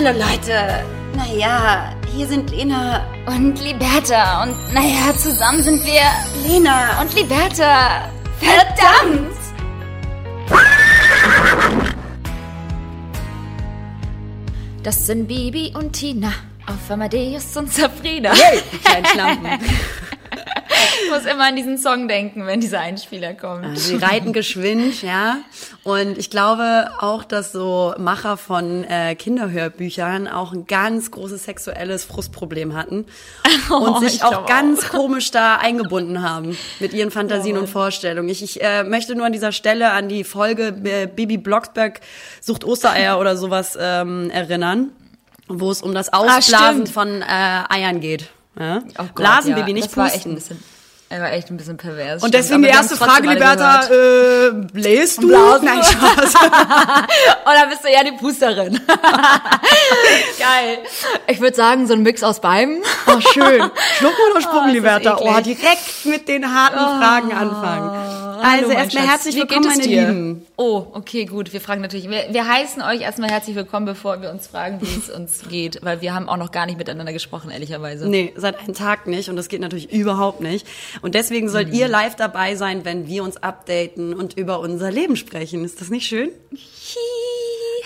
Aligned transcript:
Hallo 0.00 0.16
Leute. 0.16 0.84
Naja, 1.16 1.92
hier 2.14 2.28
sind 2.28 2.50
Lena 2.52 3.04
Und 3.26 3.60
Liberta. 3.60 4.44
Und 4.44 4.72
naja, 4.72 5.12
zusammen 5.16 5.60
sind 5.60 5.84
wir 5.84 6.02
Lena 6.46 7.00
und 7.00 7.12
Liberta. 7.16 8.08
Verdammt! 8.38 9.36
Das 14.84 15.04
sind 15.04 15.26
Bibi 15.26 15.72
und 15.76 15.94
Tina 15.94 16.32
auf 16.68 16.88
Amadeus 16.88 17.56
und 17.56 17.72
Sabrina. 17.72 18.30
Hey, 18.34 18.62
die 18.70 18.78
kleinen 18.78 19.06
Schlampen. 19.06 19.48
Ich 21.04 21.10
muss 21.10 21.24
immer 21.24 21.46
an 21.48 21.56
diesen 21.56 21.78
Song 21.78 22.06
denken, 22.08 22.46
wenn 22.46 22.60
dieser 22.60 22.80
Einspieler 22.80 23.34
kommt. 23.34 23.78
Sie 23.78 23.96
reiten 23.96 24.32
geschwind, 24.32 25.02
ja. 25.02 25.38
Und 25.84 26.18
ich 26.18 26.28
glaube 26.30 26.90
auch, 27.00 27.24
dass 27.24 27.52
so 27.52 27.94
Macher 27.98 28.36
von 28.36 28.84
äh, 28.84 29.14
Kinderhörbüchern 29.14 30.28
auch 30.28 30.52
ein 30.52 30.66
ganz 30.66 31.10
großes 31.10 31.44
sexuelles 31.44 32.04
Frustproblem 32.04 32.74
hatten 32.76 33.06
und 33.70 33.88
Oh, 33.88 33.98
sich 34.00 34.16
ich 34.16 34.24
auch 34.24 34.46
ganz 34.46 34.88
komisch 34.88 35.30
da 35.30 35.56
eingebunden 35.56 36.22
haben 36.22 36.56
mit 36.80 36.92
ihren 36.92 37.10
Fantasien 37.10 37.56
und 37.56 37.68
Vorstellungen. 37.68 38.28
Ich, 38.28 38.42
ich 38.42 38.62
äh, 38.62 38.84
möchte 38.84 39.14
nur 39.14 39.26
an 39.26 39.32
dieser 39.32 39.52
Stelle 39.52 39.92
an 39.92 40.08
die 40.08 40.24
Folge 40.24 40.74
äh, 40.84 41.06
Bibi 41.06 41.38
Blocksberg 41.38 42.00
sucht 42.40 42.64
Ostereier 42.64 43.18
oder 43.18 43.36
sowas 43.36 43.78
ähm, 43.80 44.30
erinnern, 44.30 44.90
wo 45.48 45.70
es 45.70 45.80
um 45.82 45.94
das 45.94 46.12
Ausblasen 46.12 46.82
Ah, 46.82 46.86
von 46.92 47.22
äh, 47.22 47.24
Eiern 47.68 48.00
geht. 48.00 48.28
Ja? 48.58 48.82
Oh 48.98 49.04
Gott, 49.04 49.14
Blasen, 49.14 49.50
ja, 49.52 49.56
Baby, 49.56 49.72
nicht 49.72 49.86
das 49.86 49.96
war 49.96 50.12
echt 50.12 50.26
ein 50.26 50.34
pusten. 50.34 50.62
Er 51.10 51.22
war 51.22 51.32
echt 51.32 51.50
ein 51.50 51.56
bisschen 51.56 51.78
pervers. 51.78 52.22
Und 52.22 52.28
stimmt. 52.28 52.34
deswegen 52.34 52.64
Aber 52.64 52.66
die 52.66 52.76
erste 52.76 52.96
Frage, 52.96 53.28
Liberta, 53.28 53.84
äh, 53.86 54.50
bläst 54.72 55.22
du? 55.22 55.28
Blasen? 55.28 55.64
Nein, 55.64 55.82
Spaß. 55.82 56.34
Oder 57.44 57.66
bist 57.70 57.82
du 57.82 57.90
ja 57.90 58.04
die 58.04 58.12
Pusterin? 58.12 58.74
Geil. 60.38 60.78
Ich 61.26 61.40
würde 61.40 61.56
sagen, 61.56 61.86
so 61.86 61.94
ein 61.94 62.02
Mix 62.02 62.22
aus 62.22 62.40
beidem. 62.40 62.82
Oh, 63.06 63.20
schön. 63.20 63.70
Schluck 63.98 64.14
oder 64.30 64.40
Sprung, 64.42 64.64
Oh, 64.68 64.70
Liberta? 64.70 65.18
Oh, 65.18 65.40
direkt 65.40 66.04
mit 66.04 66.28
den 66.28 66.54
harten 66.54 66.76
Fragen 66.76 67.32
anfangen. 67.32 68.18
Also 68.40 68.50
Hallo, 68.50 68.68
mein 68.68 68.76
erstmal 68.76 69.08
herzlich 69.08 69.34
Wie 69.34 69.40
willkommen, 69.40 69.66
meine 69.66 69.82
dir? 69.82 70.08
Lieben. 70.08 70.46
Oh, 70.56 70.86
okay, 70.92 71.24
gut. 71.24 71.52
Wir 71.52 71.60
fragen 71.60 71.80
natürlich, 71.80 72.08
wir, 72.08 72.26
wir 72.30 72.46
heißen 72.46 72.82
euch 72.82 73.00
erstmal 73.00 73.30
herzlich 73.30 73.56
willkommen, 73.56 73.86
bevor 73.86 74.22
wir 74.22 74.30
uns 74.30 74.46
fragen, 74.46 74.80
wie 74.80 74.96
es 74.96 75.10
uns 75.10 75.42
geht, 75.48 75.80
weil 75.82 76.00
wir 76.02 76.14
haben 76.14 76.28
auch 76.28 76.36
noch 76.36 76.52
gar 76.52 76.66
nicht 76.66 76.78
miteinander 76.78 77.12
gesprochen, 77.12 77.50
ehrlicherweise. 77.50 78.08
Nee, 78.08 78.32
seit 78.36 78.58
einem 78.60 78.74
Tag 78.74 79.08
nicht 79.08 79.28
und 79.28 79.36
das 79.36 79.48
geht 79.48 79.60
natürlich 79.60 79.92
überhaupt 79.92 80.40
nicht. 80.40 80.66
Und 81.02 81.14
deswegen 81.14 81.48
sollt 81.48 81.72
ihr 81.72 81.88
live 81.88 82.16
dabei 82.16 82.54
sein, 82.54 82.84
wenn 82.84 83.06
wir 83.06 83.22
uns 83.24 83.36
updaten 83.36 84.14
und 84.14 84.36
über 84.36 84.60
unser 84.60 84.90
Leben 84.90 85.16
sprechen. 85.16 85.64
Ist 85.64 85.80
das 85.80 85.90
nicht 85.90 86.06
schön? 86.06 86.30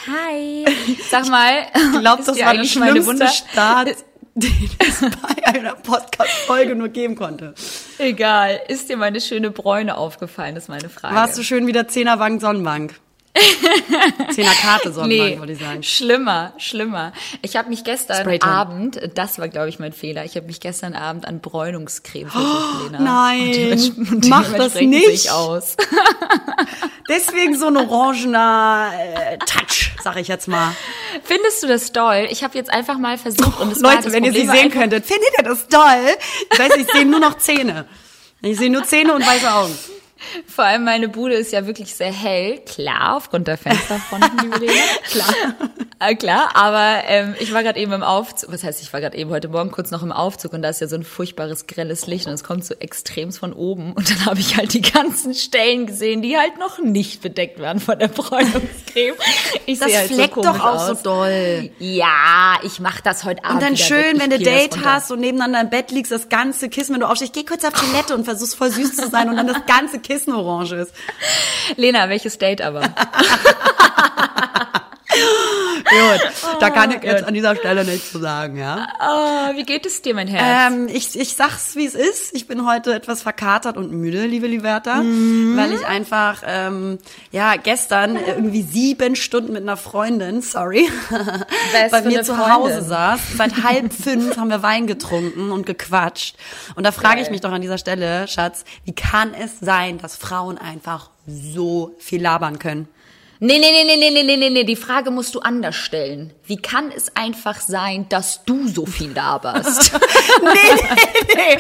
Hi. 0.07 0.65
Sag 1.11 1.29
mal, 1.29 1.67
Ich 1.95 2.01
glaube, 2.01 2.23
das 2.25 2.39
war 2.39 2.55
der 2.55 2.65
schlimmste 2.65 3.07
Wunder 3.07 3.29
Start, 3.29 3.89
den 4.35 4.71
es 4.79 5.01
bei 5.01 5.47
einer 5.47 5.75
Podcast-Folge 5.75 6.75
nur 6.75 6.89
geben 6.89 7.15
konnte. 7.15 7.55
Egal. 7.99 8.61
Ist 8.69 8.89
dir 8.89 8.97
meine 8.97 9.21
schöne 9.21 9.51
Bräune 9.51 9.97
aufgefallen, 9.97 10.57
ist 10.57 10.69
meine 10.69 10.89
Frage. 10.89 11.15
Warst 11.15 11.39
du 11.39 11.43
schön 11.43 11.67
wieder 11.67 11.87
Zehnerbank 11.89 12.41
Sonnenbank? 12.41 12.95
Zehnerkarte 14.35 14.93
Sonnenbank, 14.93 15.31
Nee, 15.35 15.39
würde 15.39 15.53
ich 15.55 15.59
sagen. 15.59 15.83
schlimmer, 15.83 16.53
schlimmer. 16.59 17.13
Ich 17.41 17.57
habe 17.57 17.71
mich 17.71 17.83
gestern. 17.83 18.29
Abend, 18.43 19.01
das 19.15 19.39
war 19.39 19.49
glaube 19.49 19.69
ich 19.71 19.79
mein 19.79 19.93
Fehler, 19.93 20.25
ich 20.25 20.37
habe 20.37 20.47
mich 20.47 20.61
gestern 20.61 20.95
Abend 20.95 21.27
an 21.27 21.41
Bräunungscreme 21.41 22.31
versucht, 22.31 22.85
Lena. 22.85 23.01
nein, 23.01 23.73
Und 23.73 24.13
und 24.13 24.29
mach 24.29 24.53
das 24.53 24.75
nicht. 24.75 25.31
aus. 25.31 25.77
Deswegen 27.09 27.59
so 27.59 27.67
ein 27.69 27.77
orangener 27.77 28.91
äh, 28.99 29.39
Touch, 29.39 29.93
sag 30.03 30.17
ich 30.19 30.29
jetzt 30.29 30.47
mal. 30.49 30.75
Findest 31.25 31.63
du 31.63 31.67
das 31.67 31.93
toll? 31.93 32.27
Ich 32.31 32.45
habe 32.45 32.57
jetzt 32.57 32.71
einfach 32.71 32.99
mal 32.99 33.19
versucht 33.19 33.59
und 33.61 33.73
es 33.73 33.83
war 33.83 33.93
Leute, 33.95 34.05
das 34.05 34.13
wenn 34.13 34.25
ihr 34.25 34.33
sie 34.33 34.41
Problem 34.41 34.49
war 34.57 34.63
sehen 34.63 34.71
könntet, 34.71 35.07
findet 35.07 35.29
ihr 35.39 35.45
das 35.45 35.69
toll? 35.69 35.83
Ich 36.53 36.59
weiß, 36.59 36.77
ich 36.77 36.87
sehe 36.93 37.07
nur 37.07 37.21
noch 37.21 37.39
Zähne. 37.39 37.87
Ich 38.43 38.59
sehe 38.59 38.71
nur 38.71 38.85
Zähne 38.85 39.15
und 39.15 39.27
weiße 39.27 39.53
Augen. 39.53 39.77
Vor 40.47 40.65
allem 40.65 40.85
meine 40.85 41.09
Bude 41.09 41.35
ist 41.35 41.53
ja 41.53 41.67
wirklich 41.67 41.95
sehr 41.95 42.13
hell, 42.13 42.61
klar, 42.61 43.17
aufgrund 43.17 43.49
der 43.49 43.59
Fensterfronten, 43.59 44.39
liebe 44.43 44.59
Lena. 44.59 44.73
Klar. 45.11 45.35
Äh, 45.99 46.17
klar, 46.17 46.51
aber 46.55 47.05
ähm, 47.07 47.37
ich 47.39 47.55
war 47.55 47.63
gerade 47.63 47.79
eben 47.79 47.93
im 47.93 48.03
Aufzug, 48.03 48.53
was 48.53 48.65
heißt, 48.65 48.83
ich 48.83 48.93
war 48.93 49.01
gerade 49.01 49.17
eben 49.17 49.31
heute 49.31 49.49
Morgen 49.49 49.71
kurz 49.71 49.93
noch 49.93 50.03
im 50.03 50.11
Aufzug 50.11 50.53
und 50.53 50.63
da 50.63 50.69
ist 50.69 50.81
ja 50.81 50.89
so 50.89 50.97
ein 50.97 51.05
furchtbares 51.05 51.69
grelles 51.69 52.09
Licht 52.09 52.27
und 52.27 52.33
es 52.33 52.43
kommt 52.43 52.65
so 52.65 52.75
extremst 52.75 53.39
von 53.39 53.53
oben 53.53 53.93
und 53.93 54.11
dann 54.11 54.27
habe 54.27 54.41
ich 54.41 54.57
halt 54.57 54.75
die 54.75 54.81
ganzen 54.81 55.33
Stellen 55.35 55.87
gesehen, 55.87 56.21
die 56.23 56.37
halt 56.37 56.59
noch 56.59 56.79
nicht 56.81 57.23
bedeckt 57.23 57.61
werden 57.61 57.79
von 57.79 57.99
der 58.01 58.09
Bräunungscreme. 58.09 59.15
Ich 59.67 59.79
Das 59.79 59.95
halt 59.95 60.09
fleckt 60.09 60.35
so 60.35 60.43
doch 60.43 60.59
auch 60.59 60.89
aus. 60.89 60.89
so 60.89 60.95
doll. 61.05 61.71
Ja, 61.79 62.59
ich 62.65 62.81
mach 62.81 63.01
das 63.01 63.23
heute 63.23 63.45
Abend 63.45 63.63
Und 63.63 63.63
dann 63.63 63.77
schön, 63.77 64.19
wenn 64.19 64.31
du 64.31 64.39
Date 64.41 64.85
hast 64.85 65.13
und 65.13 65.21
nebeneinander 65.21 65.61
im 65.61 65.71
Bett 65.71 65.93
liegst, 65.93 66.11
das 66.11 66.29
ganze 66.29 66.69
Kissen, 66.69 66.95
wenn 66.95 67.01
du 67.01 67.09
aufstehst, 67.09 67.33
geh 67.33 67.45
kurz 67.45 67.65
auf 67.65 67.75
Toilette 67.75 68.15
und 68.15 68.25
versuchst 68.25 68.57
voll 68.57 68.71
süß 68.71 68.97
zu 68.97 69.09
sein 69.09 69.29
und 69.29 69.37
dann 69.37 69.47
das 69.47 69.67
ganze 69.67 70.01
Kissen 70.01 70.12
orange 70.35 70.73
ist. 70.77 70.95
Lena, 71.77 72.09
welches 72.09 72.39
Date 72.39 72.61
aber? 72.61 72.83
Gut, 75.85 76.61
da 76.61 76.71
kann 76.71 76.91
ich 76.93 77.03
jetzt 77.03 77.19
Gut. 77.21 77.29
an 77.29 77.35
dieser 77.35 77.57
Stelle 77.57 77.85
nichts 77.85 78.13
zu 78.13 78.19
sagen, 78.19 78.57
ja. 78.57 78.87
Oh, 79.01 79.57
wie 79.57 79.65
geht 79.65 79.85
es 79.85 80.01
dir, 80.01 80.15
mein 80.15 80.29
Herz? 80.29 80.73
Ähm, 80.73 80.89
ich, 80.89 81.19
ich 81.19 81.35
sag's, 81.35 81.77
wie 81.77 81.85
es 81.87 81.95
ist. 81.95 82.35
Ich 82.35 82.47
bin 82.47 82.67
heute 82.67 82.95
etwas 82.95 83.23
verkatert 83.23 83.77
und 83.77 83.91
müde, 83.93 84.27
liebe 84.27 84.47
Liberta, 84.47 84.97
Mhm. 85.03 85.57
weil 85.57 85.73
ich 85.73 85.85
einfach, 85.87 86.43
ähm, 86.47 86.99
ja, 87.31 87.57
gestern 87.57 88.17
irgendwie 88.17 88.63
sieben 88.63 89.17
Stunden 89.17 89.53
mit 89.53 89.63
einer 89.63 89.77
Freundin, 89.77 90.41
sorry, 90.41 90.89
bei 91.91 92.01
mir 92.03 92.23
zu 92.23 92.35
Freundin? 92.35 92.53
Hause 92.55 92.83
saß. 92.83 93.21
Seit 93.37 93.63
halb 93.65 93.93
fünf 94.03 94.37
haben 94.37 94.49
wir 94.51 94.63
Wein 94.63 94.87
getrunken 94.87 95.51
und 95.51 95.67
gequatscht. 95.67 96.37
Und 96.75 96.85
da 96.85 96.93
frage 96.93 97.21
ich 97.21 97.31
mich 97.31 97.41
doch 97.41 97.53
an 97.53 97.61
dieser 97.61 97.79
Stelle, 97.79 98.29
Schatz, 98.29 98.65
wie 98.85 98.95
kann 98.95 99.35
es 99.35 99.59
sein, 99.61 99.99
dass 99.99 100.17
Frauen 100.17 100.59
einfach 100.59 101.11
so 101.27 101.95
viel 101.99 102.23
labern 102.23 102.59
können? 102.59 102.89
Nee, 103.45 103.59
nee, 103.59 103.73
nee, 103.73 103.85
nee, 103.85 103.97
nee, 103.97 104.11
nee, 104.13 104.23
nee, 104.23 104.37
nee, 104.37 104.51
nee, 104.51 104.63
die 104.63 104.77
Frage 104.77 105.11
musst 105.11 105.35
du 105.35 105.41
anders 105.41 105.75
stellen. 105.75 106.33
Wie 106.47 106.59
kann 106.59 106.93
es 106.97 107.17
einfach 107.17 107.61
sein, 107.61 108.07
dass 108.09 108.45
du 108.45 108.69
so 108.69 108.87
viel 108.87 109.13
laberst? 109.13 109.93
nee, 110.43 110.53
nee, 111.35 111.37
nee. 111.37 111.59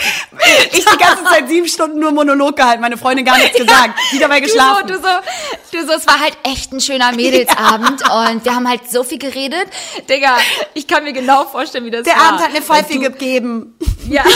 Ich 0.70 0.84
die 0.84 0.96
ganze 0.96 1.24
Zeit 1.24 1.48
sieben 1.48 1.66
Stunden 1.66 1.98
nur 1.98 2.12
Monolog 2.12 2.54
gehalten, 2.54 2.82
meine 2.82 2.96
Freundin 2.96 3.24
gar 3.24 3.36
nichts 3.36 3.58
gesagt, 3.58 3.98
die 4.12 4.20
dabei 4.20 4.38
geschlafen. 4.38 4.86
Du 4.86 4.94
so, 4.94 5.00
du 5.00 5.08
so, 5.08 5.80
du 5.80 5.86
so, 5.86 5.92
es 5.94 6.06
war 6.06 6.20
halt 6.20 6.38
echt 6.44 6.72
ein 6.72 6.80
schöner 6.80 7.10
Mädelsabend 7.10 8.00
ja. 8.06 8.30
und 8.30 8.44
wir 8.44 8.54
haben 8.54 8.68
halt 8.68 8.88
so 8.88 9.02
viel 9.02 9.18
geredet. 9.18 9.66
Digga, 10.08 10.36
ich 10.74 10.86
kann 10.86 11.02
mir 11.02 11.12
genau 11.12 11.46
vorstellen, 11.46 11.84
wie 11.84 11.90
das 11.90 12.04
Der 12.04 12.14
war. 12.14 12.20
Der 12.20 12.28
Abend 12.28 12.42
hat 12.42 12.52
mir 12.52 12.62
voll 12.62 12.84
viel 12.84 13.00
gegeben. 13.00 13.74
Ja. 14.08 14.22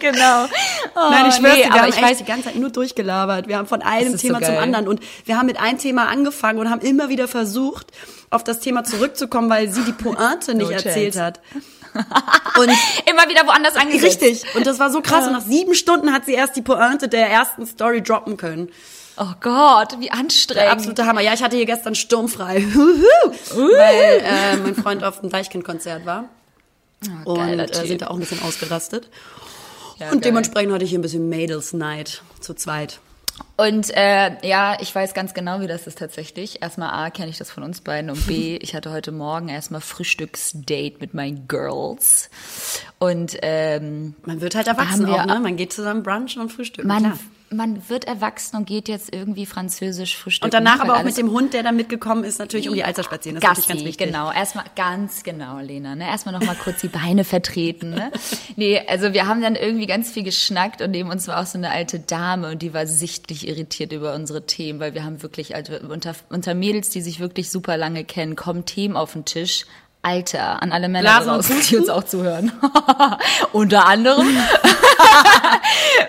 genau. 0.00 0.46
Oh, 0.94 1.10
Nein, 1.10 1.26
ich 1.28 1.34
oh, 1.34 1.38
schwör's 1.38 1.54
nee, 1.54 1.62
dir, 1.62 1.72
aber 1.72 1.88
ich 1.88 2.00
weiß 2.00 2.18
die 2.18 2.24
ganze 2.24 2.44
Zeit 2.44 2.56
nur 2.56 2.70
durchgelabert. 2.70 3.48
Wir 3.48 3.58
haben 3.58 3.66
von 3.66 3.82
einem 3.82 4.16
Thema 4.16 4.40
so 4.40 4.46
zum 4.46 4.56
anderen 4.56 4.71
anderen 4.74 4.88
und 4.88 5.00
wir 5.24 5.36
haben 5.38 5.46
mit 5.46 5.58
einem 5.60 5.78
Thema 5.78 6.08
angefangen 6.08 6.58
und 6.58 6.70
haben 6.70 6.80
immer 6.80 7.08
wieder 7.08 7.28
versucht, 7.28 7.92
auf 8.30 8.44
das 8.44 8.60
Thema 8.60 8.84
zurückzukommen, 8.84 9.50
weil 9.50 9.70
sie 9.70 9.82
die 9.84 9.92
Pointe 9.92 10.54
nicht 10.54 10.70
No 10.70 10.74
erzählt 10.74 11.16
hat. 11.18 11.40
Und 12.58 12.70
immer 13.04 13.28
wieder 13.28 13.46
woanders 13.46 13.76
angesetzt. 13.76 14.22
richtig. 14.22 14.44
Und 14.54 14.66
das 14.66 14.78
war 14.78 14.90
so 14.90 15.02
krass. 15.02 15.26
Und 15.26 15.34
nach 15.34 15.42
sieben 15.42 15.74
Stunden 15.74 16.12
hat 16.14 16.24
sie 16.24 16.32
erst 16.32 16.56
die 16.56 16.62
Pointe 16.62 17.06
der 17.06 17.28
ersten 17.28 17.66
Story 17.66 18.02
droppen 18.02 18.38
können. 18.38 18.70
Oh 19.18 19.34
Gott, 19.40 20.00
wie 20.00 20.06
Der 20.06 20.14
anstrengend. 20.14 20.70
absolute 20.72 21.04
Hammer. 21.06 21.20
Ja, 21.20 21.34
ich 21.34 21.42
hatte 21.42 21.56
hier 21.56 21.66
gestern 21.66 21.94
sturmfrei. 21.94 22.64
Weil 23.50 24.22
äh, 24.24 24.56
mein 24.56 24.74
Freund 24.74 25.04
auf 25.04 25.20
dem 25.20 25.28
Deichkind-Konzert 25.28 26.06
war. 26.06 26.30
und 27.26 27.36
geiler 27.36 27.70
äh, 27.70 27.86
sind 27.86 28.00
da 28.00 28.06
auch 28.06 28.14
ein 28.14 28.20
bisschen 28.20 28.42
ausgerastet. 28.42 29.10
Ja, 29.98 30.06
und 30.06 30.22
geil. 30.22 30.30
dementsprechend 30.30 30.72
hatte 30.72 30.84
ich 30.84 30.90
hier 30.90 30.98
ein 30.98 31.02
bisschen 31.02 31.28
Mädels 31.28 31.74
Night 31.74 32.22
zu 32.40 32.54
zweit. 32.54 33.00
Und 33.56 33.90
äh, 33.96 34.46
ja, 34.46 34.76
ich 34.80 34.94
weiß 34.94 35.14
ganz 35.14 35.34
genau, 35.34 35.60
wie 35.60 35.66
das 35.66 35.86
ist 35.86 35.98
tatsächlich. 35.98 36.62
Erstmal 36.62 36.90
A, 36.90 37.10
kenne 37.10 37.28
ich 37.28 37.38
das 37.38 37.50
von 37.50 37.62
uns 37.62 37.80
beiden 37.80 38.10
und 38.10 38.26
B, 38.26 38.56
ich 38.60 38.74
hatte 38.74 38.90
heute 38.90 39.12
Morgen 39.12 39.48
erstmal 39.48 39.80
Frühstücksdate 39.80 40.96
mit 41.00 41.14
meinen 41.14 41.46
Girls. 41.48 42.30
Und 42.98 43.36
ähm, 43.42 44.14
Man 44.24 44.40
wird 44.40 44.54
halt 44.54 44.66
erwachsen 44.66 45.06
auch, 45.06 45.26
ne? 45.26 45.40
Man 45.40 45.56
geht 45.56 45.72
zusammen 45.72 46.02
brunchen 46.02 46.42
und 46.42 46.50
frühstücken. 46.52 46.88
man, 46.88 47.02
klar. 47.02 47.18
Man 47.52 47.88
wird 47.88 48.04
erwachsen 48.04 48.56
und 48.56 48.66
geht 48.66 48.88
jetzt 48.88 49.14
irgendwie 49.14 49.46
französisch 49.46 50.16
frühstücken. 50.16 50.46
Und 50.46 50.54
danach 50.54 50.80
aber 50.80 50.96
auch 50.96 51.02
mit 51.04 51.16
dem 51.16 51.30
Hund, 51.30 51.54
der 51.54 51.62
da 51.62 51.72
mitgekommen 51.72 52.24
ist, 52.24 52.38
natürlich 52.38 52.68
um 52.68 52.74
die 52.74 52.84
Alster 52.84 53.02
spazieren. 53.02 53.40
Das 53.40 53.42
ist 53.42 53.48
Gassi, 53.48 53.60
natürlich 53.68 53.98
ganz 53.98 54.08
wichtig. 54.08 54.14
genau. 54.14 54.32
Erstmal 54.32 54.64
ganz 54.76 55.22
genau, 55.22 55.58
Lena. 55.58 55.94
Ne? 55.94 56.06
Erstmal 56.06 56.32
noch 56.38 56.44
mal 56.44 56.56
kurz 56.56 56.80
die 56.80 56.88
Beine 56.88 57.24
vertreten. 57.24 57.90
Ne? 57.90 58.10
Nee, 58.56 58.82
also 58.86 59.12
wir 59.12 59.26
haben 59.26 59.42
dann 59.42 59.56
irgendwie 59.56 59.86
ganz 59.86 60.10
viel 60.10 60.22
geschnackt 60.22 60.82
und 60.82 60.90
neben 60.90 61.10
uns 61.10 61.28
war 61.28 61.40
auch 61.40 61.46
so 61.46 61.58
eine 61.58 61.70
alte 61.70 62.00
Dame 62.00 62.50
und 62.50 62.62
die 62.62 62.74
war 62.74 62.86
sichtlich 62.86 63.48
irritiert 63.48 63.92
über 63.92 64.14
unsere 64.14 64.46
Themen, 64.46 64.80
weil 64.80 64.94
wir 64.94 65.04
haben 65.04 65.22
wirklich 65.22 65.54
also 65.54 65.74
unter, 65.88 66.14
unter 66.28 66.54
Mädels, 66.54 66.90
die 66.90 67.00
sich 67.00 67.20
wirklich 67.20 67.50
super 67.50 67.76
lange 67.76 68.04
kennen, 68.04 68.36
kommen 68.36 68.64
Themen 68.64 68.96
auf 68.96 69.12
den 69.12 69.24
Tisch. 69.24 69.66
Alter, 70.04 70.60
an 70.60 70.72
alle 70.72 70.88
Männer 70.88 71.20
draußen, 71.22 71.60
die 71.60 71.76
uns 71.76 71.88
auch 71.88 72.02
zuhören. 72.02 72.50
Unter 73.52 73.86
anderem 73.86 74.26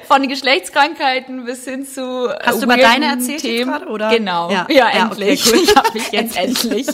von 0.07 0.27
Geschlechtskrankheiten 0.27 1.45
bis 1.45 1.63
hin 1.65 1.85
zu 1.85 2.27
äh, 2.27 2.39
Hast 2.43 2.59
du 2.61 2.63
über 2.65 2.75
deine 2.75 3.05
erzählt 3.05 3.41
Themen. 3.41 3.69
gerade, 3.71 3.85
oder? 3.87 4.09
Genau. 4.09 4.49
Ja. 4.51 4.65
Ja, 4.67 4.75
Ja, 4.75 5.11
okay, 5.11 5.29
endlich. 5.29 5.45
cool. 5.45 5.59
Ich 5.63 5.75
habe 5.75 5.89
mich 5.93 6.07
jetzt 6.11 6.35
endlich 6.37 6.87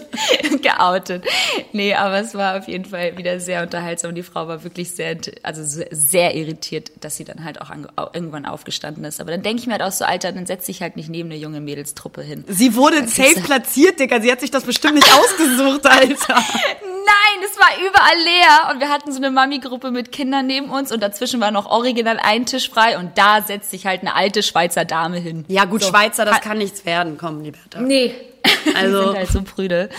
geoutet. 0.62 1.24
Nee, 1.72 1.96
aber 1.96 2.19
es 2.19 2.36
war 2.36 2.57
auf 2.57 2.68
jeden 2.68 2.84
Fall 2.84 3.18
wieder 3.18 3.40
sehr 3.40 3.62
unterhaltsam. 3.63 4.13
Die 4.13 4.24
Frau 4.24 4.50
war 4.50 4.66
wirklich 4.66 4.92
sehr, 4.92 5.16
also 5.42 5.62
sehr, 5.63 6.36
irritiert, 6.36 6.92
dass 7.00 7.16
sie 7.16 7.24
dann 7.24 7.46
halt 7.46 7.62
auch 7.62 7.72
irgendwann 8.13 8.46
aufgestanden 8.46 9.06
ist. 9.06 9.22
Aber 9.22 9.31
dann 9.31 9.42
denke 9.42 9.62
ich 9.62 9.68
mir 9.68 9.74
halt 9.74 9.84
auch 9.84 9.92
so, 9.94 10.04
Alter, 10.04 10.34
dann 10.34 10.46
setz 10.46 10.66
dich 10.66 10.81
halt 10.81 10.98
nicht 10.98 11.07
neben 11.10 11.30
eine 11.30 11.40
junge 11.40 11.62
Mädelstruppe 11.62 12.22
hin. 12.22 12.44
Sie 12.50 12.75
wurde 12.75 13.07
safe 13.07 13.40
platziert, 13.40 14.01
Digga. 14.01 14.19
Sie 14.19 14.30
hat 14.31 14.42
sich 14.42 14.51
das 14.51 14.63
bestimmt 14.63 14.96
nicht 14.96 15.10
ausgesucht, 15.13 15.86
Alter. 15.86 16.44
Nein, 16.89 17.45
es 17.45 17.57
war 17.57 17.69
überall 17.80 18.18
leer 18.24 18.71
und 18.74 18.80
wir 18.80 18.89
hatten 18.89 19.12
so 19.12 19.18
eine 19.18 19.30
Mami-Gruppe 19.31 19.91
mit 19.91 20.12
Kindern 20.12 20.47
neben 20.47 20.69
uns 20.69 20.91
und 20.91 21.01
dazwischen 21.01 21.39
war 21.41 21.51
noch 21.51 21.65
original 21.68 22.19
ein 22.21 22.45
Tisch 22.45 22.69
frei 22.69 22.97
und 22.97 23.18
da 23.18 23.41
setzt 23.41 23.71
sich 23.71 23.86
halt 23.86 24.01
eine 24.01 24.15
alte 24.15 24.44
Schweizer 24.44 24.86
Dame 24.86 25.18
hin. 25.18 25.45
Ja, 25.47 25.65
gut, 25.65 25.83
So. 25.83 25.89
Schweizer, 25.89 26.25
das 26.25 26.41
kann 26.41 26.57
nichts 26.57 26.86
werden. 26.86 27.18
Komm, 27.18 27.41
Liberta. 27.44 27.80
Nee. 27.81 28.13
Also- 28.75 29.00
Die 29.01 29.06
sind 29.07 29.18
halt 29.18 29.30
so 29.30 29.41
prüde. 29.44 29.89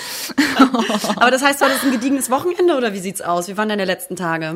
Aber 1.17 1.31
das 1.31 1.43
heißt, 1.43 1.61
war 1.61 1.69
das 1.69 1.83
ein 1.85 1.93
gediegenes 1.93 2.31
Wochenende 2.31 2.75
oder 2.77 2.93
wie 2.93 2.99
sieht's 2.99 3.21
aus? 3.21 3.49
Wie 3.49 3.57
waren 3.57 3.69
deine 3.69 3.85
letzten 3.85 4.17
Tage? 4.17 4.55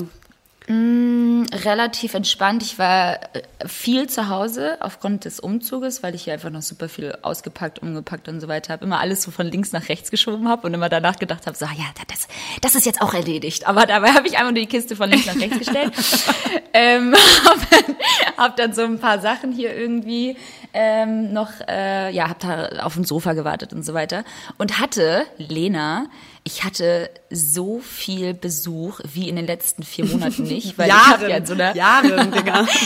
Relativ 0.67 2.15
entspannt. 2.15 2.63
Ich 2.63 2.79
war 2.79 3.21
äh, 3.35 3.43
viel 3.67 4.09
zu 4.09 4.31
Hause 4.31 4.79
aufgrund 4.81 5.27
des 5.27 5.39
Umzuges, 5.39 6.03
weil 6.03 6.15
ich 6.15 6.25
hier 6.25 6.33
einfach 6.33 6.49
noch 6.49 6.63
super 6.63 6.89
viel 6.89 7.19
ausgepackt, 7.21 7.81
umgepackt 7.81 8.29
und 8.29 8.41
so 8.41 8.49
weiter 8.49 8.73
habe. 8.73 8.87
Immer 8.87 8.99
alles 8.99 9.23
so 9.23 9.31
von 9.31 9.47
links 9.47 9.73
nach 9.73 9.91
rechts 9.91 10.11
geschoben 10.11 10.49
habe 10.49 10.67
und 10.67 10.73
immer 10.73 10.89
danach 10.89 11.19
gedacht 11.19 11.47
habe, 11.47 11.55
so, 11.55 11.67
ja, 11.67 11.85
das, 12.09 12.29
das 12.63 12.75
ist 12.77 12.87
jetzt 12.87 13.03
auch 13.03 13.13
erledigt. 13.13 13.67
Aber 13.67 13.85
dabei 13.85 14.13
habe 14.13 14.27
ich 14.27 14.39
einfach 14.39 14.53
nur 14.53 14.61
die 14.61 14.67
Kiste 14.67 14.97
von 14.97 15.11
links 15.11 15.27
nach 15.27 15.37
rechts 15.37 15.59
gestellt. 15.59 15.93
ähm, 16.73 17.15
habe 17.45 17.97
hab 18.39 18.57
dann 18.57 18.73
so 18.73 18.85
ein 18.85 18.99
paar 18.99 19.21
Sachen 19.21 19.53
hier 19.53 19.77
irgendwie 19.77 20.39
ähm, 20.75 21.33
noch, 21.33 21.51
äh, 21.69 22.11
ja, 22.11 22.29
habe 22.29 22.41
da 22.41 22.85
auf 22.85 22.95
dem 22.95 23.05
Sofa 23.05 23.33
gewartet 23.33 23.73
und 23.73 23.85
so 23.85 23.95
weiter. 23.95 24.25
Und 24.59 24.81
hatte, 24.81 25.25
Lena, 25.39 26.07
ich 26.43 26.65
hatte 26.65 27.11
so 27.31 27.79
viel 27.79 28.35
Besuch 28.35 29.01
wie 29.05 29.29
in 29.29 29.37
den 29.37 29.47
letzten 29.47 29.85
vier 29.85 30.05
Monaten 30.05 30.43
nicht, 30.43 30.77
weil 30.77 30.89
ich 30.89 30.95
habe 30.95 31.31
ja 31.31 31.37
in 31.37 31.47
so 31.47 31.55
einer 31.55 31.75
Jahren, 31.75 32.33
Digga. 32.33 32.67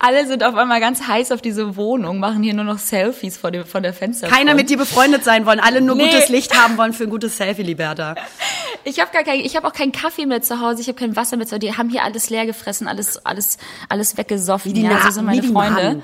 alle 0.00 0.26
sind 0.26 0.42
auf 0.42 0.54
einmal 0.54 0.80
ganz 0.80 1.06
heiß 1.06 1.30
auf 1.30 1.42
diese 1.42 1.76
Wohnung, 1.76 2.18
machen 2.18 2.42
hier 2.42 2.54
nur 2.54 2.64
noch 2.64 2.78
Selfies 2.78 3.36
vor, 3.36 3.50
dem, 3.50 3.66
vor 3.66 3.82
der 3.82 3.92
Fenster. 3.92 4.28
Keiner 4.28 4.54
mit 4.54 4.70
dir 4.70 4.78
befreundet 4.78 5.24
sein 5.24 5.44
wollen, 5.44 5.60
alle 5.60 5.82
nur 5.82 5.94
Nee. 5.94 6.06
gutes 6.10 6.30
Licht 6.30 6.58
haben 6.58 6.78
wollen 6.78 6.94
für 6.94 7.04
ein 7.04 7.10
gutes 7.10 7.36
Selfie, 7.36 7.62
Liberta. 7.62 8.16
Ich 8.82 8.98
habe 8.98 9.10
gar 9.12 9.24
kein, 9.24 9.40
ich 9.40 9.56
habe 9.56 9.68
auch 9.68 9.74
keinen 9.74 9.92
Kaffee 9.92 10.24
mehr 10.24 10.40
zu 10.40 10.58
Hause, 10.58 10.80
ich 10.80 10.88
habe 10.88 10.98
kein 10.98 11.14
Wasser 11.14 11.36
mehr 11.36 11.44
zu 11.46 11.52
Hause. 11.52 11.58
Die 11.58 11.76
haben 11.76 11.90
hier 11.90 12.02
alles 12.02 12.30
leer 12.30 12.46
gefressen, 12.46 12.88
alles, 12.88 13.18
alles, 13.26 13.58
alles 13.90 14.16
weggesoffen. 14.16 14.70
Wie 14.70 14.74
die 14.74 14.82
ja, 14.82 15.02
so 15.02 15.10
sind 15.10 15.26
meine 15.26 15.42
Freunde. 15.42 15.52
Maden. 15.52 16.02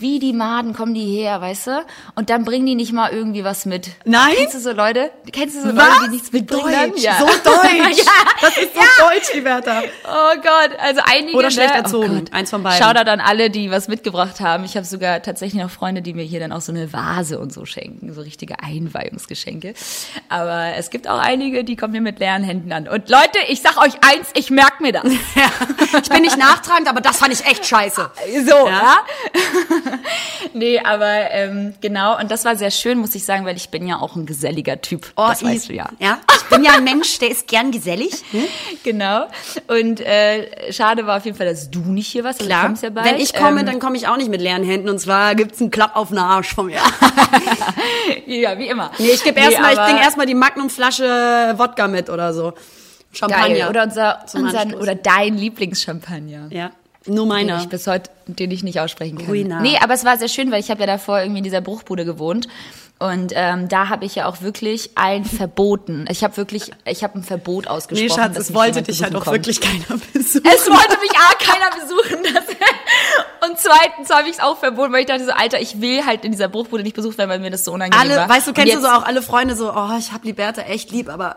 Wie 0.00 0.18
die 0.20 0.32
Maden 0.32 0.74
kommen 0.74 0.94
die 0.94 1.06
her, 1.06 1.40
weißt 1.40 1.66
du? 1.66 1.84
Und 2.14 2.30
dann 2.30 2.44
bringen 2.44 2.66
die 2.66 2.74
nicht 2.74 2.92
mal 2.92 3.10
irgendwie 3.10 3.42
was 3.42 3.66
mit. 3.66 3.90
Nein? 4.04 4.34
Kennst 4.36 4.54
du 4.54 4.60
so 4.60 4.72
Leute? 4.72 5.10
Kennst 5.32 5.56
du 5.56 5.62
so 5.62 5.76
Was? 5.76 5.88
Leute, 5.88 6.04
die 6.04 6.10
nichts 6.10 6.32
mitbringen? 6.32 6.92
Deutsch. 6.92 7.02
Ja. 7.02 7.16
So 7.18 7.26
deutsch. 7.26 7.98
ja. 7.98 8.12
Das 8.40 8.56
ist 8.58 8.74
so 8.74 8.80
deutsch, 9.04 9.34
Liberta. 9.34 9.82
Oh 10.04 10.36
Gott, 10.36 10.78
also 10.78 11.00
einige. 11.04 11.36
Oder 11.36 11.50
schlecht 11.50 11.74
ne? 11.74 11.78
erzogen. 11.78 12.24
Oh. 12.32 12.36
Eins 12.36 12.50
von 12.50 12.62
beiden. 12.62 12.82
Shoutout 12.82 13.10
an 13.10 13.20
alle, 13.20 13.50
die 13.50 13.70
was 13.70 13.88
mitgebracht 13.88 14.40
haben. 14.40 14.64
Ich 14.64 14.76
habe 14.76 14.86
sogar 14.86 15.20
tatsächlich 15.22 15.60
noch 15.60 15.70
Freunde, 15.70 16.00
die 16.02 16.14
mir 16.14 16.24
hier 16.24 16.40
dann 16.40 16.52
auch 16.52 16.60
so 16.60 16.70
eine 16.72 16.92
Vase 16.92 17.38
und 17.40 17.52
so 17.52 17.64
schenken, 17.64 18.12
so 18.12 18.20
richtige 18.20 18.60
Einweihungsgeschenke. 18.62 19.74
Aber 20.28 20.74
es 20.76 20.90
gibt 20.90 21.08
auch 21.08 21.18
einige, 21.18 21.64
die 21.64 21.74
kommen 21.76 21.92
mir 21.92 22.00
mit 22.00 22.20
leeren 22.20 22.44
Händen 22.44 22.70
an. 22.72 22.86
Und 22.86 23.08
Leute, 23.08 23.38
ich 23.48 23.62
sag 23.62 23.76
euch 23.78 23.94
eins, 24.08 24.28
ich 24.34 24.50
merk 24.50 24.80
mir 24.80 24.92
das. 24.92 25.04
Ja. 25.34 25.50
Ich 26.02 26.08
bin 26.08 26.22
nicht 26.22 26.36
nachtragend, 26.38 26.88
aber 26.88 27.00
das 27.00 27.18
fand 27.18 27.32
ich 27.32 27.44
echt 27.44 27.64
scheiße. 27.64 28.10
So, 28.44 28.66
Ja. 28.66 28.66
ja. 28.66 29.87
nee, 30.54 30.80
aber 30.80 31.30
ähm, 31.30 31.74
genau, 31.80 32.18
und 32.18 32.30
das 32.30 32.44
war 32.44 32.56
sehr 32.56 32.70
schön, 32.70 32.98
muss 32.98 33.14
ich 33.14 33.24
sagen, 33.24 33.44
weil 33.44 33.56
ich 33.56 33.68
bin 33.70 33.86
ja 33.86 33.98
auch 33.98 34.16
ein 34.16 34.26
geselliger 34.26 34.80
Typ. 34.80 35.12
das 35.16 35.42
ich, 35.42 35.48
weißt 35.48 35.68
du 35.68 35.74
ja. 35.74 35.88
Ja, 35.98 36.18
ich 36.36 36.44
bin 36.48 36.64
ja 36.64 36.72
ein 36.72 36.84
Mensch, 36.84 37.18
der 37.18 37.30
ist 37.30 37.46
gern 37.46 37.70
gesellig. 37.70 38.12
Hm? 38.30 38.44
Genau. 38.84 39.26
Und 39.66 40.00
äh, 40.00 40.72
schade 40.72 41.06
war 41.06 41.18
auf 41.18 41.24
jeden 41.24 41.36
Fall, 41.36 41.46
dass 41.46 41.70
du 41.70 41.80
nicht 41.80 42.06
hier 42.06 42.24
warst. 42.24 42.40
Klar. 42.40 42.74
ja 42.80 42.90
bald. 42.90 43.06
Wenn 43.06 43.20
ich 43.20 43.34
komme, 43.34 43.60
Ähm, 43.60 43.66
dann 43.66 43.78
komme 43.80 43.96
ich 43.96 44.06
auch 44.08 44.16
nicht 44.16 44.30
mit 44.30 44.40
leeren 44.40 44.62
Händen. 44.62 44.88
Und 44.88 44.98
zwar 44.98 45.34
gibt's 45.34 45.60
einen 45.60 45.70
Klapp 45.70 45.96
auf 45.96 46.08
den 46.08 46.18
Arsch 46.18 46.54
von 46.54 46.66
mir. 46.66 46.78
ja, 48.26 48.58
wie 48.58 48.68
immer. 48.68 48.92
Nee, 48.98 49.10
ich 49.10 49.24
gebe 49.24 49.38
erstmal, 49.40 49.72
ich 49.72 49.78
bringe 49.78 50.00
erstmal 50.00 50.26
die 50.26 50.34
Magnumflasche 50.34 51.54
Wodka 51.56 51.88
mit 51.88 52.08
oder 52.08 52.32
so. 52.32 52.54
Champagner. 53.12 53.54
Geil. 53.54 53.68
Oder 53.68 53.82
unser, 53.84 54.24
unseren, 54.34 54.74
oder 54.74 54.94
dein 54.94 55.36
Lieblingschampagner. 55.36 56.48
Ja, 56.50 56.70
nur 57.08 57.24
Den 57.24 57.28
meiner. 57.28 57.58
ich 57.60 57.68
bis 57.68 57.86
heute, 57.86 58.10
den 58.26 58.50
ich 58.50 58.62
nicht 58.62 58.80
aussprechen 58.80 59.18
kann. 59.18 59.26
Ruina. 59.26 59.60
Nee, 59.60 59.76
aber 59.82 59.94
es 59.94 60.04
war 60.04 60.16
sehr 60.18 60.28
schön, 60.28 60.50
weil 60.50 60.60
ich 60.60 60.70
habe 60.70 60.80
ja 60.80 60.86
davor 60.86 61.20
irgendwie 61.20 61.38
in 61.38 61.44
dieser 61.44 61.60
Bruchbude 61.60 62.04
gewohnt. 62.04 62.46
Und 63.00 63.32
ähm, 63.36 63.68
da 63.68 63.90
habe 63.90 64.04
ich 64.04 64.16
ja 64.16 64.26
auch 64.26 64.42
wirklich 64.42 64.90
allen 64.96 65.24
verboten. 65.24 66.06
Ich 66.10 66.24
habe 66.24 66.36
wirklich, 66.36 66.72
ich 66.84 67.04
habe 67.04 67.16
ein 67.16 67.22
Verbot 67.22 67.64
Nee, 67.66 67.70
ausgesprochen. 67.70 68.10
Schatz, 68.10 68.34
dass 68.34 68.48
es 68.48 68.54
wollte 68.54 68.82
dich 68.82 69.04
halt 69.04 69.14
auch 69.14 69.22
kommt. 69.22 69.36
wirklich 69.36 69.60
keiner 69.60 69.84
besuchen. 70.12 70.42
Es 70.44 70.66
wollte 70.68 70.98
mich 71.00 71.12
A, 71.12 71.34
keiner 71.38 71.70
besuchen. 71.80 72.24
Das, 72.34 72.44
und 73.48 73.56
zweitens 73.56 74.10
habe 74.10 74.28
ich 74.28 74.34
es 74.34 74.40
auch 74.40 74.58
verboten, 74.58 74.92
weil 74.92 75.02
ich 75.02 75.06
dachte 75.06 75.24
so, 75.24 75.30
Alter, 75.30 75.60
ich 75.60 75.80
will 75.80 76.04
halt 76.06 76.24
in 76.24 76.32
dieser 76.32 76.48
Bruchbude 76.48 76.82
nicht 76.82 76.96
besucht 76.96 77.18
werden, 77.18 77.30
weil 77.30 77.38
mir 77.38 77.50
das 77.50 77.64
so 77.64 77.72
unangenehm 77.72 78.00
alle, 78.00 78.16
war. 78.16 78.28
weißt 78.28 78.48
du, 78.48 78.52
kennst 78.52 78.72
du 78.74 78.78
jetzt- 78.78 78.82
so 78.84 78.88
auch 78.90 79.04
alle 79.04 79.22
Freunde 79.22 79.54
so, 79.54 79.72
oh, 79.72 79.90
ich 79.96 80.12
hab 80.12 80.24
Liberta 80.24 80.62
echt 80.62 80.90
lieb, 80.90 81.08
aber 81.08 81.36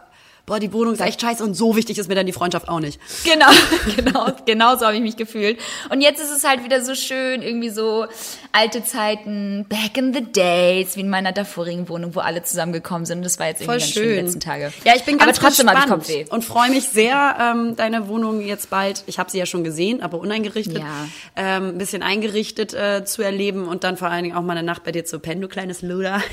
boah, 0.51 0.59
die 0.59 0.73
Wohnung 0.73 0.93
ist 0.95 0.99
echt 0.99 1.21
scheiße 1.21 1.41
und 1.45 1.53
so 1.53 1.77
wichtig 1.77 1.97
ist 1.97 2.09
mir 2.09 2.15
dann 2.15 2.25
die 2.25 2.33
Freundschaft 2.33 2.67
auch 2.67 2.81
nicht. 2.81 2.99
Genau, 3.23 3.47
genau, 3.95 4.25
genau 4.45 4.75
so 4.77 4.85
habe 4.85 4.95
ich 4.97 5.01
mich 5.01 5.15
gefühlt. 5.15 5.57
Und 5.89 6.01
jetzt 6.01 6.21
ist 6.21 6.29
es 6.29 6.43
halt 6.43 6.65
wieder 6.65 6.83
so 6.83 6.93
schön, 6.93 7.41
irgendwie 7.41 7.69
so 7.69 8.05
alte 8.51 8.83
Zeiten, 8.83 9.65
back 9.69 9.95
in 9.97 10.13
the 10.13 10.21
days, 10.21 10.97
wie 10.97 11.01
in 11.01 11.09
meiner 11.09 11.31
davorigen 11.31 11.87
Wohnung, 11.87 12.13
wo 12.15 12.19
alle 12.19 12.43
zusammengekommen 12.43 13.05
sind. 13.05 13.19
Und 13.19 13.23
das 13.23 13.39
war 13.39 13.47
jetzt 13.47 13.61
irgendwie 13.61 13.71
Voll 13.71 13.79
ganz 13.79 13.91
schön 13.93 14.03
schön. 14.03 14.15
die 14.17 14.21
letzten 14.23 14.39
Tage. 14.41 14.73
Ja, 14.83 14.93
ich 14.97 15.03
bin 15.05 15.17
ganz 15.17 15.37
aber 15.39 15.47
trotzdem 15.47 15.67
gespannt 15.67 15.89
Kopfweh. 15.89 16.25
und 16.29 16.43
freue 16.43 16.69
mich 16.69 16.89
sehr, 16.89 17.37
ähm, 17.39 17.75
deine 17.77 18.09
Wohnung 18.09 18.41
jetzt 18.41 18.69
bald, 18.69 19.03
ich 19.07 19.17
habe 19.19 19.31
sie 19.31 19.37
ja 19.37 19.45
schon 19.45 19.63
gesehen, 19.63 20.01
aber 20.01 20.19
uneingerichtet, 20.19 20.79
Ja. 20.79 21.07
ähm, 21.37 21.69
ein 21.69 21.77
bisschen 21.77 22.03
eingerichtet 22.03 22.73
äh, 22.73 23.05
zu 23.05 23.21
erleben 23.21 23.69
und 23.69 23.85
dann 23.85 23.95
vor 23.95 24.09
allen 24.09 24.23
Dingen 24.25 24.35
auch 24.35 24.41
mal 24.41 24.57
eine 24.57 24.63
Nacht 24.63 24.83
bei 24.83 24.91
dir 24.91 25.05
zu 25.05 25.19
pennen, 25.19 25.39
du 25.41 25.47
kleines 25.47 25.81
Luder. 25.81 26.21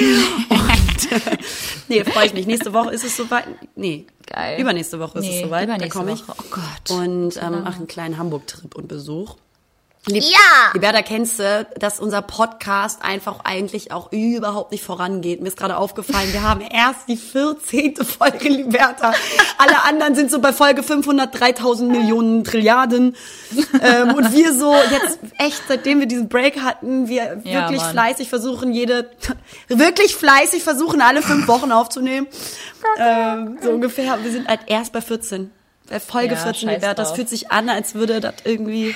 äh, 1.06 1.20
nee, 1.88 2.04
freue 2.04 2.26
ich 2.26 2.34
mich. 2.34 2.46
Nächste 2.46 2.72
Woche 2.72 2.90
ist 2.90 3.04
es 3.04 3.16
soweit. 3.16 3.44
Nee, 3.76 4.06
Geil. 4.26 4.60
übernächste 4.60 4.98
Woche 5.00 5.18
ist 5.18 5.24
Nee, 5.24 5.38
es 5.40 5.44
soweit, 5.44 5.68
da 5.68 5.88
komme 5.88 6.12
ich. 6.12 6.26
Woche. 6.28 6.36
Oh 6.38 6.44
Gott. 6.50 6.90
Und 6.98 7.36
ähm, 7.42 7.62
mache 7.64 7.76
einen 7.76 7.86
kleinen 7.86 8.18
Hamburg-Trip 8.18 8.74
und 8.74 8.88
Besuch. 8.88 9.36
Lieb, 10.06 10.22
Ja! 10.22 10.72
Liberta, 10.72 11.02
kennst 11.02 11.38
du, 11.38 11.66
dass 11.78 12.00
unser 12.00 12.22
Podcast 12.22 13.02
einfach 13.02 13.40
eigentlich 13.44 13.92
auch 13.92 14.10
überhaupt 14.12 14.72
nicht 14.72 14.82
vorangeht? 14.82 15.40
Mir 15.42 15.48
ist 15.48 15.58
gerade 15.58 15.76
aufgefallen, 15.76 16.32
wir 16.32 16.42
haben 16.42 16.60
erst 16.62 17.08
die 17.08 17.16
14. 17.16 17.96
Folge, 17.96 18.48
Liberta. 18.48 19.12
Alle 19.58 19.82
anderen 19.84 20.14
sind 20.14 20.30
so 20.30 20.38
bei 20.40 20.52
Folge 20.52 20.82
500, 20.82 21.38
3000 21.38 21.90
Millionen 21.90 22.44
Trilliarden. 22.44 23.16
Ähm, 23.82 24.14
und 24.14 24.32
wir 24.32 24.54
so, 24.54 24.74
jetzt 24.90 25.18
echt, 25.38 25.62
seitdem 25.68 26.00
wir 26.00 26.06
diesen 26.06 26.28
Break 26.28 26.60
hatten, 26.62 27.08
wir 27.08 27.40
Ja, 27.44 27.62
wirklich 27.62 27.82
Mann. 27.82 27.90
fleißig 27.92 28.28
versuchen, 28.28 28.72
jede, 28.72 29.10
wirklich 29.68 30.14
fleißig 30.14 30.62
versuchen, 30.62 31.02
alle 31.02 31.20
fünf 31.22 31.48
Wochen 31.48 31.70
aufzunehmen. 31.72 32.28
Ähm, 32.98 33.58
so 33.60 33.70
ungefähr. 33.70 34.18
Wir 34.22 34.30
sind 34.32 34.48
halt 34.48 34.60
erst 34.68 34.92
bei 34.92 35.00
14. 35.02 35.50
Bei 35.90 36.00
Folge 36.00 36.34
Ja, 36.34 36.40
14, 36.40 36.68
scheiß 36.68 36.76
Liberta. 36.76 36.94
Das 37.02 37.12
fühlt 37.12 37.28
sich 37.28 37.50
an, 37.50 37.68
als 37.68 37.94
würde 37.94 38.20
das 38.20 38.34
irgendwie... 38.44 38.94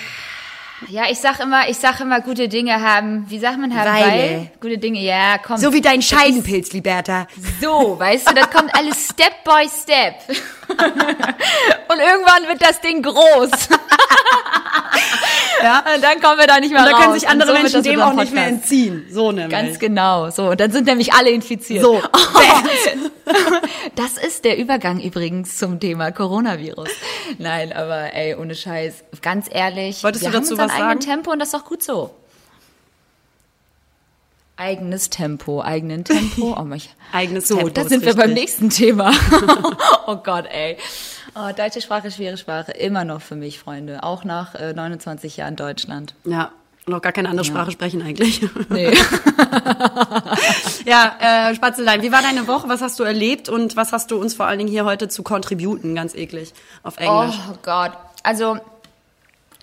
Ja, 0.88 1.04
ich 1.10 1.18
sag 1.18 1.40
immer, 1.40 1.68
ich 1.68 1.78
sag 1.78 2.00
immer, 2.00 2.20
gute 2.20 2.48
Dinge 2.48 2.80
haben, 2.80 3.24
wie 3.28 3.38
sagt 3.38 3.58
man, 3.58 3.74
haben 3.74 3.90
Weile. 3.90 4.06
weil? 4.06 4.50
Gute 4.60 4.78
Dinge, 4.78 5.00
ja, 5.00 5.38
komm. 5.38 5.56
So 5.56 5.72
wie 5.72 5.80
dein 5.80 6.02
Scheidenpilz, 6.02 6.72
Liberta. 6.72 7.26
So, 7.60 7.98
weißt 7.98 8.30
du, 8.30 8.34
das 8.34 8.50
kommt 8.50 8.74
alles 8.76 9.08
Step 9.08 9.44
by 9.44 9.68
Step. 9.68 10.14
Und 11.88 11.98
irgendwann 11.98 12.48
wird 12.48 12.62
das 12.62 12.80
Ding 12.80 13.02
groß. 13.02 13.50
Ja. 15.62 15.84
Und 15.94 16.02
dann 16.02 16.20
kommen 16.20 16.38
wir 16.38 16.46
da 16.46 16.58
nicht 16.58 16.72
mehr 16.72 16.80
Und 16.80 16.86
da 16.86 16.92
raus. 16.92 17.02
können 17.02 17.14
sich 17.14 17.28
andere 17.28 17.48
so 17.48 17.54
Menschen 17.54 17.82
dem 17.82 18.00
auch 18.00 18.14
nicht 18.14 18.32
mehr 18.32 18.46
entziehen. 18.46 19.06
So 19.10 19.30
nämlich. 19.30 19.50
Ganz 19.50 19.78
genau. 19.78 20.30
So, 20.30 20.50
und 20.50 20.60
dann 20.60 20.72
sind 20.72 20.86
nämlich 20.86 21.12
alle 21.12 21.30
infiziert. 21.30 21.82
So. 21.82 22.00
Das 23.94 24.16
ist 24.18 24.44
der 24.44 24.58
Übergang 24.58 25.00
übrigens 25.00 25.58
zum 25.58 25.78
Thema 25.78 26.10
Coronavirus. 26.12 26.88
Nein, 27.38 27.72
aber 27.72 28.12
ey, 28.14 28.34
ohne 28.34 28.54
Scheiß, 28.54 29.04
ganz 29.22 29.46
ehrlich, 29.50 30.02
Wolltest 30.02 30.24
wir 30.24 30.30
du 30.30 30.36
haben 30.36 30.42
dazu 30.42 30.54
unseren 30.54 30.68
was 30.68 30.74
eigenen 30.74 31.00
sagen? 31.00 31.00
Tempo 31.00 31.30
und 31.30 31.38
das 31.38 31.48
ist 31.48 31.54
auch 31.54 31.64
gut 31.64 31.82
so. 31.82 32.10
Eigenes 34.62 35.10
Tempo, 35.10 35.60
eigenen 35.60 36.04
Tempo. 36.04 36.54
Oh, 36.58 36.62
mich. 36.62 36.90
Eigenes 37.10 37.48
so, 37.48 37.56
Tempo 37.56 37.70
da 37.70 37.82
ist 37.82 37.88
sind 37.88 38.04
wir 38.04 38.14
beim 38.14 38.32
nächsten 38.32 38.70
Thema. 38.70 39.10
oh 40.06 40.16
Gott, 40.16 40.46
ey. 40.46 40.76
Oh, 41.34 41.50
deutsche 41.56 41.80
Sprache, 41.80 42.12
schwere 42.12 42.36
Sprache, 42.36 42.70
immer 42.70 43.04
noch 43.04 43.22
für 43.22 43.34
mich, 43.34 43.58
Freunde. 43.58 44.04
Auch 44.04 44.22
nach 44.22 44.54
äh, 44.54 44.72
29 44.72 45.36
Jahren 45.36 45.56
Deutschland. 45.56 46.14
Ja. 46.24 46.52
noch 46.86 47.02
gar 47.02 47.10
keine 47.10 47.28
andere 47.30 47.44
Sprache 47.44 47.72
sprechen 47.72 48.02
eigentlich. 48.02 48.40
Nee. 48.68 48.94
ja, 50.84 51.50
äh, 51.50 51.54
Spatzelein, 51.56 52.02
wie 52.02 52.12
war 52.12 52.22
deine 52.22 52.46
Woche? 52.46 52.68
Was 52.68 52.82
hast 52.82 53.00
du 53.00 53.02
erlebt 53.02 53.48
und 53.48 53.74
was 53.74 53.90
hast 53.90 54.12
du 54.12 54.20
uns 54.20 54.34
vor 54.34 54.46
allen 54.46 54.58
Dingen 54.58 54.70
hier 54.70 54.84
heute 54.84 55.08
zu 55.08 55.24
contributen? 55.24 55.96
Ganz 55.96 56.14
eklig 56.14 56.54
auf 56.84 56.98
Englisch. 56.98 57.34
Oh 57.50 57.56
Gott. 57.64 57.92
Also 58.22 58.58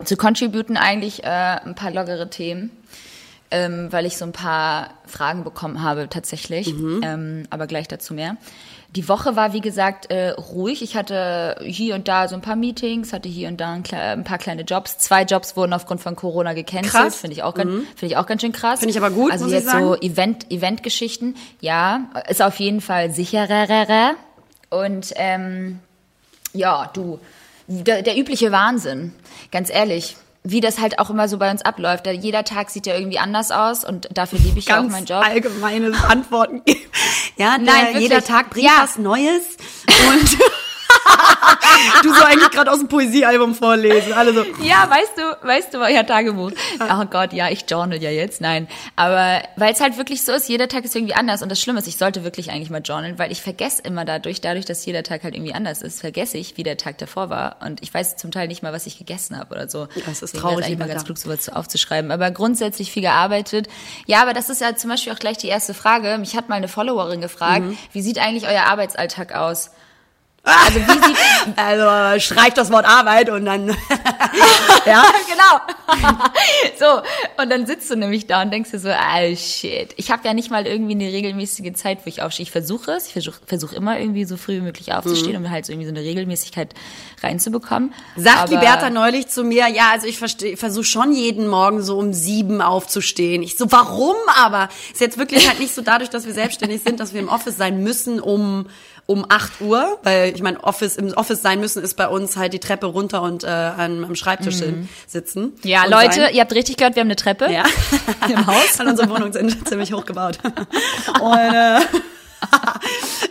zu 0.03 0.17
contributen 0.17 0.75
eigentlich 0.75 1.23
äh, 1.23 1.27
ein 1.27 1.75
paar 1.75 1.91
lockere 1.91 2.29
Themen. 2.29 2.71
Ähm, 3.51 3.91
weil 3.91 4.05
ich 4.05 4.15
so 4.15 4.25
ein 4.25 4.31
paar 4.31 4.91
Fragen 5.07 5.43
bekommen 5.43 5.81
habe 5.81 6.07
tatsächlich, 6.07 6.71
mhm. 6.71 7.01
ähm, 7.03 7.43
aber 7.49 7.65
gleich 7.65 7.87
dazu 7.87 8.13
mehr. 8.13 8.37
Die 8.95 9.07
Woche 9.07 9.35
war, 9.35 9.53
wie 9.53 9.61
gesagt, 9.61 10.11
äh, 10.11 10.29
ruhig. 10.29 10.81
Ich 10.81 10.95
hatte 10.95 11.57
hier 11.63 11.93
und 11.93 12.07
da 12.07 12.27
so 12.27 12.33
ein 12.33 12.41
paar 12.41 12.55
Meetings, 12.55 13.13
hatte 13.13 13.29
hier 13.29 13.47
und 13.47 13.61
da 13.61 13.73
ein, 13.73 13.83
ein 13.91 14.23
paar 14.23 14.39
kleine 14.39 14.63
Jobs. 14.63 14.97
Zwei 14.97 15.23
Jobs 15.23 15.55
wurden 15.55 15.73
aufgrund 15.73 16.01
von 16.01 16.15
Corona 16.15 16.53
gecancelt. 16.53 17.13
Finde 17.13 17.35
ich 17.35 17.43
auch 17.43 17.53
ganz, 17.53 17.69
mhm. 17.69 17.87
finde 17.95 18.13
ich 18.13 18.17
auch 18.17 18.25
ganz 18.25 18.41
schön 18.41 18.51
krass. 18.51 18.79
Finde 18.79 18.91
ich 18.91 18.97
aber 18.97 19.11
gut. 19.11 19.31
Also 19.31 19.45
muss 19.45 19.53
jetzt 19.53 19.65
ich 19.65 19.71
sagen. 19.71 19.85
so 19.85 19.95
Event, 19.95 20.51
Eventgeschichten. 20.51 21.35
Ja, 21.61 22.09
ist 22.27 22.41
auf 22.41 22.59
jeden 22.59 22.81
Fall 22.81 23.11
sicherer. 23.11 24.15
Und 24.71 25.13
ähm, 25.15 25.79
ja, 26.53 26.89
du, 26.93 27.19
der, 27.67 28.01
der 28.01 28.17
übliche 28.17 28.51
Wahnsinn. 28.51 29.13
Ganz 29.51 29.69
ehrlich 29.69 30.15
wie 30.43 30.61
das 30.61 30.79
halt 30.79 30.99
auch 30.99 31.09
immer 31.09 31.27
so 31.27 31.37
bei 31.37 31.51
uns 31.51 31.61
abläuft. 31.61 32.07
Jeder 32.07 32.43
Tag 32.43 32.69
sieht 32.69 32.85
ja 32.85 32.95
irgendwie 32.95 33.19
anders 33.19 33.51
aus 33.51 33.83
und 33.83 34.07
dafür 34.11 34.39
liebe 34.39 34.59
ich 34.59 34.65
Ganz 34.65 34.83
ja 34.83 34.87
auch 34.87 34.91
meinen 34.91 35.05
Job. 35.05 35.25
allgemeines 35.25 36.03
Antworten 36.03 36.63
geben. 36.65 36.79
Ja, 37.37 37.57
Nein, 37.57 37.93
der, 37.93 38.01
jeder 38.01 38.21
Tag 38.21 38.49
bringt 38.49 38.67
ja. 38.67 38.79
was 38.81 38.97
Neues 38.97 39.55
und 40.09 40.37
du 42.03 42.13
so 42.13 42.23
eigentlich 42.23 42.51
gerade 42.51 42.71
aus 42.71 42.79
dem 42.79 42.87
Poesiealbum 42.87 43.55
vorlesen. 43.55 44.13
Alle 44.13 44.33
so. 44.33 44.45
Ja, 44.63 44.89
weißt 44.89 45.17
du, 45.17 45.47
weißt 45.47 45.73
du, 45.73 45.77
ja, 45.87 46.03
Tagebuch. 46.03 46.51
Oh 46.79 47.05
Gott, 47.05 47.33
ja, 47.33 47.49
ich 47.49 47.65
journal 47.69 48.01
ja 48.01 48.11
jetzt. 48.11 48.41
Nein. 48.41 48.67
Aber 48.95 49.41
weil 49.55 49.73
es 49.73 49.81
halt 49.81 49.97
wirklich 49.97 50.23
so 50.23 50.31
ist, 50.31 50.47
jeder 50.49 50.67
Tag 50.67 50.85
ist 50.85 50.95
irgendwie 50.95 51.13
anders. 51.13 51.41
Und 51.41 51.49
das 51.49 51.59
Schlimme 51.59 51.79
ist, 51.79 51.87
ich 51.87 51.97
sollte 51.97 52.23
wirklich 52.23 52.51
eigentlich 52.51 52.69
mal 52.69 52.81
journalen, 52.81 53.19
weil 53.19 53.31
ich 53.31 53.41
vergesse 53.41 53.81
immer 53.83 54.05
dadurch, 54.05 54.41
dadurch, 54.41 54.65
dass 54.65 54.85
jeder 54.85 55.03
Tag 55.03 55.23
halt 55.23 55.35
irgendwie 55.35 55.53
anders 55.53 55.81
ist, 55.81 56.01
vergesse 56.01 56.37
ich, 56.37 56.57
wie 56.57 56.63
der 56.63 56.77
Tag 56.77 56.97
davor 56.97 57.29
war. 57.29 57.57
Und 57.65 57.81
ich 57.81 57.93
weiß 57.93 58.17
zum 58.17 58.31
Teil 58.31 58.47
nicht 58.47 58.63
mal, 58.63 58.73
was 58.73 58.85
ich 58.85 58.97
gegessen 58.97 59.37
habe 59.37 59.53
oder 59.53 59.69
so. 59.69 59.87
Das 60.05 60.21
ist 60.21 60.35
traurig. 60.35 60.59
Das 60.59 60.67
eigentlich 60.67 60.79
mal 60.79 60.87
ganz 60.87 61.05
klug, 61.05 61.17
sowas 61.17 61.49
aufzuschreiben. 61.49 62.11
Aber 62.11 62.31
grundsätzlich 62.31 62.91
viel 62.91 63.03
gearbeitet. 63.03 63.67
Ja, 64.05 64.21
aber 64.21 64.33
das 64.33 64.49
ist 64.49 64.61
ja 64.61 64.75
zum 64.75 64.89
Beispiel 64.89 65.13
auch 65.13 65.19
gleich 65.19 65.37
die 65.37 65.47
erste 65.47 65.73
Frage. 65.73 66.17
Mich 66.17 66.35
hat 66.35 66.49
mal 66.49 66.55
eine 66.55 66.67
Followerin 66.67 67.21
gefragt, 67.21 67.65
mhm. 67.65 67.77
wie 67.91 68.01
sieht 68.01 68.19
eigentlich 68.19 68.47
euer 68.47 68.63
Arbeitsalltag 68.63 69.35
aus? 69.35 69.71
Also 70.43 70.79
wie 70.79 71.07
sieht 71.07 71.17
also 71.57 72.19
schreibt 72.19 72.57
das 72.57 72.71
Wort 72.71 72.85
Arbeit 72.85 73.29
und 73.29 73.45
dann 73.45 73.67
ja. 74.85 75.03
Genau. 75.27 75.99
So 76.77 77.01
und 77.41 77.49
dann 77.49 77.65
sitzt 77.65 77.89
du 77.89 77.95
nämlich 77.95 78.27
da 78.27 78.41
und 78.41 78.51
denkst 78.51 78.71
dir 78.71 78.79
so 78.79 78.89
ah 78.89 79.35
shit. 79.35 79.93
Ich 79.97 80.11
habe 80.11 80.25
ja 80.25 80.33
nicht 80.33 80.49
mal 80.49 80.65
irgendwie 80.65 80.93
eine 80.93 81.11
regelmäßige 81.11 81.73
Zeit 81.73 81.99
wo 82.05 82.09
ich 82.09 82.21
aufstehe. 82.21 82.43
Ich 82.43 82.51
versuche 82.51 82.91
es. 82.91 83.07
Ich 83.07 83.13
versuche 83.13 83.39
versuch 83.45 83.73
immer 83.73 83.99
irgendwie 83.99 84.23
so 84.25 84.37
früh 84.37 84.57
wie 84.57 84.61
möglich 84.61 84.93
aufzustehen 84.93 85.39
mhm. 85.39 85.45
um 85.45 85.51
halt 85.51 85.65
so 85.65 85.73
irgendwie 85.73 85.87
so 85.87 85.93
eine 85.93 86.01
Regelmäßigkeit 86.01 86.73
reinzubekommen. 87.21 87.93
Sagt 88.15 88.51
die 88.51 88.57
Bertha 88.57 88.89
neulich 88.89 89.27
zu 89.27 89.43
mir 89.43 89.67
ja 89.67 89.89
also 89.91 90.07
ich 90.07 90.17
versuche 90.17 90.85
schon 90.85 91.11
jeden 91.13 91.47
Morgen 91.47 91.81
so 91.81 91.97
um 91.97 92.13
sieben 92.13 92.61
aufzustehen. 92.61 93.43
Ich 93.43 93.57
so 93.57 93.71
warum 93.71 94.15
aber? 94.35 94.69
Ist 94.91 95.01
jetzt 95.01 95.17
wirklich 95.17 95.47
halt 95.47 95.59
nicht 95.59 95.73
so 95.73 95.81
dadurch 95.81 96.09
dass 96.09 96.25
wir 96.25 96.33
selbstständig 96.33 96.81
sind 96.83 96.99
dass 96.99 97.13
wir 97.13 97.19
im 97.19 97.29
Office 97.29 97.57
sein 97.57 97.83
müssen 97.83 98.19
um 98.19 98.67
um 99.09 99.25
8 99.27 99.61
Uhr, 99.61 99.97
weil 100.03 100.35
ich 100.35 100.43
meine, 100.43 100.63
Office 100.63 100.95
im 100.95 101.11
Office 101.13 101.41
sein 101.41 101.59
müssen 101.59 101.81
ist 101.81 101.95
bei 101.95 102.07
uns 102.07 102.37
halt 102.37 102.53
die 102.53 102.59
Treppe 102.59 102.85
runter 102.85 103.23
und 103.23 103.43
äh, 103.43 103.47
am, 103.47 104.03
am 104.03 104.15
Schreibtisch 104.15 104.61
mhm. 104.61 104.87
sitzen. 105.07 105.53
Ja, 105.63 105.85
Leute, 105.87 106.21
sein. 106.21 106.33
ihr 106.35 106.41
habt 106.41 106.53
richtig 106.53 106.77
gehört, 106.77 106.95
wir 106.95 107.01
haben 107.01 107.07
eine 107.07 107.15
Treppe 107.15 107.51
ja. 107.51 107.63
im 108.29 108.45
Haus. 108.45 108.79
Und 108.79 108.87
unsere 108.87 109.09
Wohnungen 109.09 109.33
sind 109.33 109.67
ziemlich 109.67 109.93
hoch 109.93 110.05
gebaut. 110.05 110.37
und 111.21 111.37
äh, 111.39 111.79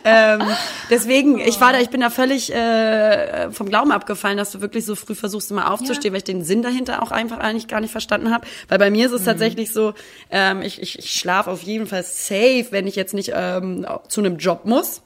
ähm, 0.05 0.43
deswegen, 0.91 1.39
ich 1.39 1.61
war 1.61 1.73
da, 1.73 1.79
ich 1.79 1.91
bin 1.91 2.01
da 2.01 2.11
völlig 2.11 2.53
äh, 2.53 3.53
vom 3.53 3.69
Glauben 3.69 3.93
abgefallen, 3.93 4.37
dass 4.37 4.51
du 4.51 4.61
wirklich 4.61 4.85
so 4.85 4.97
früh 4.97 5.15
versuchst, 5.15 5.53
immer 5.53 5.71
aufzustehen, 5.71 6.07
ja. 6.07 6.13
weil 6.15 6.19
ich 6.19 6.25
den 6.25 6.43
Sinn 6.43 6.63
dahinter 6.63 7.05
auch 7.05 7.13
einfach 7.13 7.39
eigentlich 7.39 7.69
gar 7.69 7.81
nicht 7.81 7.93
verstanden 7.93 8.33
habe. 8.33 8.49
Weil 8.67 8.79
bei 8.79 8.91
mir 8.91 9.07
ist 9.07 9.13
es 9.13 9.21
mhm. 9.21 9.27
tatsächlich 9.27 9.73
so, 9.73 9.95
ähm, 10.33 10.61
ich, 10.61 10.83
ich, 10.83 10.99
ich 10.99 11.13
schlafe 11.13 11.53
auf 11.53 11.63
jeden 11.63 11.87
Fall 11.87 12.03
safe, 12.03 12.67
wenn 12.71 12.89
ich 12.89 12.97
jetzt 12.97 13.15
nicht 13.15 13.31
ähm, 13.33 13.87
zu 14.09 14.21
einem 14.21 14.39
Job 14.39 14.65
muss 14.65 15.03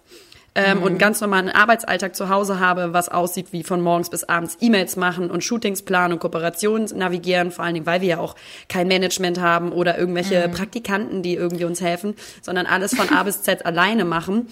ähm, 0.54 0.78
mhm. 0.78 0.82
und 0.82 0.88
einen 0.90 0.98
ganz 0.98 1.20
normalen 1.20 1.48
Arbeitsalltag 1.48 2.14
zu 2.14 2.28
Hause 2.28 2.60
habe, 2.60 2.92
was 2.92 3.08
aussieht 3.08 3.48
wie 3.52 3.62
von 3.62 3.80
morgens 3.80 4.10
bis 4.10 4.24
abends 4.24 4.58
E-Mails 4.60 4.96
machen 4.96 5.30
und 5.30 5.42
Shootings 5.42 5.82
planen 5.82 6.14
und 6.14 6.18
Kooperationen 6.18 6.86
navigieren, 6.96 7.50
vor 7.50 7.64
allen 7.64 7.74
Dingen, 7.74 7.86
weil 7.86 8.00
wir 8.00 8.08
ja 8.08 8.18
auch 8.18 8.36
kein 8.68 8.88
Management 8.88 9.40
haben 9.40 9.72
oder 9.72 9.98
irgendwelche 9.98 10.48
mhm. 10.48 10.52
Praktikanten, 10.52 11.22
die 11.22 11.34
irgendwie 11.34 11.64
uns 11.64 11.80
helfen, 11.80 12.14
sondern 12.42 12.66
alles 12.66 12.94
von 12.94 13.08
A 13.10 13.22
bis 13.22 13.42
Z 13.42 13.64
alleine 13.66 14.04
machen. 14.04 14.48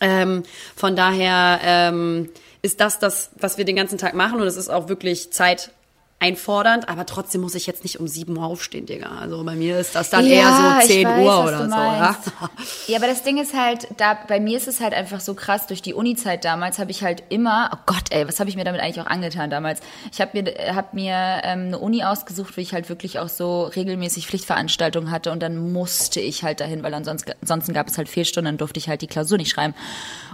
Ähm, 0.00 0.42
von 0.76 0.96
daher 0.96 1.60
ähm, 1.62 2.28
ist 2.60 2.80
das 2.80 2.98
das, 2.98 3.30
was 3.38 3.58
wir 3.58 3.64
den 3.64 3.76
ganzen 3.76 3.98
Tag 3.98 4.14
machen 4.14 4.40
und 4.40 4.46
es 4.46 4.56
ist 4.56 4.68
auch 4.68 4.88
wirklich 4.88 5.32
Zeit 5.32 5.70
einfordernd, 6.22 6.88
aber 6.88 7.04
trotzdem 7.04 7.40
muss 7.40 7.56
ich 7.56 7.66
jetzt 7.66 7.82
nicht 7.82 7.98
um 7.98 8.06
7 8.06 8.36
Uhr 8.36 8.44
aufstehen, 8.44 8.86
Digga. 8.86 9.08
Also 9.20 9.42
bei 9.42 9.56
mir 9.56 9.80
ist 9.80 9.96
das 9.96 10.08
dann 10.10 10.24
ja, 10.24 10.34
eher 10.34 10.80
so 10.82 10.92
10 10.92 11.08
weiß, 11.08 11.18
Uhr 11.18 11.42
oder 11.42 11.68
so, 11.68 11.74
ja? 11.74 12.16
Ja, 12.86 12.98
aber 12.98 13.08
das 13.08 13.24
Ding 13.24 13.38
ist 13.38 13.54
halt, 13.54 13.88
da 13.96 14.16
bei 14.28 14.38
mir 14.38 14.56
ist 14.56 14.68
es 14.68 14.80
halt 14.80 14.94
einfach 14.94 15.18
so 15.18 15.34
krass, 15.34 15.66
durch 15.66 15.82
die 15.82 15.94
Uni-Zeit 15.94 16.44
damals 16.44 16.78
habe 16.78 16.92
ich 16.92 17.02
halt 17.02 17.24
immer, 17.28 17.70
oh 17.74 17.78
Gott, 17.86 18.04
ey, 18.10 18.28
was 18.28 18.38
habe 18.38 18.48
ich 18.48 18.54
mir 18.54 18.62
damit 18.62 18.80
eigentlich 18.80 19.00
auch 19.00 19.10
angetan 19.10 19.50
damals? 19.50 19.80
Ich 20.12 20.20
habe 20.20 20.40
mir, 20.40 20.74
hab 20.76 20.94
mir 20.94 21.40
ähm, 21.42 21.66
eine 21.66 21.78
Uni 21.78 22.04
ausgesucht, 22.04 22.56
wo 22.56 22.60
ich 22.60 22.72
halt 22.72 22.88
wirklich 22.88 23.18
auch 23.18 23.28
so 23.28 23.64
regelmäßig 23.64 24.28
Pflichtveranstaltungen 24.28 25.10
hatte 25.10 25.32
und 25.32 25.42
dann 25.42 25.72
musste 25.72 26.20
ich 26.20 26.44
halt 26.44 26.60
dahin, 26.60 26.84
weil 26.84 26.94
ansonsten, 26.94 27.32
ansonsten 27.40 27.72
gab 27.72 27.88
es 27.88 27.98
halt 27.98 28.08
vier 28.08 28.24
Stunden, 28.24 28.46
dann 28.46 28.58
durfte 28.58 28.78
ich 28.78 28.88
halt 28.88 29.02
die 29.02 29.08
Klausur 29.08 29.38
nicht 29.38 29.50
schreiben. 29.50 29.74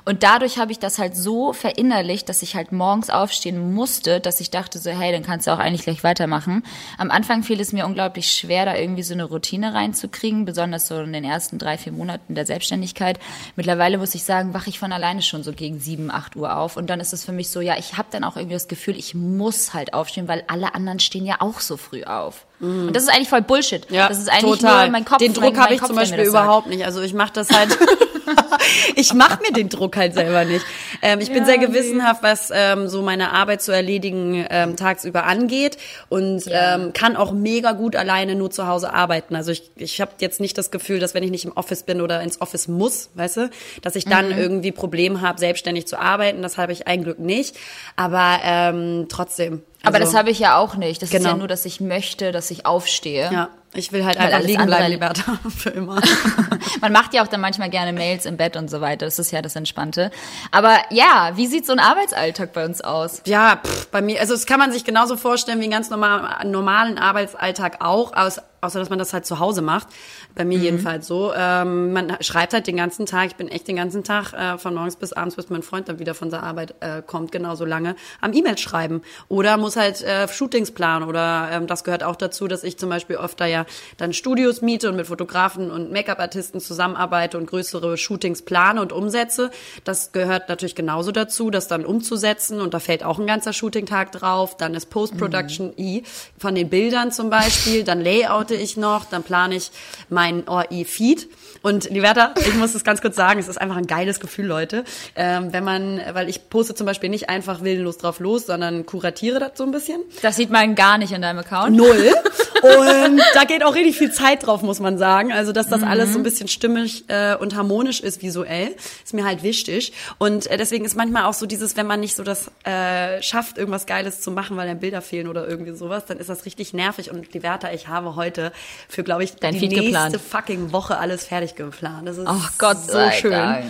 Und 0.09 0.23
dadurch 0.23 0.57
habe 0.57 0.73
ich 0.73 0.79
das 0.79 0.99
halt 0.99 1.15
so 1.15 1.53
verinnerlicht, 1.53 2.31
dass 2.31 2.41
ich 2.41 2.57
halt 2.57 2.73
morgens 2.73 3.11
aufstehen 3.11 3.75
musste, 3.75 4.21
dass 4.21 4.41
ich 4.41 4.51
dachte 4.51 4.79
so, 4.79 4.89
hey, 4.89 5.13
dann 5.13 5.23
kannst 5.23 5.47
du 5.47 5.51
auch 5.51 5.59
eigentlich 5.59 5.83
gleich 5.83 6.03
weitermachen. 6.03 6.65
Am 6.97 7.11
Anfang 7.11 7.43
fiel 7.43 7.61
es 7.61 7.75
mir 7.75 7.85
unglaublich 7.85 8.33
schwer, 8.33 8.65
da 8.65 8.75
irgendwie 8.75 9.03
so 9.03 9.13
eine 9.13 9.25
Routine 9.25 9.75
reinzukriegen, 9.75 10.47
besonders 10.47 10.89
so 10.89 10.99
in 10.99 11.13
den 11.13 11.25
ersten 11.25 11.59
drei, 11.59 11.77
vier 11.77 11.93
Monaten 11.93 12.35
der 12.35 12.47
Selbstständigkeit. 12.47 13.19
Mittlerweile 13.55 13.99
muss 13.99 14.15
ich 14.15 14.25
sagen, 14.25 14.55
wache 14.55 14.71
ich 14.71 14.79
von 14.79 14.93
alleine 14.93 15.21
schon 15.21 15.43
so 15.43 15.53
gegen 15.53 15.79
sieben, 15.79 16.11
acht 16.11 16.37
Uhr 16.37 16.57
auf. 16.57 16.79
Und 16.79 16.89
dann 16.89 17.01
ist 17.01 17.13
es 17.13 17.27
für 17.27 17.33
mich 17.33 17.51
so, 17.51 17.61
ja, 17.61 17.77
ich 17.77 17.99
habe 17.99 18.09
dann 18.11 18.25
auch 18.25 18.39
irgendwie 18.39 18.55
das 18.55 18.69
Gefühl, 18.69 18.97
ich 18.97 19.15
muss 19.15 19.75
halt 19.75 19.93
aufstehen, 19.93 20.27
weil 20.27 20.43
alle 20.47 20.75
anderen 20.75 21.01
stehen 21.01 21.27
ja 21.27 21.37
auch 21.41 21.61
so 21.61 21.77
früh 21.77 22.05
auf. 22.05 22.47
Und 22.61 22.93
das 22.95 23.05
ist 23.05 23.09
eigentlich 23.09 23.29
voll 23.29 23.43
Bullshit. 23.43 23.89
Ja, 23.91 24.09
das 24.09 24.19
ist 24.19 24.29
eigentlich 24.29 24.61
total. 24.61 24.85
nur 24.85 24.93
mein 24.93 25.05
Kopf. 25.05 25.19
Den 25.19 25.33
Druck 25.33 25.57
habe 25.57 25.75
ich 25.75 25.81
Kopf, 25.81 25.89
zum 25.89 25.97
Beispiel 25.97 26.25
überhaupt 26.25 26.67
nicht. 26.67 26.85
Also 26.85 27.03
ich 27.03 27.15
mache 27.15 27.33
das 27.33 27.51
halt. 27.51 27.79
ich 28.97 29.15
mache 29.15 29.41
mir 29.43 29.53
den 29.53 29.69
Druck 29.69 29.97
halt 29.97 30.15
selber 30.15 30.45
nicht. 30.45 30.65
Ähm, 31.01 31.21
ich 31.21 31.33
bin 31.33 31.45
sehr 31.45 31.59
gewissenhaft, 31.59 32.23
was 32.23 32.51
ähm, 32.53 32.89
so 32.89 33.03
meine 33.03 33.33
Arbeit 33.33 33.63
zu 33.63 33.73
erledigen 33.73 34.45
ähm, 34.51 34.77
tagsüber 34.77 35.25
angeht 35.25 35.79
und 36.09 36.47
ja. 36.47 36.75
ähm, 36.75 36.93
kann 36.93 37.17
auch 37.17 37.33
mega 37.33 37.73
gut 37.73 37.97
alleine 37.97 38.35
nur 38.35 38.51
zu 38.51 38.67
Hause 38.67 38.93
arbeiten. 38.93 39.37
Also 39.37 39.53
ich, 39.53 39.71
ich 39.77 40.01
habe 40.01 40.13
jetzt 40.21 40.41
nicht 40.41 40.59
das 40.59 40.71
Gefühl, 40.71 40.99
dass 40.99 41.15
wenn 41.15 41.23
ich 41.23 41.31
nicht 41.31 41.45
im 41.45 41.53
Office 41.53 41.85
bin 41.85 42.01
oder 42.01 42.21
ins 42.23 42.41
Office 42.41 42.69
muss, 42.69 43.11
weißt 43.15 43.37
du, 43.37 43.51
dass 43.83 43.97
ich 43.97 44.05
dann 44.05 44.27
mhm. 44.27 44.39
irgendwie 44.39 44.73
Probleme 44.73 45.21
habe, 45.21 45.39
selbstständig 45.39 45.87
zu 45.87 45.99
arbeiten. 45.99 46.43
Das 46.43 46.59
habe 46.59 46.73
ich 46.73 46.87
ein 46.87 47.05
Glück 47.05 47.19
nicht. 47.19 47.57
Aber 47.97 48.41
ähm, 48.43 49.07
trotzdem, 49.09 49.63
aber 49.89 49.99
das 49.99 50.09
also 50.09 50.19
habe 50.19 50.31
ich 50.31 50.39
ja 50.39 50.57
auch 50.57 50.77
nicht. 50.77 51.03
Das 51.03 51.11
genau. 51.11 51.19
ist 51.19 51.25
ja 51.25 51.31
genau. 51.31 51.39
nur, 51.41 51.49
dass 51.49 51.65
ich 51.65 51.81
möchte, 51.81 52.33
dass 52.33 52.51
ich 52.51 52.67
aufstehe. 52.67 53.31
Ja, 53.33 53.49
ich 53.75 53.93
will 53.93 54.05
halt 54.05 54.17
einfach 54.17 54.41
liegen 54.41 54.65
bleiben, 54.67 54.91
Liberta, 54.91 55.39
für 55.57 55.71
immer. 55.71 56.01
Man 56.81 56.93
macht 56.93 57.13
ja 57.13 57.23
auch 57.23 57.27
dann 57.27 57.41
manchmal 57.41 57.69
gerne 57.69 57.93
Mails 57.93 58.25
im 58.25 58.37
Bett 58.37 58.57
und 58.57 58.71
so 58.71 58.81
weiter. 58.81 59.05
Das 59.05 59.19
ist 59.19 59.31
ja 59.31 59.43
das 59.43 59.57
Entspannte. 59.57 60.11
Aber 60.51 60.77
ja, 60.91 61.33
wie 61.35 61.47
sieht 61.47 61.67
so 61.67 61.73
ein 61.73 61.79
Arbeitsalltag 61.79 62.53
bei 62.53 62.65
uns 62.65 62.81
aus? 62.81 63.23
Ja, 63.27 63.61
pff, 63.63 63.89
bei 63.89 64.01
mir, 64.01 64.21
also 64.21 64.33
das 64.33 64.47
kann 64.47 64.59
man 64.59 64.73
sich 64.73 64.85
genauso 64.85 65.17
vorstellen 65.17 65.61
wie 65.61 65.65
einen 65.65 65.73
ganz 65.73 65.91
normal, 65.91 66.47
normalen 66.47 66.99
Arbeitsalltag 66.99 67.85
auch, 67.85 68.15
aus, 68.17 68.41
außer 68.61 68.79
dass 68.79 68.91
man 68.91 68.99
das 68.99 69.13
halt 69.13 69.27
zu 69.27 69.39
Hause 69.39 69.63
macht. 69.63 69.89
Bei 70.35 70.45
mir 70.45 70.59
mhm. 70.59 70.65
jedenfalls 70.65 71.07
so. 71.07 71.33
Ähm, 71.35 71.93
man 71.93 72.17
schreibt 72.21 72.53
halt 72.53 72.67
den 72.67 72.77
ganzen 72.77 73.07
Tag, 73.07 73.29
ich 73.29 73.37
bin 73.37 73.49
echt 73.49 73.69
den 73.69 73.77
ganzen 73.77 74.05
Tag 74.05 74.33
äh, 74.33 74.59
von 74.59 74.75
morgens 74.75 74.97
bis 74.97 75.13
abends, 75.13 75.37
bis 75.37 75.51
mein 75.51 75.63
Freund 75.63 75.89
dann 75.89 75.99
wieder 75.99 76.15
von 76.15 76.31
der 76.31 76.43
Arbeit 76.43 76.75
äh, 76.81 77.03
kommt, 77.07 77.33
genauso 77.33 77.65
lange, 77.65 77.97
am 78.21 78.33
E-Mail 78.33 78.59
schreiben. 78.59 79.03
Oder 79.29 79.57
muss 79.57 79.77
halt 79.77 80.03
äh, 80.03 80.29
Shootings 80.29 80.71
planen. 80.71 81.07
Oder 81.09 81.49
ähm, 81.53 81.67
das 81.67 81.85
gehört 81.85 82.03
auch 82.03 82.17
dazu, 82.17 82.49
dass 82.49 82.65
ich 82.65 82.79
zum 82.79 82.89
Beispiel 82.89 83.17
öfter 83.17 83.47
ja 83.47 83.67
dann 83.97 84.13
Studios 84.13 84.63
miete 84.63 84.89
und 84.89 84.97
mit 84.97 85.07
Fotografen 85.07 85.71
und 85.71 85.93
Make-up-Artisten 85.93 86.61
zusammenarbeite 86.61 87.39
und 87.39 87.47
größere 87.47 87.97
Shootings 87.97 88.43
plane 88.43 88.81
und 88.81 88.93
umsetze. 88.93 89.51
Das 89.85 90.13
gehört 90.13 90.49
natürlich 90.49 90.75
genauso 90.75 91.13
dazu, 91.13 91.51
das 91.51 91.69
dann 91.69 91.85
umzusetzen. 91.85 92.61
Und 92.61 92.75
da 92.75 92.81
fällt 92.81 93.05
auch 93.05 93.19
ein 93.19 93.27
ganzer 93.27 93.53
Shooting-Tag 93.53 94.13
drauf. 94.13 94.57
Dann 94.57 94.75
ist 94.75 94.87
Post-Production 94.87 95.75
mhm. 95.77 96.03
von 96.39 96.55
den 96.55 96.69
Bildern 96.69 97.13
zum 97.13 97.31
Beispiel. 97.31 97.85
Dann 97.85 98.01
layoute 98.49 98.55
ich 98.55 98.77
noch. 98.77 99.05
Dann 99.05 99.23
plane 99.23 99.57
ich 99.57 99.71
mein 100.09 100.49
OI-Feed. 100.49 101.29
Und 101.63 101.91
Liberta, 101.91 102.35
ich 102.39 102.55
muss 102.55 102.75
es 102.75 102.85
ganz 102.85 103.01
kurz 103.01 103.17
sagen, 103.17 103.41
es 103.41 103.49
ist 103.49 103.61
einfach 103.61 103.77
ein 103.77 103.87
geiles 103.87 104.21
Gefühl, 104.21 104.47
Leute. 104.47 104.85
Ähm, 105.17 105.53
wenn 105.53 105.65
man, 105.65 106.01
weil 106.13 106.29
ich 106.29 106.49
poste 106.51 106.75
zum 106.75 106.87
Beispiel 106.87 107.11
nicht 107.11 107.29
einfach 107.29 107.63
willenlos 107.63 107.99
drauf 107.99 108.21
los, 108.21 108.47
sondern 108.47 108.87
kuratiere 108.87 109.39
das 109.39 109.53
so 109.57 109.65
ein 109.65 109.71
bisschen. 109.71 110.03
Das 110.23 110.37
sieht 110.37 110.51
man 110.51 110.75
gar 110.75 110.99
nicht 110.99 111.13
in 111.13 111.23
deinem 111.23 111.39
Account. 111.39 111.77
Null. 111.77 112.13
Und 112.63 113.21
da 113.35 113.45
geht 113.45 113.63
auch 113.63 113.75
richtig 113.75 113.97
viel 113.97 114.13
Zeit 114.13 114.47
drauf, 114.47 114.63
muss 114.63 114.81
man 114.81 114.99
sagen. 114.99 115.33
Also, 115.33 115.53
dass 115.53 115.69
das 115.69 115.83
mhm. 115.83 115.89
alles 115.89 116.13
so 116.13 116.19
ein 116.19 116.23
bisschen 116.23 116.49
stimmig 116.49 117.05
äh, 117.09 117.37
und 117.37 117.55
harmonisch 117.55 118.01
ist 118.01 118.23
visuell, 118.23 118.75
ist 119.05 119.15
mir 119.15 119.25
halt 119.25 119.43
wichtig. 119.43 119.93
Und 120.19 120.47
äh, 120.49 120.57
deswegen 120.57 120.85
ist 120.85 120.97
manchmal 120.97 121.25
auch 121.25 121.35
so 121.35 121.47
dieses, 121.47 121.77
wenn 121.77 121.87
man 121.87 122.01
nicht 122.01 122.17
so 122.17 122.25
das 122.25 122.51
äh, 122.65 123.23
schafft, 123.23 123.59
irgendwas 123.59 123.87
Geiles 123.87 124.21
zu 124.21 124.31
machen, 124.31 124.57
weil 124.57 124.67
dann 124.67 124.81
Bilder 124.81 125.03
fehlen 125.03 125.29
oder 125.29 125.47
irgendwie 125.47 125.73
sowas, 125.73 126.07
dann 126.07 126.19
ist 126.19 126.29
das 126.29 126.47
richtig 126.47 126.73
nervig. 126.73 127.11
Und 127.11 127.33
die 127.35 127.43
Werte, 127.43 127.69
ich 127.73 127.89
habe 127.89 128.17
heute 128.17 128.53
für, 128.89 129.05
glaube 129.05 129.25
ich, 129.25 129.37
Dein 129.37 129.55
die 129.55 129.61
Feed 129.61 129.71
nächste 129.71 129.85
geplant. 129.85 130.17
fucking 130.21 130.73
Woche 130.73 130.99
alles 130.99 131.27
fertig 131.27 131.48
geplant. 131.57 132.07
Das 132.09 132.17
ist 132.19 132.27
Ach 132.27 132.53
Gott 132.59 132.79
so 132.87 132.99
schön. 133.13 133.31
Dank. 133.33 133.65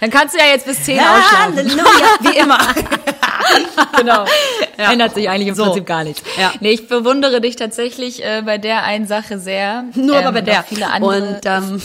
Dann 0.00 0.10
kannst 0.10 0.34
du 0.34 0.38
ja 0.38 0.46
jetzt 0.46 0.66
bis 0.66 0.82
10 0.84 0.98
ausschlafen. 1.00 1.56
Halleluja, 1.56 1.84
wie 2.20 2.38
immer. 2.38 2.58
genau. 3.98 4.24
Ja. 4.76 4.90
Ändert 4.90 5.14
sich 5.14 5.28
eigentlich 5.28 5.46
im 5.46 5.54
So. 5.54 5.66
Prinzip 5.66 5.86
gar 5.86 6.02
nichts. 6.02 6.20
Ja. 6.36 6.52
Nee, 6.58 6.72
ich 6.72 6.88
bewundere 6.88 7.40
dich 7.40 7.54
tatsächlich 7.54 8.24
äh, 8.24 8.42
bei 8.44 8.58
der 8.58 8.82
einen 8.82 9.06
Sache 9.06 9.38
sehr. 9.38 9.84
Nur 9.94 10.16
ähm, 10.16 10.26
aber 10.26 10.32
bei 10.32 10.40
der. 10.40 10.64
Viele 10.64 10.88
andere, 10.90 11.36
Und 11.36 11.40
ähm, 11.46 11.80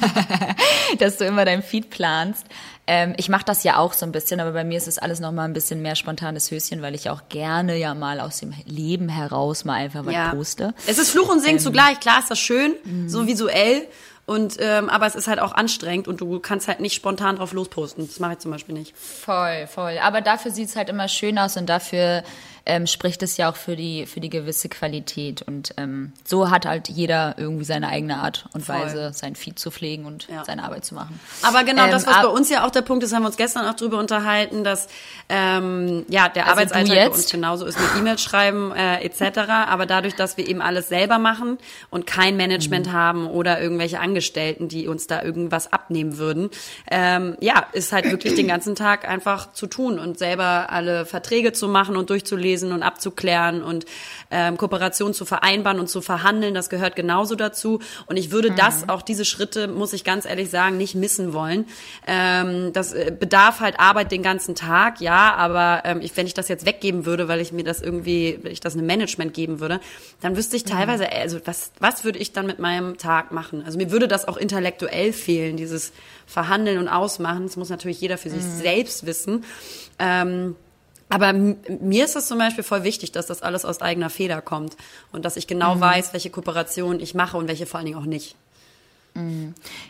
dass 0.98 1.16
du 1.16 1.24
immer 1.24 1.46
dein 1.46 1.62
Feed 1.62 1.88
planst. 1.88 2.44
Ähm, 2.86 3.14
ich 3.16 3.28
mache 3.28 3.44
das 3.44 3.62
ja 3.64 3.76
auch 3.78 3.92
so 3.92 4.04
ein 4.04 4.12
bisschen, 4.12 4.38
aber 4.40 4.52
bei 4.52 4.64
mir 4.64 4.76
ist 4.76 4.88
es 4.88 4.98
alles 4.98 5.20
noch 5.20 5.32
mal 5.32 5.44
ein 5.44 5.52
bisschen 5.52 5.80
mehr 5.80 5.94
spontanes 5.96 6.50
Höschen, 6.50 6.82
weil 6.82 6.94
ich 6.94 7.08
auch 7.08 7.22
gerne 7.28 7.76
ja 7.78 7.94
mal 7.94 8.20
aus 8.20 8.40
dem 8.40 8.52
Leben 8.66 9.08
heraus 9.08 9.64
mal 9.64 9.74
einfach 9.74 10.04
was 10.04 10.12
ja. 10.14 10.28
poste. 10.34 10.74
Es 10.86 10.98
ist 10.98 11.10
Fluch 11.10 11.28
und 11.30 11.40
Singen 11.40 11.56
Ähm. 11.58 11.62
zugleich. 11.62 12.00
Klar 12.00 12.18
ist 12.18 12.30
das 12.30 12.38
schön, 12.38 12.74
Mhm. 12.84 13.08
so 13.08 13.26
visuell. 13.26 13.86
Und 14.30 14.58
ähm, 14.60 14.88
aber 14.88 15.06
es 15.06 15.16
ist 15.16 15.26
halt 15.26 15.40
auch 15.40 15.50
anstrengend 15.50 16.06
und 16.06 16.20
du 16.20 16.38
kannst 16.38 16.68
halt 16.68 16.78
nicht 16.78 16.94
spontan 16.94 17.34
drauf 17.34 17.52
losposten. 17.52 18.06
Das 18.06 18.20
mache 18.20 18.34
ich 18.34 18.38
zum 18.38 18.52
Beispiel 18.52 18.76
nicht. 18.76 18.96
Voll, 18.96 19.66
voll. 19.66 19.98
Aber 20.00 20.20
dafür 20.20 20.52
sieht's 20.52 20.76
halt 20.76 20.88
immer 20.88 21.08
schön 21.08 21.36
aus 21.36 21.56
und 21.56 21.66
dafür 21.68 22.22
ähm, 22.66 22.86
spricht 22.86 23.22
es 23.22 23.36
ja 23.36 23.50
auch 23.50 23.56
für 23.56 23.76
die, 23.76 24.06
für 24.06 24.20
die 24.20 24.30
gewisse 24.30 24.68
Qualität. 24.68 25.42
Und 25.42 25.74
ähm, 25.76 26.12
so 26.24 26.50
hat 26.50 26.66
halt 26.66 26.88
jeder 26.88 27.34
irgendwie 27.38 27.64
seine 27.64 27.88
eigene 27.88 28.18
Art 28.18 28.46
und 28.52 28.64
Voll. 28.64 28.76
Weise, 28.76 29.12
sein 29.14 29.34
Feed 29.34 29.58
zu 29.58 29.70
pflegen 29.70 30.04
und 30.04 30.28
Ja. 30.28 30.44
seine 30.44 30.62
Arbeit 30.64 30.84
zu 30.84 30.94
machen. 30.94 31.18
Aber 31.42 31.64
genau 31.64 31.84
Ähm, 31.84 31.90
das, 31.90 32.06
was 32.06 32.16
bei 32.22 32.28
uns 32.28 32.50
ja 32.50 32.66
auch 32.66 32.70
der 32.70 32.82
Punkt 32.82 33.02
ist, 33.02 33.14
haben 33.14 33.22
wir 33.22 33.28
uns 33.28 33.36
gestern 33.36 33.66
auch 33.66 33.74
drüber 33.74 33.98
unterhalten, 33.98 34.62
dass 34.64 34.88
ähm, 35.28 36.04
ja 36.08 36.28
der 36.28 36.44
Also 36.46 36.52
Arbeitsalltag 36.52 36.96
bei 36.96 37.08
uns 37.10 37.30
genauso 37.30 37.64
ist 37.66 37.78
mit 37.80 37.88
E-Mails 37.98 38.22
schreiben 38.22 38.72
äh, 38.72 39.02
etc. 39.04 39.38
Aber 39.68 39.86
dadurch, 39.86 40.14
dass 40.14 40.36
wir 40.36 40.46
eben 40.48 40.60
alles 40.60 40.88
selber 40.88 41.18
machen 41.18 41.58
und 41.90 42.06
kein 42.06 42.36
Management 42.36 42.86
Mhm. 42.88 42.92
haben 42.92 43.26
oder 43.26 43.60
irgendwelche 43.60 44.00
Angestellten, 44.00 44.68
die 44.68 44.86
uns 44.86 45.06
da 45.06 45.22
irgendwas 45.22 45.72
abnehmen 45.72 46.18
würden, 46.18 46.50
ähm, 46.90 47.36
ja, 47.40 47.66
ist 47.72 47.92
halt 47.92 48.10
wirklich 48.10 48.34
den 48.34 48.48
ganzen 48.48 48.74
Tag 48.74 49.08
einfach 49.08 49.52
zu 49.52 49.66
tun 49.66 49.98
und 49.98 50.18
selber 50.18 50.66
alle 50.70 51.06
Verträge 51.06 51.52
zu 51.52 51.68
machen 51.68 51.96
und 51.96 52.10
durchzulesen 52.10 52.49
und 52.58 52.82
abzuklären 52.82 53.62
und 53.62 53.86
ähm, 54.30 54.56
Kooperation 54.56 55.14
zu 55.14 55.24
vereinbaren 55.24 55.80
und 55.80 55.88
zu 55.88 56.00
verhandeln. 56.00 56.54
Das 56.54 56.70
gehört 56.70 56.96
genauso 56.96 57.34
dazu. 57.34 57.80
Und 58.06 58.16
ich 58.16 58.30
würde 58.30 58.50
das, 58.50 58.88
auch 58.88 59.02
diese 59.02 59.24
Schritte, 59.24 59.68
muss 59.68 59.92
ich 59.92 60.04
ganz 60.04 60.24
ehrlich 60.24 60.50
sagen, 60.50 60.76
nicht 60.76 60.94
missen 60.94 61.32
wollen. 61.32 61.66
Ähm, 62.06 62.72
das 62.72 62.92
äh, 62.92 63.12
bedarf 63.18 63.60
halt 63.60 63.78
Arbeit 63.78 64.12
den 64.12 64.22
ganzen 64.22 64.54
Tag, 64.54 65.00
ja, 65.00 65.34
aber 65.34 65.82
ähm, 65.84 66.00
ich, 66.00 66.16
wenn 66.16 66.26
ich 66.26 66.34
das 66.34 66.48
jetzt 66.48 66.66
weggeben 66.66 67.06
würde, 67.06 67.28
weil 67.28 67.40
ich 67.40 67.52
mir 67.52 67.64
das 67.64 67.80
irgendwie, 67.80 68.38
wenn 68.42 68.52
ich 68.52 68.60
das 68.60 68.74
einem 68.74 68.86
Management 68.86 69.34
geben 69.34 69.60
würde, 69.60 69.80
dann 70.20 70.36
wüsste 70.36 70.56
ich 70.56 70.64
teilweise, 70.64 71.10
also 71.10 71.38
was, 71.44 71.72
was 71.80 72.04
würde 72.04 72.18
ich 72.18 72.32
dann 72.32 72.46
mit 72.46 72.58
meinem 72.58 72.98
Tag 72.98 73.32
machen? 73.32 73.62
Also 73.64 73.78
mir 73.78 73.90
würde 73.90 74.08
das 74.08 74.26
auch 74.26 74.36
intellektuell 74.36 75.12
fehlen, 75.12 75.56
dieses 75.56 75.92
Verhandeln 76.26 76.78
und 76.78 76.88
Ausmachen. 76.88 77.44
Das 77.44 77.56
muss 77.56 77.70
natürlich 77.70 78.00
jeder 78.00 78.18
für 78.18 78.30
sich 78.30 78.42
selbst 78.42 79.06
wissen. 79.06 79.44
Ähm, 79.98 80.56
aber 81.10 81.32
mir 81.32 82.04
ist 82.04 82.16
es 82.16 82.26
zum 82.26 82.38
Beispiel 82.38 82.64
voll 82.64 82.84
wichtig, 82.84 83.12
dass 83.12 83.26
das 83.26 83.42
alles 83.42 83.64
aus 83.64 83.82
eigener 83.82 84.10
Feder 84.10 84.40
kommt 84.40 84.76
und 85.12 85.24
dass 85.24 85.36
ich 85.36 85.46
genau 85.46 85.78
weiß, 85.80 86.12
welche 86.12 86.30
Kooperationen 86.30 87.00
ich 87.00 87.14
mache 87.14 87.36
und 87.36 87.48
welche 87.48 87.66
vor 87.66 87.78
allen 87.78 87.86
Dingen 87.86 87.98
auch 87.98 88.06
nicht. 88.06 88.36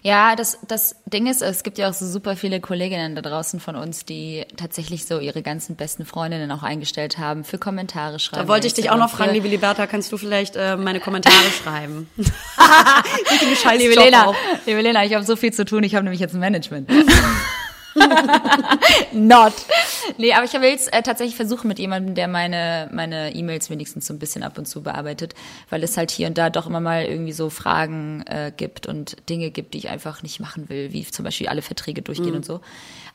Ja, 0.03 0.35
das, 0.35 0.59
das 0.67 0.97
Ding 1.05 1.27
ist, 1.27 1.43
es 1.43 1.63
gibt 1.63 1.77
ja 1.79 1.91
auch 1.91 1.93
so 1.93 2.07
super 2.07 2.37
viele 2.37 2.61
Kolleginnen 2.61 3.15
da 3.15 3.23
draußen 3.23 3.61
von 3.61 3.77
uns, 3.77 4.05
die 4.05 4.47
tatsächlich 4.57 5.05
so 5.05 5.19
ihre 5.19 5.43
ganzen 5.43 5.77
besten 5.77 6.07
Freundinnen 6.07 6.51
auch 6.51 6.63
eingestellt 6.63 7.19
haben 7.19 7.45
für 7.45 7.59
Kommentare 7.59 8.19
schreiben. 8.19 8.43
Da 8.43 8.49
wollte 8.49 8.67
ich 8.67 8.75
dich 8.75 8.91
auch 8.91 8.97
noch 8.97 9.11
fragen, 9.11 9.33
liebe 9.33 9.49
Liberta, 9.49 9.87
kannst 9.87 10.11
du 10.11 10.17
vielleicht 10.17 10.57
äh, 10.57 10.77
meine 10.77 11.01
Kommentare 11.01 11.35
schreiben? 11.63 12.09
Richtige 12.17 13.57
scheiß 13.57 13.79
Liebe 13.79 13.95
Lena, 13.95 14.33
liebe 14.65 14.81
Lena, 14.81 15.05
ich 15.05 15.15
habe 15.15 15.25
so 15.25 15.37
viel 15.37 15.53
zu 15.53 15.65
tun, 15.65 15.85
ich 15.85 15.95
habe 15.95 16.05
nämlich 16.05 16.21
jetzt 16.21 16.35
ein 16.35 16.41
Management. 16.41 16.91
Not. 19.13 19.53
Nee, 20.19 20.33
aber 20.33 20.45
ich 20.45 20.53
will 20.53 20.63
jetzt 20.63 20.93
äh, 20.93 21.03
tatsächlich 21.03 21.37
versuchen 21.37 21.69
mit 21.69 21.79
jemandem, 21.79 22.15
der 22.15 22.29
meine 22.29 22.89
meine 22.93 23.35
E-Mails 23.35 23.71
wenigstens 23.71 24.07
so 24.07 24.15
ein 24.15 24.19
bisschen 24.19 24.43
ab 24.43 24.59
und 24.59 24.67
zu 24.67 24.83
bearbeitet, 24.83 25.35
weil 25.69 25.83
es 25.83 25.97
halt 25.97 26.11
hier 26.11 26.29
und 26.29 26.39
da 26.39 26.51
doch 26.51 26.67
immer 26.67 26.81
mal 26.81 27.05
irgendwie 27.05 27.33
so 27.33 27.51
Fragen 27.51 28.23
äh, 28.27 28.53
gibt 28.57 28.87
und 28.87 29.17
Dinge 29.29 29.51
gibt, 29.51 29.75
die 29.75 29.79
ich 29.79 29.89
einfach 29.89 30.23
nicht 30.23 30.41
machen 30.41 30.69
will, 30.69 30.93
wie 30.93 31.05
zum 31.05 31.25
Beispiel 31.25 31.49
alle 31.49 31.63
Verträge 31.63 32.03
durchgehen 32.03 32.35
und 32.35 32.45
so. 32.45 32.61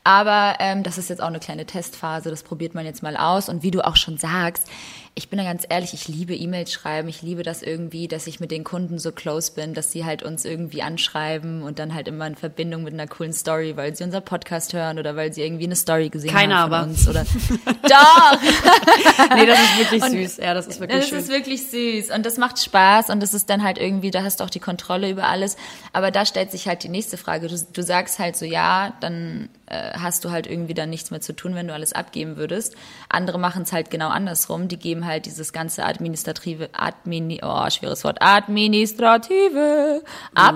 Aber 0.04 0.58
ähm, 0.60 0.84
das 0.84 1.00
ist 1.00 1.10
jetzt 1.10 1.22
auch 1.22 1.28
eine 1.28 1.40
kleine 1.40 1.66
Testphase, 1.66 2.30
das 2.30 2.44
probiert 2.44 2.76
man 2.76 2.86
jetzt 2.86 3.02
mal 3.02 3.18
aus. 3.18 3.50
Und 3.50 3.64
wie 3.64 3.72
du 3.72 3.86
auch 3.86 3.96
schon 3.96 4.18
sagst, 4.18 4.70
ich 5.18 5.30
bin 5.30 5.38
da 5.40 5.46
ganz 5.46 5.66
ehrlich, 5.70 5.94
ich 5.94 6.10
liebe 6.10 6.36
E-Mails 6.36 6.74
schreiben, 6.74 7.08
ich 7.08 7.22
liebe 7.22 7.42
das 7.44 7.62
irgendwie, 7.62 8.10
dass 8.10 8.28
ich 8.28 8.42
mit 8.42 8.52
den 8.52 8.66
Kunden 8.66 9.00
so 9.00 9.14
close 9.14 9.54
bin, 9.54 9.74
dass 9.74 9.92
sie 9.94 10.04
halt 10.04 10.24
uns 10.24 10.44
irgendwie 10.44 10.82
anschreiben 10.82 11.62
und 11.64 11.80
dann 11.80 11.94
halt 11.94 12.10
immer 12.10 12.28
in 12.28 12.36
Verbindung 12.36 12.84
mit 12.84 12.94
einer 12.94 13.08
coolen 13.08 13.32
Story, 13.32 13.78
weil 13.78 13.96
sie 13.96 14.04
unser 14.04 14.20
Podcast 14.20 14.74
hören 14.74 15.00
oder 15.00 15.16
weil 15.16 15.32
sie 15.32 15.42
irgendwie 15.42 15.64
eine 15.64 15.78
Story 15.78 16.10
gesehen 16.10 16.32
Keiner 16.32 16.58
haben 16.60 16.70
von 16.70 16.80
aber. 16.80 16.88
uns 16.90 17.08
oder 17.08 17.24
Doch! 17.84 19.36
Nee, 19.36 19.46
das 19.46 19.60
ist 19.60 19.78
wirklich 19.80 20.04
Und- 20.04 20.12
süß. 20.12 20.38
Ja, 20.38 20.54
das 20.54 20.68
ist 20.68 20.80
wirklich 20.82 21.00
Das 21.00 21.10
schön. 21.10 21.20
ist 21.20 21.30
wirklich 21.30 21.68
süß 21.70 22.12
und 22.14 22.26
das 22.26 22.38
macht 22.38 22.60
Spaß 22.62 23.10
und 23.10 23.22
das 23.24 23.34
ist 23.34 23.50
dann 23.50 23.64
halt 23.64 23.78
irgendwie, 23.78 24.12
da 24.12 24.24
hast 24.24 24.42
du 24.42 24.44
auch 24.44 24.50
die 24.50 24.60
Kontrolle 24.60 25.10
über 25.10 25.28
alles. 25.28 25.56
Aber 25.94 26.12
da 26.12 26.26
stellt 26.26 26.52
sich 26.52 26.68
halt 26.68 26.84
die 26.84 26.90
nächste 26.90 27.16
Frage. 27.18 27.48
Du, 27.48 27.56
du 27.72 27.84
sagst 27.84 28.20
halt 28.20 28.36
so, 28.36 28.44
ja, 28.46 28.94
dann 29.00 29.48
äh, 29.68 29.92
hast 29.98 30.26
du 30.26 30.32
halt 30.32 30.46
irgendwie 30.46 30.74
dann 30.74 30.90
nichts 30.90 31.10
mehr 31.12 31.22
zu 31.22 31.34
tun, 31.34 31.56
wenn 31.56 31.68
du 31.70 31.74
alles 31.74 31.94
abgeben 31.94 32.36
würdest. 32.36 32.76
Andere 33.08 33.40
machen 33.40 33.64
es 33.64 33.72
halt 33.72 33.90
genau 33.92 34.10
andersrum. 34.10 34.68
Die 34.68 34.78
geben 34.78 35.05
halt 35.06 35.26
dieses 35.26 35.54
ganze 35.54 35.86
administrative, 35.86 36.70
admini, 36.74 37.42
oh, 37.44 37.70
schweres 37.70 38.04
Wort, 38.04 38.18
administrative 38.22 40.04
ab 40.34 40.56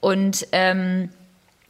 und 0.00 0.46
ähm, 0.52 1.10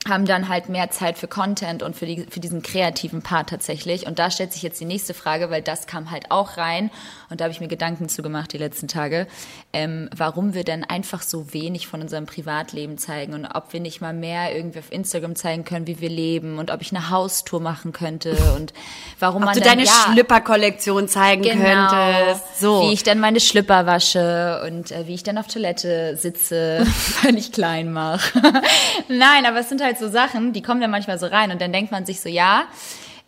haben 0.09 0.25
dann 0.27 0.49
halt 0.49 0.69
mehr 0.69 0.91
Zeit 0.91 1.17
für 1.17 1.29
Content 1.29 1.83
und 1.83 1.95
für, 1.95 2.07
die, 2.07 2.27
für 2.29 2.41
diesen 2.41 2.63
kreativen 2.63 3.23
Part 3.23 3.51
tatsächlich. 3.51 4.07
Und 4.07 4.19
da 4.19 4.31
stellt 4.31 4.53
sich 4.53 4.63
jetzt 4.63 4.81
die 4.81 4.85
nächste 4.85 5.15
Frage, 5.15 5.51
weil 5.51 5.63
das 5.63 5.87
kam 5.87 6.11
halt 6.11 6.31
auch 6.31 6.57
rein. 6.57 6.91
Und 7.33 7.41
da 7.41 7.45
habe 7.45 7.53
ich 7.53 7.61
mir 7.61 7.69
Gedanken 7.69 8.09
zu 8.09 8.23
gemacht 8.23 8.53
die 8.53 8.59
letzten 8.59 8.87
Tage, 8.87 9.27
ähm, 9.73 10.09
warum 10.15 10.55
wir 10.55 10.65
denn 10.65 10.85
einfach 10.85 11.23
so 11.23 11.53
wenig 11.53 11.87
von 11.89 12.03
unserem 12.03 12.27
Privatleben 12.27 12.99
zeigen 12.99 13.33
und 13.35 13.47
ob 13.47 13.73
wir 13.73 13.81
nicht 13.81 14.01
mal 14.01 14.13
mehr 14.13 14.55
irgendwie 14.55 14.79
auf 14.79 14.93
Instagram 14.93 15.35
zeigen 15.35 15.65
können, 15.65 15.87
wie 15.87 16.01
wir 16.01 16.11
leben 16.11 16.59
und 16.59 16.71
ob 16.71 16.83
ich 16.83 16.93
eine 16.95 17.11
Haustour 17.11 17.61
machen 17.61 17.93
könnte 17.93 18.37
und 18.57 18.73
warum 19.19 19.43
Ob 19.43 19.47
man 19.47 19.55
du 19.55 19.61
dann, 19.61 19.71
deine 19.71 19.85
ja, 19.85 19.93
Schlipperkollektion 20.13 21.09
zeigen 21.09 21.43
Genau. 21.43 21.89
könntest. 21.89 22.61
So. 22.61 22.83
Wie 22.83 22.93
ich 22.93 23.03
dann 23.03 23.19
meine 23.19 23.41
Schlipper 23.41 23.87
wasche 23.87 24.63
und 24.67 24.93
äh, 24.93 25.07
wie 25.07 25.15
ich 25.15 25.23
dann 25.23 25.39
auf 25.39 25.47
Toilette 25.47 26.17
sitze, 26.17 26.87
wenn 27.23 27.37
ich 27.37 27.51
klein 27.51 27.93
mache. 27.93 28.41
Nein, 29.09 29.47
aber 29.47 29.61
es 29.61 29.69
sind 29.71 29.83
halt 29.83 29.99
so 29.99 30.09
Sachen, 30.09 30.53
die 30.53 30.61
kommen 30.63 30.81
dann 30.83 30.91
manchmal 30.91 31.19
so 31.19 31.27
rein 31.27 31.51
und 31.51 31.61
dann 31.63 31.73
denkt 31.73 31.91
man 31.93 32.05
sich 32.05 32.21
so, 32.21 32.29
ja, 32.29 32.65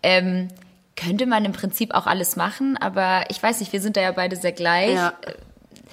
ähm, 0.02 0.48
könnte 0.96 1.26
man 1.26 1.44
im 1.44 1.52
Prinzip 1.52 1.94
auch 1.94 2.06
alles 2.06 2.36
machen, 2.36 2.76
aber 2.76 3.24
ich 3.28 3.42
weiß 3.42 3.60
nicht, 3.60 3.72
wir 3.72 3.80
sind 3.80 3.96
da 3.96 4.00
ja 4.00 4.12
beide 4.12 4.36
sehr 4.36 4.52
gleich. 4.52 4.94
Ja. 4.94 5.14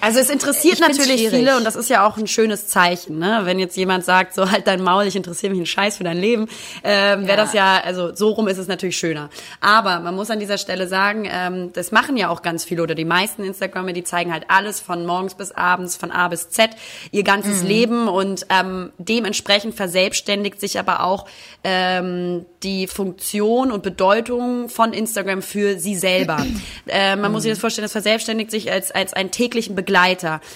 Also 0.02 0.18
es 0.18 0.30
interessiert 0.30 0.74
Ich 0.74 0.80
natürlich 0.80 1.28
viele 1.28 1.56
und 1.56 1.62
das 1.62 1.76
ist 1.76 1.88
ja 1.88 2.04
auch 2.04 2.16
ein 2.16 2.26
schönes 2.26 2.66
Zeichen, 2.66 3.20
ne? 3.20 3.42
Wenn 3.44 3.60
jetzt 3.60 3.76
jemand 3.76 4.04
sagt, 4.04 4.34
so 4.34 4.50
halt 4.50 4.66
dein 4.66 4.82
Maul, 4.82 5.06
ich 5.06 5.14
interessiere 5.14 5.50
mich 5.50 5.60
einen 5.60 5.66
Scheiß 5.66 5.98
für 5.98 6.02
dein 6.02 6.18
Leben, 6.18 6.48
ähm, 6.82 7.28
wäre 7.28 7.28
Ja. 7.28 7.36
das 7.36 7.52
ja, 7.52 7.80
also 7.84 8.12
so 8.12 8.30
rum 8.30 8.48
ist 8.48 8.58
es 8.58 8.66
natürlich 8.66 8.96
schöner. 8.96 9.30
Aber 9.60 10.00
man 10.00 10.16
muss 10.16 10.28
an 10.30 10.40
dieser 10.40 10.58
Stelle 10.58 10.88
sagen, 10.88 11.28
ähm, 11.30 11.72
das 11.72 11.92
machen 11.92 12.16
ja 12.16 12.30
auch 12.30 12.42
ganz 12.42 12.64
viele 12.64 12.82
oder 12.82 12.96
die 12.96 13.04
meisten 13.04 13.44
Instagramer, 13.44 13.92
die 13.92 14.02
zeigen 14.02 14.32
halt 14.32 14.46
alles 14.48 14.80
von 14.80 15.06
morgens 15.06 15.36
bis 15.36 15.52
abends, 15.52 15.94
von 15.94 16.10
A 16.10 16.26
bis 16.26 16.48
Z, 16.48 16.70
ihr 17.12 17.22
ganzes 17.22 17.62
Leben 17.62 18.08
und 18.08 18.44
ähm, 18.48 18.90
dementsprechend 18.98 19.76
verselbstständigt 19.76 20.58
sich 20.58 20.80
aber 20.80 21.04
auch 21.04 21.26
ähm, 21.62 22.44
die 22.64 22.88
Funktion 22.88 23.70
und 23.70 23.84
Bedeutung 23.84 24.68
von 24.68 24.92
Instagram 24.94 25.42
für 25.42 25.78
sie 25.78 25.94
selber. 25.94 26.44
äh, 26.88 27.14
man 27.14 27.30
muss 27.30 27.44
sich 27.44 27.52
das 27.52 27.60
vorstellen, 27.60 27.84
das 27.84 27.92
verselbstständigt 27.92 28.50
sich 28.50 28.72
als, 28.72 28.90
als 28.90 29.12
einen 29.12 29.30
täglichen 29.30 29.76
Begleiter. 29.76 29.91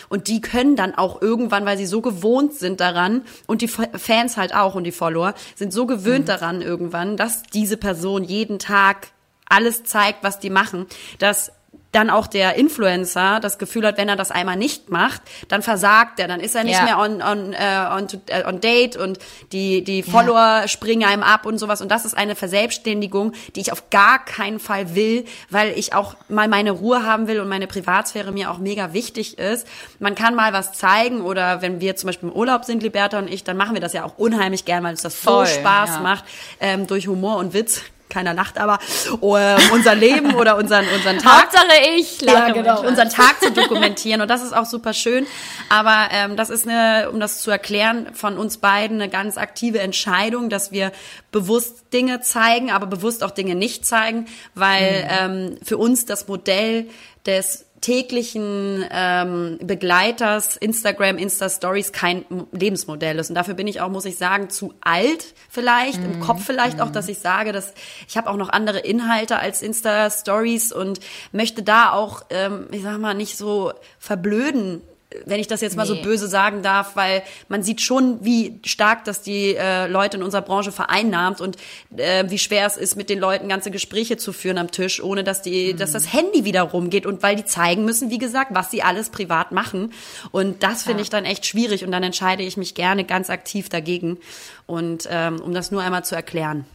Und 0.09 0.29
die 0.29 0.41
können 0.41 0.77
dann 0.77 0.95
auch 0.95 1.23
irgendwann, 1.23 1.67
weil 1.67 1.79
sie 1.79 1.87
so 1.87 2.01
gewohnt 2.01 2.55
sind 2.55 2.81
daran, 2.81 3.23
und 3.47 3.63
die 3.63 3.69
Fans 3.69 4.37
halt 4.37 4.55
auch 4.55 4.75
und 4.75 4.85
die 4.85 4.93
Follower, 4.93 5.35
sind 5.55 5.73
so 5.73 5.87
gewöhnt 5.87 6.29
daran 6.29 6.63
irgendwann, 6.63 7.17
dass 7.17 7.43
diese 7.43 7.77
Person 7.77 8.25
jeden 8.25 8.59
Tag 8.59 9.09
alles 9.49 9.85
zeigt, 9.85 10.25
was 10.25 10.41
die 10.41 10.51
machen, 10.51 10.87
dass 11.19 11.53
dann 11.97 12.11
auch 12.11 12.27
der 12.27 12.57
Influencer 12.57 13.41
das 13.41 13.59
Gefühl 13.59 13.87
hat, 13.87 13.97
wenn 13.97 14.09
er 14.09 14.17
das 14.17 14.31
einmal 14.31 14.57
nicht 14.57 14.91
macht, 14.91 15.23
dann 15.49 15.63
versagt 15.63 16.21
er, 16.21 16.29
dann 16.29 16.41
ist 16.41 16.55
er 16.55 16.65
nicht 16.65 16.79
Ja. 16.79 16.85
mehr 16.85 16.99
on, 16.99 17.23
on, 17.23 17.53
äh, 17.55 17.87
on, 17.91 18.09
to, 18.09 18.19
äh, 18.27 18.45
on 18.47 18.61
date 18.61 18.97
und 18.97 19.19
die, 19.53 19.83
die 19.83 20.03
Follower 20.03 20.69
springen 20.69 21.09
einem 21.09 21.23
ab 21.23 21.47
und 21.47 21.59
sowas. 21.59 21.81
Und 21.81 21.91
das 21.91 22.05
ist 22.05 22.17
eine 22.17 22.35
Verselbstständigung, 22.37 23.33
die 23.55 23.61
ich 23.61 23.73
auf 23.73 23.89
gar 23.91 24.25
keinen 24.25 24.61
Fall 24.61 24.95
will, 24.95 25.25
weil 25.49 25.73
ich 25.77 25.95
auch 25.95 26.17
mal 26.29 26.49
meine 26.49 26.73
Ruhe 26.73 27.05
haben 27.05 27.29
will 27.29 27.41
und 27.41 27.49
meine 27.49 27.67
Privatsphäre 27.67 28.31
mir 28.31 28.51
auch 28.51 28.59
mega 28.59 28.93
wichtig 28.93 29.39
ist. 29.39 29.67
Man 29.99 30.15
kann 30.15 30.35
mal 30.35 30.53
was 30.53 30.73
zeigen 30.75 31.23
oder 31.23 31.63
wenn 31.63 31.81
wir 31.81 31.97
zum 31.97 32.09
Beispiel 32.09 32.29
im 32.29 32.35
Urlaub 32.35 32.65
sind, 32.65 32.83
Liberta 32.83 33.19
und 33.19 33.33
ich, 33.33 33.43
dann 33.43 33.57
machen 33.57 33.75
wir 33.75 33.81
das 33.81 33.95
ja 33.95 34.05
auch 34.05 34.19
unheimlich 34.19 34.65
gern, 34.67 34.85
weil 34.85 34.91
uns 34.91 35.03
das 35.03 35.15
Voll, 35.15 35.47
so 35.47 35.55
Spaß 35.61 35.91
ja. 35.97 36.01
macht, 36.01 36.25
ähm, 36.61 36.87
durch 36.87 37.09
Humor 37.09 37.39
und 37.39 37.55
Witz. 37.55 37.81
Keiner 38.09 38.35
lacht 38.35 38.59
aber, 38.59 38.79
ähm, 39.11 39.59
unser 39.73 39.95
Leben 39.95 40.35
oder 40.35 40.57
unseren, 40.57 40.87
unseren 40.95 41.19
Tag 41.19 41.43
Hauptsache 41.43 41.67
ich 41.97 42.21
ja, 42.21 42.51
genau, 42.51 42.87
unseren 42.87 43.11
Tag 43.11 43.43
zu 43.43 43.51
dokumentieren. 43.51 44.21
Und 44.21 44.29
das 44.29 44.43
ist 44.43 44.57
auch 44.57 44.65
super 44.65 44.95
schön. 44.95 45.27
Aber 45.69 46.09
ähm, 46.13 46.37
das 46.37 46.51
ist 46.51 46.69
eine, 46.69 47.11
um 47.11 47.21
das 47.21 47.41
zu 47.41 47.51
erklären, 47.51 48.09
von 48.15 48.39
uns 48.39 48.59
beiden 48.59 49.01
eine 49.01 49.11
ganz 49.11 49.37
aktive 49.37 49.81
Entscheidung, 49.81 50.49
dass 50.49 50.73
wir 50.73 50.93
bewusst 51.33 51.93
Dinge 51.93 52.21
zeigen, 52.21 52.71
aber 52.71 52.87
bewusst 52.87 53.25
auch 53.25 53.31
Dinge 53.31 53.55
nicht 53.55 53.85
zeigen, 53.85 54.27
weil 54.55 55.07
ähm, 55.11 55.59
für 55.63 55.77
uns 55.77 56.07
das 56.07 56.29
Modell 56.29 56.89
des 57.27 57.66
täglichen 57.87 58.85
ähm, 58.91 59.59
Begleiters 59.63 60.57
Instagram, 60.57 61.19
Insta-Stories 61.19 61.93
kein 61.93 62.25
Lebensmodell 62.51 63.17
ist. 63.21 63.29
Und 63.29 63.37
dafür 63.37 63.55
bin 63.55 63.69
ich 63.69 63.81
auch, 63.81 63.89
muss 63.89 64.07
ich 64.07 64.19
sagen, 64.19 64.51
zu 64.51 64.75
alt 64.81 65.35
vielleicht, 65.49 66.03
im 66.03 66.19
Kopf 66.19 66.45
vielleicht 66.45 66.81
auch, 66.81 66.91
dass 66.91 67.09
ich 67.09 67.21
sage, 67.21 67.53
dass 67.53 67.75
ich 68.09 68.17
habe 68.17 68.29
auch 68.29 68.37
noch 68.37 68.49
andere 68.49 68.81
Inhalte 68.81 69.39
als 69.39 69.63
Insta-Stories 69.63 70.73
und 70.73 70.99
möchte 71.31 71.63
da 71.63 71.93
auch, 71.93 72.23
ähm, 72.31 72.67
ich 72.73 72.83
sag 72.83 72.99
mal, 72.99 73.15
nicht 73.15 73.37
so 73.37 73.73
verblöden 74.01 74.83
wenn 75.25 75.39
ich 75.39 75.47
das 75.47 75.61
jetzt 75.61 75.77
mal 75.77 75.87
so 75.87 75.95
Nee. 75.95 76.03
böse 76.03 76.27
sagen 76.29 76.63
darf, 76.63 76.97
weil 76.97 77.23
man 77.49 77.63
sieht 77.63 77.81
schon, 77.81 78.25
wie 78.25 78.59
stark 78.65 79.05
das 79.05 79.23
die 79.23 79.55
äh, 79.55 79.87
Leute 79.87 80.17
in 80.17 80.23
unserer 80.23 80.43
Branche 80.43 80.73
vereinnahmt 80.73 81.41
und 81.41 81.57
äh, 81.97 82.25
wie 82.29 82.39
schwer 82.39 82.67
es 82.67 82.77
ist, 82.77 82.97
mit 82.97 83.09
den 83.09 83.21
Leuten 83.21 83.49
ganze 83.49 83.71
Gespräche 83.71 84.17
zu 84.17 84.33
führen 84.33 84.59
am 84.59 84.71
Tisch, 84.71 85.03
ohne 85.03 85.23
dass 85.23 85.43
die, 85.43 85.75
dass 85.75 85.93
das 85.93 86.13
Handy 86.13 86.45
wieder 86.45 86.63
rumgeht 86.63 87.07
und 87.07 87.23
weil 87.23 87.37
die 87.37 87.45
zeigen 87.45 87.85
müssen, 87.85 88.11
wie 88.11 88.19
gesagt, 88.19 88.51
was 88.55 88.71
sie 88.71 88.83
alles 88.83 89.11
privat 89.11 89.53
machen. 89.53 89.93
Und 90.33 90.63
das 90.63 90.83
finde 90.83 91.03
ich 91.03 91.11
dann 91.11 91.25
echt 91.25 91.47
schwierig 91.47 91.85
und 91.85 91.93
dann 91.93 92.03
entscheide 92.03 92.43
ich 92.43 92.57
mich 92.57 92.75
gerne 92.75 93.05
ganz 93.05 93.31
aktiv 93.31 93.69
dagegen. 93.69 94.19
Und 94.67 95.09
ähm, 95.11 95.41
um 95.41 95.55
das 95.55 95.71
nur 95.71 95.83
einmal 95.83 96.05
zu 96.05 96.17
erklären. 96.17 96.67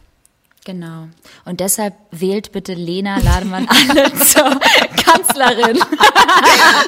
Genau. 0.64 1.08
Und 1.44 1.58
deshalb 1.58 1.94
wählt 2.12 2.52
bitte 2.52 2.74
Lena 2.74 3.18
Lademann 3.18 3.66
alle 3.68 4.12
zur 4.24 4.60
Kanzlerin. 4.96 5.76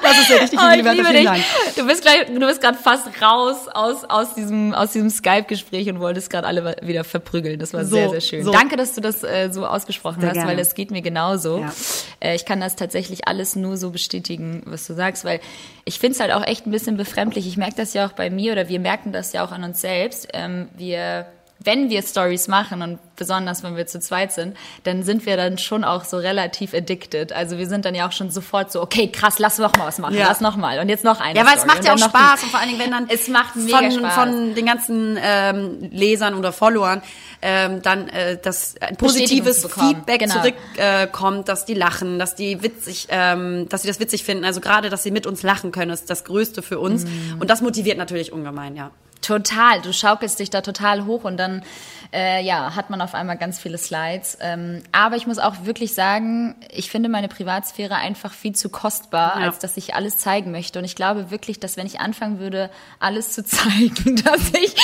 Das 0.00 0.18
ist 0.20 0.30
ja 0.30 0.36
richtig, 0.36 0.58
Oh, 0.62 0.70
ich 0.70 0.84
liebe 0.84 1.12
dich. 1.12 1.44
Du 1.76 1.84
bist 1.84 2.02
gleich, 2.02 2.26
du 2.26 2.38
bist 2.38 2.60
gerade 2.60 2.78
fast 2.78 3.08
raus 3.20 3.66
aus, 3.72 4.04
aus 4.04 4.34
diesem, 4.34 4.74
aus 4.74 4.92
diesem 4.92 5.10
Skype-Gespräch 5.10 5.88
und 5.88 5.98
wolltest 5.98 6.30
gerade 6.30 6.46
alle 6.46 6.76
wieder 6.82 7.02
verprügeln. 7.02 7.58
Das 7.58 7.72
war 7.72 7.84
So, 7.84 7.96
sehr, 7.96 8.10
sehr 8.10 8.20
schön. 8.20 8.44
so. 8.44 8.52
Danke, 8.52 8.76
dass 8.76 8.94
du 8.94 9.00
das 9.00 9.24
äh, 9.24 9.50
so 9.50 9.66
ausgesprochen 9.66 10.20
Sehr 10.20 10.30
hast, 10.30 10.34
gerne. 10.36 10.52
weil 10.52 10.58
es 10.60 10.74
geht 10.74 10.92
mir 10.92 11.02
genauso. 11.02 11.58
Ja. 11.58 11.72
Äh, 12.20 12.36
ich 12.36 12.44
kann 12.44 12.60
das 12.60 12.76
tatsächlich 12.76 13.26
alles 13.26 13.56
nur 13.56 13.76
so 13.76 13.90
bestätigen, 13.90 14.62
was 14.66 14.86
du 14.86 14.94
sagst, 14.94 15.24
weil 15.24 15.40
ich 15.84 15.98
finde 15.98 16.14
es 16.14 16.20
halt 16.20 16.30
auch 16.32 16.46
echt 16.46 16.64
ein 16.66 16.70
bisschen 16.70 16.96
befremdlich. 16.96 17.48
Ich 17.48 17.56
merke 17.56 17.74
das 17.76 17.92
ja 17.92 18.06
auch 18.06 18.12
bei 18.12 18.30
mir 18.30 18.52
oder 18.52 18.68
wir 18.68 18.78
merken 18.78 19.10
das 19.10 19.32
ja 19.32 19.44
auch 19.44 19.50
an 19.50 19.64
uns 19.64 19.80
selbst. 19.80 20.28
Ähm, 20.32 20.68
wir 20.76 21.26
wenn 21.64 21.90
wir 21.90 22.02
Stories 22.02 22.46
machen 22.48 22.82
und 22.82 22.98
besonders 23.16 23.62
wenn 23.62 23.76
wir 23.76 23.86
zu 23.86 24.00
zweit 24.00 24.32
sind, 24.32 24.56
dann 24.82 25.02
sind 25.02 25.24
wir 25.26 25.36
dann 25.36 25.56
schon 25.58 25.84
auch 25.84 26.04
so 26.04 26.16
relativ 26.18 26.74
addicted. 26.74 27.32
Also 27.32 27.58
wir 27.58 27.66
sind 27.68 27.84
dann 27.84 27.94
ja 27.94 28.06
auch 28.08 28.12
schon 28.12 28.30
sofort 28.30 28.70
so, 28.72 28.82
okay, 28.82 29.08
krass, 29.08 29.38
lass 29.38 29.58
noch 29.58 29.74
mal 29.76 29.86
was 29.86 29.98
machen, 29.98 30.14
Ja. 30.16 30.26
lass 30.28 30.40
noch 30.40 30.56
mal 30.56 30.78
und 30.80 30.88
jetzt 30.88 31.04
noch 31.04 31.20
eine. 31.20 31.38
Ja, 31.38 31.46
weil 31.46 31.54
es 31.56 31.62
Story 31.62 31.76
macht 31.76 31.84
ja 31.86 31.94
auch 31.94 31.98
Spaß 31.98 32.42
und 32.42 32.50
vor 32.50 32.60
allen 32.60 32.68
Dingen, 32.70 32.80
wenn 32.80 32.90
dann 32.90 33.08
Es 33.08 33.28
macht 33.28 33.56
mega 33.56 33.78
von, 33.78 33.92
Spaß. 33.92 34.14
von 34.14 34.54
den 34.54 34.66
ganzen 34.66 35.18
ähm, 35.22 35.88
Lesern 35.90 36.34
oder 36.34 36.52
Followern 36.52 37.02
ähm, 37.40 37.82
dann 37.82 38.08
äh, 38.08 38.38
das 38.42 38.74
ein 38.80 38.96
positives. 38.96 39.66
Feedback 39.66 40.20
Genau. 40.20 40.34
zurückkommt, 40.40 41.40
äh, 41.40 41.44
dass 41.44 41.64
die 41.66 41.74
lachen, 41.74 42.18
dass 42.18 42.34
die 42.34 42.62
witzig, 42.62 43.06
ähm, 43.10 43.68
dass 43.68 43.82
sie 43.82 43.88
das 43.88 44.00
witzig 44.00 44.24
finden. 44.24 44.44
Also 44.44 44.60
gerade, 44.60 44.90
dass 44.90 45.02
sie 45.02 45.10
mit 45.10 45.26
uns 45.26 45.42
lachen 45.42 45.70
können, 45.72 45.90
ist 45.90 46.08
das 46.10 46.24
Größte 46.24 46.62
für 46.62 46.78
uns 46.78 47.04
Mhm. 47.04 47.36
und 47.40 47.50
das 47.50 47.60
motiviert 47.60 47.98
natürlich 47.98 48.32
ungemein, 48.32 48.76
ja. 48.76 48.90
Total, 49.24 49.80
du 49.80 49.92
schaukelst 49.92 50.38
dich 50.38 50.50
da 50.50 50.60
total 50.60 51.06
hoch 51.06 51.24
und 51.24 51.38
dann 51.38 51.62
äh, 52.12 52.42
ja, 52.42 52.74
hat 52.76 52.90
man 52.90 53.00
auf 53.00 53.14
einmal 53.14 53.36
ganz 53.36 53.58
viele 53.58 53.78
Slides. 53.78 54.38
Ähm, 54.40 54.82
aber 54.92 55.16
ich 55.16 55.26
muss 55.26 55.38
auch 55.38 55.64
wirklich 55.64 55.94
sagen, 55.94 56.54
ich 56.70 56.90
finde 56.90 57.08
meine 57.08 57.28
Privatsphäre 57.28 57.96
einfach 57.96 58.32
viel 58.32 58.54
zu 58.54 58.68
kostbar, 58.68 59.40
Ja. 59.40 59.46
als 59.46 59.58
dass 59.58 59.76
ich 59.76 59.94
alles 59.94 60.16
zeigen 60.18 60.50
möchte. 60.50 60.78
Und 60.78 60.84
ich 60.84 60.96
glaube 60.96 61.30
wirklich, 61.30 61.60
dass 61.60 61.76
wenn 61.76 61.86
ich 61.86 62.00
anfangen 62.00 62.38
würde, 62.38 62.70
alles 63.00 63.32
zu 63.32 63.44
zeigen, 63.44 64.16
dass 64.24 64.50
ich 64.52 64.74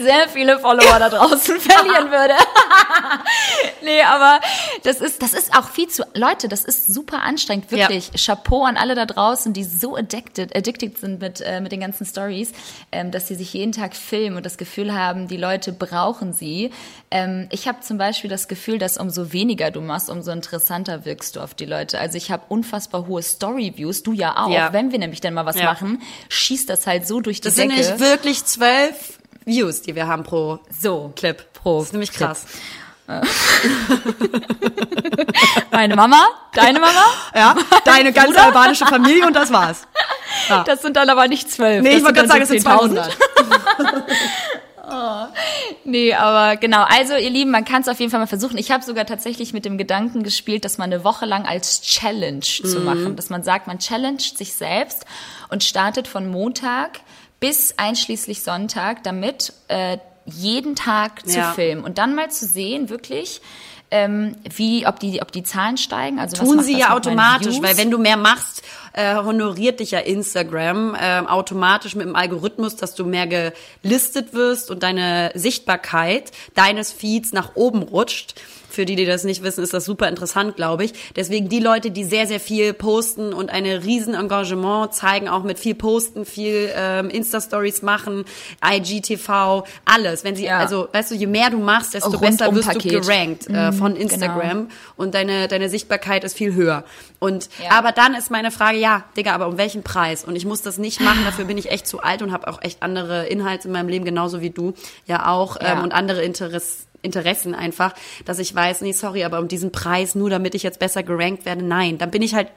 sehr 0.00 0.28
viele 0.28 0.58
Follower 0.58 0.98
da 0.98 1.08
draußen 1.08 1.58
verlieren 1.60 2.10
würde. 2.10 2.34
nee, 3.82 4.02
aber 4.02 4.40
das 4.82 5.00
ist, 5.00 5.22
das 5.22 5.34
ist 5.34 5.56
auch 5.56 5.68
viel 5.68 5.88
zu, 5.88 6.04
Leute, 6.14 6.48
das 6.48 6.64
ist 6.64 6.86
super 6.92 7.22
anstrengend, 7.22 7.70
wirklich. 7.70 8.10
Chapeau 8.16 8.64
an 8.64 8.76
alle 8.76 8.94
da 8.94 9.06
draußen, 9.06 9.52
die 9.52 9.64
so 9.64 9.96
addicted, 9.96 10.54
addicted 10.56 10.98
sind 10.98 11.20
mit, 11.20 11.40
äh, 11.40 11.60
mit 11.60 11.72
den 11.72 11.80
ganzen 11.80 12.06
Stories, 12.06 12.52
ähm, 12.92 13.10
dass 13.10 13.28
sie 13.28 13.34
sich 13.34 13.52
jeden 13.52 13.72
Tag 13.72 13.94
filmen 13.96 14.36
und 14.36 14.46
das 14.46 14.58
Gefühl 14.58 14.94
haben, 14.94 15.28
die 15.28 15.36
Leute 15.36 15.72
brauchen 15.72 16.32
sie. 16.32 16.69
Ähm, 17.10 17.48
ich 17.50 17.68
habe 17.68 17.80
zum 17.80 17.98
Beispiel 17.98 18.30
das 18.30 18.48
Gefühl, 18.48 18.78
dass 18.78 18.96
umso 18.96 19.32
weniger 19.32 19.70
du 19.70 19.80
machst, 19.80 20.10
umso 20.10 20.30
interessanter 20.30 21.04
wirkst 21.04 21.36
du 21.36 21.40
auf 21.40 21.54
die 21.54 21.66
Leute. 21.66 21.98
Also 21.98 22.16
ich 22.16 22.30
habe 22.30 22.44
unfassbar 22.48 23.06
hohe 23.06 23.22
Story-Views, 23.22 24.02
du 24.02 24.12
ja 24.12 24.36
auch. 24.36 24.50
Ja. 24.50 24.72
Wenn 24.72 24.92
wir 24.92 24.98
nämlich 24.98 25.20
dann 25.20 25.34
mal 25.34 25.46
was 25.46 25.56
ja. 25.56 25.64
machen, 25.64 26.02
schießt 26.28 26.68
das 26.70 26.86
halt 26.86 27.06
so 27.06 27.20
durch 27.20 27.40
die 27.40 27.48
das 27.48 27.56
Decke. 27.56 27.76
Das 27.76 27.86
sind 27.86 28.00
nicht 28.00 28.10
wirklich 28.10 28.44
zwölf 28.44 29.18
Views, 29.44 29.82
die 29.82 29.94
wir 29.94 30.06
haben 30.06 30.22
pro 30.22 30.60
so. 30.78 31.12
Clip. 31.16 31.44
Pro 31.52 31.78
das 31.78 31.88
ist 31.88 31.92
nämlich 31.92 32.12
krass. 32.12 32.46
Meine 35.72 35.96
Mama, 35.96 36.28
deine 36.54 36.78
Mama? 36.78 37.04
Ja, 37.34 37.56
deine 37.84 38.12
ganze 38.12 38.34
Bruder? 38.34 38.44
albanische 38.46 38.86
Familie 38.86 39.26
und 39.26 39.34
das 39.34 39.52
war's. 39.52 39.82
Ja. 40.48 40.62
Das 40.62 40.80
sind 40.80 40.96
dann 40.96 41.10
aber 41.10 41.26
nicht 41.26 41.50
zwölf. 41.50 41.82
Nee, 41.82 41.96
ich 41.96 42.04
wollte 42.04 42.14
gerade 42.14 42.28
sagen, 42.28 42.40
das 42.40 42.50
sind 42.50 42.62
200. 42.62 43.16
Oh, 44.90 45.26
nee, 45.84 46.14
aber 46.14 46.56
genau. 46.56 46.84
Also 46.88 47.14
ihr 47.14 47.30
Lieben, 47.30 47.50
man 47.50 47.64
kann 47.64 47.82
es 47.82 47.88
auf 47.88 48.00
jeden 48.00 48.10
Fall 48.10 48.20
mal 48.20 48.26
versuchen. 48.26 48.58
Ich 48.58 48.70
habe 48.70 48.84
sogar 48.84 49.06
tatsächlich 49.06 49.52
mit 49.52 49.64
dem 49.64 49.78
Gedanken 49.78 50.22
gespielt, 50.22 50.64
dass 50.64 50.78
man 50.78 50.92
eine 50.92 51.04
Woche 51.04 51.26
lang 51.26 51.46
als 51.46 51.82
Challenge 51.82 52.36
mhm. 52.38 52.66
zu 52.66 52.80
machen, 52.80 53.16
dass 53.16 53.30
man 53.30 53.42
sagt, 53.42 53.66
man 53.66 53.78
challenged 53.78 54.36
sich 54.36 54.54
selbst 54.54 55.04
und 55.48 55.62
startet 55.62 56.08
von 56.08 56.28
Montag 56.28 57.00
bis 57.38 57.74
einschließlich 57.76 58.42
Sonntag 58.42 59.02
damit, 59.02 59.52
äh, 59.68 59.98
jeden 60.26 60.76
Tag 60.76 61.26
zu 61.26 61.38
ja. 61.38 61.52
filmen 61.52 61.82
und 61.82 61.98
dann 61.98 62.14
mal 62.14 62.30
zu 62.30 62.46
sehen, 62.46 62.88
wirklich, 62.88 63.40
ähm, 63.90 64.36
wie, 64.44 64.86
ob 64.86 65.00
die, 65.00 65.20
ob 65.22 65.32
die 65.32 65.42
Zahlen 65.42 65.76
steigen. 65.76 66.20
Also 66.20 66.36
Tun 66.36 66.48
was 66.48 66.56
macht 66.56 66.66
sie 66.66 66.72
das 66.72 66.80
ja 66.80 66.94
automatisch, 66.94 67.60
weil 67.60 67.76
wenn 67.76 67.90
du 67.90 67.98
mehr 67.98 68.16
machst 68.16 68.62
äh, 68.92 69.16
honoriert 69.16 69.80
dich 69.80 69.92
ja 69.92 70.00
Instagram 70.00 70.96
ähm, 71.00 71.26
automatisch 71.26 71.94
mit 71.94 72.06
dem 72.06 72.16
Algorithmus, 72.16 72.76
dass 72.76 72.94
du 72.94 73.04
mehr 73.04 73.26
gelistet 73.82 74.32
wirst 74.32 74.70
und 74.70 74.82
deine 74.82 75.32
Sichtbarkeit 75.34 76.32
deines 76.54 76.92
Feeds 76.92 77.32
nach 77.32 77.52
oben 77.54 77.82
rutscht. 77.82 78.34
Für 78.70 78.84
die, 78.84 78.96
die 78.96 79.04
das 79.04 79.24
nicht 79.24 79.42
wissen, 79.42 79.62
ist 79.62 79.74
das 79.74 79.84
super 79.84 80.08
interessant, 80.08 80.56
glaube 80.56 80.84
ich. 80.84 80.92
Deswegen 81.16 81.48
die 81.48 81.60
Leute, 81.60 81.90
die 81.90 82.04
sehr, 82.04 82.26
sehr 82.26 82.40
viel 82.40 82.72
posten 82.72 83.32
und 83.32 83.50
eine 83.50 83.84
riesen 83.84 84.14
Engagement 84.14 84.94
zeigen, 84.94 85.28
auch 85.28 85.42
mit 85.42 85.58
viel 85.58 85.74
Posten, 85.74 86.24
viel 86.24 86.70
ähm, 86.74 87.10
Insta-Stories 87.10 87.82
machen, 87.82 88.24
IGTV, 88.64 89.64
alles. 89.84 90.24
Wenn 90.24 90.36
sie, 90.36 90.44
Ja. 90.44 90.58
also, 90.58 90.88
weißt 90.92 91.10
du, 91.10 91.14
je 91.14 91.26
mehr 91.26 91.50
du 91.50 91.58
machst, 91.58 91.94
desto 91.94 92.10
Rundum 92.10 92.30
besser 92.36 92.54
wirst 92.54 92.68
du 92.68 92.72
Paket. 92.74 93.02
gerankt 93.02 93.46
äh, 93.50 93.72
von 93.72 93.92
genau. 93.94 94.00
Instagram 94.04 94.68
und 94.96 95.14
deine, 95.14 95.48
deine 95.48 95.68
Sichtbarkeit 95.68 96.24
ist 96.24 96.36
viel 96.36 96.54
höher. 96.54 96.84
Und 97.18 97.48
Ja. 97.62 97.72
aber 97.78 97.92
dann 97.92 98.14
ist 98.14 98.30
meine 98.30 98.50
Frage, 98.50 98.78
ja, 98.78 99.04
Digga, 99.16 99.32
aber 99.34 99.48
um 99.48 99.58
welchen 99.58 99.82
Preis? 99.82 100.24
Und 100.24 100.36
ich 100.36 100.46
muss 100.46 100.62
das 100.62 100.78
nicht 100.78 101.00
machen, 101.00 101.20
dafür 101.24 101.44
bin 101.44 101.58
ich 101.58 101.70
echt 101.70 101.86
zu 101.86 102.00
alt 102.02 102.22
und 102.22 102.32
habe 102.32 102.48
auch 102.48 102.62
echt 102.62 102.82
andere 102.82 103.26
Inhalte 103.26 103.68
in 103.68 103.72
meinem 103.72 103.88
Leben, 103.88 104.04
genauso 104.04 104.40
wie 104.40 104.50
du 104.50 104.74
ja 105.06 105.26
auch, 105.28 105.60
Ja. 105.60 105.72
Ähm, 105.72 105.82
und 105.82 105.92
andere 105.92 106.22
Interess 106.22 106.86
Interessen 107.02 107.54
einfach, 107.54 107.94
dass 108.24 108.38
ich 108.38 108.54
weiß, 108.54 108.82
nee, 108.82 108.92
sorry, 108.92 109.24
aber 109.24 109.38
um 109.38 109.48
diesen 109.48 109.72
Preis, 109.72 110.14
nur 110.14 110.30
damit 110.30 110.54
ich 110.54 110.62
jetzt 110.62 110.78
besser 110.78 111.02
gerankt 111.02 111.44
werde, 111.44 111.64
nein. 111.64 111.98
Dann 111.98 112.10
bin 112.10 112.22
ich 112.22 112.34
halt 112.34 112.48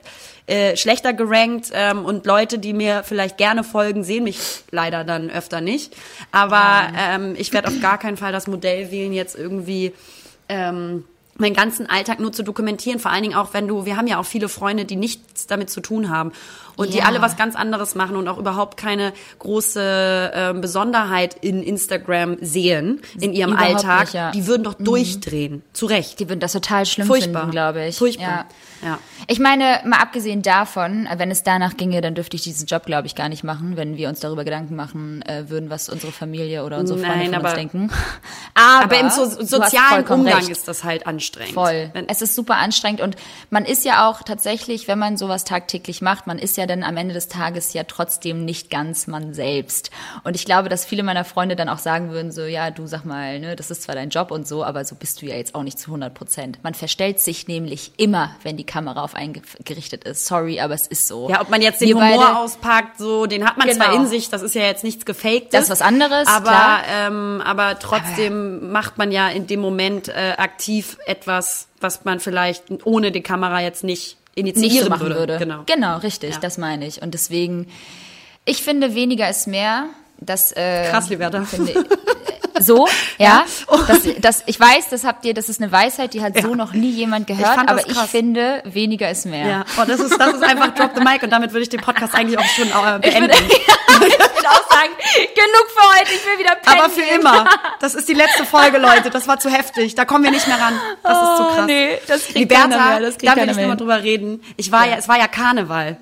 äh, 0.47 0.75
schlechter 0.75 1.13
gerankt 1.13 1.69
ähm, 1.73 2.03
und 2.05 2.25
Leute, 2.25 2.59
die 2.59 2.73
mir 2.73 3.03
vielleicht 3.03 3.37
gerne 3.37 3.63
folgen, 3.63 4.03
sehen 4.03 4.25
mich 4.25 4.39
leider 4.71 5.03
dann 5.03 5.29
öfter 5.29 5.61
nicht. 5.61 5.95
Aber 6.31 6.89
ähm, 6.97 7.35
ich 7.37 7.53
werde 7.53 7.69
auf 7.69 7.79
gar 7.81 7.97
keinen 7.97 8.17
Fall 8.17 8.31
das 8.31 8.47
Modell 8.47 8.91
wählen, 8.91 9.13
jetzt 9.13 9.37
irgendwie 9.37 9.93
ähm, 10.49 11.05
meinen 11.35 11.55
ganzen 11.55 11.89
Alltag 11.89 12.19
nur 12.19 12.31
zu 12.31 12.43
dokumentieren. 12.43 12.99
Vor 12.99 13.11
allen 13.11 13.23
Dingen 13.23 13.35
auch, 13.35 13.53
wenn 13.53 13.67
du, 13.67 13.85
wir 13.85 13.97
haben 13.97 14.07
ja 14.07 14.19
auch 14.19 14.25
viele 14.25 14.49
Freunde, 14.49 14.85
die 14.85 14.95
nichts 14.95 15.47
damit 15.47 15.69
zu 15.69 15.81
tun 15.81 16.09
haben 16.09 16.31
und 16.75 16.93
die 16.93 16.99
Ja. 16.99 17.05
alle 17.05 17.21
was 17.21 17.37
ganz 17.37 17.55
anderes 17.55 17.95
machen 17.95 18.15
und 18.15 18.27
auch 18.27 18.37
überhaupt 18.37 18.77
keine 18.77 19.13
große 19.39 20.31
äh, 20.33 20.53
Besonderheit 20.59 21.35
in 21.41 21.61
Instagram 21.63 22.37
sehen 22.41 23.01
in 23.19 23.33
ihrem 23.33 23.51
Überhaupt 23.53 23.75
Alltag. 23.75 24.01
nicht, 24.01 24.13
ja. 24.13 24.27
Mhm. 24.29 24.31
Die 24.33 24.47
würden 24.47 24.63
doch 24.63 24.73
durchdrehen. 24.75 25.63
Zu 25.73 25.85
Recht. 25.85 26.19
Die 26.19 26.29
würden 26.29 26.39
das 26.39 26.53
total 26.53 26.85
schlimm 26.85 27.07
Furchtbar. 27.07 27.41
finden, 27.41 27.51
glaube 27.51 27.85
ich. 27.85 27.97
Furchtbar. 27.97 28.45
Ja. 28.81 28.87
Ja. 28.87 28.99
Ich 29.27 29.39
meine, 29.39 29.79
mal 29.85 29.99
abgesehen 30.01 30.41
davon, 30.41 31.07
wenn 31.15 31.31
es 31.31 31.43
danach 31.43 31.77
ginge, 31.77 32.01
dann 32.01 32.15
dürfte 32.15 32.35
ich 32.35 32.41
diesen 32.43 32.65
Job, 32.67 32.85
glaube 32.85 33.07
ich, 33.07 33.15
gar 33.15 33.29
nicht 33.29 33.43
machen, 33.45 33.77
wenn 33.77 33.95
wir 33.95 34.09
uns 34.09 34.19
darüber 34.19 34.43
Gedanken 34.43 34.75
machen 34.75 35.21
äh, 35.21 35.49
würden, 35.49 35.69
was 35.69 35.87
unsere 35.87 36.11
Familie 36.11 36.65
oder 36.65 36.79
unsere 36.79 36.99
Freunde 36.99 37.17
Nein, 37.17 37.25
von 37.27 37.35
uns 37.35 37.45
aber- 37.45 37.55
denken. 37.55 37.91
Aber, 38.55 38.83
Aber 38.85 38.99
im 38.99 39.09
so 39.09 39.25
sozialen 39.25 40.05
Umgang 40.07 40.35
recht. 40.37 40.49
ist 40.49 40.67
das 40.67 40.83
halt 40.83 41.07
anstrengend. 41.07 41.53
Voll. 41.53 41.89
Wenn, 41.93 42.07
Es 42.07 42.21
ist 42.21 42.35
super 42.35 42.57
anstrengend 42.57 43.01
und 43.01 43.15
man 43.49 43.65
ist 43.65 43.83
ja 43.85 44.07
auch 44.09 44.21
tatsächlich, 44.21 44.87
wenn 44.87 44.99
man 44.99 45.17
sowas 45.17 45.43
tagtäglich 45.43 46.01
macht, 46.01 46.27
man 46.27 46.37
ist 46.37 46.55
ja 46.57 46.62
dann 46.67 46.83
am 46.83 46.97
Ende 46.97 47.13
des 47.13 47.27
Tages 47.27 47.73
ja 47.73 47.83
trotzdem 47.83 48.45
nicht 48.45 48.69
ganz 48.69 49.07
man 49.07 49.33
selbst. 49.33 49.91
Und 50.23 50.35
ich 50.35 50.45
glaube, 50.45 50.69
dass 50.69 50.85
viele 50.85 51.03
meiner 51.03 51.23
Freunde 51.25 51.55
dann 51.55 51.69
auch 51.69 51.77
sagen 51.77 52.11
würden, 52.11 52.31
so, 52.31 52.41
ja, 52.43 52.71
du 52.71 52.87
sag 52.87 53.05
mal, 53.05 53.39
ne, 53.39 53.55
das 53.55 53.71
ist 53.71 53.83
zwar 53.83 53.95
dein 53.95 54.09
Job 54.09 54.31
und 54.31 54.47
so, 54.47 54.63
aber 54.63 54.85
so 54.85 54.95
bist 54.95 55.21
du 55.21 55.25
ja 55.25 55.35
jetzt 55.35 55.55
auch 55.55 55.63
nicht 55.63 55.79
zu 55.79 55.87
100 55.87 56.13
Prozent. 56.13 56.59
Man 56.63 56.73
verstellt 56.73 57.19
sich 57.19 57.47
nämlich 57.47 57.91
immer, 57.97 58.35
wenn 58.43 58.57
die 58.57 58.65
Kamera 58.65 59.03
auf 59.03 59.15
einen 59.15 59.33
ge- 59.33 59.43
gerichtet 59.63 60.03
ist. 60.03 60.25
Sorry, 60.25 60.59
aber 60.59 60.73
es 60.73 60.87
ist 60.87 61.07
so. 61.07 61.29
ja, 61.29 61.41
ob 61.41 61.49
man 61.49 61.61
jetzt 61.61 61.81
den 61.81 61.89
Wir 61.89 61.95
Humor 61.95 62.17
beide- 62.25 62.37
auspackt, 62.39 62.97
so, 62.97 63.25
den 63.25 63.45
hat 63.45 63.57
man 63.57 63.67
Genau. 63.67 63.83
zwar 63.85 63.95
in 63.95 64.07
sich, 64.07 64.29
das 64.29 64.41
ist 64.41 64.55
ja 64.55 64.61
jetzt 64.63 64.83
nichts 64.83 65.05
Gefaktes. 65.05 65.49
Das 65.51 65.63
ist 65.65 65.69
was 65.69 65.81
anderes, 65.81 66.27
Aber, 66.27 66.49
klar. 66.49 66.81
ähm, 66.89 67.41
aber 67.45 67.79
trotzdem 67.79 68.71
macht 68.71 68.97
man 68.97 69.11
ja 69.11 69.29
in 69.29 69.47
dem 69.47 69.59
Moment 69.59 70.07
äh, 70.09 70.33
aktiv 70.37 70.97
etwas, 71.05 71.67
was 71.81 72.05
man 72.05 72.19
vielleicht 72.19 72.63
ohne 72.85 73.11
die 73.11 73.21
Kamera 73.21 73.61
jetzt 73.61 73.83
nicht 73.83 74.17
initiieren 74.35 74.85
so 74.85 74.89
machen 74.89 75.01
würde. 75.07 75.15
würde. 75.19 75.37
Genau. 75.37 75.63
genau, 75.65 75.97
richtig, 75.97 76.35
Ja. 76.35 76.39
das 76.39 76.57
meine 76.57 76.85
ich. 76.87 77.01
Und 77.01 77.13
deswegen, 77.13 77.67
ich 78.45 78.63
finde, 78.63 78.95
weniger 78.95 79.29
ist 79.29 79.47
mehr. 79.47 79.87
Das, 80.19 80.51
äh, 80.53 80.89
Krass, 80.89 81.09
Liberta. 81.09 81.43
Finde, 81.43 81.73
so, 82.59 82.87
ja. 83.17 83.45
Das, 83.87 83.99
das, 84.19 84.43
ich 84.45 84.59
weiß, 84.59 84.89
das 84.89 85.03
habt 85.03 85.25
ihr, 85.25 85.33
das 85.33 85.49
ist 85.49 85.61
eine 85.61 85.71
Weisheit, 85.71 86.13
die 86.13 86.21
hat 86.21 86.39
so 86.39 86.49
Ja. 86.49 86.55
noch 86.55 86.73
nie 86.73 86.91
jemand 86.91 87.29
Ich 87.29 87.37
gehört, 87.37 87.57
das 87.57 87.67
aber 87.67 87.87
ich 87.87 87.97
finde, 88.09 88.61
weniger 88.65 89.09
ist 89.09 89.25
mehr. 89.25 89.45
Ja, 89.47 89.65
oh, 89.79 89.83
das 89.87 89.99
ist, 89.99 90.17
das 90.19 90.33
ist 90.35 90.43
einfach 90.43 90.73
Drop 90.75 90.91
the 90.95 91.01
Mic 91.03 91.23
und 91.23 91.29
damit 91.31 91.51
würde 91.51 91.63
ich 91.63 91.69
den 91.69 91.81
Podcast 91.81 92.13
eigentlich 92.15 92.37
auch 92.37 92.43
schon 92.45 92.67
äh, 92.67 93.07
Ich 93.07 93.13
würde, 93.19 93.27
beenden. 93.27 93.51
ich 94.07 94.47
auch 94.49 94.69
sagen, 94.69 94.91
genug 95.35 95.67
für 95.75 95.99
heute, 95.99 96.13
ich 96.13 96.25
will 96.25 96.39
wieder 96.39 96.55
pennen. 96.55 96.79
Aber 96.79 96.89
für 96.89 97.01
immer. 97.01 97.45
Das 97.79 97.95
ist 97.95 98.07
die 98.09 98.13
letzte 98.13 98.45
Folge, 98.45 98.77
Leute. 98.77 99.09
Das 99.09 99.27
war 99.27 99.39
zu 99.39 99.49
heftig. 99.49 99.95
Da 99.95 100.05
kommen 100.05 100.23
wir 100.23 100.31
nicht 100.31 100.47
mehr 100.47 100.59
ran. 100.59 100.73
Das 101.03 101.17
ist 101.17 101.37
zu 101.37 101.43
Oh, 101.43 101.55
krass. 101.55 101.65
nee, 101.65 101.97
das 102.07 102.23
kriegt 102.25 102.39
Liberta, 102.39 102.61
keiner 102.63 102.89
mehr, 102.89 102.99
das 102.99 103.17
kriegt 103.17 103.31
da 103.31 103.35
will 103.41 103.49
ich 103.49 103.57
nochmal 103.57 103.77
drüber 103.77 104.03
reden. 104.03 104.41
Ich 104.57 104.71
war 104.71 104.87
ja. 104.87 104.95
es 104.97 105.07
war 105.07 105.17
ja 105.17 105.27
Karneval. 105.27 105.97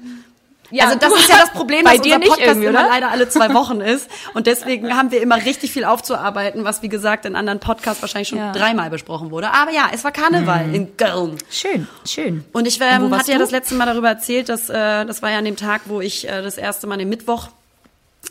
Ja, 0.72 0.86
also 0.86 0.98
das 1.00 1.14
ist 1.14 1.30
ja 1.30 1.38
das 1.38 1.50
Problem, 1.54 1.84
bei 1.84 1.94
dass 1.98 2.02
dir 2.02 2.16
unser 2.16 2.20
nicht 2.20 2.30
Podcast 2.30 2.58
immer 2.62 2.72
leider 2.72 3.12
alle 3.12 3.30
zwei 3.30 3.54
Wochen 3.54 3.82
ist. 3.82 4.10
Und 4.34 4.48
deswegen 4.48 4.96
haben 4.98 5.12
wir 5.12 5.22
immer 5.22 5.38
richtig 5.38 5.72
viel 5.72 5.86
aufzuarbeiten, 5.86 6.64
was 6.64 6.82
wie 6.82 6.90
gesagt 6.90 7.26
in 7.26 7.36
anderen 7.36 7.60
Podcasts 7.60 8.02
wahrscheinlich 8.02 8.30
schon 8.30 8.38
Ja. 8.40 8.52
dreimal 8.52 8.90
besprochen 8.90 9.32
wurde. 9.32 9.52
Aber 9.52 9.72
ja, 9.72 9.90
es 9.94 10.04
war 10.04 10.12
Karneval 10.12 10.74
in 10.74 10.96
Köln. 10.98 11.38
Schön, 11.50 11.88
schön. 12.08 12.44
Und 12.54 12.68
ich 12.68 12.80
ähm, 12.82 13.16
hatte 13.16 13.32
ja 13.32 13.38
du? 13.38 13.44
das 13.44 13.52
letzte 13.52 13.76
Mal 13.76 13.86
darüber 13.86 14.10
erzählt, 14.10 14.50
dass 14.50 14.70
äh, 14.70 15.06
das 15.06 15.22
war 15.22 15.32
ja 15.32 15.38
an 15.40 15.46
dem 15.46 15.58
Tag, 15.58 15.82
wo 15.86 16.02
ich 16.02 16.28
äh, 16.28 16.42
das 16.42 16.58
erste 16.58 16.88
Mal 16.88 16.98
den 16.98 17.10
Mittwoch 17.10 17.50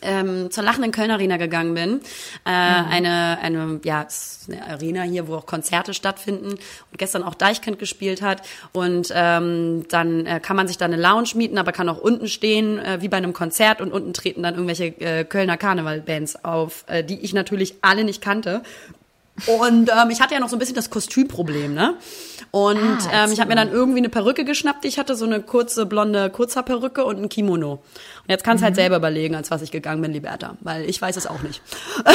ähm, 0.03 0.51
zur 0.51 0.65
lachenden 0.65 0.93
Köln 0.93 1.11
Arena 1.11 1.37
gegangen 1.37 1.75
bin. 1.75 2.01
Äh, 2.45 2.51
Eine, 2.51 3.39
eine, 3.43 3.81
ja, 3.85 4.07
eine 4.49 4.67
Arena 4.67 5.03
hier, 5.03 5.29
wo 5.29 5.37
auch 5.37 5.47
Konzerte 5.47 5.95
stattfinden 5.95 6.51
und 6.51 6.99
gestern 6.99 7.23
auch 7.23 7.35
Deichkind 7.35 7.79
gespielt 7.79 8.23
hat. 8.23 8.43
Und 8.73 9.13
ähm, 9.15 9.85
dann 9.89 10.27
äh, 10.27 10.41
kann 10.41 10.57
man 10.57 10.69
sich 10.69 10.79
da 10.79 10.85
eine 10.87 10.97
Lounge 10.97 11.31
mieten, 11.35 11.59
aber 11.59 11.73
kann 11.73 11.89
auch 11.89 11.99
unten 11.99 12.29
stehen, 12.29 12.79
äh, 12.79 12.99
wie 13.01 13.09
bei 13.09 13.17
einem 13.17 13.33
Konzert 13.33 13.81
und 13.81 13.93
unten 13.93 14.13
treten 14.13 14.43
dann 14.43 14.55
irgendwelche 14.55 14.87
äh, 15.01 15.25
Kölner 15.25 15.57
Karnevalbands 15.57 16.45
auf, 16.45 16.85
äh, 16.87 17.05
die 17.05 17.21
ich 17.21 17.33
natürlich 17.33 17.77
alle 17.83 18.05
nicht 18.05 18.23
kannte. 18.23 18.63
Und 19.47 19.91
ähm, 19.91 20.11
ich 20.11 20.21
hatte 20.21 20.35
ja 20.35 20.41
noch 20.41 20.49
so 20.49 20.57
ein 20.57 20.59
bisschen 20.59 20.75
das 20.75 20.91
Kostümproblem, 20.91 21.73
ne? 21.73 21.95
Und 22.51 22.79
Ah, 22.79 23.25
ähm, 23.25 23.33
ich 23.33 23.41
habe 23.41 23.49
mir 23.49 23.57
dann 23.57 23.71
irgendwie 23.71 23.99
eine 23.99 24.09
Perücke 24.09 24.45
geschnappt, 24.45 24.85
die 24.85 24.89
ich 24.89 24.99
hatte, 24.99 25.15
so 25.15 25.25
eine 25.25 25.41
kurze 25.41 25.87
blonde 25.87 26.31
Kurzhaarperücke 26.31 27.05
und 27.05 27.23
ein 27.23 27.29
Kimono. 27.29 27.81
Jetzt 28.31 28.45
kannst 28.45 28.61
du 28.61 28.63
Mhm. 28.63 28.67
halt 28.67 28.77
selber 28.77 28.97
überlegen, 28.97 29.35
als 29.35 29.51
was 29.51 29.61
ich 29.61 29.71
gegangen 29.71 30.01
bin, 30.01 30.13
Liberta, 30.13 30.57
weil 30.61 30.89
ich 30.89 31.03
weiß 31.03 31.17
es 31.17 31.27
auch 31.27 31.43
nicht. 31.43 31.61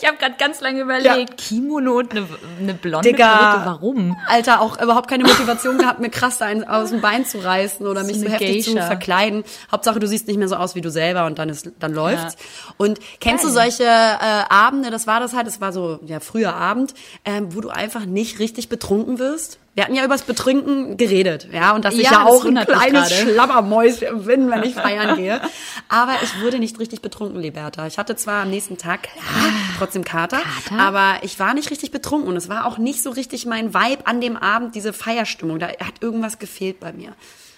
Ich 0.00 0.06
habe 0.06 0.16
gerade 0.18 0.34
ganz 0.38 0.60
lange 0.60 0.80
überlegt, 0.80 1.36
Kimono 1.38 1.98
und 1.98 2.10
eine, 2.12 2.26
eine 2.60 2.74
blonde 2.74 3.08
Digga. 3.08 3.36
Perücke, 3.38 3.66
warum? 3.66 4.16
Alter, 4.28 4.60
auch 4.60 4.80
überhaupt 4.80 5.08
keine 5.08 5.24
Motivation 5.24 5.78
gehabt, 5.78 6.00
mir 6.00 6.10
krass 6.10 6.40
einen 6.42 6.64
aus 6.64 6.90
dem 6.90 7.00
Bein 7.00 7.24
zu 7.24 7.38
reißen 7.42 7.86
oder 7.86 8.04
mich 8.04 8.20
so, 8.20 8.28
heftig 8.28 8.64
zu 8.64 8.74
Geisha. 8.74 8.86
verkleiden. 8.86 9.44
Hauptsache, 9.72 9.98
du 9.98 10.06
siehst 10.06 10.26
nicht 10.28 10.36
mehr 10.36 10.48
so 10.48 10.56
aus 10.56 10.74
wie 10.74 10.80
du 10.80 10.90
selber 10.90 11.26
und 11.26 11.38
dann 11.38 11.48
ist, 11.48 11.70
dann 11.78 11.92
läuft's. 11.94 12.36
Und 12.76 12.98
kennst 13.20 13.44
du 13.44 13.48
Geil. 13.52 13.70
solche 13.70 13.84
äh, 13.84 14.44
Abende? 14.48 14.90
Das 14.90 15.06
war 15.06 15.20
das 15.20 15.32
halt. 15.34 15.46
Das 15.46 15.60
war 15.60 15.72
so 15.72 15.98
ja 16.06 16.20
früher 16.20 16.54
Abend, 16.54 16.94
ähm, 17.24 17.54
wo 17.54 17.60
du 17.60 17.70
einfach 17.70 18.04
nicht 18.04 18.38
richtig 18.38 18.68
betrunken 18.68 19.18
wirst. 19.18 19.58
Wir 19.78 19.84
hatten 19.84 19.94
ja 19.94 20.04
übers 20.04 20.22
Betrinken 20.22 20.96
geredet, 20.96 21.46
ja, 21.52 21.70
und 21.70 21.84
dass 21.84 21.94
ich 21.94 22.02
Ja, 22.02 22.10
ja 22.10 22.24
das 22.24 22.32
auch 22.32 22.44
ein 22.44 22.56
kleines 22.56 23.10
gerade. 23.10 23.30
Schlammermäuschen 23.30 24.24
bin, 24.24 24.50
wenn 24.50 24.64
ich 24.64 24.74
feiern 24.74 25.16
gehe. 25.16 25.40
Aber 25.88 26.14
ich 26.20 26.42
wurde 26.42 26.58
nicht 26.58 26.80
richtig 26.80 27.00
betrunken, 27.00 27.40
Liberta. 27.40 27.86
Ich 27.86 27.96
hatte 27.96 28.16
zwar 28.16 28.42
am 28.42 28.50
nächsten 28.50 28.76
Tag, 28.76 29.08
trotzdem 29.78 30.02
Kater, 30.02 30.40
Kater? 30.68 30.82
aber 30.82 31.22
ich 31.22 31.38
war 31.38 31.54
nicht 31.54 31.70
richtig 31.70 31.92
betrunken 31.92 32.28
und 32.28 32.36
es 32.36 32.48
war 32.48 32.66
auch 32.66 32.78
nicht 32.78 33.04
so 33.04 33.10
richtig 33.10 33.46
mein 33.46 33.72
Vibe 33.72 34.04
an 34.04 34.20
dem 34.20 34.36
Abend, 34.36 34.74
diese 34.74 34.92
Feierstimmung. 34.92 35.60
Da 35.60 35.68
hat 35.68 36.02
irgendwas 36.02 36.40
gefehlt 36.40 36.80
bei 36.80 36.92
mir. 36.92 37.14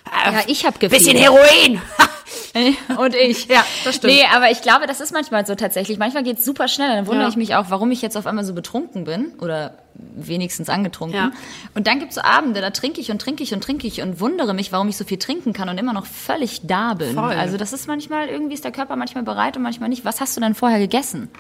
Äh, 0.07 0.33
Ja, 0.33 0.41
ich 0.47 0.65
hab 0.67 0.79
gefehlt. 0.81 1.03
Bisschen 1.03 1.17
Heroin! 1.19 1.81
Und 2.99 3.15
ich. 3.15 3.47
Ja, 3.47 3.65
das 3.85 3.97
stimmt. 3.97 4.13
Nee, 4.13 4.25
aber 4.35 4.51
ich 4.51 4.61
glaube, 4.61 4.87
das 4.87 5.01
ist 5.01 5.13
manchmal 5.13 5.47
so 5.47 5.55
tatsächlich. 5.55 5.99
Manchmal 5.99 6.23
geht's 6.25 6.45
super 6.45 6.67
schnell. 6.69 6.89
Dann 6.97 7.07
wundere 7.07 7.25
Ja. 7.25 7.29
ich 7.29 7.37
mich 7.37 7.55
auch, 7.55 7.67
warum 7.69 7.91
ich 7.93 8.03
jetzt 8.03 8.17
auf 8.17 8.27
einmal 8.27 8.45
so 8.45 8.55
betrunken 8.55 9.05
bin. 9.05 9.33
Oder 9.41 9.75
wenigstens 9.95 10.69
angetrunken. 10.69 11.17
Ja. 11.17 11.31
Und 11.75 11.87
dann 11.87 11.99
gibt's 12.01 12.15
so 12.17 12.23
Abende, 12.23 12.61
da 12.61 12.71
trinke 12.71 13.01
ich 13.01 13.11
und 13.11 13.21
trinke 13.21 13.43
ich 13.43 13.53
und 13.55 13.63
trinke 13.63 13.87
ich 13.87 14.01
und 14.03 14.19
wundere 14.21 14.55
mich, 14.55 14.73
warum 14.73 14.89
ich 14.89 14.97
so 14.97 15.05
viel 15.05 15.19
trinken 15.19 15.53
kann 15.53 15.69
und 15.69 15.79
immer 15.79 15.93
noch 15.93 16.07
völlig 16.07 16.63
da 16.65 16.95
bin. 16.95 17.15
Voll. 17.15 17.33
Also 17.35 17.57
das 17.57 17.73
ist 17.73 17.87
manchmal, 17.87 18.29
irgendwie 18.29 18.55
ist 18.55 18.65
der 18.65 18.73
Körper 18.73 18.97
manchmal 18.97 19.25
bereit 19.25 19.57
und 19.57 19.63
manchmal 19.63 19.89
nicht. 19.89 20.05
Was 20.05 20.21
hast 20.21 20.37
du 20.37 20.41
denn 20.41 20.55
vorher 20.55 20.79
gegessen? 20.79 21.31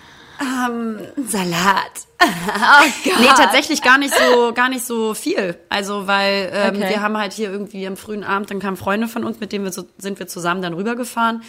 Salat. 0.40 1.90
Oh 2.22 2.84
Gott. 3.04 3.14
Nee, 3.18 3.26
tatsächlich 3.34 3.80
gar 3.80 3.96
nicht 3.96 4.12
so, 4.14 4.52
gar 4.52 4.68
nicht 4.68 4.84
so 4.84 5.14
viel. 5.14 5.56
Also, 5.70 6.06
weil 6.06 6.50
ähm, 6.52 6.76
Okay. 6.76 6.90
wir 6.90 7.00
haben 7.02 7.16
halt 7.16 7.32
hier 7.32 7.50
irgendwie 7.50 7.86
am 7.86 7.96
frühen 7.96 8.24
Abend, 8.24 8.50
dann 8.50 8.58
kamen 8.60 8.76
Freunde 8.76 9.08
von 9.08 9.24
uns, 9.24 9.40
mit 9.40 9.52
denen 9.52 9.64
wir 9.64 9.72
so, 9.72 9.84
sind 9.96 10.18
wir 10.18 10.26
zusammen 10.28 10.60
dann 10.60 10.74
rübergefahren 10.74 11.42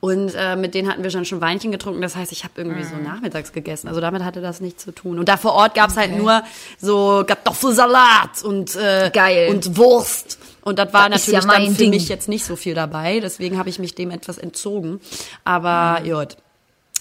und 0.00 0.34
äh, 0.36 0.54
mit 0.56 0.74
denen 0.74 0.90
hatten 0.90 1.02
wir 1.02 1.10
schon 1.10 1.24
schon 1.24 1.40
Weinchen 1.40 1.72
getrunken. 1.72 2.02
Das 2.02 2.14
heißt, 2.14 2.30
ich 2.32 2.44
habe 2.44 2.52
irgendwie 2.58 2.82
Mhm. 2.84 2.88
so 2.88 2.96
nachmittags 2.96 3.52
gegessen. 3.52 3.88
Also 3.88 4.02
damit 4.02 4.22
hatte 4.22 4.42
das 4.42 4.60
nichts 4.60 4.84
zu 4.84 4.92
tun. 4.92 5.18
Und 5.18 5.30
da 5.30 5.38
vor 5.38 5.54
Ort 5.54 5.74
gab's 5.74 5.96
halt 5.96 6.14
nur 6.14 6.42
so 6.78 7.24
Kartoffelsalat 7.26 8.42
und 8.44 8.76
äh, 8.76 9.10
Geil. 9.14 9.48
und 9.48 9.78
Wurst. 9.78 10.38
Und 10.62 10.78
das 10.78 10.92
war 10.92 11.08
Das 11.08 11.22
ist 11.26 11.32
ja 11.32 11.40
natürlich 11.40 11.66
dann 11.68 11.74
für 11.76 11.82
Ding. 11.84 11.90
mich 11.90 12.08
jetzt 12.10 12.28
nicht 12.28 12.44
so 12.44 12.54
viel 12.54 12.74
dabei. 12.74 13.20
Deswegen 13.20 13.56
habe 13.58 13.70
ich 13.70 13.78
mich 13.78 13.94
dem 13.94 14.10
etwas 14.10 14.36
entzogen. 14.36 15.00
Aber 15.44 16.00
Mhm. 16.02 16.10
gut. 16.10 16.36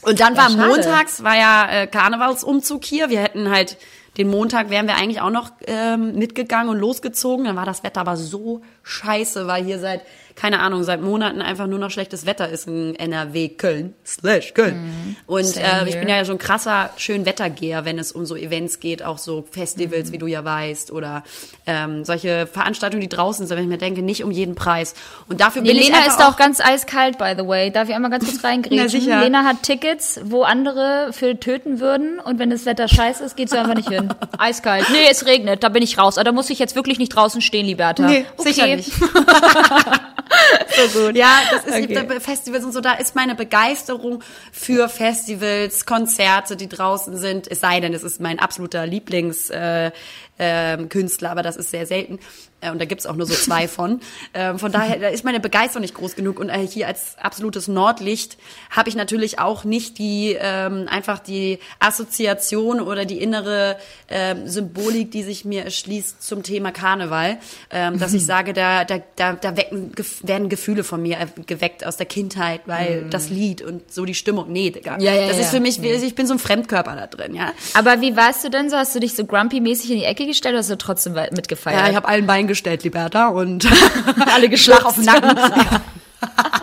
Und 0.04 0.20
dann 0.20 0.38
war 0.38 0.50
schade. 0.50 0.68
montags, 0.68 1.24
war 1.24 1.36
ja 1.36 1.70
äh, 1.70 1.88
Karnevalsumzug 1.88 2.84
hier. 2.86 3.10
Wir 3.10 3.22
hätten 3.22 3.50
halt 3.50 3.78
den 4.18 4.30
Montag 4.30 4.70
wären 4.72 4.88
wir 4.88 4.96
eigentlich 4.96 5.22
auch 5.22 5.30
noch 5.30 5.52
ähm, 5.68 6.16
mitgegangen 6.16 6.70
und 6.70 6.80
losgezogen. 6.80 7.46
Dann 7.46 7.56
war 7.56 7.66
das 7.66 7.84
Wetter 7.84 8.02
aber 8.02 8.18
so 8.18 8.62
scheiße, 8.84 9.48
weil 9.48 9.64
hier 9.64 9.80
seit, 9.80 10.02
keine 10.38 10.60
Ahnung, 10.60 10.84
seit 10.84 11.02
Monaten 11.02 11.42
einfach 11.42 11.66
nur 11.66 11.80
noch 11.80 11.90
schlechtes 11.90 12.28
Wetter 12.28 12.48
ist 12.48 12.68
in 12.68 12.96
NRW, 12.96 13.50
Köln, 13.50 13.96
slash 14.06 14.54
Köln. 14.54 15.18
Und 15.26 15.46
Same 15.46 15.66
äh, 15.66 15.90
ich 15.90 16.00
bin 16.00 16.08
ja 16.08 16.24
so 16.26 16.32
ein 16.32 16.38
krasser 16.38 16.92
Schönwettergeher, 16.96 17.86
wenn 17.86 17.98
es 17.98 18.12
um 18.12 18.28
so 18.28 18.36
Events 18.36 18.80
geht, 18.80 19.02
auch 19.02 19.18
so 19.18 19.44
Festivals, 19.50 20.12
wie 20.12 20.20
du 20.20 20.28
ja 20.28 20.46
weißt, 20.46 20.92
oder 20.92 21.24
ähm, 21.66 22.06
solche 22.06 22.46
Veranstaltungen, 22.46 23.02
die 23.02 23.10
draußen 23.10 23.48
sind, 23.48 23.58
wenn 23.58 23.64
ich 23.64 23.70
mir 23.70 23.80
denke, 23.80 24.04
nicht 24.04 24.24
um 24.24 24.30
jeden 24.30 24.54
Preis. 24.54 24.94
Und 25.28 25.42
dafür 25.42 25.64
bin 25.64 25.76
ich 25.76 25.88
Lena 25.88 25.98
einfach 25.98 26.20
ist 26.20 26.24
auch 26.24 26.38
ganz 26.38 26.62
eiskalt, 26.62 27.18
by 27.18 27.34
the 27.36 27.48
way. 27.48 27.72
Darf 27.72 27.90
ich 27.90 27.96
einmal 27.96 28.12
ganz 28.12 28.26
kurz 28.26 28.44
reingrätschen? 28.44 29.06
Lena 29.08 29.44
hat 29.44 29.64
Tickets, 29.64 30.20
wo 30.24 30.44
andere 30.44 31.14
für 31.14 31.40
töten 31.40 31.80
würden. 31.80 32.20
Und 32.20 32.38
wenn 32.38 32.52
das 32.52 32.68
Wetter 32.68 32.88
scheiße 32.88 33.24
ist, 33.24 33.38
geht 33.38 33.50
sie 33.50 33.58
einfach 33.58 33.74
nicht 33.74 33.90
hin. 33.90 34.14
Eiskalt. 34.38 34.86
Nee, 34.92 35.08
es 35.10 35.26
regnet, 35.26 35.64
da 35.64 35.70
bin 35.70 35.82
ich 35.82 35.98
raus. 35.98 36.20
Aber 36.20 36.26
da 36.26 36.32
muss 36.32 36.52
ich 36.52 36.60
jetzt 36.60 36.76
wirklich 36.76 37.00
nicht 37.00 37.10
draußen 37.10 37.42
stehen, 37.42 37.66
Liberta. 37.66 38.06
Nee, 38.06 38.26
okay. 38.38 38.54
sicher 38.54 38.68
nicht. 38.68 38.92
So 40.92 41.00
gut. 41.00 41.16
Ja, 41.16 41.42
das 41.52 41.66
ist 41.66 41.74
Okay. 41.74 42.20
Festivals 42.20 42.64
und 42.64 42.72
so, 42.72 42.82
da 42.82 42.94
ist 42.94 43.16
meine 43.16 43.36
Begeisterung 43.36 44.24
für 44.52 44.90
Festivals, 44.90 45.86
Konzerte, 45.86 46.56
die 46.56 46.70
draußen 46.70 47.18
sind, 47.18 47.48
es 47.50 47.62
sei 47.62 47.80
denn, 47.80 47.94
es 47.94 48.04
ist 48.04 48.22
mein 48.22 48.40
absoluter 48.40 48.86
Lieblingskünstler, 48.86 49.92
äh, 50.38 50.78
Künstler, 50.90 51.32
aber 51.32 51.42
das 51.42 51.58
ist 51.58 51.72
sehr 51.72 51.86
selten. 51.86 52.20
Äh, 52.62 52.72
und 52.72 52.80
da 52.80 52.86
gibt's 52.86 53.06
auch 53.06 53.16
nur 53.16 53.28
so 53.28 53.34
zwei 53.34 53.68
von. 53.68 54.00
Ähm, 54.34 54.60
von 54.60 54.72
daher 54.72 55.00
da 55.00 55.08
ist 55.08 55.24
meine 55.24 55.40
Begeisterung 55.40 55.82
nicht 55.82 55.94
groß 55.96 56.16
genug. 56.16 56.40
Und 56.40 56.50
äh, 56.50 56.68
hier 56.68 56.88
als 56.88 57.16
absolutes 57.20 57.68
Nordlicht 57.68 58.38
habe 58.70 58.90
ich 58.90 58.96
natürlich 58.96 59.40
auch 59.40 59.64
nicht 59.64 59.98
die 59.98 60.38
ähm, 60.40 60.88
einfach 60.90 61.20
die 61.20 61.60
Assoziation 61.80 62.80
oder 62.82 63.06
die 63.06 63.20
innere 63.22 63.78
ähm, 64.10 64.48
Symbolik, 64.48 65.12
die 65.12 65.24
sich 65.24 65.46
mir 65.46 65.64
erschließt 65.64 66.22
zum 66.22 66.44
Thema 66.44 66.72
Karneval, 66.72 67.38
ähm, 67.72 68.00
dass 68.00 68.14
ich 68.14 68.26
sage, 68.26 68.54
da, 68.54 68.84
da, 68.86 69.00
da, 69.16 69.34
da 69.34 69.58
wecken, 69.58 69.94
werden 70.24 70.50
Gefühle 70.50 70.84
von 70.84 71.02
mir 71.02 71.20
äh, 71.20 71.28
geweckt 71.46 71.86
aus 71.86 71.98
der 71.98 72.06
Kindheit, 72.06 72.62
weil 72.66 73.04
Mhm. 73.04 73.10
das 73.10 73.30
Lied 73.30 73.62
und 73.62 73.92
so 73.92 74.06
die 74.06 74.14
Stimmung. 74.16 74.52
Nee, 74.52 74.72
Digga. 74.72 74.98
Ja, 75.00 75.14
ja, 75.14 75.28
das 75.28 75.38
ist 75.38 75.46
ja. 75.46 75.52
für 75.52 75.60
mich, 75.60 75.82
ich 75.82 76.16
bin 76.16 76.28
so 76.28 76.34
ein 76.34 76.40
Fremdkörper 76.40 76.96
da 76.96 77.08
drin, 77.08 77.34
ja. 77.36 77.54
Aber 77.74 78.02
wie 78.02 78.16
warst 78.16 78.44
du 78.44 78.50
denn 78.50 78.70
so? 78.70 78.78
Hast 78.78 78.96
du 78.96 79.00
dich 79.00 79.16
so 79.16 79.26
grumpy-mäßig 79.26 79.92
in 79.92 79.98
die 79.98 80.06
Ecke 80.06 80.26
gestellt 80.26 80.54
oder 80.54 80.60
hast 80.60 80.70
du 80.70 80.78
trotzdem 80.78 81.14
mitgefeiert? 81.14 81.80
Ja, 81.80 81.90
ich 81.90 81.96
habe 81.96 82.08
allen 82.08 82.28
Bein 82.28 82.47
gestellt, 82.48 82.84
Liberta, 82.84 83.28
und 83.28 83.68
alle 84.34 84.58
Schlag 84.58 84.86
auf 84.86 84.96
den 84.96 85.06
Nacken. 85.06 85.38
Ja. 86.20 86.28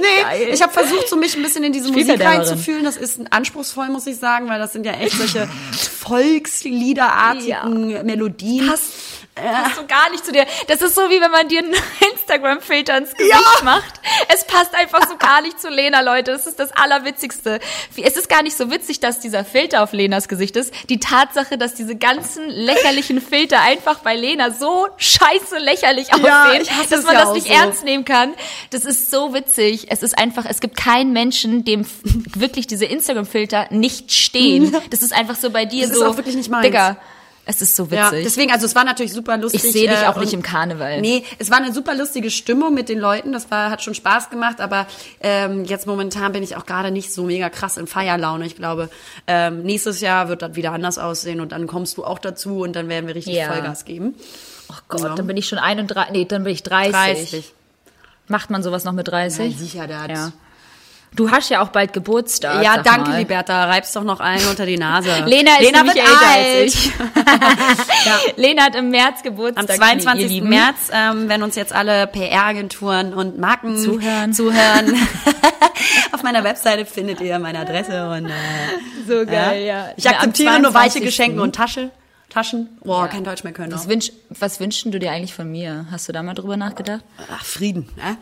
Nee, 0.00 0.22
Geil. 0.22 0.48
ich 0.52 0.62
habe 0.62 0.72
versucht, 0.72 1.08
so 1.08 1.16
mich 1.16 1.36
ein 1.36 1.42
bisschen 1.42 1.62
in 1.62 1.72
diese 1.72 1.92
Musik 1.92 2.18
reinzufühlen. 2.20 2.84
Das 2.84 2.96
ist 2.96 3.20
anspruchsvoll, 3.30 3.88
muss 3.88 4.06
ich 4.06 4.16
sagen, 4.16 4.48
weil 4.48 4.58
das 4.58 4.72
sind 4.72 4.86
ja 4.86 4.92
echt 4.92 5.16
solche 5.16 5.46
Volksliederartigen 6.00 8.04
Melodien. 8.06 8.66
passt, 8.68 8.92
passt 9.34 9.76
so 9.76 9.86
gar 9.86 10.10
nicht 10.10 10.24
zu 10.24 10.32
dir. 10.32 10.46
Das 10.68 10.80
ist 10.80 10.94
so, 10.94 11.02
wie 11.10 11.20
wenn 11.20 11.30
man 11.30 11.48
dir 11.48 11.60
einen 11.60 11.74
Instagram-Filter 12.12 12.96
ins 12.98 13.12
Gesicht 13.14 13.34
Ja. 13.34 13.64
macht. 13.64 14.00
Es 14.32 14.46
passt 14.46 14.74
einfach 14.74 15.08
so 15.08 15.16
gar 15.16 15.40
nicht 15.42 15.60
zu 15.60 15.68
Lena, 15.68 16.00
Leute. 16.00 16.32
Das 16.32 16.46
ist 16.46 16.58
das 16.58 16.70
Allerwitzigste. 16.72 17.58
Es 17.96 18.16
ist 18.16 18.28
gar 18.28 18.42
nicht 18.42 18.56
so 18.56 18.70
witzig, 18.70 19.00
dass 19.00 19.20
dieser 19.20 19.44
Filter 19.44 19.82
auf 19.82 19.92
Lenas 19.92 20.28
Gesicht 20.28 20.56
ist. 20.56 20.72
Die 20.88 21.00
Tatsache, 21.00 21.58
dass 21.58 21.74
diese 21.74 21.96
ganzen 21.96 22.48
lächerlichen 22.48 23.20
Filter 23.20 23.60
einfach 23.60 23.98
bei 24.00 24.14
Lena 24.16 24.50
so 24.52 24.86
scheiße 24.96 25.58
lächerlich 25.58 26.08
Ja, 26.08 26.44
aussehen, 26.46 26.66
hasse 26.78 26.90
dass 26.90 27.04
man 27.04 27.14
ja 27.14 27.24
das 27.24 27.32
nicht 27.34 27.46
so. 27.48 27.52
ernst 27.52 27.84
nehmen 27.84 28.04
kann. 28.04 28.34
Das 28.70 28.84
ist 28.84 29.10
so 29.10 29.34
witzig. 29.34 29.86
Es 29.90 30.02
ist 30.02 30.16
einfach, 30.16 30.44
es 30.48 30.60
gibt 30.60 30.76
keinen 30.76 31.12
Menschen, 31.12 31.64
dem 31.64 31.84
wirklich 32.36 32.66
diese 32.66 32.84
Instagram-Filter 32.84 33.66
nicht 33.70 34.12
stehen. 34.12 34.76
Das 34.90 35.02
ist 35.02 35.12
einfach 35.12 35.36
so 35.36 35.50
bei 35.50 35.64
dir 35.64 35.82
Das 35.82 35.92
ist 35.92 35.98
so. 35.98 36.06
auch 36.06 36.16
wirklich 36.16 36.36
nicht 36.36 36.50
meins. 36.50 36.64
Digga, 36.66 36.96
es 37.46 37.60
ist 37.62 37.76
so 37.76 37.86
Ja, 37.90 38.06
witzig. 38.10 38.24
deswegen, 38.24 38.52
also 38.52 38.66
es 38.66 38.74
war 38.74 38.84
natürlich 38.84 39.12
super 39.12 39.36
lustig. 39.36 39.64
Ich 39.64 39.72
sehe 39.72 39.88
dich 39.88 40.02
äh, 40.02 40.06
auch 40.06 40.16
nicht 40.16 40.28
und- 40.28 40.34
im 40.34 40.42
Karneval. 40.42 41.00
Nee, 41.00 41.24
es 41.38 41.50
war 41.50 41.58
eine 41.58 41.72
super 41.72 41.94
lustige 41.94 42.30
Stimmung 42.30 42.72
mit 42.74 42.88
den 42.88 42.98
Leuten. 42.98 43.32
Das 43.32 43.50
war, 43.50 43.70
hat 43.70 43.82
schon 43.82 43.94
Spaß 43.94 44.30
gemacht, 44.30 44.60
aber 44.60 44.86
ähm, 45.20 45.64
jetzt 45.64 45.86
momentan 45.86 46.32
bin 46.32 46.42
ich 46.42 46.56
auch 46.56 46.66
gerade 46.66 46.90
nicht 46.90 47.12
so 47.12 47.24
mega 47.24 47.50
krass 47.50 47.76
in 47.76 47.86
Feierlaune. 47.86 48.46
Ich 48.46 48.56
glaube, 48.56 48.88
ähm, 49.26 49.62
nächstes 49.62 50.00
Jahr 50.00 50.28
wird 50.28 50.42
das 50.42 50.54
wieder 50.56 50.72
anders 50.72 50.98
aussehen 50.98 51.40
und 51.40 51.52
dann 51.52 51.66
kommst 51.66 51.96
du 51.98 52.04
auch 52.04 52.18
dazu 52.18 52.60
und 52.62 52.74
dann 52.76 52.88
werden 52.88 53.06
wir 53.06 53.14
richtig 53.14 53.34
Ja. 53.34 53.48
Vollgas 53.52 53.84
geben. 53.84 54.14
Oh 54.70 54.74
Gott, 54.88 55.02
Ja. 55.02 55.14
dann 55.14 55.26
bin 55.26 55.36
ich 55.36 55.46
schon 55.46 55.58
31, 55.58 56.12
nee, 56.12 56.24
dann 56.24 56.44
bin 56.44 56.52
ich 56.52 56.62
30. 56.62 56.92
30. 56.92 57.52
Macht 58.26 58.48
man 58.48 58.62
sowas 58.62 58.84
noch 58.84 58.92
mit 58.92 59.06
30? 59.08 59.52
Ja, 59.52 59.58
sicher, 59.58 59.86
das. 59.86 60.08
Ja. 60.08 60.32
Du 61.16 61.30
hast 61.30 61.48
ja 61.48 61.62
auch 61.62 61.68
bald 61.68 61.92
Geburtstag. 61.92 62.64
Ja, 62.64 62.82
danke, 62.82 63.10
mal. 63.10 63.18
Liberta. 63.20 63.66
Reibst 63.66 63.94
doch 63.94 64.02
noch 64.02 64.18
einen 64.20 64.44
unter 64.48 64.66
die 64.66 64.76
Nase. 64.76 65.10
Lena 65.26 65.52
ist 65.52 65.60
Lena 65.62 65.82
nämlich 65.84 65.96
älter 66.02 66.26
alt. 66.26 66.46
als 66.62 66.74
ich. 66.74 66.90
Ja. 68.06 68.18
Lena 68.36 68.64
hat 68.64 68.74
im 68.74 68.90
März 68.90 69.18
Am 69.18 69.22
Geburtstag. 69.22 69.68
ihr 69.70 69.76
22. 69.76 70.28
Lieben. 70.28 70.48
März, 70.50 70.90
ähm, 70.92 71.28
wenn 71.28 71.42
uns 71.42 71.54
jetzt 71.56 71.72
alle 71.72 72.06
PR-Agenturen 72.06 73.14
und 73.14 73.38
Marken 73.38 73.78
Zuhören. 73.78 74.32
zuhören. 74.34 74.94
Auf 76.12 76.22
meiner 76.22 76.44
Webseite 76.44 76.84
findet 76.84 77.20
ihr 77.20 77.38
meine 77.38 77.60
Adresse 77.60 78.10
und 78.10 78.26
äh, 78.26 78.32
So 79.08 79.24
geil, 79.24 79.64
ja. 79.64 79.88
Ich 79.96 80.06
akzeptiere 80.08 80.54
Am 80.56 80.62
nur 80.62 80.74
weiche 80.74 80.98
22.. 80.98 81.02
Geschenke 81.04 81.40
und 81.42 81.54
Tasche. 81.54 81.90
Taschen. 82.34 82.68
Boah, 82.82 83.02
Ja. 83.02 83.06
kein 83.08 83.22
Deutsch 83.22 83.44
mehr 83.44 83.52
können. 83.52 83.72
Was, 83.72 83.88
wünsch, 83.88 84.10
was 84.28 84.58
wünschst 84.58 84.86
du 84.86 84.98
dir 84.98 85.12
eigentlich 85.12 85.32
von 85.32 85.48
mir? 85.48 85.86
Hast 85.92 86.08
du 86.08 86.12
da 86.12 86.20
mal 86.20 86.34
drüber 86.34 86.56
nachgedacht? 86.56 87.04
Ach, 87.32 87.44
Frieden. 87.44 87.88
Ne? 87.96 88.16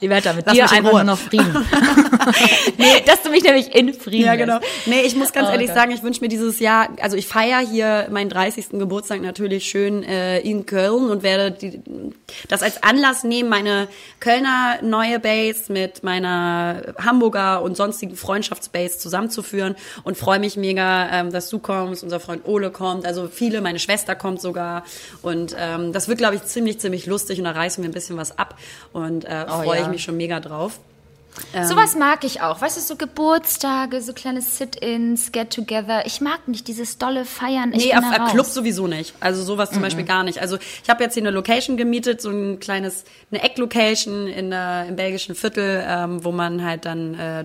Liberta, 0.00 0.32
mit 0.34 0.44
Lass 0.46 0.54
dir 0.56 0.64
einfach 0.64 0.82
Ruhe. 0.90 0.92
nur 0.92 1.04
noch 1.04 1.18
Frieden. 1.18 1.54
nee, 2.78 3.00
dass 3.06 3.22
du 3.22 3.30
mich 3.30 3.44
nämlich 3.44 3.72
in 3.74 3.94
Frieden 3.94 4.24
Ja, 4.26 4.34
genau. 4.34 4.58
lässt. 4.58 4.86
Nee, 4.86 5.02
ich 5.02 5.14
muss 5.14 5.32
ganz 5.32 5.48
Oh 5.48 5.52
ehrlich 5.52 5.68
Gott. 5.68 5.76
sagen, 5.76 5.92
ich 5.92 6.02
wünsche 6.02 6.20
mir 6.20 6.28
dieses 6.28 6.58
Jahr, 6.58 6.88
also 7.00 7.16
ich 7.16 7.28
feiere 7.28 7.60
hier 7.60 8.08
meinen 8.10 8.28
30. 8.28 8.70
Geburtstag 8.70 9.20
natürlich 9.22 9.66
schön 9.68 10.02
äh, 10.02 10.40
in 10.40 10.66
Köln 10.66 11.10
und 11.10 11.22
werde 11.22 11.52
die, 11.52 11.80
das 12.48 12.62
als 12.64 12.82
Anlass 12.82 13.22
nehmen, 13.24 13.48
meine 13.48 13.86
Kölner 14.18 14.78
neue 14.82 15.20
Base 15.20 15.72
mit 15.72 16.02
meiner 16.02 16.94
Hamburger 16.98 17.62
und 17.62 17.76
sonstigen 17.76 18.16
Freundschaftsbase 18.16 18.98
zusammenzuführen 18.98 19.76
und 20.02 20.16
freue 20.16 20.40
mich 20.40 20.56
mega, 20.56 21.08
ähm, 21.20 21.30
dass 21.30 21.48
du 21.50 21.60
kommst, 21.60 21.83
unser 21.88 22.20
Freund 22.20 22.46
Ole 22.46 22.70
kommt, 22.70 23.06
also 23.06 23.28
viele, 23.28 23.60
meine 23.60 23.78
Schwester 23.78 24.14
kommt 24.14 24.40
sogar 24.40 24.84
und 25.22 25.54
ähm, 25.58 25.92
das 25.92 26.08
wird, 26.08 26.18
glaube 26.18 26.36
ich, 26.36 26.42
ziemlich, 26.44 26.78
ziemlich 26.80 27.06
lustig 27.06 27.38
und 27.38 27.44
da 27.44 27.52
reißen 27.52 27.82
wir 27.82 27.90
ein 27.90 27.94
bisschen 27.94 28.16
was 28.16 28.38
ab 28.38 28.58
und 28.92 29.24
äh, 29.24 29.46
Oh, 29.48 29.62
freue 29.62 29.78
ja. 29.78 29.82
ich 29.84 29.88
mich 29.88 30.02
schon 30.02 30.16
mega 30.16 30.40
drauf. 30.40 30.80
Sowas 31.64 31.96
mag 31.96 32.24
ich 32.24 32.40
auch. 32.42 32.60
Weißt 32.60 32.76
du, 32.76 32.80
so 32.80 32.96
Geburtstage, 32.96 34.00
so 34.00 34.12
kleine 34.12 34.40
Sit-ins, 34.40 35.32
Get-together. 35.32 36.06
Ich 36.06 36.20
mag 36.20 36.46
nicht 36.46 36.68
dieses 36.68 36.98
dolle 36.98 37.24
Feiern. 37.24 37.72
Ich 37.72 37.86
Nee, 37.86 37.94
auf 37.94 38.04
raus. 38.04 38.30
Club 38.30 38.46
sowieso 38.46 38.86
nicht. 38.86 39.14
Also 39.20 39.42
sowas 39.42 39.70
zum 39.70 39.82
Beispiel 39.82 40.04
gar 40.04 40.22
nicht. 40.22 40.40
Also 40.40 40.58
ich 40.82 40.88
habe 40.88 41.02
jetzt 41.02 41.14
hier 41.14 41.22
eine 41.22 41.30
Location 41.30 41.76
gemietet, 41.76 42.20
so 42.20 42.30
ein 42.30 42.60
kleines, 42.60 43.04
eine 43.32 43.42
Ecklocation 43.42 44.26
in 44.28 44.50
der, 44.50 44.86
im 44.88 44.96
belgischen 44.96 45.34
Viertel, 45.34 45.84
ähm, 45.86 46.24
wo 46.24 46.30
man 46.32 46.64
halt 46.64 46.84
dann 46.84 47.14
äh, 47.14 47.44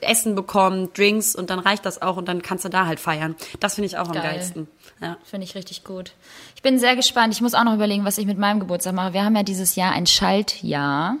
Essen 0.00 0.34
bekommt, 0.34 0.98
Drinks 0.98 1.34
und 1.34 1.48
dann 1.50 1.58
reicht 1.58 1.86
das 1.86 2.02
auch 2.02 2.16
und 2.16 2.28
dann 2.28 2.42
kannst 2.42 2.64
du 2.64 2.68
da 2.68 2.86
halt 2.86 3.00
feiern. 3.00 3.34
Das 3.60 3.76
finde 3.76 3.86
ich 3.86 3.96
auch 3.98 4.08
am 4.08 4.12
Geil. 4.12 4.22
geilsten. 4.22 4.68
Ja. 5.00 5.16
Finde 5.24 5.44
ich 5.46 5.54
richtig 5.54 5.84
gut. 5.84 6.12
Ich 6.54 6.62
bin 6.62 6.78
sehr 6.78 6.96
gespannt. 6.96 7.32
Ich 7.34 7.40
muss 7.40 7.54
auch 7.54 7.64
noch 7.64 7.74
überlegen, 7.74 8.04
was 8.04 8.18
ich 8.18 8.26
mit 8.26 8.38
meinem 8.38 8.60
Geburtstag 8.60 8.94
mache. 8.94 9.14
Wir 9.14 9.24
haben 9.24 9.36
ja 9.36 9.42
dieses 9.42 9.74
Jahr 9.74 9.92
ein 9.92 10.06
Schaltjahr. 10.06 11.16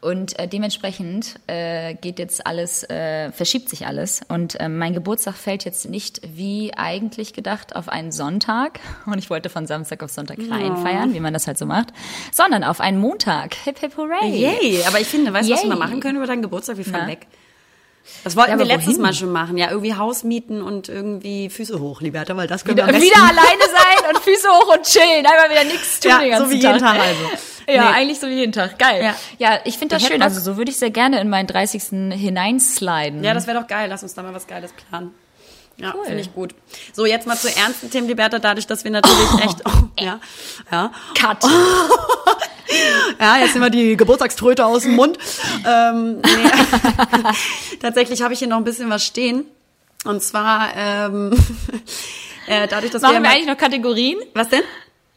Und 0.00 0.38
äh, 0.38 0.46
dementsprechend 0.46 1.40
äh, 1.48 1.94
geht 1.94 2.20
jetzt 2.20 2.46
alles, 2.46 2.88
äh, 2.88 3.32
verschiebt 3.32 3.68
sich 3.68 3.86
alles. 3.86 4.20
Und 4.28 4.58
äh, 4.60 4.68
mein 4.68 4.94
Geburtstag 4.94 5.34
fällt 5.34 5.64
jetzt 5.64 5.90
nicht 5.90 6.20
wie 6.24 6.72
eigentlich 6.76 7.32
gedacht 7.32 7.74
auf 7.74 7.88
einen 7.88 8.12
Sonntag. 8.12 8.78
Und 9.06 9.18
ich 9.18 9.28
wollte 9.28 9.48
von 9.48 9.66
Samstag 9.66 10.04
auf 10.04 10.10
Sonntag 10.10 10.38
rein 10.50 10.76
feiern, 10.76 11.14
wie 11.14 11.20
man 11.20 11.32
das 11.32 11.48
halt 11.48 11.58
so 11.58 11.66
macht, 11.66 11.88
sondern 12.32 12.62
auf 12.62 12.80
einen 12.80 13.00
Montag. 13.00 13.54
Hip 13.54 13.80
hip 13.80 13.96
hooray. 13.96 14.30
Yay, 14.30 14.84
aber 14.86 15.00
ich 15.00 15.08
finde, 15.08 15.32
weißt 15.32 15.48
du, 15.48 15.54
was 15.54 15.62
wir 15.62 15.68
mal 15.68 15.78
machen 15.78 15.98
können 15.98 16.18
über 16.18 16.26
deinen 16.26 16.42
Geburtstag? 16.42 16.76
Wir 16.76 16.84
fahren 16.84 17.02
Na? 17.02 17.08
weg. 17.08 17.26
Das 18.24 18.34
wollten 18.36 18.50
Ja, 18.52 18.58
wir 18.58 18.64
letztes 18.64 18.94
wohin? 18.94 19.02
Mal 19.02 19.14
schon 19.14 19.30
machen. 19.32 19.56
Ja, 19.56 19.70
irgendwie 19.70 19.94
Haus 19.94 20.24
mieten 20.24 20.60
und 20.62 20.88
irgendwie 20.88 21.48
Füße 21.50 21.78
hoch, 21.80 22.00
Liberta, 22.00 22.36
weil 22.36 22.46
das 22.48 22.64
können 22.64 22.76
wir 22.78 22.86
Wieder, 22.88 23.00
wieder 23.00 23.16
alleine 23.22 23.62
sein 23.62 24.10
und 24.14 24.18
Füße 24.22 24.48
hoch 24.48 24.74
und 24.76 24.82
chillen. 24.84 25.24
Einfach 25.24 25.50
wieder 25.50 25.64
nichts 25.64 26.00
tun 26.00 26.10
Ja, 26.10 26.18
den 26.18 26.30
ganzen 26.30 26.46
so 26.48 26.54
wie 26.54 26.60
Tag. 26.60 26.72
jeden 26.74 26.84
Tag 26.84 26.98
also. 27.00 27.20
Ja, 27.70 27.90
Nee. 27.90 27.96
eigentlich 27.98 28.18
so 28.18 28.26
wie 28.28 28.32
jeden 28.34 28.52
Tag. 28.52 28.78
Geil. 28.78 29.02
Ja. 29.04 29.14
Ja, 29.38 29.58
ich 29.64 29.76
finde 29.76 29.94
das 29.96 30.02
Ich 30.02 30.08
schön. 30.08 30.22
Also 30.22 30.40
so 30.40 30.56
würde 30.56 30.70
ich 30.70 30.78
sehr 30.78 30.88
gerne 30.88 31.20
in 31.20 31.28
meinen 31.28 31.46
30. 31.46 31.82
hineinsliden. 32.18 33.22
Ja, 33.22 33.34
das 33.34 33.46
wäre 33.46 33.60
doch 33.60 33.66
geil. 33.68 33.88
Lass 33.90 34.02
uns 34.02 34.14
da 34.14 34.22
mal 34.22 34.32
was 34.32 34.46
Geiles 34.46 34.72
planen. 34.72 35.12
Ja, 35.76 35.92
Cool. 35.94 36.06
finde 36.06 36.20
ich 36.22 36.34
gut. 36.34 36.54
So, 36.94 37.04
jetzt 37.04 37.26
mal 37.26 37.36
zu 37.36 37.54
ernsten 37.54 37.90
Themen, 37.90 38.08
Liberta, 38.08 38.38
dadurch, 38.38 38.66
dass 38.66 38.84
wir 38.84 38.90
natürlich 38.90 39.30
echt, 39.44 39.60
oh, 39.66 39.70
ja, 40.00 40.18
ja, 40.72 40.90
Cut. 41.14 41.44
Ja, 43.20 43.38
jetzt 43.38 43.54
nehmen 43.54 43.64
wir 43.64 43.70
die 43.70 43.96
Geburtstagströte 43.96 44.64
aus 44.64 44.82
dem 44.82 44.96
Mund. 44.96 45.18
ähm, 45.66 46.20
nee. 46.20 47.76
Tatsächlich 47.80 48.22
habe 48.22 48.32
ich 48.34 48.38
hier 48.38 48.48
noch 48.48 48.58
ein 48.58 48.64
bisschen 48.64 48.90
was 48.90 49.04
stehen. 49.04 49.44
Und 50.04 50.22
zwar, 50.22 50.70
ähm, 50.76 51.32
äh, 52.46 52.68
dadurch, 52.68 52.92
dass 52.92 53.02
Machen 53.02 53.16
wir, 53.16 53.22
wir 53.22 53.30
eigentlich 53.30 53.46
noch 53.46 53.56
Kategorien? 53.56 54.18
was 54.34 54.48
denn? 54.48 54.62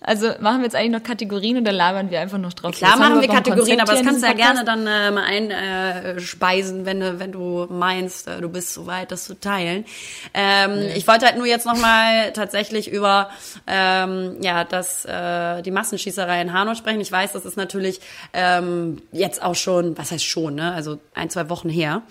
Also 0.04 0.30
machen 0.40 0.58
wir 0.58 0.64
jetzt 0.64 0.76
eigentlich 0.76 1.00
noch 1.00 1.04
Kategorien 1.04 1.60
oder 1.60 1.72
labern 1.72 2.10
wir 2.10 2.20
einfach 2.20 2.40
noch 2.40 2.54
drauf? 2.54 2.76
Klar 2.76 2.98
machen 2.98 3.22
wir 3.22 3.28
Kategorien, 3.28 3.80
aber 3.80 3.94
das 3.94 4.04
kannst 4.04 4.24
du 4.24 4.28
ja 4.28 4.34
gerne 4.34 4.66
dann 4.66 4.88
äh, 4.88 5.12
mal 5.12 5.24
einspeisen, 5.24 6.88
wenn 6.88 7.00
du, 7.00 7.20
wenn 7.20 7.32
du 7.32 7.68
meinst, 7.70 8.28
äh, 8.28 8.42
du 8.42 8.50
bist 8.50 8.74
so 8.74 8.88
weit, 8.88 9.12
das 9.12 9.26
zu 9.26 9.40
teilen. 9.40 9.86
Ähm, 10.34 10.90
Ich 10.96 11.08
wollte 11.08 11.28
halt 11.28 11.38
nur 11.38 11.46
jetzt 11.46 11.68
nochmal 11.68 12.34
tatsächlich 12.34 12.90
über 12.90 13.30
ähm, 13.68 14.38
ja 14.42 14.64
das 14.64 15.06
äh, 15.06 15.62
die 15.62 15.72
Massenschießerei 15.72 16.42
in 16.42 16.52
Hanau 16.52 16.74
sprechen. 16.74 17.00
Ich 17.00 17.12
weiß, 17.12 17.34
das 17.34 17.46
ist 17.46 17.56
natürlich 17.58 18.02
ähm, 18.34 19.04
jetzt 19.12 19.44
auch 19.44 19.56
schon, 19.56 19.96
was 20.00 20.12
heißt 20.12 20.26
schon, 20.26 20.56
ne? 20.56 20.74
Also 20.74 21.00
ein, 21.14 21.30
zwei 21.30 21.48
Wochen 21.50 21.70
her. 21.70 22.02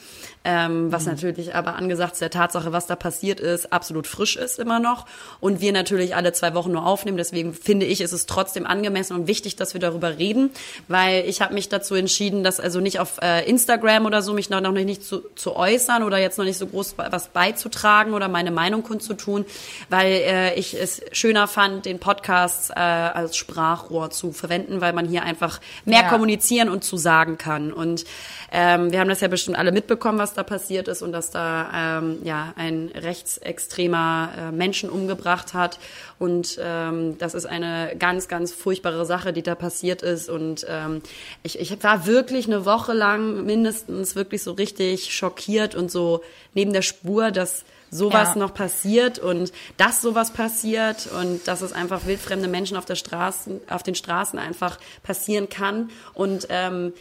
Ähm, 0.43 0.91
was 0.91 1.05
natürlich 1.05 1.55
aber 1.55 1.75
angesichts 1.77 2.19
der 2.19 2.31
Tatsache, 2.31 2.73
was 2.73 2.87
da 2.87 2.97
passiert 2.97 3.41
ist, 3.41 3.75
absolut 3.75 4.07
frisch 4.07 4.37
ist 4.37 4.59
immer 4.59 4.81
noch. 4.81 5.05
Und 5.39 5.61
wir 5.61 5.71
natürlich 5.73 6.17
alle 6.17 6.33
zwei 6.33 6.55
Wochen 6.55 6.73
nur 6.73 6.87
aufnehmen. 6.87 7.19
Deswegen 7.19 7.53
finde 7.53 7.85
ich, 7.85 8.01
ist 8.01 8.13
es 8.13 8.25
trotzdem 8.25 8.65
angemessen 8.67 9.15
und 9.15 9.27
wichtig, 9.27 9.57
dass 9.57 9.75
wir 9.75 9.83
darüber 9.83 10.17
reden, 10.17 10.51
weil 10.89 11.25
ich 11.29 11.43
habe 11.43 11.53
mich 11.53 11.69
dazu 11.69 11.95
entschieden, 11.95 12.43
dass 12.43 12.59
also 12.59 12.81
nicht 12.81 13.01
auf 13.01 13.19
äh, 13.21 13.47
Instagram 13.47 14.07
oder 14.07 14.23
so 14.23 14.33
mich 14.33 14.49
noch, 14.49 14.63
noch 14.63 14.73
nicht 14.73 15.05
zu, 15.05 15.23
zu 15.35 15.57
äußern 15.57 16.03
oder 16.03 16.17
jetzt 16.17 16.39
noch 16.39 16.47
nicht 16.47 16.57
so 16.59 16.67
groß 16.67 16.95
was 16.97 17.29
beizutragen 17.29 18.15
oder 18.15 18.29
meine 18.29 18.51
Meinung 18.51 18.83
kundzutun, 18.83 19.45
weil 19.91 20.11
äh, 20.11 20.55
ich 20.55 20.73
es 20.73 21.03
schöner 21.13 21.49
fand, 21.49 21.85
den 21.85 21.99
Podcast 21.99 22.71
äh, 22.71 22.81
als 22.81 23.37
Sprachrohr 23.37 24.09
zu 24.11 24.33
verwenden, 24.33 24.81
weil 24.81 24.95
man 24.95 25.07
hier 25.07 25.23
einfach 25.23 25.61
mehr 25.85 26.01
Ja. 26.05 26.09
kommunizieren 26.09 26.71
und 26.71 26.83
zu 26.83 26.97
sagen 26.97 27.37
kann. 27.37 27.75
Und 27.75 28.07
ähm, 28.53 28.91
wir 28.91 29.01
haben 29.01 29.09
das 29.11 29.21
ja 29.21 29.29
bestimmt 29.29 29.59
alle 29.59 29.71
mitbekommen, 29.71 30.19
was 30.19 30.30
was 30.31 30.35
da 30.35 30.43
passiert 30.45 30.87
ist 30.87 31.03
und 31.03 31.13
dass 31.13 31.31
da 31.31 31.99
ähm, 31.99 32.19
ja 32.23 32.53
ein 32.57 32.91
rechtsextremer 32.95 34.31
äh, 34.39 34.53
Menschen 34.53 34.89
umgebracht 34.89 35.55
hat. 35.55 35.79
Und 36.19 36.59
ähm, 36.63 37.19
das 37.19 37.35
ist 37.35 37.47
eine 37.47 37.97
ganz, 37.99 38.29
ganz 38.29 38.53
furchtbare 38.53 39.05
Sache, 39.05 39.33
die 39.33 39.43
da 39.43 39.57
passiert 39.57 40.03
ist. 40.03 40.29
Und 40.29 40.65
ähm, 40.69 41.03
ich, 41.43 41.59
ich 41.59 41.83
war 41.83 42.07
wirklich 42.07 42.47
eine 42.47 42.65
Woche 42.65 42.93
lang 42.93 43.45
mindestens 43.45 44.15
wirklich 44.15 44.43
so 44.43 44.53
richtig 44.53 45.13
schockiert 45.13 45.75
und 45.75 45.91
so 45.91 46.23
neben 46.55 46.73
der 46.73 46.83
Spur, 46.83 47.33
dass 47.33 47.65
sowas 47.91 48.35
ja. 48.35 48.41
noch 48.41 48.55
passiert 48.55 49.19
und 49.19 49.53
dass 49.77 50.01
sowas 50.01 50.31
passiert 50.31 51.09
und 51.21 51.49
dass 51.49 51.61
es 51.61 51.73
einfach 51.73 52.07
wildfremde 52.07 52.47
Menschen 52.47 52.77
auf 52.77 52.85
der 52.85 52.95
Straße, 52.95 53.61
auf 53.69 53.83
den 53.83 53.97
Straßen 53.97 54.39
einfach 54.39 54.79
passieren 55.03 55.49
kann 55.49 55.91
und 56.15 56.47
ähm, 56.51 56.93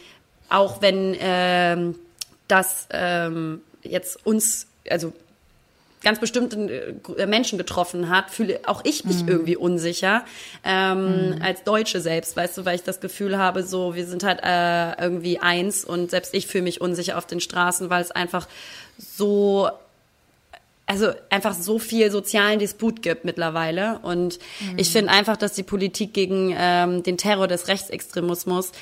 auch 0.48 0.82
wenn 0.82 1.16
ähm, 1.20 1.94
das 2.50 2.86
ähm, 2.90 3.60
jetzt 3.82 4.24
uns, 4.26 4.66
also 4.88 5.12
ganz 6.02 6.18
bestimmte 6.18 6.94
äh, 7.16 7.26
Menschen 7.26 7.58
getroffen 7.58 8.08
hat, 8.08 8.30
fühle 8.30 8.60
auch 8.66 8.82
ich 8.84 9.04
mich 9.04 9.22
mhm. 9.22 9.28
irgendwie 9.28 9.56
unsicher 9.56 10.24
ähm, 10.64 11.34
mhm. 11.34 11.42
als 11.42 11.62
Deutsche 11.64 12.00
selbst, 12.00 12.36
weißt 12.36 12.58
du, 12.58 12.64
weil 12.64 12.76
ich 12.76 12.82
das 12.82 13.00
Gefühl 13.00 13.38
habe, 13.38 13.62
so 13.62 13.94
wir 13.94 14.06
sind 14.06 14.22
halt 14.24 14.40
äh, 14.42 15.02
irgendwie 15.02 15.38
eins 15.40 15.84
und 15.84 16.10
selbst 16.10 16.34
ich 16.34 16.46
fühle 16.46 16.64
mich 16.64 16.80
unsicher 16.80 17.18
auf 17.18 17.26
den 17.26 17.40
Straßen, 17.40 17.90
weil 17.90 18.02
es 18.02 18.10
einfach 18.10 18.48
so 18.98 19.68
also 20.90 21.12
einfach 21.30 21.54
so 21.54 21.78
viel 21.78 22.10
sozialen 22.10 22.58
Disput 22.58 23.00
gibt 23.00 23.24
mittlerweile. 23.24 24.00
Und 24.02 24.40
mhm. 24.58 24.76
ich 24.76 24.90
finde 24.90 25.12
einfach, 25.12 25.36
dass 25.36 25.52
die 25.52 25.62
Politik 25.62 26.12
gegen 26.12 26.52
ähm, 26.58 27.04
den 27.04 27.16
Terror 27.16 27.46
des 27.46 27.68
Rechtsextremismus 27.68 28.72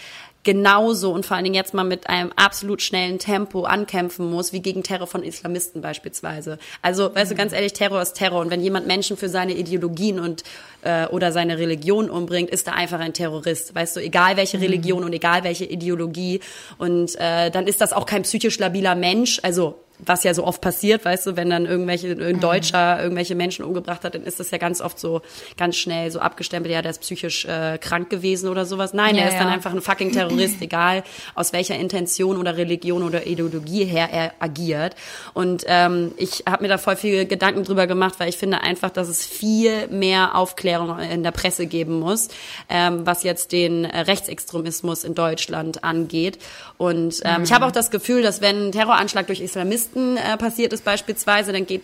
genauso 0.42 1.12
und 1.12 1.26
vor 1.26 1.36
allen 1.36 1.44
Dingen 1.44 1.54
jetzt 1.54 1.74
mal 1.74 1.84
mit 1.84 2.08
einem 2.08 2.32
absolut 2.34 2.80
schnellen 2.80 3.18
Tempo 3.18 3.64
ankämpfen 3.64 4.30
muss, 4.30 4.54
wie 4.54 4.60
gegen 4.60 4.82
Terror 4.82 5.06
von 5.06 5.22
Islamisten 5.22 5.82
beispielsweise. 5.82 6.58
Also, 6.80 7.14
weißt 7.14 7.32
du, 7.32 7.34
ganz 7.34 7.52
ehrlich, 7.52 7.74
Terror 7.74 8.00
ist 8.00 8.14
Terror. 8.14 8.40
Und 8.40 8.50
wenn 8.50 8.62
jemand 8.62 8.86
Menschen 8.86 9.18
für 9.18 9.28
seine 9.28 9.52
Ideologien 9.52 10.18
und 10.18 10.44
äh, 10.80 11.08
oder 11.08 11.30
seine 11.30 11.58
Religion 11.58 12.08
umbringt, 12.08 12.48
ist 12.48 12.68
er 12.68 12.74
einfach 12.74 13.00
ein 13.00 13.12
Terrorist. 13.12 13.74
Weißt 13.74 13.96
du, 13.96 14.00
egal 14.00 14.38
welche 14.38 14.56
mhm. 14.56 14.62
Religion 14.62 15.04
und 15.04 15.12
egal 15.12 15.44
welche 15.44 15.66
Ideologie. 15.66 16.40
Und 16.78 17.16
äh, 17.16 17.50
dann 17.50 17.66
ist 17.66 17.82
das 17.82 17.92
auch 17.92 18.06
kein 18.06 18.22
psychisch 18.22 18.58
labiler 18.58 18.94
Mensch. 18.94 19.40
Also 19.42 19.78
was 19.98 20.24
ja 20.24 20.34
so 20.34 20.44
oft 20.44 20.60
passiert, 20.60 21.04
weißt 21.04 21.26
du, 21.26 21.36
wenn 21.36 21.50
dann 21.50 21.66
irgendwelche, 21.66 22.12
ein 22.12 22.36
mhm. 22.36 22.40
Deutscher 22.40 23.02
irgendwelche 23.02 23.34
Menschen 23.34 23.64
umgebracht 23.64 24.04
hat, 24.04 24.14
dann 24.14 24.22
ist 24.22 24.40
das 24.40 24.50
ja 24.50 24.58
ganz 24.58 24.80
oft 24.80 24.98
so 24.98 25.22
ganz 25.56 25.76
schnell 25.76 26.10
so 26.10 26.20
abgestempelt, 26.20 26.72
ja, 26.72 26.82
der 26.82 26.92
ist 26.92 27.00
psychisch 27.00 27.44
äh, 27.44 27.78
krank 27.78 28.10
gewesen 28.10 28.48
oder 28.48 28.64
sowas. 28.64 28.94
Nein, 28.94 29.16
ja, 29.16 29.22
er 29.22 29.28
ist 29.28 29.34
ja. 29.34 29.40
dann 29.40 29.52
einfach 29.52 29.72
ein 29.72 29.80
fucking 29.80 30.12
Terrorist, 30.12 30.56
egal 30.60 31.02
aus 31.34 31.52
welcher 31.52 31.76
Intention 31.76 32.36
oder 32.36 32.56
Religion 32.56 33.02
oder 33.02 33.26
Ideologie 33.26 33.84
her 33.84 34.08
er 34.12 34.32
agiert. 34.38 34.94
Und 35.34 35.64
ähm, 35.66 36.12
ich 36.16 36.44
habe 36.48 36.62
mir 36.62 36.68
da 36.68 36.78
voll 36.78 36.96
viel 36.96 37.26
Gedanken 37.26 37.64
drüber 37.64 37.86
gemacht, 37.86 38.14
weil 38.18 38.28
ich 38.28 38.36
finde 38.36 38.60
einfach, 38.60 38.90
dass 38.90 39.08
es 39.08 39.26
viel 39.26 39.88
mehr 39.88 40.36
Aufklärung 40.36 40.98
in 40.98 41.22
der 41.22 41.32
Presse 41.32 41.66
geben 41.66 41.98
muss, 41.98 42.28
ähm, 42.68 43.06
was 43.06 43.22
jetzt 43.22 43.52
den 43.52 43.84
Rechtsextremismus 43.84 45.04
in 45.04 45.14
Deutschland 45.14 45.84
angeht. 45.84 46.38
Und 46.76 47.20
ähm, 47.24 47.38
mhm. 47.38 47.44
ich 47.44 47.52
habe 47.52 47.66
auch 47.66 47.72
das 47.72 47.90
Gefühl, 47.90 48.22
dass 48.22 48.40
wenn 48.40 48.68
ein 48.68 48.72
Terroranschlag 48.72 49.26
durch 49.26 49.40
Islamisten 49.40 49.87
Dresden 49.88 50.16
äh, 50.16 50.36
passiert 50.36 50.72
ist 50.72 50.84
beispielsweise, 50.84 51.52
dann 51.52 51.66
geht, 51.66 51.82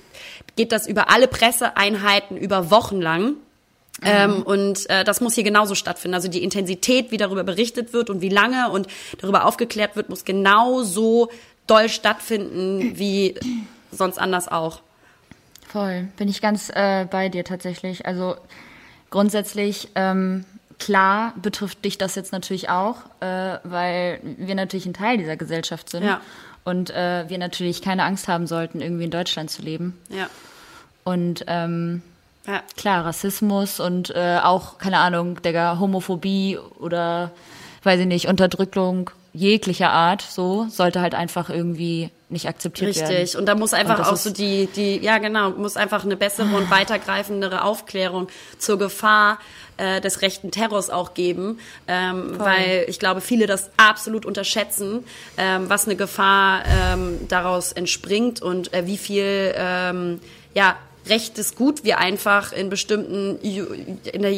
geht 0.57 0.73
das 0.73 0.87
über 0.87 1.11
alle 1.11 1.29
Presseeinheiten 1.29 2.37
über 2.37 2.71
Wochen 2.71 3.01
lang. 3.01 3.25
Mhm. 3.25 3.37
Ähm, 4.03 4.43
und 4.43 4.91
äh, 4.91 5.05
das 5.05 5.21
muss 5.21 5.35
hier 5.35 5.45
genauso 5.45 5.75
stattfinden. 5.75 6.15
Also 6.15 6.29
die 6.29 6.43
Intensität, 6.43 7.11
wie 7.11 7.17
darüber 7.17 7.45
berichtet 7.45 7.93
wird 7.93 8.11
und 8.11 8.21
wie 8.21 8.29
lange 8.29 8.71
und 8.71 8.89
darüber 9.21 9.45
aufgeklärt 9.45 9.97
wird, 9.97 10.09
muss 10.09 10.25
genauso 10.25 11.31
doll 11.67 11.89
stattfinden 11.89 12.99
wie 12.99 13.35
sonst 13.91 14.19
anders 14.19 14.49
auch. 14.49 14.81
Voll, 15.69 16.09
bin 16.17 16.29
ich 16.29 16.41
ganz 16.41 16.71
äh, 16.71 17.07
bei 17.11 17.29
dir 17.29 17.45
tatsächlich. 17.45 18.07
Also 18.07 18.37
grundsätzlich 19.11 19.89
ähm, 19.95 20.45
klar 20.79 21.33
betrifft 21.41 21.85
dich 21.85 21.97
das 21.97 22.17
jetzt 22.17 22.33
natürlich 22.33 22.69
auch, 22.69 22.97
äh, 23.21 23.59
weil 23.65 24.21
wir 24.23 24.55
natürlich 24.57 24.87
ein 24.87 24.95
Teil 24.95 25.19
dieser 25.19 25.37
Gesellschaft 25.37 25.89
sind. 25.89 26.05
Ja 26.05 26.21
und 26.65 26.91
äh, 26.91 27.29
wir 27.29 27.39
natürlich 27.39 27.83
keine 27.83 28.05
Angst 28.05 28.29
haben 28.29 28.47
sollten, 28.47 28.81
irgendwie 28.81 29.05
in 29.05 29.11
Deutschland 29.11 29.51
zu 29.51 29.63
leben. 29.63 29.99
Ja. 30.09 30.29
Und 31.05 31.45
ähm, 31.47 32.03
ja. 32.47 32.63
klar, 32.77 33.05
Rassismus 33.05 33.81
und 33.81 34.11
äh, 34.11 34.39
auch, 34.43 34.79
keine 34.79 34.99
Ahnung, 34.99 35.41
der 35.43 35.79
Homophobie 35.79 36.59
oder, 36.79 37.31
weiß 37.83 38.01
ich 38.01 38.07
nicht, 38.07 38.29
Unterdrückung 38.29 39.11
jeglicher 39.35 39.91
Art, 39.91 40.23
so, 40.23 40.67
sollte 40.71 41.01
halt 41.01 41.15
einfach 41.15 41.51
irgendwie 41.51 42.11
nicht 42.29 42.49
akzeptiert 42.49 42.91
Richtig. 42.91 43.03
werden. 43.03 43.17
Richtig. 43.17 43.39
Und 43.39 43.47
da 43.47 43.55
muss 43.57 43.75
einfach 43.75 44.09
auch 44.09 44.17
so 44.17 44.31
die, 44.31 44.69
die, 44.75 44.99
ja 44.99 45.19
genau, 45.19 45.51
muss 45.51 45.77
einfach 45.77 46.05
eine 46.05 46.17
bessere 46.17 46.55
und 46.57 46.71
weitergreifendere 46.71 47.65
Aufklärung 47.65 48.29
zur 48.59 48.79
Gefahr 48.79 49.39
äh, 49.77 50.01
des 50.01 50.23
rechten 50.23 50.51
Terrors 50.51 50.91
auch 50.91 51.15
geben, 51.15 51.59
ähm, 51.89 52.39
weil 52.39 52.87
ich 52.89 52.99
glaube, 52.99 53.21
viele 53.21 53.47
das 53.47 53.71
absolut 53.77 54.27
unterschätzen, 54.27 55.05
ähm, 55.37 55.69
was 55.69 55.87
eine 55.87 55.97
Gefahr 55.97 56.63
ähm, 56.67 57.19
daraus 57.29 57.73
entspringt 57.73 58.43
und 58.43 58.73
äh, 58.73 58.87
wie 58.87 58.99
viel 58.99 59.55
ähm, 59.57 60.21
ja 60.55 60.77
rechtes 61.09 61.55
Gut 61.55 61.85
wir 61.85 61.99
einfach 61.99 62.53
in 62.53 62.71
bestimmten 62.71 63.39
in 63.41 64.23
der 64.23 64.33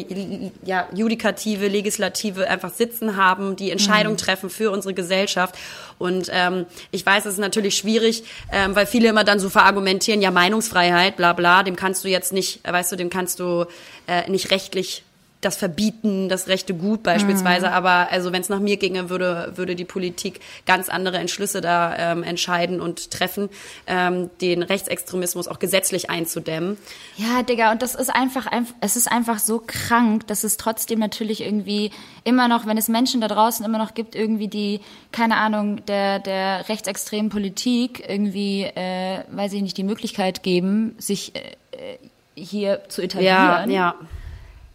ja, 0.63 0.87
Judikative, 0.93 1.67
Legislative 1.67 2.49
einfach 2.49 2.71
sitzen 2.73 3.15
haben, 3.15 3.55
die 3.55 3.71
Entscheidung 3.71 4.13
mhm. 4.13 4.17
treffen 4.17 4.49
für 4.49 4.71
unsere 4.71 4.93
Gesellschaft. 4.93 5.55
Und 5.97 6.29
ähm, 6.31 6.65
ich 6.91 7.05
weiß, 7.05 7.25
es 7.25 7.33
ist 7.33 7.39
natürlich 7.39 7.77
schwierig, 7.77 8.23
ähm, 8.51 8.75
weil 8.75 8.85
viele 8.85 9.09
immer 9.09 9.23
dann 9.23 9.39
so 9.39 9.49
verargumentieren, 9.49 10.21
ja 10.21 10.31
Meinungsfreiheit, 10.31 11.15
bla 11.15 11.33
bla, 11.33 11.63
dem 11.63 11.75
kannst 11.75 12.03
du 12.03 12.09
jetzt 12.09 12.33
nicht, 12.33 12.59
weißt 12.63 12.91
du, 12.91 12.95
dem 12.95 13.09
kannst 13.09 13.39
du 13.39 13.65
äh, 14.07 14.29
nicht 14.29 14.51
rechtlich 14.51 15.03
das 15.41 15.55
Verbieten, 15.55 16.29
das 16.29 16.47
rechte 16.47 16.73
Gut 16.73 17.03
beispielsweise. 17.03 17.67
Mhm. 17.67 17.73
Aber 17.73 18.11
also 18.11 18.31
wenn 18.31 18.41
es 18.41 18.49
nach 18.49 18.59
mir 18.59 18.77
ginge, 18.77 19.09
würde, 19.09 19.53
würde 19.55 19.75
die 19.75 19.85
Politik 19.85 20.39
ganz 20.65 20.89
andere 20.89 21.17
Entschlüsse 21.17 21.61
da 21.61 21.95
ähm, 21.95 22.23
entscheiden 22.23 22.81
und 22.81 23.11
treffen, 23.11 23.49
ähm, 23.85 24.29
den 24.41 24.63
Rechtsextremismus 24.63 25.47
auch 25.47 25.59
gesetzlich 25.59 26.09
einzudämmen. 26.09 26.77
Ja, 27.17 27.43
Digga, 27.43 27.71
und 27.71 27.81
das 27.81 27.93
ist 27.93 28.09
einfach, 28.09 28.47
es 28.81 28.95
ist 28.95 29.11
einfach 29.11 29.39
so 29.39 29.61
krank, 29.65 30.25
dass 30.27 30.43
es 30.43 30.57
trotzdem 30.57 30.99
natürlich 30.99 31.41
irgendwie 31.41 31.91
immer 32.23 32.47
noch, 32.47 32.65
wenn 32.65 32.77
es 32.77 32.87
Menschen 32.87 33.21
da 33.21 33.27
draußen 33.27 33.63
immer 33.63 33.77
noch 33.77 33.93
gibt, 33.93 34.15
irgendwie 34.15 34.47
die, 34.47 34.81
keine 35.11 35.37
Ahnung, 35.37 35.85
der, 35.85 36.19
der 36.19 36.67
rechtsextremen 36.67 37.29
Politik 37.29 38.03
irgendwie, 38.07 38.63
äh, 38.63 39.23
weiß 39.29 39.53
ich 39.53 39.61
nicht, 39.61 39.77
die 39.77 39.83
Möglichkeit 39.83 40.41
geben, 40.41 40.95
sich 40.97 41.35
äh, 41.35 41.39
äh 41.71 41.97
hier 42.39 42.83
zu 42.87 43.01
etablieren. 43.01 43.31
Ja, 43.31 43.65
ja. 43.65 43.95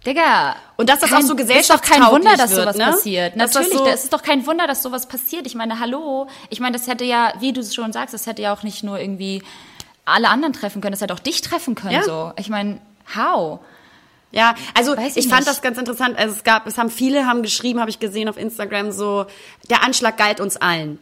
Digga. 0.05 0.57
Und 0.77 0.89
dass 0.89 1.01
das 1.01 1.11
kein, 1.11 1.23
auch 1.23 1.29
so 1.29 1.37
gesellschaftstauglich 1.37 1.91
ist 1.91 2.01
doch 2.01 2.07
kein 2.07 2.13
Wunder, 2.13 2.37
dass 2.37 2.51
sowas 2.51 2.77
ne? 2.77 2.85
passiert. 2.87 3.37
Natürlich, 3.37 3.71
das, 3.71 3.79
so 3.79 3.87
ist 3.87 4.13
doch 4.13 4.23
kein 4.23 4.47
Wunder, 4.47 4.67
dass 4.67 4.83
sowas 4.83 5.07
passiert. 5.07 5.47
Ich 5.47 5.55
meine, 5.55 5.79
hallo. 5.79 6.27
Ich 6.51 6.61
meine, 6.61 6.77
das 6.77 6.89
hätte 6.89 7.05
ja, 7.05 7.33
wie 7.39 7.53
du 7.53 7.61
es 7.61 7.75
schon 7.75 7.93
sagst, 7.93 8.13
das 8.13 8.27
hätte 8.27 8.43
ja 8.43 8.53
auch 8.53 8.63
nicht 8.63 8.83
nur 8.83 8.99
irgendwie 8.99 9.43
alle 10.05 10.29
anderen 10.29 10.53
treffen 10.53 10.83
können, 10.83 10.93
das 10.93 11.01
hätte 11.01 11.15
auch 11.15 11.21
dich 11.21 11.41
treffen 11.43 11.75
können. 11.75 11.95
Ja. 11.95 12.03
So, 12.03 12.33
ich 12.37 12.49
meine, 12.49 12.81
how? 13.15 13.61
Ja, 14.33 14.55
also 14.75 14.97
ich, 14.97 15.17
ich 15.17 15.29
fand 15.29 15.47
das 15.47 15.61
ganz 15.61 15.79
interessant. 15.79 16.19
Also 16.19 16.35
es 16.35 16.43
gab, 16.43 16.67
es 16.67 16.79
haben 16.79 16.91
viele 16.91 17.27
haben 17.27 17.43
geschrieben, 17.43 17.81
habe 17.81 17.91
ich 17.91 17.99
gesehen 17.99 18.29
auf 18.29 18.39
Instagram 18.39 18.91
so, 18.91 19.27
der 19.69 19.85
Anschlag 19.85 20.17
galt 20.17 20.41
uns 20.41 20.57
allen. 20.57 20.99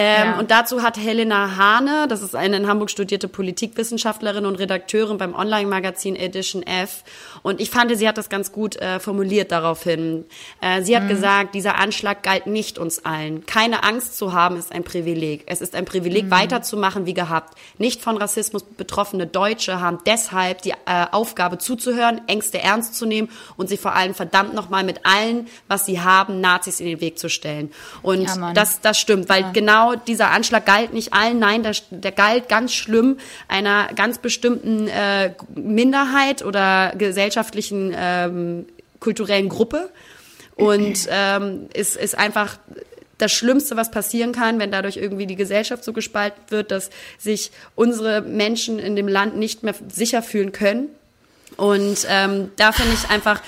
Ähm, 0.00 0.28
ja. 0.28 0.38
Und 0.38 0.52
dazu 0.52 0.82
hat 0.84 0.96
Helena 0.96 1.56
Hane, 1.56 2.06
das 2.06 2.22
ist 2.22 2.36
eine 2.36 2.58
in 2.58 2.68
Hamburg 2.68 2.88
studierte 2.88 3.26
Politikwissenschaftlerin 3.26 4.46
und 4.46 4.54
Redakteurin 4.54 5.18
beim 5.18 5.34
Online-Magazin 5.34 6.14
Edition 6.14 6.62
F. 6.62 7.02
Und 7.42 7.60
ich 7.60 7.70
fand, 7.70 7.96
sie 7.96 8.06
hat 8.06 8.16
das 8.16 8.28
ganz 8.28 8.52
gut 8.52 8.76
äh, 8.76 9.00
formuliert 9.00 9.50
daraufhin. 9.50 10.24
Äh, 10.60 10.82
sie 10.82 10.94
hat 10.94 11.02
mhm. 11.02 11.08
gesagt, 11.08 11.54
dieser 11.56 11.80
Anschlag 11.80 12.22
galt 12.22 12.46
nicht 12.46 12.78
uns 12.78 13.04
allen. 13.04 13.44
Keine 13.46 13.82
Angst 13.82 14.16
zu 14.16 14.32
haben 14.32 14.56
ist 14.56 14.70
ein 14.70 14.84
Privileg. 14.84 15.42
Es 15.46 15.60
ist 15.60 15.74
ein 15.74 15.84
Privileg, 15.84 16.26
mhm. 16.26 16.30
weiterzumachen 16.30 17.04
wie 17.06 17.14
gehabt. 17.14 17.58
Nicht 17.78 18.00
von 18.00 18.16
Rassismus 18.18 18.62
betroffene 18.62 19.26
Deutsche 19.26 19.80
haben 19.80 19.98
deshalb 20.06 20.62
die 20.62 20.74
äh, 20.86 21.06
Aufgabe 21.10 21.58
zuzuhören, 21.58 22.20
Ängste 22.28 22.62
ernst 22.62 22.94
zu 22.94 23.04
nehmen 23.04 23.30
und 23.56 23.68
sich 23.68 23.80
vor 23.80 23.96
allem 23.96 24.14
verdammt 24.14 24.54
nochmal 24.54 24.84
mit 24.84 25.04
allen, 25.04 25.48
was 25.66 25.86
sie 25.86 26.00
haben, 26.00 26.40
Nazis 26.40 26.78
in 26.78 26.86
den 26.86 27.00
Weg 27.00 27.18
zu 27.18 27.28
stellen. 27.28 27.72
Und 28.02 28.28
ja, 28.28 28.52
das, 28.52 28.80
das 28.80 29.00
stimmt, 29.00 29.28
weil 29.28 29.42
ja. 29.42 29.50
genau 29.50 29.87
genau, 29.90 30.02
dieser 30.06 30.30
Anschlag 30.30 30.66
galt 30.66 30.92
nicht 30.92 31.12
allen, 31.12 31.38
nein, 31.38 31.62
der, 31.62 31.74
der 31.90 32.12
galt 32.12 32.48
ganz 32.48 32.72
schlimm 32.72 33.18
einer 33.48 33.88
ganz 33.94 34.18
bestimmten 34.18 34.88
äh, 34.88 35.32
Minderheit 35.54 36.44
oder 36.44 36.92
gesellschaftlichen 36.96 37.94
ähm, 37.96 38.66
kulturellen 39.00 39.48
Gruppe 39.48 39.90
und 40.56 41.06
ähm, 41.10 41.68
ist, 41.74 41.96
ist 41.96 42.16
einfach 42.16 42.58
das 43.18 43.32
Schlimmste, 43.32 43.76
was 43.76 43.90
passieren 43.90 44.32
kann, 44.32 44.60
wenn 44.60 44.70
dadurch 44.70 44.96
irgendwie 44.96 45.26
die 45.26 45.34
Gesellschaft 45.34 45.82
so 45.82 45.92
gespalten 45.92 46.40
wird, 46.50 46.70
dass 46.70 46.90
sich 47.18 47.50
unsere 47.74 48.22
Menschen 48.22 48.78
in 48.78 48.94
dem 48.94 49.08
Land 49.08 49.36
nicht 49.36 49.64
mehr 49.64 49.74
sicher 49.92 50.22
fühlen 50.22 50.52
können. 50.52 50.88
Und 51.56 52.06
ähm, 52.08 52.52
da 52.56 52.70
finde 52.70 52.94
ich 52.94 53.10
einfach, 53.10 53.42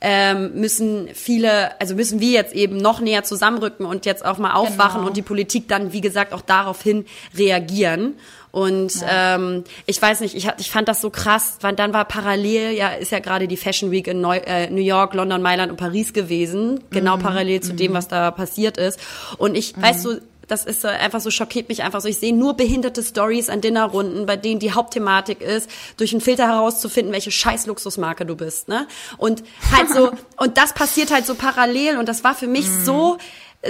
ähm, 0.00 0.52
müssen 0.54 1.08
viele, 1.14 1.78
also 1.80 1.94
müssen 1.94 2.20
wir 2.20 2.30
jetzt 2.30 2.54
eben 2.54 2.76
noch 2.78 3.00
näher 3.00 3.22
zusammenrücken 3.24 3.84
und 3.84 4.06
jetzt 4.06 4.24
auch 4.24 4.38
mal 4.38 4.54
aufwachen 4.54 5.00
Genau. 5.00 5.08
und 5.08 5.16
die 5.16 5.22
Politik 5.22 5.68
dann, 5.68 5.92
wie 5.92 6.00
gesagt, 6.00 6.32
auch 6.32 6.40
daraufhin 6.40 7.04
reagieren. 7.36 8.14
Und 8.52 8.92
ähm, 9.08 9.62
ich 9.86 10.00
weiß 10.02 10.20
nicht, 10.20 10.34
ich, 10.34 10.48
ich 10.58 10.70
fand 10.70 10.88
das 10.88 11.00
so 11.00 11.10
krass, 11.10 11.58
weil 11.60 11.76
dann 11.76 11.92
war 11.92 12.04
parallel, 12.04 12.72
ja, 12.72 12.88
ist 12.88 13.12
ja 13.12 13.20
gerade 13.20 13.46
die 13.46 13.56
Fashion 13.56 13.92
Week 13.92 14.08
in 14.08 14.20
Neu 14.20 14.38
äh, 14.38 14.68
New 14.70 14.80
York, 14.80 15.14
London, 15.14 15.40
Mailand 15.40 15.70
und 15.70 15.76
Paris 15.76 16.12
gewesen, 16.12 16.80
genau 16.90 17.16
parallel 17.16 17.60
zu 17.60 17.74
dem, 17.74 17.92
was 17.92 18.08
da 18.08 18.30
passiert 18.32 18.76
ist. 18.76 18.98
Und 19.38 19.56
ich, 19.56 19.80
weißt 19.80 20.04
du, 20.04 20.20
das 20.50 20.64
ist 20.64 20.84
einfach 20.84 21.20
so, 21.20 21.30
schockiert 21.30 21.68
mich 21.68 21.82
einfach 21.82 22.00
so. 22.00 22.08
Ich 22.08 22.18
sehe 22.18 22.34
nur 22.34 22.54
behinderte 22.54 23.02
Stories 23.02 23.48
an 23.48 23.60
Dinnerrunden, 23.60 24.26
bei 24.26 24.36
denen 24.36 24.60
die 24.60 24.72
Hauptthematik 24.72 25.40
ist, 25.40 25.70
durch 25.96 26.12
einen 26.12 26.20
Filter 26.20 26.48
herauszufinden, 26.48 27.12
welche 27.12 27.30
scheiß 27.30 27.66
Luxusmarke 27.66 28.26
du 28.26 28.36
bist, 28.36 28.68
ne? 28.68 28.86
Und 29.16 29.42
halt 29.72 29.90
so, 29.90 30.10
und 30.36 30.58
das 30.58 30.72
passiert 30.72 31.12
halt 31.12 31.26
so 31.26 31.34
parallel 31.34 31.98
und 31.98 32.08
das 32.08 32.24
war 32.24 32.34
für 32.34 32.46
mich 32.46 32.68
so, 32.68 33.18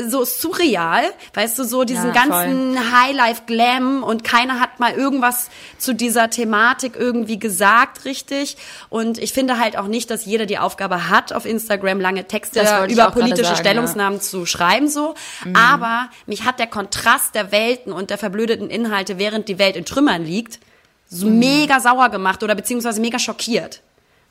so 0.08 0.24
surreal, 0.24 1.02
weißt 1.34 1.58
du, 1.58 1.64
so 1.64 1.82
diesen 1.82 2.14
Ja, 2.14 2.26
ganzen 2.26 2.78
Highlife-Glam 2.96 4.04
und 4.04 4.22
keiner 4.22 4.60
hat 4.60 4.78
mal 4.78 4.92
irgendwas 4.92 5.50
zu 5.78 5.94
dieser 5.94 6.30
Thematik 6.30 6.94
irgendwie 6.96 7.40
gesagt, 7.40 8.04
richtig. 8.04 8.56
Und 8.88 9.18
ich 9.18 9.32
finde 9.32 9.58
halt 9.58 9.76
auch 9.76 9.88
nicht, 9.88 10.08
dass 10.10 10.24
jeder 10.24 10.46
die 10.46 10.58
Aufgabe 10.58 11.08
hat, 11.08 11.32
auf 11.32 11.44
Instagram 11.44 12.00
lange 12.00 12.24
Texte 12.28 12.60
ich 12.60 12.92
über 12.92 13.10
politische 13.10 13.44
sagen, 13.46 13.56
Stellungnahmen 13.56 14.20
zu 14.20 14.46
schreiben, 14.46 14.88
so. 14.88 15.14
Aber 15.54 16.08
mich 16.26 16.44
hat 16.44 16.60
der 16.60 16.68
Kontrast 16.68 17.34
der 17.34 17.50
Welten 17.50 17.92
und 17.92 18.10
der 18.10 18.18
verblödeten 18.18 18.70
Inhalte, 18.70 19.18
während 19.18 19.48
die 19.48 19.58
Welt 19.58 19.74
in 19.74 19.84
Trümmern 19.84 20.24
liegt, 20.24 20.60
so 21.08 21.26
mega 21.26 21.80
sauer 21.80 22.10
gemacht 22.10 22.44
oder 22.44 22.54
beziehungsweise 22.54 23.00
mega 23.00 23.18
schockiert. 23.18 23.80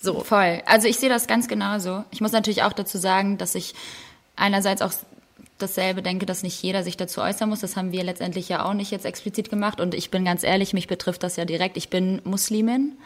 So. 0.01 0.23
Voll. 0.23 0.61
Also 0.65 0.87
ich 0.87 0.97
sehe 0.97 1.09
das 1.09 1.27
ganz 1.27 1.49
genauso. 1.49 2.05
Ich 2.11 2.21
muss 2.21 2.31
natürlich 2.31 2.63
auch 2.63 2.71
dazu 2.71 2.97
sagen, 2.97 3.37
dass 3.37 3.55
ich 3.55 3.75
einerseits 4.37 4.81
auch 4.81 4.93
dasselbe 5.59 6.01
denke, 6.01 6.25
dass 6.25 6.43
nicht 6.43 6.61
jeder 6.61 6.83
sich 6.83 6.97
dazu 6.97 7.21
äußern 7.21 7.49
muss. 7.49 7.59
Das 7.59 7.75
haben 7.75 7.91
wir 7.91 8.03
letztendlich 8.03 8.49
ja 8.49 8.65
auch 8.65 8.73
nicht 8.73 8.91
jetzt 8.91 9.05
explizit 9.05 9.49
gemacht. 9.49 9.79
Und 9.79 9.93
ich 9.93 10.09
bin 10.09 10.25
ganz 10.25 10.43
ehrlich, 10.43 10.73
mich 10.73 10.87
betrifft 10.87 11.23
das 11.23 11.35
ja 11.35 11.45
direkt. 11.45 11.77
Ich 11.77 11.89
bin 11.89 12.21
Muslimin 12.23 12.97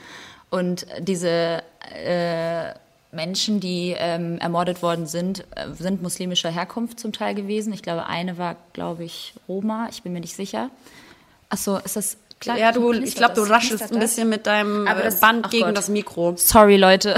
und 0.49 0.85
diese 0.99 1.63
äh, 1.93 2.73
Menschen, 3.11 3.59
die 3.59 3.95
ähm, 3.97 4.39
ermordet 4.39 4.81
worden 4.81 5.05
sind, 5.05 5.45
äh, 5.55 5.71
sind 5.73 6.01
muslimischer 6.01 6.49
Herkunft 6.49 6.99
zum 6.99 7.11
Teil 7.11 7.35
gewesen. 7.35 7.73
Ich 7.73 7.83
glaube, 7.83 8.05
eine 8.07 8.37
war, 8.37 8.55
glaube 8.73 9.03
ich, 9.03 9.33
Roma. 9.47 9.87
Ich 9.89 10.03
bin 10.03 10.13
mir 10.13 10.19
nicht 10.19 10.35
sicher. 10.35 10.69
Ach 11.49 11.57
so, 11.57 11.77
ist 11.77 11.95
das 11.95 12.17
klar? 12.43 12.57
Ja, 12.57 12.71
du, 12.71 12.91
ich 12.93 13.15
glaube, 13.15 13.33
du 13.33 13.41
das? 13.41 13.49
raschelst 13.49 13.69
Knistert 13.79 13.91
ein 13.91 13.99
das? 14.01 14.09
bisschen 14.11 14.29
mit 14.29 14.45
deinem 14.45 14.87
Aber 14.87 15.01
äh, 15.01 15.05
das- 15.05 15.19
Band 15.19 15.49
gegen 15.49 15.65
Gott. 15.65 15.77
das 15.77 15.89
Mikro. 15.89 16.33
Sorry, 16.37 16.77
Leute. 16.77 17.15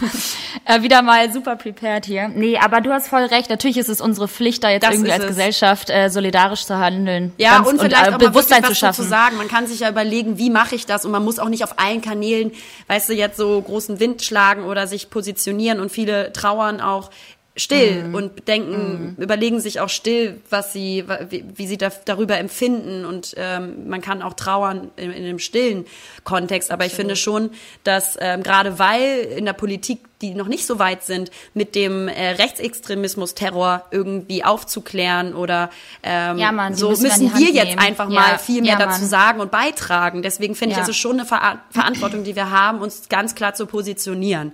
äh, 0.64 0.82
wieder 0.82 1.02
mal 1.02 1.32
super 1.32 1.56
prepared 1.56 2.06
hier. 2.06 2.28
Nee, 2.28 2.58
aber 2.58 2.80
du 2.80 2.92
hast 2.92 3.08
voll 3.08 3.24
recht. 3.24 3.50
Natürlich 3.50 3.76
ist 3.78 3.88
es 3.88 4.00
unsere 4.00 4.28
Pflicht, 4.28 4.64
da 4.64 4.70
jetzt 4.70 4.82
Das 4.84 4.94
irgendwie 4.94 5.12
als 5.12 5.22
es. 5.24 5.28
Gesellschaft 5.28 5.90
äh, 5.90 6.08
solidarisch 6.08 6.64
zu 6.66 6.78
handeln. 6.78 7.32
Ja, 7.38 7.56
Ganz- 7.58 7.68
und 7.68 7.80
vielleicht 7.80 8.02
äh, 8.02 8.06
auch 8.08 8.10
mal 8.12 8.18
Bewusstsein 8.18 8.62
wirklich 8.62 8.78
zu 8.78 8.86
schaffen. 8.86 9.08
sagen. 9.08 9.36
Man 9.36 9.48
kann 9.48 9.66
sich 9.66 9.80
ja 9.80 9.88
überlegen, 9.90 10.38
wie 10.38 10.50
mache 10.50 10.74
ich 10.74 10.86
das? 10.86 11.04
Und 11.04 11.10
man 11.12 11.24
muss 11.24 11.38
auch 11.38 11.48
nicht 11.48 11.64
auf 11.64 11.78
allen 11.78 12.00
Kanälen, 12.02 12.52
weißt 12.88 13.08
du, 13.08 13.12
jetzt 13.14 13.36
so 13.36 13.60
großen 13.60 14.00
Wind 14.00 14.22
schlagen 14.22 14.64
oder 14.64 14.86
sich 14.86 15.10
positionieren. 15.10 15.80
Und 15.80 15.90
viele 15.92 16.32
trauern 16.32 16.80
auch 16.80 17.10
still 17.56 18.04
Mhm. 18.08 18.14
und 18.14 18.48
denken, 18.48 19.16
überlegen 19.18 19.60
sich 19.60 19.78
auch 19.78 19.88
still, 19.88 20.40
was 20.50 20.72
sie, 20.72 21.04
wie, 21.30 21.44
wie 21.54 21.66
sie 21.68 21.76
da, 21.78 21.90
darüber 22.04 22.36
empfinden. 22.38 23.04
Und 23.04 23.34
ähm, 23.36 23.88
man 23.88 24.00
kann 24.00 24.22
auch 24.22 24.32
trauern 24.34 24.90
in, 24.96 25.12
in 25.12 25.24
einem 25.24 25.38
stillen 25.38 25.86
Kontext. 26.24 26.72
Aber 26.72 26.84
ich 26.84 26.92
finde 26.94 27.14
schon, 27.14 27.50
dass 27.84 28.18
ähm, 28.20 28.42
gerade 28.42 28.78
weil 28.80 29.20
in 29.36 29.44
der 29.44 29.52
Politik 29.52 30.00
die 30.20 30.34
noch 30.34 30.48
nicht 30.48 30.64
so 30.66 30.78
weit 30.78 31.02
sind, 31.04 31.30
mit 31.52 31.74
dem 31.74 32.08
äh, 32.08 32.30
Rechtsextremismus, 32.30 33.34
Terror 33.34 33.84
irgendwie 33.90 34.42
aufzuklären 34.42 35.34
oder 35.34 35.70
ähm, 36.02 36.38
Ja, 36.38 36.50
Mann, 36.50 36.74
so 36.74 36.88
müssen 36.90 37.36
wir 37.36 37.50
jetzt 37.50 37.66
nehmen. 37.66 37.78
einfach 37.78 38.08
Ja, 38.08 38.20
mal 38.20 38.38
viel 38.38 38.62
mehr 38.62 38.78
ja, 38.78 38.86
dazu 38.86 39.04
sagen 39.04 39.40
und 39.40 39.50
beitragen. 39.50 40.22
Deswegen 40.22 40.54
finde 40.54 40.76
ich, 40.76 40.80
es 40.80 40.88
ist 40.88 40.96
schon 40.96 41.18
eine 41.20 41.26
Ver 41.28 41.58
Verantwortung, 41.70 42.24
die 42.24 42.34
wir 42.36 42.50
haben, 42.50 42.80
uns 42.80 43.08
ganz 43.10 43.34
klar 43.34 43.54
zu 43.54 43.66
positionionieren. 43.66 44.52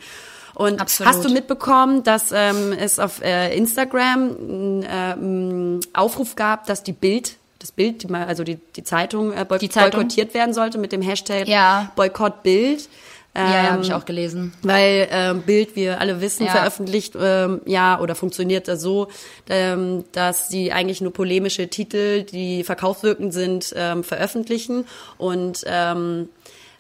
Und 0.61 0.79
Absolut. 0.79 1.11
hast 1.15 1.25
du 1.25 1.31
mitbekommen, 1.31 2.03
dass 2.03 2.33
ähm, 2.35 2.73
es 2.79 2.99
auf 2.99 3.23
äh, 3.23 3.57
Instagram 3.57 4.19
einen 4.37 4.83
äh, 4.83 4.87
einen 4.89 5.81
Aufruf 5.95 6.37
gab, 6.37 6.67
dass 6.67 6.83
die 6.83 6.93
Bild, 6.93 7.37
das 7.61 7.73
Bild, 7.73 8.03
die 8.03 8.09
mal- 8.09 8.27
also 8.27 8.45
die, 8.45 8.59
die 8.77 8.85
Zeitung, 8.85 9.33
äh, 9.33 9.47
boy 9.49 9.59
Die 9.59 9.71
Zeitung? 9.71 10.01
boykottiert 10.03 10.35
werden 10.35 10.53
sollte 10.53 10.77
mit 10.77 10.93
dem 10.93 11.01
Hashtag 11.01 11.49
Ja. 11.49 11.91
Boykott 11.97 12.43
Bild. 12.43 12.89
Ja, 13.35 13.43
ja, 13.49 13.61
Ähm, 13.61 13.73
habe 13.75 13.83
ich 13.85 13.93
auch 13.95 14.05
gelesen. 14.05 14.53
weil 14.63 15.07
ähm, 15.11 15.43
Bild, 15.43 15.77
wir 15.77 16.01
alle 16.01 16.21
wissen, 16.21 16.45
Ja. 16.47 16.51
veröffentlicht, 16.53 17.15
ähm, 17.19 17.61
ja, 17.65 18.01
oder 18.01 18.15
funktioniert 18.17 18.67
das 18.67 18.81
so, 18.83 19.07
ähm, 19.49 20.05
dass 20.13 20.49
sie 20.49 20.73
eigentlich 20.73 21.01
nur 21.01 21.13
polemische 21.13 21.69
Titel, 21.69 22.25
die 22.25 22.65
verkaufswirkend 22.65 23.33
sind, 23.33 23.73
ähm, 23.77 24.03
veröffentlichen 24.03 24.85
und 25.17 25.63
ähm, 25.65 26.29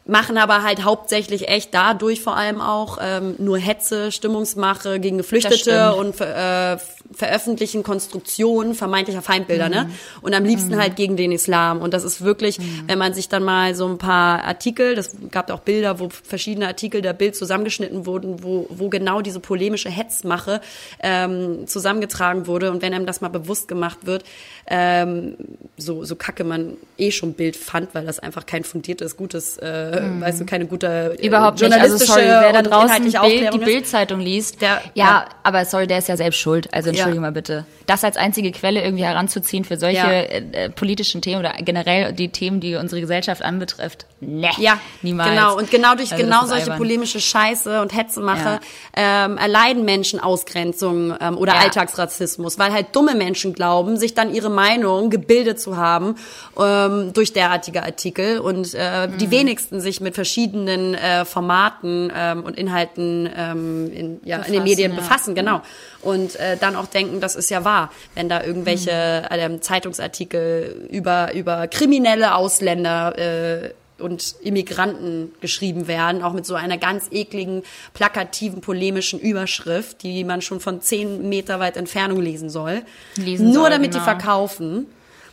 machen 0.06 0.38
aber 0.38 0.62
halt 0.62 0.82
hauptsächlich 0.84 1.48
echt 1.48 1.72
dadurch 1.74 2.20
vor 2.20 2.36
allem 2.36 2.60
auch 2.60 2.98
ähm, 3.00 3.34
nur 3.38 3.58
Hetze, 3.58 4.10
Stimmungsmache 4.10 4.98
gegen 4.98 5.18
Geflüchtete 5.18 5.94
und 5.94 6.16
ver 6.16 6.74
äh, 6.74 6.78
veröffentlichen 7.12 7.82
Konstruktionen 7.82 8.74
vermeintlicher 8.74 9.20
Feindbilder, 9.20 9.66
Mhm. 9.66 9.70
ne? 9.74 9.90
Und 10.22 10.32
am 10.32 10.44
liebsten 10.44 10.76
halt 10.78 10.94
gegen 10.94 11.16
den 11.16 11.32
Islam. 11.32 11.80
Und 11.82 11.92
das 11.92 12.04
ist 12.04 12.22
wirklich, 12.22 12.60
Mhm. 12.60 12.84
wenn 12.86 12.98
man 12.98 13.14
sich 13.14 13.28
dann 13.28 13.42
mal 13.42 13.74
so 13.74 13.86
ein 13.88 13.98
paar 13.98 14.44
Artikel, 14.44 14.94
das 14.94 15.16
gab 15.32 15.50
auch 15.50 15.58
Bilder, 15.58 15.98
wo 15.98 16.08
verschiedene 16.08 16.68
Artikel 16.68 17.02
der 17.02 17.12
Bild 17.12 17.34
zusammengeschnitten 17.34 18.06
wurden, 18.06 18.44
wo, 18.44 18.66
wo 18.70 18.88
genau 18.88 19.22
diese 19.22 19.40
polemische 19.40 19.90
Hetzmache 19.90 20.60
ähm, 21.00 21.66
zusammengetragen 21.66 22.46
wurde. 22.46 22.70
Und 22.70 22.80
wenn 22.80 22.94
einem 22.94 23.06
das 23.06 23.20
mal 23.20 23.28
bewusst 23.28 23.66
gemacht 23.66 23.98
wird, 24.06 24.22
ähm, 24.68 25.36
so, 25.76 26.04
so 26.04 26.14
kacke 26.14 26.44
man 26.44 26.76
eh 26.96 27.10
schon 27.10 27.32
Bild 27.32 27.56
fand, 27.56 27.92
weil 27.92 28.06
das 28.06 28.20
einfach 28.20 28.46
kein 28.46 28.62
fundiertes, 28.62 29.16
gutes, 29.16 29.56
äh, 29.58 29.89
weißt 30.20 30.40
du, 30.40 30.46
keine 30.46 30.66
gute 30.66 30.86
äh, 30.86 31.08
Mhm. 31.20 31.26
Überhaupt 31.28 31.60
nicht. 31.60 31.72
Also 31.72 31.76
journalistische 31.76 32.12
sorry, 32.12 32.26
wer 32.26 32.52
da 32.52 32.62
draußen 32.62 33.02
Bild, 33.02 33.54
die. 33.54 33.58
Bildzeitung 33.58 34.20
liest, 34.20 34.60
Der- 34.62 34.80
ja, 34.94 35.04
ja. 35.04 35.24
aber 35.42 35.64
sorry, 35.64 35.86
der 35.86 35.98
ist 35.98 36.08
ja 36.08 36.16
selbst 36.16 36.38
schuld. 36.38 36.72
Also 36.72 36.88
entschuldige 36.90 37.16
Ja. 37.16 37.20
mal 37.22 37.32
bitte. 37.32 37.64
Das 37.86 38.04
als 38.04 38.16
einzige 38.16 38.52
Quelle 38.52 38.82
irgendwie 38.84 39.04
heranzuziehen 39.04 39.64
für 39.64 39.76
solche 39.76 39.96
Ja. 39.96 40.08
äh, 40.10 40.42
äh, 40.52 40.70
politischen 40.70 41.22
Themen 41.22 41.40
oder 41.40 41.52
generell 41.60 42.12
die 42.12 42.28
Themen, 42.28 42.60
die 42.60 42.76
unsere 42.76 43.00
Gesellschaft 43.00 43.42
anbetrifft, 43.42 44.06
ne, 44.20 44.50
Ja, 44.58 44.78
niemals. 45.02 45.30
genau. 45.30 45.56
Und 45.56 45.70
genau 45.70 45.94
durch 45.96 46.12
Also 46.12 46.22
genau 46.24 46.44
solche 46.46 46.64
albern. 46.64 46.78
polemische 46.78 47.20
Scheiße 47.20 47.80
und 47.82 47.94
Hetzemache 47.96 48.60
ähm, 48.96 49.36
erleiden 49.38 49.84
Menschen 49.84 50.20
Ausgrenzung 50.20 51.14
ähm, 51.20 51.36
oder. 51.36 51.54
Alltagsrassismus, 51.60 52.58
weil 52.58 52.72
halt 52.72 52.94
dumme 52.94 53.14
Menschen 53.14 53.52
glauben, 53.54 53.96
sich 53.96 54.14
dann 54.14 54.32
ihre 54.34 54.50
Meinung 54.50 55.10
gebildet 55.10 55.60
zu 55.60 55.76
haben 55.76 56.14
ähm, 56.58 57.12
durch 57.12 57.32
derartige 57.32 57.82
Artikel 57.82 58.38
und 58.38 58.74
äh, 58.74 59.08
Mhm. 59.08 59.18
die 59.18 59.30
wenigsten 59.30 59.79
sich 59.80 60.00
mit 60.00 60.14
verschiedenen 60.14 60.94
äh, 60.94 61.24
Formaten 61.24 62.12
ähm, 62.14 62.42
und 62.42 62.56
Inhalten 62.56 63.28
ähm, 63.36 63.92
in, 63.92 64.20
ja, 64.24 64.38
in 64.38 64.42
den 64.44 64.52
Befassen, 64.52 64.64
Medien 64.64 64.90
ja. 64.92 64.96
befassen, 64.96 65.34
genau. 65.34 65.62
Und 66.02 66.36
äh, 66.36 66.56
dann 66.56 66.76
auch 66.76 66.86
denken, 66.86 67.20
das 67.20 67.36
ist 67.36 67.50
ja 67.50 67.64
wahr, 67.64 67.90
wenn 68.14 68.28
da 68.28 68.42
irgendwelche 68.42 68.90
Mhm. 69.30 69.38
ähm, 69.38 69.62
Zeitungsartikel 69.62 70.88
über, 70.90 71.34
über 71.34 71.68
kriminelle 71.68 72.34
Ausländer 72.34 73.18
äh, 73.18 73.70
und 74.00 74.34
Immigranten 74.42 75.32
geschrieben 75.40 75.86
werden, 75.86 76.22
auch 76.22 76.32
mit 76.32 76.46
so 76.46 76.54
einer 76.54 76.78
ganz 76.78 77.08
ekligen, 77.10 77.62
plakativen, 77.94 78.60
polemischen 78.60 79.20
Überschrift, 79.20 80.02
die 80.02 80.24
man 80.24 80.42
schon 80.42 80.60
von 80.60 80.80
zehn 80.80 81.28
Meter 81.28 81.60
weit 81.60 81.76
Entfernung 81.76 82.20
lesen 82.20 82.50
soll. 82.50 82.82
Lesen 83.16 83.46
Nur 83.46 83.54
soll, 83.54 83.70
damit 83.70 83.94
die 83.94 83.98
genau. 83.98 84.04
verkaufen. 84.04 84.86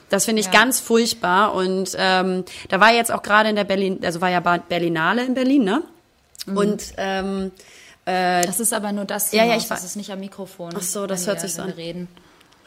Das 0.09 0.25
finde 0.25 0.39
ich 0.39 0.45
Ja. 0.47 0.53
ganz 0.53 0.79
furchtbar. 0.79 1.53
Und 1.53 1.91
ähm, 1.97 2.45
da 2.69 2.79
war 2.79 2.93
jetzt 2.93 3.11
auch 3.11 3.21
gerade 3.23 3.49
in 3.49 3.55
der 3.55 3.65
Berlin, 3.65 3.99
also 4.03 4.21
war 4.21 4.29
ja 4.29 4.39
Berlinale 4.39 5.25
in 5.25 5.33
Berlin, 5.33 5.63
ne? 5.63 5.83
Mhm. 6.45 6.57
Und 6.57 6.83
ähm, 6.97 7.51
Das 8.05 8.59
ist 8.61 8.73
aber 8.73 8.91
nur 8.93 9.03
das. 9.05 9.31
Ja, 9.33 9.39
ja, 9.39 9.43
hinaus, 9.51 9.63
ich 9.63 9.69
das 9.69 9.79
weiß. 9.79 9.85
ist 9.85 9.95
nicht 9.97 10.11
am 10.11 10.19
Mikrofon. 10.19 10.71
Ach 10.77 10.81
so, 10.81 11.07
das 11.07 11.27
hört 11.27 11.37
wir- 11.37 11.41
sich 11.49 11.55
so 11.55 11.61
an. 11.63 11.71
Reden. 11.71 12.07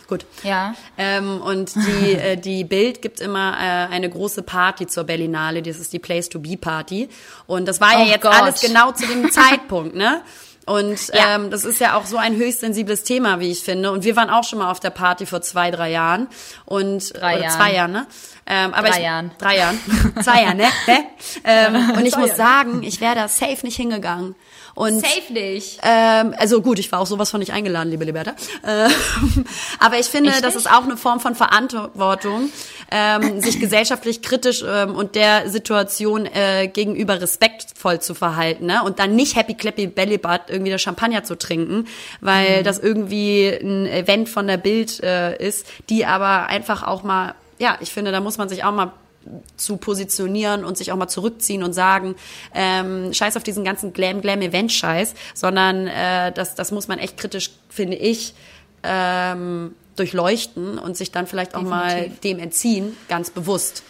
gut. 0.06 0.26
Ja. 0.42 0.74
Ähm, 0.98 1.40
und 1.40 1.72
die, 1.76 2.12
äh, 2.14 2.36
die 2.36 2.64
Bild 2.64 3.00
gibt 3.00 3.20
immer 3.20 3.52
äh, 3.54 3.94
eine 3.94 4.10
große 4.10 4.42
Party 4.42 4.86
zur 4.88 5.04
Berlinale. 5.04 5.62
Das 5.62 5.78
ist 5.78 5.92
die 5.92 5.98
Place 6.00 6.28
to 6.28 6.40
Be 6.40 6.56
Party. 6.58 7.08
Und 7.46 7.66
das 7.68 7.80
war 7.80 7.92
ja 7.92 8.04
Oh 8.04 8.08
jetzt 8.08 8.22
Gott. 8.22 8.34
alles 8.34 8.60
genau 8.60 8.90
zu 8.92 9.06
dem 9.06 9.30
Zeitpunkt, 9.32 9.94
ne? 9.94 10.20
Und 10.70 11.08
Ja. 11.08 11.34
ähm, 11.34 11.50
das 11.50 11.64
ist 11.64 11.80
ja 11.80 11.96
auch 11.96 12.06
so 12.06 12.16
ein 12.16 12.36
höchst 12.36 12.60
sensibles 12.60 13.02
Thema, 13.02 13.40
wie 13.40 13.50
ich 13.50 13.62
finde. 13.62 13.90
Und 13.90 14.04
wir 14.04 14.14
waren 14.14 14.30
auch 14.30 14.44
schon 14.44 14.60
mal 14.60 14.70
auf 14.70 14.78
der 14.78 14.90
Party 14.90 15.26
vor 15.26 15.42
zwei, 15.42 15.70
drei 15.70 15.90
Jahren. 15.90 16.28
Und 16.64 17.12
Drei 17.14 17.34
oder 17.36 17.44
Jahren. 17.44 17.56
zwei 17.56 17.72
Jahren, 17.74 17.92
ne? 17.92 18.06
Ähm, 18.46 18.74
aber 18.74 18.88
Drei 18.88 18.96
ich, 18.98 19.04
Jahren. 19.04 19.30
Drei 19.38 19.56
Jahren. 19.58 19.80
zwei 20.22 20.42
Jahren, 20.42 20.56
ne? 20.58 20.66
Ähm, 21.44 21.90
und 21.96 22.06
ich 22.06 22.16
muss 22.16 22.36
sagen, 22.36 22.82
ich 22.82 23.00
wäre 23.00 23.14
da 23.14 23.28
safe 23.28 23.58
nicht 23.64 23.76
hingegangen. 23.76 24.34
Und 24.80 25.00
Safe 25.00 25.30
nicht. 25.30 25.78
ähm, 25.82 26.34
also 26.38 26.62
gut, 26.62 26.78
ich 26.78 26.90
war 26.90 27.00
auch 27.00 27.06
sowas 27.06 27.30
von 27.30 27.40
nicht 27.40 27.52
eingeladen, 27.52 27.90
liebe 27.90 28.06
Liberta. 28.06 28.32
Ähm, 28.66 28.90
aber 29.78 29.98
ich 29.98 30.06
finde, 30.06 30.30
Echt 30.30 30.42
das 30.42 30.54
nicht? 30.54 30.64
ist 30.64 30.72
auch 30.72 30.84
eine 30.84 30.96
Form 30.96 31.20
von 31.20 31.34
Verantwortung, 31.34 32.48
ähm, 32.90 33.42
sich 33.42 33.60
gesellschaftlich 33.60 34.22
kritisch 34.22 34.64
ähm, 34.66 34.94
und 34.96 35.16
der 35.16 35.50
Situation 35.50 36.24
äh, 36.24 36.66
gegenüber 36.68 37.20
respektvoll 37.20 38.00
zu 38.00 38.14
verhalten, 38.14 38.64
ne? 38.64 38.82
Und 38.82 39.00
dann 39.00 39.14
nicht 39.14 39.36
Happy 39.36 39.52
Clappy 39.52 39.86
Bellybad 39.86 40.48
irgendwie 40.48 40.72
das 40.72 40.80
Champagner 40.80 41.24
zu 41.24 41.36
trinken, 41.36 41.86
weil 42.22 42.60
mhm. 42.60 42.64
das 42.64 42.78
irgendwie 42.78 43.48
ein 43.48 43.84
Event 43.84 44.30
von 44.30 44.46
der 44.46 44.56
Bild 44.56 45.02
äh, 45.02 45.36
ist, 45.46 45.66
die 45.90 46.06
aber 46.06 46.46
einfach 46.46 46.84
auch 46.84 47.02
mal, 47.02 47.34
ja, 47.58 47.76
ich 47.80 47.92
finde, 47.92 48.12
da 48.12 48.20
muss 48.20 48.38
man 48.38 48.48
sich 48.48 48.64
auch 48.64 48.72
mal 48.72 48.92
zu 49.56 49.76
positionieren 49.76 50.64
und 50.64 50.78
sich 50.78 50.92
auch 50.92 50.96
mal 50.96 51.08
zurückziehen 51.08 51.62
und 51.62 51.72
sagen, 51.72 52.14
ähm, 52.54 53.12
scheiß 53.12 53.36
auf 53.36 53.42
diesen 53.42 53.64
ganzen 53.64 53.92
Glam-Glam-Event-Scheiß, 53.92 55.14
sondern 55.34 55.86
äh, 55.86 56.32
das, 56.32 56.54
das 56.54 56.72
muss 56.72 56.88
man 56.88 56.98
echt 56.98 57.16
kritisch, 57.16 57.50
finde 57.68 57.96
ich, 57.96 58.34
ähm, 58.82 59.74
durchleuchten 59.96 60.78
und 60.78 60.96
sich 60.96 61.12
dann 61.12 61.26
vielleicht 61.26 61.54
auch 61.54 61.62
Definitiv. 61.62 62.08
mal 62.08 62.10
dem 62.24 62.38
entziehen, 62.38 62.96
ganz 63.08 63.30
bewusst. 63.30 63.82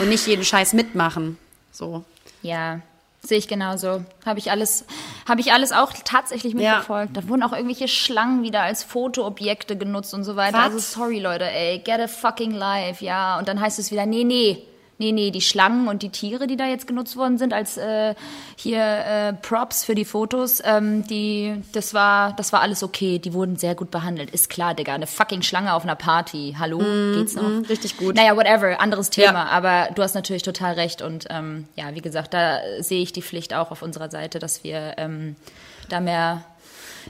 Und 0.00 0.08
nicht 0.08 0.26
jeden 0.26 0.44
Scheiß 0.44 0.72
mitmachen. 0.72 1.38
So. 1.70 2.04
Ja, 2.42 2.80
sehe 3.22 3.38
ich 3.38 3.48
genauso. 3.48 4.04
Habe 4.24 4.38
ich 4.38 4.50
alles, 4.50 4.84
habe 5.28 5.40
ich 5.40 5.52
alles 5.52 5.72
auch 5.72 5.92
tatsächlich 6.04 6.54
mitverfolgt. 6.54 7.16
Ja. 7.16 7.22
Da 7.22 7.28
wurden 7.28 7.42
auch 7.42 7.52
irgendwelche 7.52 7.88
Schlangen 7.88 8.42
wieder 8.42 8.62
als 8.62 8.82
Fotoobjekte 8.82 9.76
genutzt 9.76 10.14
und 10.14 10.24
so 10.24 10.36
weiter. 10.36 10.58
Was? 10.58 10.64
Also 10.64 10.78
sorry 10.78 11.18
Leute, 11.18 11.44
ey, 11.44 11.78
get 11.78 12.00
a 12.00 12.08
fucking 12.08 12.52
life, 12.52 13.04
ja. 13.04 13.38
Und 13.38 13.48
dann 13.48 13.60
heißt 13.60 13.78
es 13.78 13.90
wieder, 13.90 14.06
nee, 14.06 14.24
nee, 14.24 14.62
Nee, 15.00 15.12
nee, 15.12 15.30
die 15.30 15.40
Schlangen 15.40 15.88
und 15.88 16.02
die 16.02 16.10
Tiere, 16.10 16.46
die 16.46 16.58
da 16.58 16.66
jetzt 16.66 16.86
genutzt 16.86 17.16
worden 17.16 17.38
sind 17.38 17.54
als 17.54 17.78
äh, 17.78 18.14
hier 18.54 18.82
äh, 18.82 19.32
Props 19.32 19.82
für 19.82 19.94
die 19.94 20.04
Fotos, 20.04 20.62
ähm, 20.62 21.06
die, 21.06 21.54
das 21.72 21.94
war, 21.94 22.34
das 22.34 22.52
war 22.52 22.60
alles 22.60 22.82
okay. 22.82 23.18
Die 23.18 23.32
wurden 23.32 23.56
sehr 23.56 23.74
gut 23.74 23.90
behandelt. 23.90 24.28
Ist 24.28 24.50
klar, 24.50 24.74
Digga, 24.74 24.92
eine 24.92 25.06
fucking 25.06 25.40
Schlange 25.40 25.72
auf 25.72 25.84
einer 25.84 25.94
Party. 25.94 26.54
Hallo, 26.58 26.80
mm, 26.80 27.14
geht's 27.14 27.34
noch? 27.34 27.48
Mm, 27.48 27.62
richtig 27.62 27.96
gut. 27.96 28.14
Naja, 28.14 28.36
whatever, 28.36 28.78
anderes 28.78 29.08
Thema. 29.08 29.32
Ja. 29.32 29.46
Aber 29.46 29.88
du 29.94 30.02
hast 30.02 30.14
natürlich 30.14 30.42
total 30.42 30.74
recht 30.74 31.00
und 31.00 31.24
ähm, 31.30 31.66
ja, 31.76 31.94
wie 31.94 32.02
gesagt, 32.02 32.34
da 32.34 32.58
sehe 32.80 33.00
ich 33.00 33.14
die 33.14 33.22
Pflicht 33.22 33.54
auch 33.54 33.70
auf 33.70 33.80
unserer 33.80 34.10
Seite, 34.10 34.38
dass 34.38 34.64
wir 34.64 34.96
ähm, 34.98 35.34
da 35.88 36.00
mehr 36.00 36.44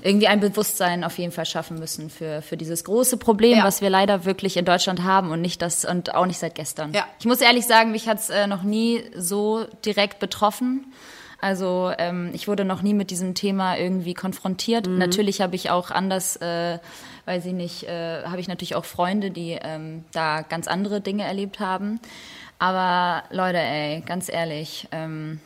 irgendwie 0.02 0.28
ein 0.28 0.40
Bewusstsein 0.40 1.04
auf 1.04 1.18
jeden 1.18 1.32
Fall 1.32 1.46
schaffen 1.46 1.78
müssen 1.78 2.10
für, 2.10 2.42
für 2.42 2.56
dieses 2.56 2.84
große 2.84 3.16
Problem, 3.16 3.58
ja. 3.58 3.64
was 3.64 3.80
wir 3.80 3.90
leider 3.90 4.24
wirklich 4.24 4.56
in 4.56 4.64
Deutschland 4.64 5.02
haben 5.02 5.30
und 5.30 5.40
nicht 5.40 5.62
das 5.62 5.84
und 5.84 6.14
auch 6.14 6.26
nicht 6.26 6.38
seit 6.38 6.54
gestern. 6.54 6.92
Ja. 6.92 7.06
Ich 7.18 7.26
muss 7.26 7.40
ehrlich 7.40 7.66
sagen, 7.66 7.90
mich 7.90 8.08
hat 8.08 8.18
es 8.18 8.30
äh, 8.30 8.46
noch 8.46 8.62
nie 8.62 9.02
so 9.16 9.66
direkt 9.84 10.18
betroffen. 10.18 10.92
Also 11.40 11.92
ähm, 11.98 12.30
ich 12.34 12.48
wurde 12.48 12.64
noch 12.64 12.82
nie 12.82 12.94
mit 12.94 13.10
diesem 13.10 13.34
Thema 13.34 13.76
irgendwie 13.76 14.14
konfrontiert. 14.14 14.86
Mhm. 14.86 14.98
Natürlich 14.98 15.40
habe 15.40 15.56
ich 15.56 15.70
auch 15.70 15.90
anders, 15.90 16.36
äh, 16.36 16.78
weiß 17.24 17.46
ich 17.46 17.54
nicht, 17.54 17.84
äh, 17.84 18.24
habe 18.24 18.40
ich 18.40 18.48
natürlich 18.48 18.74
auch 18.74 18.84
Freunde, 18.84 19.30
die 19.30 19.58
ähm, 19.60 20.04
da 20.12 20.42
ganz 20.42 20.68
andere 20.68 21.00
Dinge 21.00 21.24
erlebt 21.24 21.60
haben. 21.60 22.00
Aber 22.58 23.24
Leute, 23.30 23.58
ey, 23.58 24.02
ganz 24.04 24.28
ehrlich, 24.28 24.86
ähm, 24.92 25.40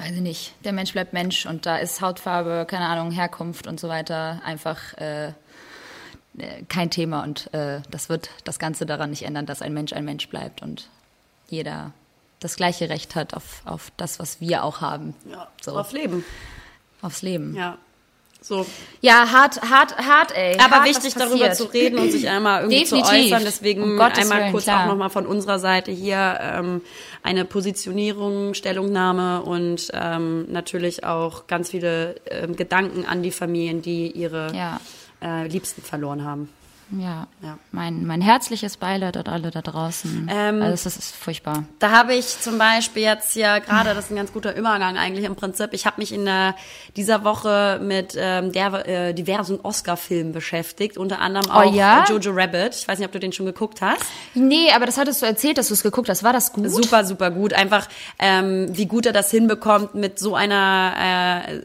weiß 0.00 0.12
ich 0.12 0.22
nicht, 0.22 0.54
der 0.64 0.72
Mensch 0.72 0.92
bleibt 0.92 1.12
Mensch 1.12 1.46
und 1.46 1.66
da 1.66 1.76
ist 1.76 2.00
Hautfarbe, 2.00 2.66
keine 2.66 2.86
Ahnung, 2.86 3.10
Herkunft 3.10 3.66
und 3.66 3.78
so 3.78 3.88
weiter 3.88 4.40
einfach 4.44 4.94
äh, 4.98 5.28
äh, 5.28 5.32
kein 6.68 6.90
Thema 6.90 7.22
und 7.22 7.52
äh, 7.52 7.82
das 7.90 8.08
wird 8.08 8.30
das 8.44 8.58
Ganze 8.58 8.86
daran 8.86 9.10
nicht 9.10 9.24
ändern, 9.24 9.46
dass 9.46 9.62
ein 9.62 9.74
Mensch 9.74 9.92
ein 9.92 10.04
Mensch 10.04 10.28
bleibt 10.28 10.62
und 10.62 10.88
jeder 11.48 11.92
das 12.38 12.56
gleiche 12.56 12.88
Recht 12.88 13.14
hat 13.14 13.34
auf, 13.34 13.62
auf 13.66 13.92
das, 13.98 14.18
was 14.18 14.40
wir 14.40 14.64
auch 14.64 14.80
haben. 14.80 15.14
Ja, 15.30 15.48
so. 15.60 15.78
aufs 15.78 15.92
Leben. 15.92 16.24
Aufs 17.02 17.20
Leben. 17.20 17.54
Ja. 17.54 17.76
So. 18.42 18.66
Ja, 19.02 19.30
hart, 19.30 19.60
hart, 19.62 19.96
hart, 19.98 20.36
ey. 20.36 20.56
Aber 20.58 20.76
hart, 20.76 20.88
wichtig, 20.88 21.14
darüber 21.14 21.52
zu 21.52 21.64
reden 21.64 21.98
und 21.98 22.10
sich 22.10 22.28
einmal 22.28 22.62
irgendwie 22.62 22.80
Definitiv. 22.80 23.10
zu 23.10 23.16
äußern. 23.16 23.42
Deswegen 23.44 23.82
um 23.82 24.00
einmal 24.00 24.40
Willen, 24.40 24.52
kurz 24.52 24.64
klar. 24.64 24.82
auch 24.82 24.88
nochmal 24.88 25.10
von 25.10 25.26
unserer 25.26 25.58
Seite 25.58 25.90
hier 25.90 26.38
ähm, 26.40 26.80
eine 27.22 27.44
Positionierung, 27.44 28.54
Stellungnahme 28.54 29.42
und 29.42 29.90
ähm, 29.92 30.50
natürlich 30.50 31.04
auch 31.04 31.46
ganz 31.46 31.70
viele 31.70 32.16
ähm, 32.30 32.56
Gedanken 32.56 33.04
an 33.04 33.22
die 33.22 33.30
Familien, 33.30 33.82
die 33.82 34.10
ihre 34.10 34.54
ja. 34.54 34.80
äh, 35.22 35.46
Liebsten 35.46 35.82
verloren 35.82 36.24
haben. 36.24 36.48
Ja, 36.98 37.28
ja. 37.42 37.58
Mein, 37.70 38.04
mein 38.04 38.20
herzliches 38.20 38.76
Beileid 38.76 39.16
an 39.16 39.26
alle 39.26 39.50
da 39.50 39.62
draußen. 39.62 40.28
Ähm, 40.30 40.62
also 40.62 40.84
das 40.84 40.96
ist 40.96 41.14
furchtbar. 41.14 41.64
Da 41.78 41.90
habe 41.90 42.14
ich 42.14 42.40
zum 42.40 42.58
Beispiel 42.58 43.02
jetzt 43.02 43.36
ja 43.36 43.58
gerade, 43.58 43.94
das 43.94 44.06
ist 44.06 44.10
ein 44.10 44.16
ganz 44.16 44.32
guter 44.32 44.56
Übergang 44.56 44.96
eigentlich 44.96 45.24
im 45.24 45.36
Prinzip, 45.36 45.70
ich 45.72 45.86
habe 45.86 46.00
mich 46.00 46.12
in 46.12 46.24
der, 46.24 46.56
dieser 46.96 47.22
Woche 47.22 47.80
mit 47.82 48.14
ähm, 48.16 48.52
der, 48.52 48.88
äh, 48.88 49.14
diversen 49.14 49.60
Oscar-Filmen 49.60 50.32
beschäftigt, 50.32 50.98
unter 50.98 51.20
anderem 51.20 51.46
oh 51.50 51.60
auch 51.60 51.72
oh, 51.72 51.74
ja? 51.74 52.04
Jojo 52.08 52.32
Rabbit. 52.32 52.74
Ich 52.74 52.88
weiß 52.88 52.98
nicht, 52.98 53.06
ob 53.06 53.12
du 53.12 53.20
den 53.20 53.32
schon 53.32 53.46
geguckt 53.46 53.80
hast. 53.80 54.02
Nee, 54.34 54.70
aber 54.74 54.86
das 54.86 54.98
hattest 54.98 55.22
du 55.22 55.26
erzählt, 55.26 55.58
dass 55.58 55.68
du 55.68 55.74
es 55.74 55.82
geguckt 55.82 56.08
hast. 56.08 56.24
War 56.24 56.32
das 56.32 56.52
gut? 56.52 56.70
Super, 56.70 57.04
super 57.04 57.30
gut. 57.30 57.52
Einfach, 57.52 57.88
ähm, 58.18 58.66
wie 58.70 58.86
gut 58.86 59.06
er 59.06 59.12
das 59.12 59.30
hinbekommt 59.30 59.94
mit 59.94 60.18
so 60.18 60.34
einer 60.34 61.44
äh, 61.48 61.60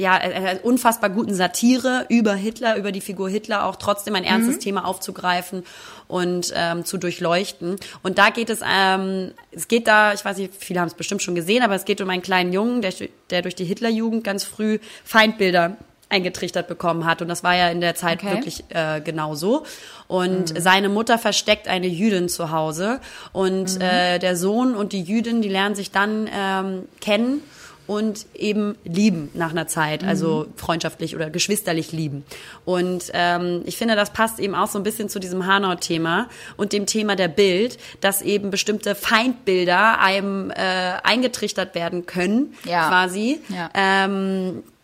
ja, 0.00 0.18
äh, 0.18 0.58
unfassbar 0.62 1.10
guten 1.10 1.34
Satire 1.34 2.06
über 2.08 2.34
Hitler, 2.34 2.76
über 2.76 2.92
die 2.92 3.00
Figur 3.00 3.28
Hitler, 3.28 3.66
auch 3.66 3.76
trotzdem 3.76 4.14
ein 4.14 4.24
ernstes 4.24 4.56
mhm. 4.56 4.60
Thema 4.60 4.70
Thema 4.70 4.86
aufzugreifen 4.86 5.64
und 6.06 6.52
ähm, 6.54 6.84
zu 6.84 6.96
durchleuchten. 6.96 7.76
Und 8.02 8.18
da 8.18 8.30
geht 8.30 8.50
es, 8.50 8.60
ähm, 8.64 9.32
es 9.50 9.66
geht 9.66 9.88
da, 9.88 10.12
ich 10.12 10.24
weiß 10.24 10.38
nicht, 10.38 10.54
viele 10.56 10.80
haben 10.80 10.88
es 10.88 10.94
bestimmt 10.94 11.22
schon 11.22 11.34
gesehen, 11.34 11.62
aber 11.62 11.74
es 11.74 11.84
geht 11.84 12.00
um 12.00 12.08
einen 12.08 12.22
kleinen 12.22 12.52
Jungen, 12.52 12.82
der, 12.82 12.92
der 13.30 13.42
durch 13.42 13.54
die 13.54 13.64
Hitlerjugend 13.64 14.22
ganz 14.22 14.44
früh 14.44 14.78
Feindbilder 15.04 15.76
eingetrichtert 16.08 16.66
bekommen 16.66 17.04
hat. 17.04 17.22
Und 17.22 17.28
das 17.28 17.44
war 17.44 17.54
ja 17.54 17.68
in 17.68 17.80
der 17.80 17.94
Zeit 17.94 18.22
okay. 18.22 18.34
wirklich 18.34 18.64
äh, 18.70 19.00
genau 19.00 19.34
so. 19.34 19.64
Und 20.08 20.54
mhm. 20.54 20.60
seine 20.60 20.88
Mutter 20.88 21.18
versteckt 21.18 21.68
eine 21.68 21.86
Jüdin 21.86 22.28
zu 22.28 22.50
Hause. 22.50 23.00
Und 23.32 23.76
mhm. 23.76 23.80
äh, 23.80 24.18
der 24.18 24.36
Sohn 24.36 24.74
und 24.74 24.92
die 24.92 25.02
Jüdin, 25.02 25.42
die 25.42 25.48
lernen 25.48 25.76
sich 25.76 25.90
dann 25.92 26.28
ähm, 26.32 26.88
kennen 27.00 27.42
und 27.90 28.26
eben 28.36 28.76
lieben 28.84 29.30
nach 29.34 29.50
einer 29.50 29.66
Zeit, 29.66 30.04
also 30.04 30.46
mhm. 30.46 30.56
freundschaftlich 30.56 31.16
oder 31.16 31.28
geschwisterlich 31.28 31.90
lieben. 31.90 32.24
Und 32.64 33.10
ähm, 33.14 33.62
ich 33.66 33.76
finde, 33.76 33.96
das 33.96 34.12
passt 34.12 34.38
eben 34.38 34.54
auch 34.54 34.68
so 34.68 34.78
ein 34.78 34.84
bisschen 34.84 35.08
zu 35.08 35.18
diesem 35.18 35.44
Hanau-Thema 35.44 36.28
und 36.56 36.72
dem 36.72 36.86
Thema 36.86 37.16
der 37.16 37.26
Bild, 37.26 37.78
dass 38.00 38.22
eben 38.22 38.50
bestimmte 38.50 38.94
Feindbilder 38.94 39.98
einem 39.98 40.52
äh, 40.52 40.54
eingetrichtert 41.02 41.74
werden 41.74 42.06
können, 42.06 42.54
ja. 42.64 42.86
quasi. 42.86 43.40
Ja. 43.48 43.70
Ähm, 43.74 44.58
äh, 44.58 44.79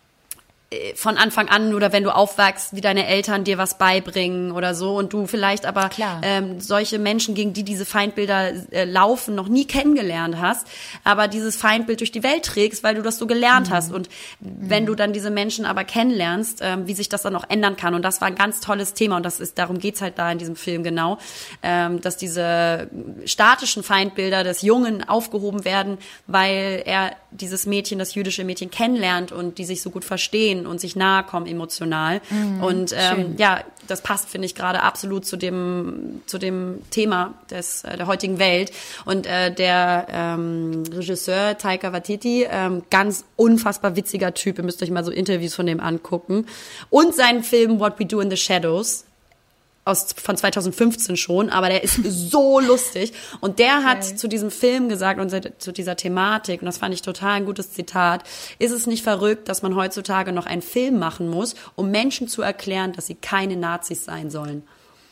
von 0.95 1.17
Anfang 1.17 1.47
an 1.47 1.73
oder 1.73 1.93
wenn 1.93 2.03
du 2.03 2.13
aufwachst, 2.13 2.75
wie 2.75 2.81
deine 2.81 3.07
Eltern 3.07 3.45
dir 3.45 3.57
was 3.57 3.77
beibringen 3.77 4.51
oder 4.51 4.75
so 4.75 4.97
und 4.97 5.13
du 5.13 5.25
vielleicht 5.25 5.65
aber 5.65 5.89
ähm, 6.21 6.59
solche 6.59 6.99
Menschen, 6.99 7.35
gegen 7.35 7.53
die 7.53 7.63
diese 7.63 7.85
Feindbilder 7.85 8.51
äh, 8.71 8.83
laufen, 8.83 9.33
noch 9.33 9.47
nie 9.47 9.63
kennengelernt 9.63 10.35
hast, 10.41 10.67
aber 11.05 11.29
dieses 11.29 11.55
Feindbild 11.55 12.01
durch 12.01 12.11
die 12.11 12.21
Welt 12.21 12.43
trägst, 12.43 12.83
weil 12.83 12.95
du 12.95 13.01
das 13.01 13.17
so 13.17 13.27
gelernt 13.27 13.69
mhm. 13.69 13.73
hast 13.73 13.93
und 13.93 14.09
mhm. 14.41 14.55
wenn 14.59 14.85
du 14.85 14.95
dann 14.95 15.13
diese 15.13 15.29
Menschen 15.29 15.63
aber 15.63 15.85
kennenlernst, 15.85 16.59
ähm, 16.61 16.85
wie 16.85 16.95
sich 16.95 17.07
das 17.07 17.21
dann 17.21 17.37
auch 17.37 17.45
ändern 17.47 17.77
kann 17.77 17.95
und 17.95 18.01
das 18.01 18.19
war 18.19 18.27
ein 18.27 18.35
ganz 18.35 18.59
tolles 18.59 18.93
Thema 18.93 19.15
und 19.15 19.23
das 19.23 19.39
ist 19.39 19.57
darum 19.57 19.79
geht's 19.79 20.01
halt 20.01 20.19
da 20.19 20.29
in 20.29 20.37
diesem 20.37 20.57
Film 20.57 20.83
genau, 20.83 21.17
ähm, 21.63 22.01
dass 22.01 22.17
diese 22.17 22.89
statischen 23.23 23.83
Feindbilder 23.83 24.43
des 24.43 24.63
Jungen 24.63 25.07
aufgehoben 25.07 25.63
werden, 25.63 25.97
weil 26.25 26.83
er 26.85 27.15
dieses 27.31 27.65
Mädchen, 27.65 27.99
das 27.99 28.15
jüdische 28.15 28.43
Mädchen 28.43 28.69
kennenlernt 28.69 29.31
und 29.31 29.59
die 29.59 29.65
sich 29.65 29.81
so 29.81 29.91
gut 29.91 30.03
verstehen 30.03 30.56
verstehen 30.57 30.67
und 30.67 30.79
sich 30.79 30.95
nahe 30.95 31.23
kommen 31.23 31.45
emotional. 31.45 32.21
Mhm, 32.29 32.63
und 32.63 32.95
ähm, 32.95 33.35
ja, 33.37 33.61
das 33.87 34.01
passt, 34.01 34.29
finde 34.29 34.45
ich, 34.45 34.55
gerade 34.55 34.81
absolut 34.81 35.25
zu 35.25 35.37
dem, 35.37 36.21
zu 36.25 36.37
dem 36.37 36.81
Thema 36.91 37.33
des, 37.49 37.83
äh, 37.83 37.95
der 37.97 38.07
heutigen 38.07 38.39
Welt. 38.39 38.71
Und 39.05 39.25
äh, 39.25 39.53
der 39.53 40.07
ähm, 40.11 40.83
Regisseur 40.91 41.57
Taika 41.57 41.93
Waititi, 41.93 42.45
ähm, 42.49 42.83
ganz 42.89 43.23
unfassbar 43.35 43.95
witziger 43.95 44.33
Typ, 44.33 44.57
ihr 44.57 44.63
müsst 44.63 44.83
euch 44.83 44.91
mal 44.91 45.05
so 45.05 45.11
Interviews 45.11 45.55
von 45.55 45.65
dem 45.65 45.79
angucken. 45.79 46.45
Und 46.89 47.15
seinen 47.15 47.43
Film 47.43 47.79
What 47.79 47.99
We 47.99 48.05
Do 48.05 48.19
in 48.19 48.29
the 48.29 48.37
Shadows, 48.37 49.05
aus, 49.87 50.13
von 50.21 50.37
2015 50.37 51.17
schon, 51.17 51.49
aber 51.49 51.69
der 51.69 51.83
ist 51.83 51.99
so 52.03 52.59
lustig. 52.59 53.13
Und 53.39 53.59
der 53.59 53.83
hat 53.83 54.05
okay. 54.05 54.15
zu 54.15 54.27
diesem 54.27 54.51
Film 54.51 54.89
gesagt 54.89 55.19
und 55.19 55.31
zu 55.61 55.71
dieser 55.71 55.95
Thematik, 55.95 56.61
und 56.61 56.65
das 56.65 56.77
fand 56.77 56.93
ich 56.93 57.01
total 57.01 57.33
ein 57.33 57.45
gutes 57.45 57.71
Zitat, 57.71 58.23
ist 58.59 58.71
es 58.71 58.87
nicht 58.87 59.03
verrückt, 59.03 59.49
dass 59.49 59.61
man 59.61 59.75
heutzutage 59.75 60.31
noch 60.31 60.45
einen 60.45 60.61
Film 60.61 60.99
machen 60.99 61.29
muss, 61.29 61.55
um 61.75 61.89
Menschen 61.91 62.27
zu 62.27 62.41
erklären, 62.41 62.93
dass 62.93 63.07
sie 63.07 63.15
keine 63.15 63.55
Nazis 63.55 64.05
sein 64.05 64.29
sollen. 64.29 64.63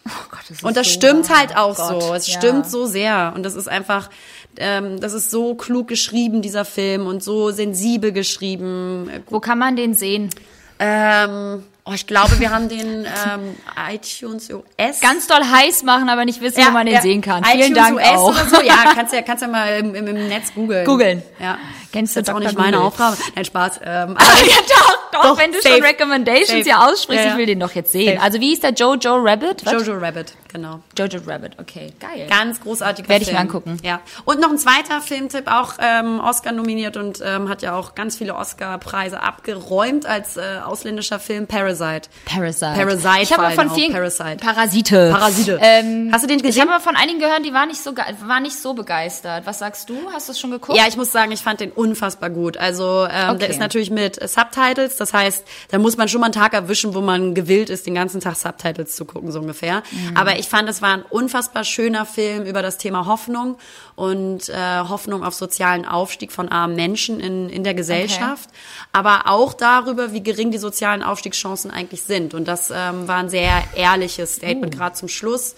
Oh 0.08 0.12
Gott, 0.30 0.42
das 0.50 0.62
und 0.62 0.78
das 0.78 0.86
so 0.86 0.94
stimmt 0.94 1.30
wahr. 1.30 1.40
halt 1.40 1.58
auch 1.58 1.76
Gott, 1.76 2.04
so. 2.04 2.14
Es 2.14 2.28
ja. 2.28 2.38
stimmt 2.38 2.70
so 2.70 2.86
sehr. 2.86 3.34
Und 3.36 3.44
das 3.44 3.56
ist 3.56 3.68
einfach, 3.68 4.12
ähm, 4.58 5.00
das 5.00 5.14
ist 5.14 5.32
so 5.32 5.56
klug 5.56 5.88
geschrieben, 5.88 6.44
dieser 6.44 6.64
Film, 6.64 7.08
und 7.08 7.24
so 7.24 7.50
sensibel 7.50 8.12
geschrieben. 8.12 9.10
Wo 9.30 9.40
kann 9.40 9.58
man 9.58 9.76
den 9.76 9.96
sehen? 9.96 10.30
Ähm, 10.78 11.64
Oh, 11.88 11.92
ich 11.94 12.08
glaube, 12.08 12.40
wir 12.40 12.50
haben 12.50 12.68
den 12.68 13.06
ähm, 13.06 13.56
iTunes 13.92 14.50
US. 14.50 15.02
Ganz 15.02 15.28
doll 15.28 15.42
heiß 15.44 15.84
machen, 15.84 16.10
aber 16.10 16.26
nicht 16.26 16.42
wissen, 16.42 16.66
wo 16.66 16.72
man 16.72 16.88
den 16.88 17.00
sehen 17.00 17.22
kann. 17.22 17.44
Vielen 17.44 17.74
iTunes 17.74 17.78
Dank 17.78 17.96
US 17.98 18.08
auch. 18.08 18.30
oder 18.30 18.46
so. 18.46 18.62
Ja, 18.64 18.92
kannst 18.96 19.14
ja, 19.14 19.22
kannst 19.22 19.44
ja 19.44 19.48
mal 19.48 19.78
im, 19.78 19.94
im, 19.94 20.08
im 20.08 20.28
Netz 20.28 20.52
googeln. 20.56 20.84
Googeln. 20.84 21.22
Ja. 21.40 21.60
Kennst 21.96 22.14
du 22.16 22.20
das 22.20 22.28
ist 22.28 22.36
auch 22.36 22.40
nicht 22.40 22.58
meine 22.58 22.76
Google? 22.76 22.88
Aufgabe. 22.88 23.18
Nein, 23.36 23.46
Spaß. 23.46 23.80
Ähm, 23.86 23.86
aber 24.18 24.46
ja, 24.46 24.56
doch, 24.68 24.98
doch, 25.14 25.22
Doch, 25.24 25.38
wenn 25.38 25.54
du 25.54 25.62
safe. 25.62 25.76
schon 25.76 25.84
Recommendations 25.86 26.48
Safe. 26.50 26.64
hier 26.64 26.80
aussprichst, 26.82 27.24
Ja, 27.24 27.28
ja. 27.28 27.32
ich 27.32 27.38
will 27.38 27.46
den 27.46 27.62
doch 27.62 27.72
jetzt 27.72 27.94
sehen. 27.94 28.16
Safe. 28.16 28.22
Also 28.22 28.42
wie 28.42 28.50
hieß 28.50 28.60
der 28.60 28.74
Jojo 28.74 29.16
Rabbit? 29.16 29.66
Was? 29.66 29.72
Jojo 29.72 29.94
Rabbit, 29.98 30.34
genau. 30.52 30.82
Jojo 30.98 31.22
Rabbit, 31.26 31.54
okay, 31.58 31.94
geil. 32.02 32.28
Ganz 32.30 32.60
großartiger 32.60 33.08
Werd 33.08 33.22
ich 33.22 33.28
Film. 33.30 33.38
mir 33.38 33.42
angucken. 33.42 33.78
Ja. 33.82 34.02
Und 34.26 34.42
noch 34.42 34.50
ein 34.50 34.58
zweiter 34.58 35.00
Filmtipp, 35.00 35.48
auch 35.48 35.76
ähm, 35.80 36.20
Oscar 36.20 36.52
nominiert 36.52 36.98
und 36.98 37.22
ähm, 37.24 37.48
hat 37.48 37.62
ja 37.62 37.76
auch 37.78 37.96
ganz 37.96 38.18
viele 38.18 38.36
Oscar-Preise 38.36 39.22
abgeräumt 39.24 40.06
als 40.06 40.36
äh, 40.36 40.42
ausländischer 40.66 41.20
Film 41.20 41.48
Parasite. 41.48 42.10
Parasite. 42.26 42.74
Parasite 42.76 43.22
Ich 43.22 43.32
habe 43.38 43.52
von 43.56 43.72
vielen 43.72 43.94
Parasite. 43.94 44.38
Parasite. 44.44 45.10
Parasite. 45.14 45.60
Ähm, 45.62 46.10
Hast 46.12 46.24
du 46.24 46.28
den 46.28 46.38
Ich 46.40 46.44
gesehen? 46.44 46.62
habe 46.64 46.72
mal 46.72 46.80
von 46.82 46.96
einigen 46.98 47.20
gehört, 47.20 47.46
die 47.46 47.54
waren 47.54 47.70
nicht 47.70 47.82
so 47.82 47.96
waren 47.96 48.44
nicht 48.44 48.58
so 48.60 48.74
begeistert. 48.74 49.46
Was 49.46 49.60
sagst 49.60 49.90
du? 49.90 49.96
Hast 50.14 50.28
du 50.28 50.34
es 50.34 50.40
schon 50.40 50.52
geguckt? 50.52 50.78
Ja, 50.78 50.86
ich 50.90 50.98
muss 50.98 51.12
sagen, 51.14 51.32
ich 51.32 51.42
fand 51.42 51.60
den 51.62 51.72
unfassbar 51.86 52.30
gut. 52.30 52.58
Also 52.58 53.08
ähm, 53.10 53.30
Okay. 53.30 53.40
der 53.40 53.50
ist 53.50 53.60
natürlich 53.60 53.92
mit 53.92 54.16
Subtitles, 54.28 54.96
das 54.98 55.14
heißt, 55.14 55.44
da 55.70 55.78
muss 55.78 55.98
man 55.98 56.08
schon 56.08 56.20
mal 56.22 56.28
einen 56.28 56.34
Tag 56.34 56.54
erwischen, 56.54 56.94
wo 56.96 57.02
man 57.02 57.34
gewillt 57.34 57.70
ist, 57.70 57.86
den 57.86 57.96
ganzen 57.96 58.22
Tag 58.22 58.36
Subtitles 58.36 58.96
zu 58.96 59.06
gucken, 59.06 59.32
so 59.32 59.40
ungefähr. 59.40 59.84
Mhm. 59.92 60.18
Aber 60.18 60.38
ich 60.40 60.48
fand, 60.48 60.68
es 60.70 60.82
war 60.82 60.94
ein 60.94 61.04
unfassbar 61.04 61.64
schöner 61.64 62.06
Film 62.06 62.44
über 62.46 62.62
das 62.62 62.78
Thema 62.78 63.06
Hoffnung 63.06 63.58
und 63.96 64.50
äh, 64.50 64.54
Hoffnung 64.90 65.24
auf 65.24 65.34
sozialen 65.34 65.86
Aufstieg 65.86 66.32
von 66.32 66.50
armen 66.50 66.76
Menschen 66.76 67.20
in, 67.20 67.50
in 67.50 67.64
der 67.64 67.74
Gesellschaft, 67.74 68.50
aber 68.92 69.24
auch 69.28 69.54
darüber, 69.54 70.12
wie 70.14 70.22
gering 70.24 70.52
die 70.52 70.58
sozialen 70.58 71.04
Aufstiegschancen 71.04 71.72
eigentlich 71.72 72.02
sind. 72.04 72.34
Und 72.34 72.48
das 72.48 72.72
ähm, 72.72 73.08
war 73.08 73.18
ein 73.18 73.30
sehr 73.30 73.64
ehrliches 73.76 74.36
Statement, 74.36 74.74
Oh. 74.76 74.78
gerade 74.78 74.96
zum 74.96 75.08
Schluss 75.10 75.56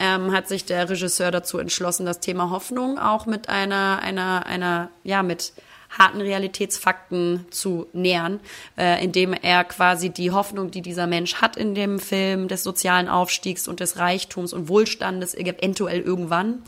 ähm, 0.00 0.32
hat 0.32 0.48
sich 0.48 0.64
der 0.64 0.88
Regisseur 0.88 1.30
dazu 1.30 1.58
entschlossen, 1.58 2.06
das 2.06 2.20
Thema 2.20 2.50
Hoffnung 2.50 2.98
auch 2.98 3.26
mit 3.26 3.48
einer, 3.48 4.00
einer, 4.02 4.46
einer, 4.46 4.88
ja, 5.04 5.22
mit 5.22 5.52
harten 5.90 6.20
Realitätsfakten 6.20 7.46
zu 7.50 7.86
nähern, 7.92 8.40
äh, 8.78 9.02
indem 9.04 9.32
er 9.34 9.64
quasi 9.64 10.10
die 10.10 10.30
Hoffnung, 10.30 10.70
die 10.70 10.82
dieser 10.82 11.06
Mensch 11.06 11.36
hat 11.36 11.56
in 11.56 11.74
dem 11.74 11.98
Film 11.98 12.48
des 12.48 12.62
sozialen 12.62 13.08
Aufstiegs 13.08 13.68
und 13.68 13.80
des 13.80 13.98
Reichtums 13.98 14.52
und 14.52 14.68
Wohlstandes 14.68 15.34
eventuell 15.34 16.00
irgendwann, 16.00 16.62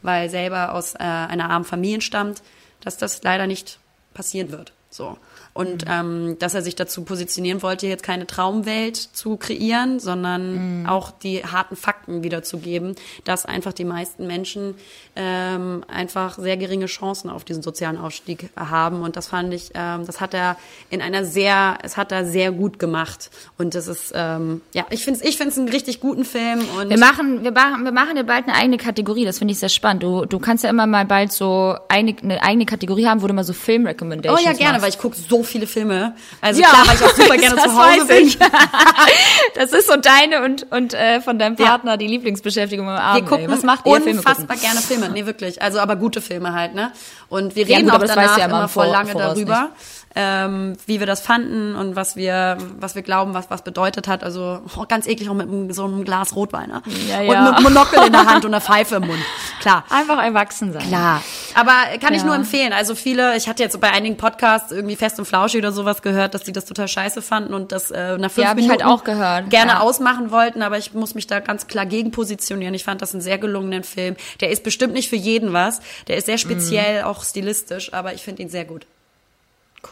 weil 0.00 0.28
selber 0.30 0.74
aus 0.74 0.94
äh, 0.94 0.98
einer 0.98 1.50
armen 1.50 1.66
Familie 1.66 2.00
stammt, 2.00 2.42
dass 2.80 2.96
das 2.96 3.22
leider 3.22 3.46
nicht 3.46 3.78
passieren 4.14 4.50
wird. 4.50 4.72
So. 4.90 5.16
Und 5.54 5.84
ähm, 5.88 6.36
dass 6.38 6.54
er 6.54 6.62
sich 6.62 6.76
dazu 6.76 7.04
positionieren 7.04 7.62
wollte, 7.62 7.86
jetzt 7.86 8.02
keine 8.02 8.26
Traumwelt 8.26 8.96
zu 8.96 9.36
kreieren, 9.36 10.00
sondern 10.00 10.86
auch 10.86 11.10
die 11.10 11.44
harten 11.44 11.76
Fakten 11.76 12.22
wiederzugeben, 12.22 12.96
dass 13.24 13.44
einfach 13.44 13.72
die 13.72 13.84
meisten 13.84 14.26
Menschen 14.26 14.74
ähm, 15.14 15.84
einfach 15.88 16.38
sehr 16.38 16.56
geringe 16.56 16.86
Chancen 16.86 17.28
auf 17.28 17.44
diesen 17.44 17.62
sozialen 17.62 17.98
Aufstieg 17.98 18.48
haben. 18.56 19.02
Und 19.02 19.16
das 19.16 19.28
fand 19.28 19.52
ich, 19.52 19.70
ähm, 19.74 20.06
das 20.06 20.20
hat 20.20 20.32
er 20.32 20.56
in 20.88 21.02
einer 21.02 21.24
sehr, 21.24 21.78
es 21.82 21.96
hat 21.96 22.12
er 22.12 22.24
sehr 22.24 22.50
gut 22.50 22.78
gemacht. 22.78 23.30
Und 23.58 23.74
das 23.74 23.88
ist, 23.88 24.12
ähm, 24.14 24.62
ja, 24.72 24.86
ich 24.90 25.04
finde 25.04 25.20
es 25.20 25.26
ich 25.26 25.36
find's 25.36 25.58
einen 25.58 25.68
richtig 25.68 26.00
guten 26.00 26.24
Film. 26.24 26.60
Und 26.78 26.88
Wir 26.88 26.98
machen, 26.98 27.44
wir 27.44 27.52
machen, 27.52 27.84
wir 27.84 27.92
machen 27.92 28.16
ja 28.16 28.22
bald 28.22 28.48
eine 28.48 28.56
eigene 28.56 28.78
Kategorie. 28.78 29.24
Das 29.24 29.38
finde 29.38 29.52
ich 29.52 29.58
sehr 29.58 29.68
spannend. 29.68 30.02
Du, 30.02 30.24
du 30.24 30.38
kannst 30.38 30.64
ja 30.64 30.70
immer 30.70 30.86
mal 30.86 31.04
bald 31.04 31.30
so 31.32 31.76
eine, 31.88 32.16
eine 32.22 32.42
eigene 32.42 32.64
Kategorie 32.64 33.06
haben, 33.06 33.22
wo 33.22 33.26
du 33.26 33.34
mal 33.34 33.44
so 33.44 33.52
Oh 33.52 33.54
Film-Recommendations 33.54 34.44
ja, 34.44 34.52
gerne, 34.52 34.72
machst. 34.72 34.82
weil 34.82 34.90
ich 34.90 34.98
gucke 34.98 35.16
so 35.16 35.41
viele 35.42 35.66
Filme. 35.66 36.14
Also 36.40 36.60
Ja, 36.60 36.68
klar, 36.68 36.86
weil 36.88 36.94
ich 36.96 37.02
auch 37.04 37.14
super 37.16 37.36
gerne 37.38 37.54
das 37.56 37.64
zu 37.64 37.74
Hause 37.76 38.06
bin. 38.06 38.34
Das 39.54 39.72
ist 39.72 39.86
so 39.88 39.96
deine 39.96 40.42
und, 40.44 40.70
und 40.72 40.94
äh, 40.94 41.20
von 41.20 41.38
deinem 41.38 41.56
Partner 41.56 41.96
die 41.96 42.06
Lieblingsbeschäftigung 42.06 42.88
am 42.88 42.94
Wir 42.96 43.02
Abend. 43.02 43.28
gucken 43.28 43.44
ey. 43.46 43.50
Was 43.50 43.62
macht 43.62 43.86
ihr? 43.86 43.96
Filme 44.00 44.18
unfassbar 44.18 44.46
gucken? 44.56 44.60
gerne 44.62 44.80
Filme. 44.80 45.08
Nee, 45.10 45.26
wirklich. 45.26 45.60
Also 45.60 45.78
aber 45.78 45.96
gute 45.96 46.20
Filme 46.20 46.52
halt, 46.54 46.74
ne? 46.74 46.92
Und 47.28 47.54
wir 47.56 47.66
Ja, 47.66 47.76
reden 47.78 47.90
gut, 47.90 48.00
auch 48.02 48.06
danach 48.06 48.38
ja 48.38 48.44
immer 48.46 48.54
immer 48.56 48.62
im 48.64 48.68
voll 48.68 48.84
Vor- 48.86 48.92
lange 48.92 49.14
darüber, 49.14 49.70
ähm, 50.14 50.74
wie 50.86 51.00
wir 51.00 51.06
das 51.06 51.20
fanden 51.20 51.74
und 51.74 51.96
was 51.96 52.16
wir, 52.16 52.58
was 52.78 52.94
wir 52.94 53.02
glauben, 53.02 53.34
was 53.34 53.50
was 53.50 53.62
bedeutet 53.62 54.08
hat. 54.08 54.22
Also 54.24 54.60
oh, 54.76 54.84
ganz 54.88 55.06
eklig 55.06 55.28
auch 55.30 55.34
mit 55.34 55.74
so 55.74 55.84
einem 55.84 56.04
Glas 56.04 56.36
Rotwein, 56.36 56.68
ne? 56.68 56.82
Ja, 57.08 57.20
Und 57.20 57.26
ja. 57.26 57.42
mit 57.44 57.54
einem 57.54 57.62
Monokel 57.62 58.06
in 58.06 58.12
der 58.12 58.26
Hand 58.26 58.44
und 58.44 58.52
einer 58.52 58.60
Pfeife 58.60 58.96
im 58.96 59.06
Mund. 59.06 59.20
Klar. 59.60 59.84
Einfach 59.90 60.22
erwachsen 60.22 60.72
sein. 60.72 60.82
Klar. 60.82 61.22
Aber 61.54 61.72
kann 62.00 62.12
ich 62.14 62.20
Ja. 62.20 62.26
nur 62.26 62.34
empfehlen. 62.34 62.72
Also 62.72 62.94
viele, 62.94 63.36
ich 63.36 63.48
hatte 63.48 63.62
jetzt 63.62 63.80
bei 63.80 63.90
einigen 63.90 64.16
Podcasts 64.16 64.70
irgendwie 64.72 64.96
fest 64.96 65.18
und 65.18 65.24
flauschig 65.24 65.58
oder 65.58 65.72
sowas 65.72 66.02
gehört, 66.02 66.34
dass 66.34 66.42
die 66.42 66.52
das 66.52 66.64
total 66.66 66.88
scheiße 66.88 67.22
fanden 67.22 67.54
und 67.54 67.72
das 67.72 67.90
äh, 67.90 68.18
nach 68.18 68.30
fünf 68.30 68.44
Ja, 68.44 68.50
ich 68.50 68.56
Minuten 68.56 68.70
halt 68.72 68.84
auch 68.84 69.04
gehört. 69.04 69.50
gerne 69.50 69.72
Ja. 69.72 69.80
ausmachen 69.80 70.30
wollten. 70.30 70.62
Aber 70.62 70.78
ich 70.78 70.92
muss 70.94 71.14
mich 71.14 71.26
da 71.26 71.40
ganz 71.40 71.66
klar 71.66 71.86
gegen 71.86 72.10
positionieren. 72.10 72.74
Ich 72.74 72.84
fand 72.84 73.00
das 73.02 73.12
einen 73.12 73.22
sehr 73.22 73.38
gelungenen 73.38 73.82
Film. 73.84 74.16
Der 74.40 74.50
ist 74.50 74.62
bestimmt 74.62 74.92
nicht 74.94 75.08
für 75.08 75.16
jeden 75.16 75.52
was. 75.52 75.80
Der 76.08 76.16
ist 76.16 76.26
sehr 76.26 76.38
speziell, 76.38 77.00
Mhm. 77.02 77.06
auch 77.08 77.24
stilistisch, 77.24 77.92
aber 77.94 78.12
ich 78.14 78.22
finde 78.22 78.42
ihn 78.42 78.48
sehr 78.48 78.64
gut. 78.64 78.86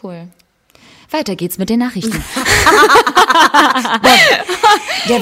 Cool. 0.01 0.27
Weiter 1.11 1.35
geht's 1.35 1.57
mit 1.57 1.69
den 1.69 1.79
Nachrichten. 1.79 2.11
Der 5.09 5.19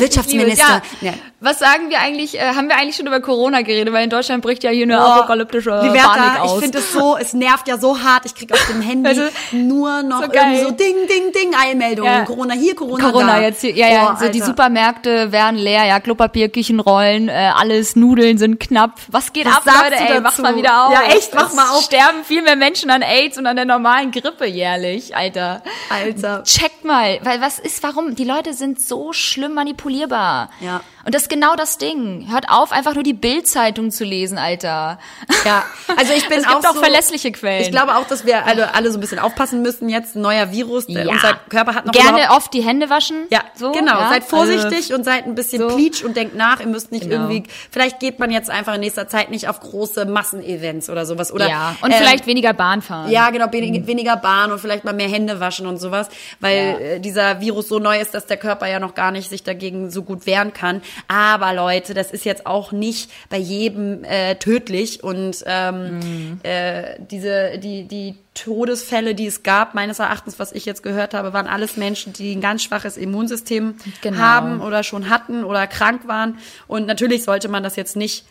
Ja. 1.02 1.14
Was 1.42 1.60
sagen 1.60 1.90
wir 1.90 2.00
eigentlich, 2.02 2.38
äh, 2.38 2.42
haben 2.56 2.68
wir 2.68 2.76
eigentlich 2.76 2.98
schon 2.98 3.08
über 3.08 3.22
Corona 3.22 3.62
geredet, 3.62 3.94
weil 3.94 4.04
in 4.04 4.10
Deutschland 4.10 4.44
bricht 4.44 4.62
ja 4.64 4.72
hier 4.72 4.84
eine 4.84 4.98
Boah, 4.98 5.16
apokalyptische 5.20 5.70
Liberta, 5.82 6.14
Panik 6.14 6.42
aus. 6.42 6.54
ich 6.56 6.60
finde 6.64 6.78
es 6.80 6.92
so, 6.92 7.16
es 7.18 7.32
nervt 7.34 7.68
ja 7.70 7.78
so 7.78 8.02
hart. 8.02 8.26
Ich 8.26 8.36
krieg 8.36 8.52
auf 8.52 8.66
dem 8.68 8.82
Handy 8.82 9.08
Also, 9.08 9.22
nur 9.54 10.04
noch 10.04 10.24
so 10.24 10.32
irgendwie 10.34 10.62
so 10.62 10.72
Ding, 10.72 10.96
Ding, 11.08 11.32
Ding 11.32 11.56
Eilmeldungen. 11.56 12.12
Ja. 12.12 12.26
Corona 12.26 12.56
hier, 12.56 12.76
Corona, 12.76 13.06
Corona 13.10 13.36
da. 13.38 13.42
jetzt 13.42 13.62
hier, 13.62 13.74
ja, 13.74 13.88
ja, 13.88 14.18
so 14.20 14.28
die. 14.28 14.42
Supermärkte 14.42 15.32
werden 15.32 15.58
leer, 15.58 15.86
ja, 15.86 16.00
Klopapier, 16.00 16.50
Küchenrollen, 16.50 17.30
äh, 17.30 17.52
alles, 17.56 17.96
Nudeln 17.96 18.38
sind 18.38 18.60
knapp. 18.60 19.00
Was 19.08 19.32
geht 19.32 19.46
Was 19.46 19.58
ab, 19.58 19.64
Leute, 19.84 19.96
ey, 19.96 20.20
mach 20.20 20.32
dazu? 20.32 20.42
mal 20.42 20.56
wieder 20.56 20.88
auf. 20.88 20.94
Ja, 20.94 21.04
echt, 21.04 21.34
mach 21.36 21.50
Es 21.50 21.56
mal 21.56 21.70
auf. 21.70 21.84
sterben 21.84 22.24
viel 22.26 22.42
mehr 22.42 22.56
Menschen 22.58 22.90
an 22.90 23.02
AIDS 23.02 23.38
und 23.38 23.46
an 23.48 23.56
der 23.56 23.66
normalen 23.66 24.12
Grippe 24.12 24.46
jährlich, 24.46 25.16
Alter. 25.16 25.62
Alter. 25.90 26.44
Checkt 26.44 26.84
mal, 26.84 27.20
weil 27.24 27.40
was 27.42 27.60
ist, 27.60 27.82
warum? 27.84 28.16
Die 28.16 28.26
Leute 28.26 28.54
sind 28.54 28.82
so 28.82 29.14
schlimm 29.14 29.54
manipulierbar. 29.54 30.50
Ja. 30.60 30.82
Und 31.10 31.16
das 31.16 31.24
ist 31.24 31.30
genau 31.30 31.56
das 31.56 31.80
Ding. 31.80 32.28
Hört 32.32 32.50
auf, 32.52 32.72
einfach 32.72 32.94
nur 32.94 33.02
die 33.02 33.14
Bild-Zeitung 33.16 33.90
zu 33.90 34.04
lesen, 34.04 34.38
Alter. 34.38 35.00
Ja, 35.44 35.64
also 35.98 36.14
ich 36.14 36.28
bin 36.30 36.38
Es 36.38 36.44
gibt 36.46 36.56
auch 36.56 36.70
auch 36.70 36.76
so, 36.76 36.80
verlässliche 36.82 37.32
Quellen. 37.32 37.64
Ich 37.64 37.72
glaube 37.72 37.96
auch, 37.96 38.06
dass 38.06 38.28
wir 38.28 38.46
alle, 38.46 38.76
alle 38.76 38.92
so 38.92 39.00
ein 39.00 39.02
bisschen 39.02 39.18
aufpassen 39.18 39.64
müssen 39.64 39.90
jetzt. 39.90 40.16
Neuer 40.16 40.52
Virus, 40.52 40.86
der, 40.86 41.06
Ja. 41.06 41.12
unser 41.14 41.34
Körper 41.50 41.74
hat 41.74 41.88
noch 41.88 41.94
Gerne 41.94 42.30
oft 42.30 42.54
die 42.54 42.62
Hände 42.62 42.92
waschen. 42.92 43.26
ja, 43.32 43.40
so, 43.56 43.72
genau. 43.72 44.00
ja? 44.00 44.10
Seid 44.10 44.24
vorsichtig 44.24 44.94
und 44.94 45.04
seid 45.04 45.26
ein 45.26 45.34
bisschen 45.34 45.68
so. 45.68 45.76
pleatsch 45.76 46.04
und 46.04 46.16
denkt 46.16 46.36
nach. 46.36 46.60
Ihr 46.60 46.68
müsst 46.68 46.92
nicht 46.92 47.10
Genau. 47.10 47.28
irgendwie, 47.28 47.50
vielleicht 47.72 48.00
geht 48.00 48.20
man 48.20 48.30
jetzt 48.30 48.52
einfach 48.52 48.76
in 48.76 48.82
nächster 48.82 49.08
Zeit 49.08 49.32
nicht 49.32 49.48
auf 49.48 49.60
große 49.62 50.06
Massenevents 50.06 50.92
oder 50.92 51.08
sowas. 51.08 51.32
Oder, 51.34 51.50
ja, 51.50 51.76
und 51.82 51.90
ähm, 51.90 51.98
vielleicht 51.98 52.28
weniger 52.28 52.54
Bahn 52.54 52.84
fahren. 52.84 53.10
Ja, 53.10 53.32
genau, 53.32 53.52
wenig, 53.52 53.88
weniger 53.88 54.16
Bahn 54.16 54.52
und 54.52 54.60
vielleicht 54.60 54.84
mal 54.84 54.94
mehr 54.94 55.10
Hände 55.10 55.40
waschen 55.40 55.66
und 55.66 55.78
sowas, 55.80 56.08
weil 56.40 56.56
Ja. 56.56 56.78
äh, 56.78 57.00
dieser 57.00 57.42
Virus 57.42 57.68
so 57.68 57.80
neu 57.80 58.00
ist, 58.00 58.14
dass 58.14 58.28
der 58.28 58.38
Körper 58.38 58.68
ja 58.68 58.80
noch 58.80 58.94
gar 58.94 59.10
nicht 59.10 59.28
sich 59.28 59.42
dagegen 59.42 59.90
so 59.90 60.04
gut 60.04 60.28
wehren 60.28 60.54
kann. 60.54 60.84
Aber 61.08 61.54
Leute, 61.54 61.94
das 61.94 62.12
ist 62.12 62.26
jetzt 62.26 62.46
auch 62.46 62.72
nicht 62.72 63.10
bei 63.30 63.38
jedem 63.38 64.04
äh, 64.04 64.36
tödlich 64.36 65.04
und 65.04 65.44
ähm, 65.46 66.40
äh, 66.44 66.96
diese 67.00 67.58
die 67.60 67.84
die 67.88 68.16
Todesfälle, 68.36 69.16
die 69.16 69.26
es 69.28 69.44
gab, 69.44 69.74
meines 69.74 70.00
Erachtens, 70.00 70.40
was 70.40 70.54
ich 70.54 70.66
jetzt 70.66 70.82
gehört 70.82 71.14
habe, 71.14 71.34
waren 71.34 71.48
alles 71.48 71.76
Menschen, 71.76 72.14
die 72.14 72.34
ein 72.34 72.42
ganz 72.42 72.64
schwaches 72.64 72.96
Immunsystem 72.96 73.76
Genau. 74.02 74.18
haben 74.18 74.62
oder 74.62 74.84
schon 74.84 75.10
hatten 75.10 75.44
oder 75.44 75.68
krank 75.68 76.08
waren. 76.08 76.38
Und 76.68 76.88
natürlich 76.88 77.24
sollte 77.24 77.50
man 77.50 77.64
das 77.64 77.76
jetzt 77.76 77.96
nicht 77.98 78.26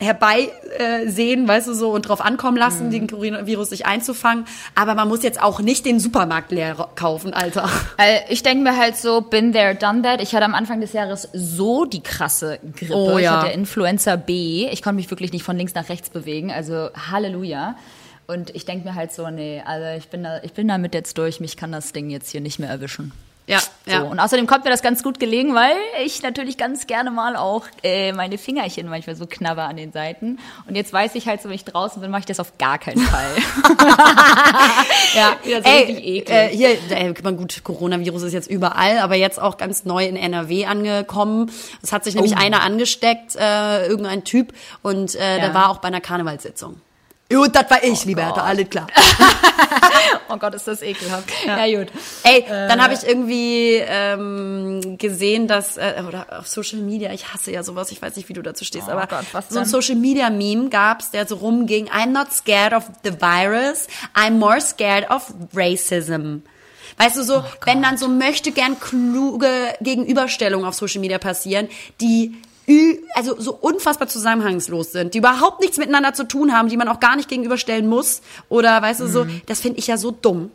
herbeisehen, 0.00 0.50
äh, 0.78 1.08
sehen, 1.08 1.48
weißt 1.48 1.68
du 1.68 1.74
so, 1.74 1.90
und 1.90 2.08
drauf 2.08 2.20
ankommen 2.20 2.56
lassen, 2.56 2.90
den 2.90 3.06
Coronavirus 3.06 3.70
sich 3.70 3.86
einzufangen. 3.86 4.44
Aber 4.74 4.94
man 4.94 5.08
muss 5.08 5.22
jetzt 5.22 5.40
auch 5.40 5.60
nicht 5.60 5.86
den 5.86 6.00
Supermarkt 6.00 6.50
leer 6.52 6.88
kaufen, 6.96 7.32
Alter. 7.32 7.68
Ich 8.28 8.42
denke 8.42 8.64
mir 8.64 8.76
halt 8.76 8.96
so, 8.96 9.20
been 9.20 9.52
there, 9.52 9.74
done 9.74 10.02
that. 10.02 10.20
Ich 10.20 10.34
hatte 10.34 10.44
am 10.44 10.54
Anfang 10.54 10.80
des 10.80 10.92
Jahres 10.92 11.28
so 11.32 11.84
die 11.84 12.02
krasse 12.02 12.58
Grippe. 12.76 12.94
Oh, 12.94 13.18
Ich 13.18 13.24
ja. 13.24 13.42
hatte 13.42 13.52
Influenza 13.52 14.16
B. 14.16 14.68
Ich 14.70 14.82
konnte 14.82 14.96
mich 14.96 15.10
wirklich 15.10 15.32
nicht 15.32 15.44
von 15.44 15.56
links 15.56 15.74
nach 15.74 15.88
rechts 15.88 16.10
bewegen. 16.10 16.50
Also 16.50 16.90
Halleluja. 17.10 17.76
Und 18.26 18.54
ich 18.54 18.64
denke 18.64 18.88
mir 18.88 18.94
halt 18.94 19.12
so, 19.12 19.28
nee, 19.28 19.62
also 19.64 19.86
ich 19.98 20.08
bin 20.08 20.22
da, 20.22 20.42
ich 20.42 20.52
bin 20.54 20.66
damit 20.66 20.94
jetzt 20.94 21.18
durch. 21.18 21.40
Mich 21.40 21.56
kann 21.56 21.72
das 21.72 21.92
Ding 21.92 22.10
jetzt 22.10 22.30
hier 22.30 22.40
nicht 22.40 22.58
mehr 22.58 22.70
erwischen. 22.70 23.12
Ja, 23.46 23.58
So, 23.86 24.06
und 24.06 24.18
außerdem 24.18 24.46
kommt 24.46 24.64
mir 24.64 24.70
das 24.70 24.80
ganz 24.80 25.02
gut 25.02 25.20
gelegen, 25.20 25.54
weil 25.54 25.76
ich 26.02 26.22
natürlich 26.22 26.56
ganz 26.56 26.86
gerne 26.86 27.10
mal 27.10 27.36
auch 27.36 27.64
äh, 27.82 28.12
meine 28.12 28.38
Fingerchen 28.38 28.88
manchmal 28.88 29.16
so 29.16 29.26
knabber 29.26 29.64
an 29.64 29.76
den 29.76 29.92
Seiten. 29.92 30.38
Und 30.66 30.76
jetzt 30.76 30.94
weiß 30.94 31.14
ich 31.14 31.26
halt 31.28 31.42
so, 31.42 31.50
wenn 31.50 31.56
ich 31.56 31.66
draußen 31.66 32.00
bin, 32.00 32.10
mache 32.10 32.20
ich 32.20 32.26
das 32.26 32.40
auf 32.40 32.56
gar 32.56 32.78
keinen 32.78 33.02
Fall. 33.02 33.26
ja, 35.14 35.36
Ja, 35.44 35.62
so 35.62 35.68
ey, 35.68 35.82
eklig. 36.18 36.30
äh, 36.30 36.48
hier, 36.48 36.70
äh, 36.90 37.12
gut, 37.12 37.62
Coronavirus 37.64 38.22
ist 38.22 38.32
jetzt 38.32 38.50
überall, 38.50 38.98
aber 38.98 39.14
jetzt 39.16 39.38
auch 39.40 39.56
ganz 39.58 39.84
neu 39.84 40.06
in 40.06 40.16
NRW 40.16 40.64
angekommen. 40.66 41.50
Es 41.82 41.92
hat 41.92 42.04
sich 42.04 42.14
nämlich 42.14 42.34
Oh. 42.36 42.40
einer 42.40 42.62
angesteckt, 42.62 43.36
äh, 43.36 43.86
irgendein 43.86 44.24
Typ, 44.24 44.54
und 44.82 45.14
äh, 45.16 45.36
Ja. 45.36 45.44
der 45.46 45.54
war 45.54 45.68
auch 45.68 45.78
bei 45.78 45.88
einer 45.88 46.00
Karnevalssitzung. 46.00 46.80
Und 47.30 47.56
das 47.56 47.70
war 47.70 47.82
ich, 47.82 48.04
Liberta, 48.04 48.42
alles 48.42 48.68
klar. 48.70 48.86
Oh 50.12 50.18
Oh 50.34 50.36
Gott, 50.38 50.54
ist 50.54 50.66
das 50.66 50.82
ekelhaft. 50.82 51.30
Ja, 51.46 51.64
ja 51.64 51.78
gut. 51.78 51.92
Ey, 52.24 52.44
dann 52.48 52.82
habe 52.82 52.94
ich 52.94 53.06
irgendwie 53.06 53.76
ähm, 53.86 54.98
gesehen, 54.98 55.46
dass, 55.46 55.76
äh, 55.76 56.02
oder 56.06 56.26
auf 56.40 56.48
Social 56.48 56.80
Media, 56.80 57.12
ich 57.12 57.32
hasse 57.32 57.52
ja 57.52 57.62
sowas, 57.62 57.92
ich 57.92 58.02
weiß 58.02 58.16
nicht, 58.16 58.28
wie 58.28 58.32
du 58.32 58.42
dazu 58.42 58.64
stehst, 58.64 58.88
Oh 58.88 58.92
aber 58.92 59.06
Gott, 59.06 59.24
so 59.48 59.60
ein? 59.60 59.64
Social 59.66 59.94
Media 59.94 60.30
Meme 60.30 60.70
gab's, 60.70 61.10
der 61.12 61.26
so 61.28 61.36
rumging, 61.36 61.88
I'm 61.88 62.10
not 62.10 62.32
scared 62.32 62.72
of 62.72 62.84
the 63.04 63.12
virus, 63.12 63.86
I'm 64.14 64.38
more 64.38 64.60
scared 64.60 65.08
of 65.10 65.32
racism. 65.54 66.42
Weißt 66.96 67.16
du, 67.16 67.20
Oh 67.20 67.24
so, 67.24 67.44
wenn 67.64 67.82
dann 67.82 67.96
so 67.96 68.08
möchte 68.08 68.52
gern 68.52 68.78
kluge 68.80 69.48
Gegenüberstellungen 69.80 70.66
auf 70.66 70.74
Social 70.74 71.00
Media 71.00 71.18
passieren, 71.18 71.68
die 72.00 72.34
also 73.14 73.40
so 73.40 73.54
unfassbar 73.54 74.08
zusammenhangslos 74.08 74.92
sind, 74.92 75.14
die 75.14 75.18
überhaupt 75.18 75.60
nichts 75.60 75.76
miteinander 75.78 76.14
zu 76.14 76.24
tun 76.24 76.52
haben, 76.56 76.68
die 76.68 76.76
man 76.76 76.88
auch 76.88 77.00
gar 77.00 77.16
nicht 77.16 77.28
gegenüberstellen 77.28 77.86
muss 77.88 78.22
oder 78.48 78.80
weißt 78.80 79.00
du 79.00 79.04
Mhm. 79.04 79.08
so, 79.12 79.26
das 79.46 79.60
finde 79.60 79.78
ich 79.78 79.86
ja 79.86 79.96
so 79.96 80.10
dumm. 80.10 80.50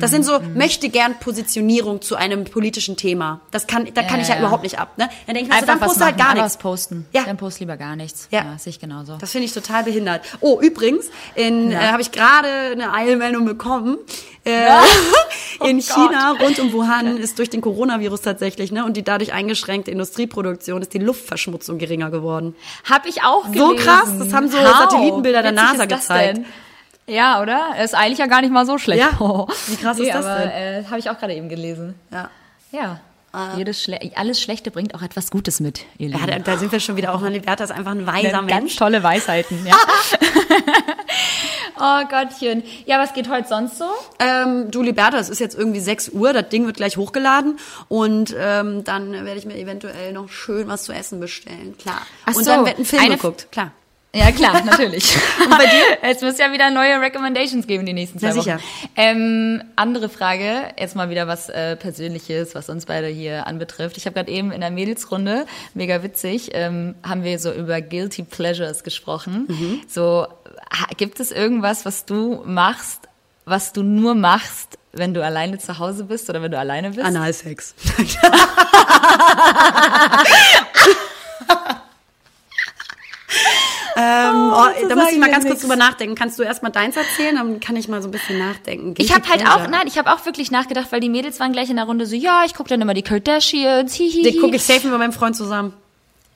Das 0.00 0.10
sind 0.10 0.22
so 0.22 0.38
möchte 0.54 0.90
gern 0.90 1.18
Positionierung 1.18 2.02
zu 2.02 2.14
einem 2.14 2.44
politischen 2.44 2.98
Thema. 2.98 3.40
Das 3.52 3.66
kann, 3.66 3.86
da 3.94 4.02
kann 4.02 4.16
Ja, 4.16 4.22
ich 4.22 4.28
ja, 4.28 4.34
ja. 4.34 4.40
überhaupt 4.40 4.62
nicht 4.62 4.78
ab. 4.78 4.98
Ne? 4.98 5.08
Dann 5.26 5.34
denke 5.34 5.48
ich 5.50 5.54
mir, 5.54 5.60
so, 5.60 5.64
dann 5.66 5.80
poste 5.80 6.04
halt 6.04 6.18
gar 6.18 6.34
nichts. 6.34 6.44
was 6.44 6.58
posten. 6.58 7.06
Ja. 7.14 7.22
Dann 7.24 7.38
post 7.38 7.58
lieber 7.60 7.78
gar 7.78 7.96
nichts. 7.96 8.28
Ja. 8.30 8.44
Ja, 8.44 8.58
sehe 8.58 8.68
ich 8.68 8.80
genauso. 8.80 9.16
Das 9.16 9.32
finde 9.32 9.46
ich 9.46 9.54
total 9.54 9.84
behindert. 9.84 10.20
Oh, 10.40 10.60
übrigens, 10.60 11.06
in, 11.36 11.70
Ja. 11.70 11.80
äh, 11.80 11.86
habe 11.86 12.02
ich 12.02 12.12
gerade 12.12 12.48
eine 12.72 12.92
Eilmeldung 12.92 13.46
bekommen. 13.46 13.96
Äh, 14.50 14.80
in 15.68 15.78
Oh 15.78 15.82
China, 15.82 16.36
rund 16.40 16.58
um 16.58 16.72
Wuhan, 16.72 17.16
ist 17.18 17.38
durch 17.38 17.50
den 17.50 17.60
Coronavirus 17.60 18.22
tatsächlich, 18.22 18.72
ne, 18.72 18.84
und 18.84 18.96
die 18.96 19.02
dadurch 19.02 19.32
eingeschränkte 19.32 19.90
Industrieproduktion, 19.90 20.82
ist 20.82 20.94
die 20.94 20.98
Luftverschmutzung 20.98 21.78
geringer 21.78 22.10
geworden. 22.10 22.54
Hab 22.88 23.06
ich 23.06 23.22
auch 23.22 23.44
gelesen. 23.50 23.68
So 23.68 23.74
krass, 23.76 24.08
das 24.18 24.32
haben 24.32 24.48
so 24.48 24.58
Satellitenbilder 24.58 25.42
der 25.42 25.52
NASA 25.52 25.84
gezeigt. 25.84 26.38
denn? 26.38 26.46
Ja, 27.06 27.40
oder? 27.40 27.82
Ist 27.82 27.94
eigentlich 27.94 28.18
ja 28.18 28.26
gar 28.26 28.42
nicht 28.42 28.52
mal 28.52 28.66
so 28.66 28.76
schlecht. 28.78 29.00
Ja. 29.00 29.18
Wie 29.66 29.76
krass 29.76 29.98
ist 29.98 30.12
das 30.12 30.26
aber, 30.26 30.40
denn? 30.40 30.50
Äh, 30.50 30.84
Habe 30.86 30.98
ich 30.98 31.08
auch 31.08 31.18
gerade 31.18 31.34
eben 31.34 31.48
gelesen. 31.48 31.94
Ja. 32.12 32.30
Ja. 32.70 33.00
Jedes 33.56 33.82
Schle 33.82 33.98
alles 34.16 34.40
Schlechte 34.40 34.70
bringt 34.70 34.94
auch 34.94 35.02
etwas 35.02 35.30
Gutes 35.30 35.60
mit, 35.60 35.84
ihr 35.98 36.08
Ja, 36.08 36.16
Lieben. 36.18 36.44
da, 36.44 36.52
da 36.52 36.58
sind 36.58 36.72
wir 36.72 36.80
schon 36.80 36.96
wieder 36.96 37.14
auch. 37.14 37.22
Liberta 37.22 37.64
ist 37.64 37.70
einfach 37.70 37.92
ein 37.92 38.06
weiser 38.06 38.30
Ganz 38.30 38.50
Mensch. 38.50 38.76
tolle 38.76 39.02
Weisheiten, 39.02 39.66
ja. 39.66 39.76
oh 41.78 42.02
Gottchen. 42.08 42.62
Ja, 42.86 42.98
was 42.98 43.12
geht 43.12 43.28
heute 43.28 43.48
sonst 43.48 43.78
so? 43.78 43.84
Ähm, 44.18 44.70
du, 44.70 44.82
Liberta, 44.82 45.18
es 45.18 45.28
ist 45.28 45.38
jetzt 45.40 45.56
irgendwie 45.56 45.80
6 45.80 46.10
Uhr, 46.10 46.32
das 46.32 46.48
Ding 46.48 46.66
wird 46.66 46.76
gleich 46.76 46.96
hochgeladen 46.96 47.58
und 47.88 48.34
ähm, 48.38 48.84
dann 48.84 49.12
werde 49.12 49.34
ich 49.38 49.46
mir 49.46 49.56
eventuell 49.56 50.12
noch 50.12 50.28
schön 50.28 50.68
was 50.68 50.84
zu 50.84 50.92
essen 50.92 51.20
bestellen, 51.20 51.76
klar. 51.78 52.00
Ach 52.26 52.34
und 52.34 52.44
so, 52.44 52.50
dann 52.50 52.66
wird 52.66 52.78
ein 52.78 52.84
Film 52.84 53.08
geguckt, 53.10 53.48
klar. 53.52 53.72
Ja, 54.14 54.32
klar, 54.32 54.64
natürlich. 54.64 55.16
Und 55.44 55.50
bei 55.50 55.66
dir? 55.66 55.98
Es 56.02 56.22
muss 56.22 56.38
ja 56.38 56.50
wieder 56.50 56.70
neue 56.70 56.98
Recommendations 57.00 57.66
geben 57.66 57.84
die 57.84 57.92
nächsten 57.92 58.18
zwei 58.18 58.30
Wochen. 58.30 58.40
sicher. 58.40 58.58
Ähm, 58.96 59.62
andere 59.76 60.08
Frage, 60.08 60.72
jetzt 60.78 60.96
mal 60.96 61.10
wieder 61.10 61.26
was 61.26 61.50
äh, 61.50 61.76
Persönliches, 61.76 62.54
was 62.54 62.70
uns 62.70 62.86
beide 62.86 63.08
hier 63.08 63.46
anbetrifft. 63.46 63.98
Ich 63.98 64.06
habe 64.06 64.14
gerade 64.14 64.30
eben 64.30 64.50
in 64.50 64.62
der 64.62 64.70
Mädelsrunde, 64.70 65.44
mega 65.74 66.02
witzig, 66.02 66.50
ähm, 66.54 66.94
haben 67.06 67.22
wir 67.22 67.38
so 67.38 67.52
über 67.52 67.82
Guilty 67.82 68.22
Pleasures 68.22 68.82
gesprochen. 68.82 69.44
Mhm. 69.48 69.80
So, 69.86 70.26
gibt 70.96 71.20
es 71.20 71.30
irgendwas, 71.30 71.84
was 71.84 72.06
du 72.06 72.42
machst, 72.46 73.08
was 73.44 73.74
du 73.74 73.82
nur 73.82 74.14
machst, 74.14 74.78
wenn 74.92 75.12
du 75.12 75.22
alleine 75.22 75.58
zu 75.58 75.78
Hause 75.78 76.04
bist 76.04 76.30
oder 76.30 76.40
wenn 76.40 76.50
du 76.50 76.58
alleine 76.58 76.90
bist? 76.90 77.04
Analsex. 77.04 77.74
ähm, 83.98 84.52
oh, 84.52 84.88
da 84.88 84.94
muss 84.94 85.10
ich 85.10 85.18
mal 85.18 85.30
ganz 85.30 85.44
wir 85.44 85.50
kurz 85.50 85.62
drüber 85.62 85.76
nachdenken. 85.76 86.14
Kannst 86.14 86.38
du 86.38 86.44
erst 86.44 86.62
mal 86.62 86.70
deins 86.70 86.96
erzählen? 86.96 87.34
Dann 87.34 87.58
kann 87.58 87.74
ich 87.74 87.88
mal 87.88 88.00
so 88.00 88.08
ein 88.08 88.12
bisschen 88.12 88.38
nachdenken. 88.38 88.94
Ich 88.98 89.12
habe 89.12 89.28
halt 89.28 89.44
auch, 89.46 89.68
nein, 89.68 89.86
ich 89.86 89.98
habe 89.98 90.12
auch 90.12 90.24
wirklich 90.24 90.50
nachgedacht, 90.50 90.92
weil 90.92 91.00
die 91.00 91.08
Mädels 91.08 91.40
waren 91.40 91.52
gleich 91.52 91.68
in 91.68 91.76
der 91.76 91.86
Runde 91.86 92.06
so, 92.06 92.14
ja, 92.14 92.42
ich 92.46 92.54
gucke 92.54 92.68
dann 92.68 92.80
immer 92.80 92.94
die 92.94 93.02
Kardashians, 93.02 93.94
hihihi. 93.94 94.22
Den 94.22 94.40
gucke 94.40 94.56
ich 94.56 94.62
safe 94.62 94.86
mit 94.86 94.96
meinem 94.98 95.12
Freund 95.12 95.34
zusammen. 95.34 95.72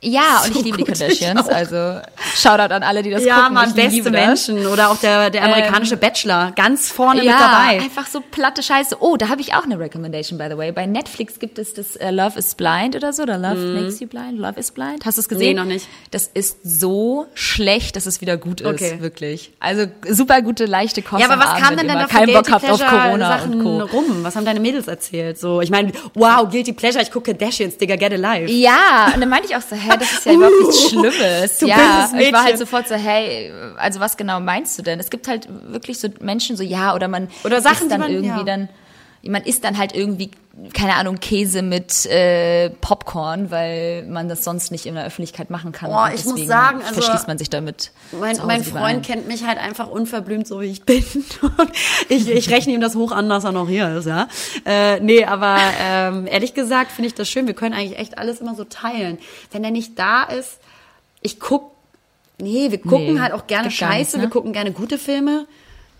Ja, 0.04 0.42
und 0.44 0.52
So 0.52 0.58
ich 0.58 0.64
liebe 0.64 0.78
die 0.78 0.84
Kardashians, 0.84 1.48
also 1.48 2.00
Shoutout 2.34 2.74
an 2.74 2.82
alle, 2.82 3.02
die 3.02 3.10
das 3.10 3.24
Ja, 3.24 3.36
gucken. 3.42 3.54
Mann, 3.54 3.68
ich 3.68 3.74
beste. 3.76 4.10
Menschen. 4.10 4.66
Oder 4.66 4.90
auch 4.90 4.96
der, 4.96 5.30
der 5.30 5.44
amerikanische 5.44 5.96
Bachelor. 5.96 6.52
Ganz 6.56 6.90
vorne 6.90 7.22
Ja, 7.24 7.32
mit 7.32 7.40
dabei. 7.40 7.80
einfach 7.84 8.06
so 8.08 8.20
platte 8.20 8.62
Scheiße. 8.64 8.96
Oh, 9.00 9.16
da 9.16 9.28
habe 9.28 9.40
ich 9.40 9.54
auch 9.54 9.62
eine 9.64 9.78
Recommendation, 9.78 10.38
by 10.38 10.46
the 10.50 10.56
way. 10.58 10.72
Bei 10.72 10.86
Netflix 10.86 11.38
gibt 11.38 11.58
es 11.60 11.72
das 11.74 11.94
äh, 11.96 12.10
Love 12.10 12.36
is 12.38 12.54
Blind 12.56 12.96
oder 12.96 13.12
so, 13.12 13.22
oder 13.22 13.38
Love 13.38 13.56
Makes 13.80 14.00
You 14.00 14.08
Blind, 14.08 14.38
Love 14.38 14.58
is 14.58 14.72
Blind. 14.72 15.06
Hast 15.06 15.18
du 15.18 15.20
es 15.20 15.28
gesehen? 15.28 15.48
Nee, 15.50 15.54
noch 15.54 15.64
nicht. 15.66 15.86
Das 16.10 16.26
ist 16.34 16.58
so 16.64 17.26
schlecht, 17.34 17.94
dass 17.94 18.06
es 18.06 18.20
wieder 18.20 18.36
gut 18.36 18.60
ist, 18.60 18.66
Okay. 18.66 18.96
wirklich. 19.00 19.52
Also 19.60 19.86
super 20.08 20.42
gute, 20.42 20.64
leichte 20.66 21.02
Kost 21.02 21.22
Ja, 21.22 21.30
aber 21.30 21.40
was 21.40 21.50
Abend, 21.50 21.62
kam 21.64 21.76
denn 21.76 21.86
dann 21.88 21.98
da 21.98 22.08
für 22.08 22.16
keinen 22.16 22.32
Bock 22.32 22.46
Guilty 22.46 22.66
habt 22.66 22.70
auf 22.70 22.86
Corona 22.86 23.38
Sachen 23.38 23.54
und 23.54 23.62
Co. 23.88 23.96
rum? 23.96 24.24
Was 24.24 24.34
haben 24.34 24.44
deine 24.44 24.58
Mädels 24.58 24.88
erzählt? 24.88 25.38
So, 25.38 25.60
ich 25.60 25.70
meine, 25.70 25.92
wow, 26.14 26.48
Guilty 26.50 26.72
Pleasure, 26.72 27.02
ich 27.02 27.10
gucke 27.12 27.34
Kardashians, 27.36 27.76
Digga, 27.76 27.94
get 27.94 28.12
alive. 28.12 28.50
Ja, 28.50 29.12
und 29.14 29.20
dann 29.20 29.28
meinte 29.28 29.46
ich 29.48 29.54
auch 29.56 29.60
so, 29.62 29.76
hä, 29.76 29.91
das 29.96 30.12
ist 30.12 30.26
ja 30.26 30.32
überhaupt 30.34 30.54
nichts 30.60 30.88
Schlimmes. 30.90 31.58
du 31.58 31.66
ja, 31.66 32.10
ich 32.18 32.32
war 32.32 32.44
halt 32.44 32.58
sofort 32.58 32.88
so, 32.88 32.94
hey, 32.94 33.52
also 33.76 34.00
was 34.00 34.16
genau 34.16 34.40
meinst 34.40 34.78
du 34.78 34.82
denn? 34.82 34.98
Es 35.00 35.10
gibt 35.10 35.28
halt 35.28 35.48
wirklich 35.72 35.98
so 36.00 36.08
Menschen 36.20 36.56
so, 36.56 36.62
ja, 36.62 36.94
oder 36.94 37.08
man 37.08 37.28
Oder 37.44 37.60
Sachen, 37.60 37.88
dann 37.88 38.00
man- 38.00 38.10
irgendwie 38.10 38.38
ja. 38.38 38.44
dann, 38.44 38.68
man 39.24 39.42
isst 39.42 39.62
dann 39.62 39.78
halt 39.78 39.94
irgendwie, 39.94 40.30
keine 40.72 40.96
Ahnung, 40.96 41.20
Käse 41.20 41.62
mit 41.62 42.06
äh, 42.06 42.70
Popcorn, 42.70 43.50
weil 43.50 44.04
man 44.06 44.28
das 44.28 44.42
sonst 44.42 44.72
nicht 44.72 44.86
in 44.86 44.94
der 44.96 45.04
Öffentlichkeit 45.04 45.48
machen 45.48 45.70
kann. 45.70 45.90
Boah, 45.90 46.10
ich 46.12 46.24
muss 46.24 46.44
sagen, 46.46 46.80
also, 46.82 47.00
verschließt 47.00 47.28
man 47.28 47.38
sich 47.38 47.48
damit. 47.48 47.92
Mein, 48.10 48.36
mein 48.44 48.64
Freund 48.64 49.06
kennt 49.06 49.28
mich 49.28 49.46
halt 49.46 49.58
einfach 49.58 49.88
unverblümt, 49.88 50.46
so 50.46 50.60
wie 50.60 50.66
ich 50.66 50.82
bin. 50.82 51.04
Ich, 52.08 52.28
ich 52.28 52.50
rechne 52.50 52.72
ihm 52.72 52.80
das 52.80 52.94
hoch 52.94 53.12
an, 53.12 53.28
dass 53.28 53.44
er 53.44 53.52
noch 53.52 53.68
hier 53.68 53.96
ist, 53.96 54.06
ja. 54.06 54.28
Äh, 54.66 55.00
nee, 55.00 55.24
aber 55.24 55.56
ähm, 55.80 56.26
ehrlich 56.26 56.52
gesagt 56.54 56.90
finde 56.92 57.08
ich 57.08 57.14
das 57.14 57.28
schön. 57.28 57.46
Wir 57.46 57.54
können 57.54 57.74
eigentlich 57.74 57.98
echt 57.98 58.18
alles 58.18 58.40
immer 58.40 58.54
so 58.54 58.64
teilen. 58.64 59.18
Wenn 59.50 59.64
er 59.64 59.70
nicht 59.70 59.98
da 59.98 60.24
ist, 60.24 60.58
ich 61.20 61.40
guck, 61.40 61.72
nee, 62.38 62.70
wir 62.70 62.80
gucken 62.80 63.14
Nee, 63.14 63.20
halt 63.20 63.32
auch 63.32 63.46
gerne 63.46 63.70
Scheiße, 63.70 64.16
ne? 64.16 64.24
wir 64.24 64.30
gucken 64.30 64.52
gerne 64.52 64.72
gute 64.72 64.98
Filme. 64.98 65.46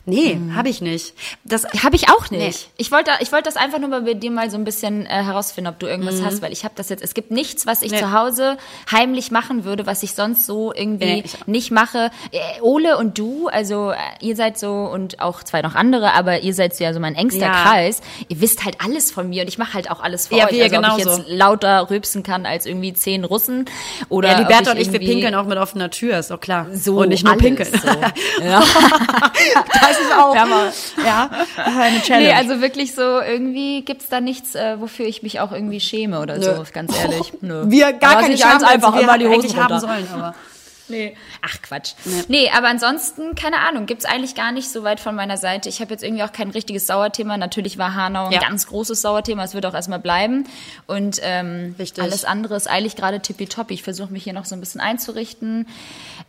Nee, 0.05 0.37
habe 0.57 0.69
ich 0.69 0.81
nicht. 0.81 1.15
Das 1.45 1.65
Habe 1.85 1.95
ich 1.95 2.09
auch 2.11 2.29
nicht. 2.31 2.41
Nee. 2.41 2.73
Ich 2.77 2.91
wollte, 2.91 3.13
ich 3.21 3.31
wollte 3.31 3.45
das 3.45 3.57
einfach 3.57 3.79
nur 3.79 3.89
bei 4.01 4.15
dir 4.15 4.33
mal 4.33 4.51
so 4.51 4.57
ein 4.57 4.65
bisschen 4.65 5.07
äh, 5.07 5.09
herausfinden, 5.23 5.69
ob 5.71 5.79
du 5.79 5.87
irgendwas 5.87 6.23
hast, 6.25 6.43
weil 6.43 6.53
ich 6.53 6.65
habe 6.65 6.75
das 6.77 6.89
jetzt. 6.89 7.05
Es 7.05 7.15
gibt 7.15 7.31
nichts, 7.31 7.67
was 7.67 7.83
ich 7.83 7.93
Mhm. 7.93 7.97
Nee. 7.99 8.03
zu 8.03 8.13
Hause 8.13 8.57
heimlich 8.91 9.31
machen 9.31 9.65
würde, 9.65 9.87
was 9.87 10.03
ich 10.03 10.15
sonst 10.15 10.45
so 10.47 10.73
irgendwie 10.75 11.05
Nee, 11.05 11.23
ich- 11.25 11.47
nicht 11.47 11.71
mache. 11.71 12.11
Äh, 12.33 12.39
Ole 12.63 12.97
und 12.99 13.17
du, 13.19 13.47
also 13.49 13.93
äh, 13.93 13.97
ihr 14.21 14.35
seid 14.35 14.59
so 14.59 14.73
und 14.73 15.21
auch 15.21 15.43
zwei 15.45 15.63
noch 15.63 15.75
andere, 15.77 16.15
aber 16.15 16.41
ihr 16.41 16.55
seid 16.55 16.75
so 16.75 16.83
ja 16.83 16.93
so 16.95 16.99
mein 17.01 17.15
engster 17.15 17.47
Ja. 17.47 17.63
Kreis. 17.63 18.01
Ihr 18.29 18.41
wisst 18.41 18.65
halt 18.65 18.79
alles 18.85 19.11
von 19.13 19.29
mir 19.29 19.43
und 19.43 19.49
ich 19.49 19.59
mache 19.59 19.75
halt 19.75 19.91
auch 19.91 20.01
alles 20.01 20.27
für 20.29 20.37
Ja, 20.37 20.47
euch. 20.47 20.53
wir 20.53 20.65
also 20.65 20.77
ob 20.79 20.83
ich 20.99 21.05
genauso. 21.05 21.23
jetzt 21.23 21.31
lauter 21.31 21.91
rübsen 21.91 22.23
kann 22.25 22.45
als 22.47 22.67
irgendwie 22.67 22.93
zehn 22.93 23.25
Russen 23.25 23.67
oder 24.09 24.31
ja, 24.33 24.39
die 24.39 24.45
Bertha 24.47 24.73
und 24.73 24.79
ich, 24.79 24.91
wir 24.93 24.99
pinkeln 25.01 25.35
auch 25.37 25.47
mit 25.47 25.59
offener 25.59 25.91
Tür, 25.91 26.19
ist 26.19 26.31
doch 26.33 26.41
klar. 26.41 26.67
so 26.73 26.97
und 27.03 27.11
nicht 27.11 27.25
nur 27.25 27.37
pinkeln. 27.37 27.71
So. 27.71 27.89
Ja. 28.43 28.63
das 29.99 30.07
ist 30.07 30.13
auch, 30.19 30.35
Ja, 30.35 30.43
aber- 30.43 30.73
ja, 31.07 31.31
eine 31.65 32.01
Challenge. 32.03 32.29
Nee, 32.29 32.35
also 32.35 32.61
wirklich 32.61 32.95
so, 32.95 33.21
irgendwie 33.21 33.83
gibt's 33.83 34.09
da 34.09 34.21
nichts, 34.21 34.55
äh, 34.55 34.81
wofür 34.81 35.07
ich 35.07 35.23
mich 35.23 35.41
auch 35.41 35.53
irgendwie 35.53 35.81
schäme 35.81 36.21
oder 36.21 36.39
Nö. 36.39 36.45
so, 36.45 36.65
ganz 36.73 36.97
ehrlich. 36.99 37.33
Nö. 37.41 37.65
wir 37.69 37.93
gar 37.93 38.13
Aber 38.13 38.21
keine 38.23 38.37
Scham, 38.39 38.51
ganz 38.59 38.65
einfach 38.65 38.95
wir 38.95 39.03
immer 39.03 39.19
die 39.19 39.29
Hosen 39.29 39.57
haben 39.63 39.79
sollen, 39.81 40.07
aber 40.13 40.35
Nee. 40.89 41.17
Ach 41.41 41.57
Quatsch. 41.63 41.93
Nee. 42.29 42.51
aber 42.55 42.67
ansonsten, 42.69 43.35
keine 43.35 43.61
Ahnung, 43.61 43.87
gibt's 43.87 44.05
eigentlich 44.05 44.35
gar 44.35 44.53
nicht 44.53 44.69
so 44.69 44.83
weit 44.83 45.01
von 45.01 45.15
meiner 45.15 45.39
Seite. 45.39 45.71
Ich 45.71 45.81
habe 45.81 45.91
jetzt 45.93 46.03
irgendwie 46.03 46.23
auch 46.23 46.33
kein 46.33 46.51
richtiges 46.51 46.87
Sauerthema. 46.87 47.39
Natürlich 47.39 47.79
war 47.79 47.95
Hanau 47.95 48.27
ein 48.27 48.33
Ja. 48.33 48.41
ganz 48.41 48.67
großes 48.67 49.01
Sauerthema, 49.01 49.45
es 49.45 49.55
wird 49.55 49.65
auch 49.65 49.73
erstmal 49.73 50.01
bleiben. 50.01 50.45
Und 50.87 51.19
ähm, 51.23 51.77
Richtig. 51.79 52.03
alles 52.03 52.27
andere 52.27 52.57
ist 52.57 52.69
eigentlich 52.69 52.95
gerade 52.97 53.21
tippitoppi. 53.21 53.73
Ich 53.73 53.83
versuche 53.85 54.13
mich 54.13 54.25
hier 54.25 54.35
noch 54.35 54.45
so 54.45 54.55
ein 54.55 54.61
bisschen 54.61 54.83
einzurichten. 54.83 55.67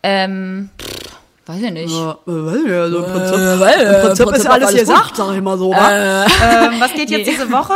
Ähm, 0.02 0.70
pff, 0.80 1.18
weiß 1.46 1.62
ich 1.62 1.72
nicht. 1.72 1.92
Ja, 1.92 2.12
äh, 2.28 2.90
so 2.90 2.98
im 2.98 3.12
Prinzip, 3.12 3.36
äh, 3.38 3.96
im 3.96 4.02
Prinzip 4.02 4.28
Prinzip 4.28 4.36
ist 4.36 4.48
auch 4.48 4.54
alles 4.54 4.68
alles 4.70 4.80
gesagt, 4.80 5.16
sag 5.16 5.36
ich 5.36 5.42
mal 5.42 5.58
so. 5.58 5.72
wa? 5.72 6.26
Ähm, 6.26 6.80
was 6.80 6.94
geht 6.94 7.10
jetzt 7.10 7.26
nee. 7.28 7.32
diese 7.32 7.52
Woche? 7.52 7.74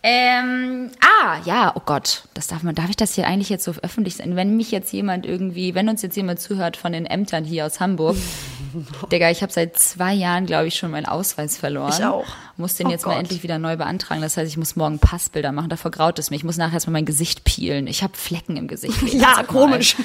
Ähm, 0.00 0.90
ah, 1.00 1.38
ja, 1.44 1.72
oh 1.74 1.82
Gott, 1.84 2.22
das 2.34 2.46
darf 2.46 2.62
man, 2.62 2.74
darf 2.74 2.88
ich 2.88 2.96
das 2.96 3.14
hier 3.14 3.26
eigentlich 3.26 3.48
jetzt 3.48 3.64
so 3.64 3.72
öffentlich 3.82 4.16
sein? 4.16 4.36
Wenn 4.36 4.56
mich 4.56 4.70
jetzt 4.70 4.92
jemand 4.92 5.26
irgendwie, 5.26 5.74
wenn 5.74 5.88
uns 5.88 6.02
jetzt 6.02 6.16
jemand 6.16 6.40
zuhört 6.40 6.76
von 6.76 6.92
den 6.92 7.04
Ämtern 7.04 7.44
hier 7.44 7.66
aus 7.66 7.80
Hamburg, 7.80 8.16
Digga, 9.12 9.30
ich 9.30 9.42
habe 9.42 9.52
seit 9.52 9.76
zwei 9.76 10.14
Jahren, 10.14 10.46
glaube 10.46 10.68
ich, 10.68 10.76
schon 10.76 10.92
meinen 10.92 11.06
Ausweis 11.06 11.58
verloren. 11.58 11.92
Ich 11.98 12.04
auch. 12.04 12.24
Muss 12.56 12.76
den 12.76 12.86
Oh 12.86 12.90
jetzt 12.90 13.06
mal 13.06 13.12
Gott. 13.14 13.22
endlich 13.22 13.42
wieder 13.42 13.58
neu 13.58 13.76
beantragen. 13.76 14.20
Das 14.20 14.36
heißt, 14.36 14.48
ich 14.48 14.56
muss 14.56 14.76
morgen 14.76 14.98
Passbilder 14.98 15.52
machen. 15.52 15.68
Davor 15.68 15.90
graut 15.90 16.18
es 16.18 16.30
mich. 16.30 16.40
Ich 16.40 16.44
muss 16.44 16.56
nachher 16.58 16.74
erstmal 16.74 16.92
mein 16.92 17.04
Gesicht 17.06 17.44
peelen. 17.44 17.86
Ich 17.86 18.02
habe 18.02 18.16
Flecken 18.16 18.56
im 18.56 18.68
Gesicht. 18.68 18.96
Ja, 19.12 19.34
mal. 19.36 19.44
komisch. 19.44 19.96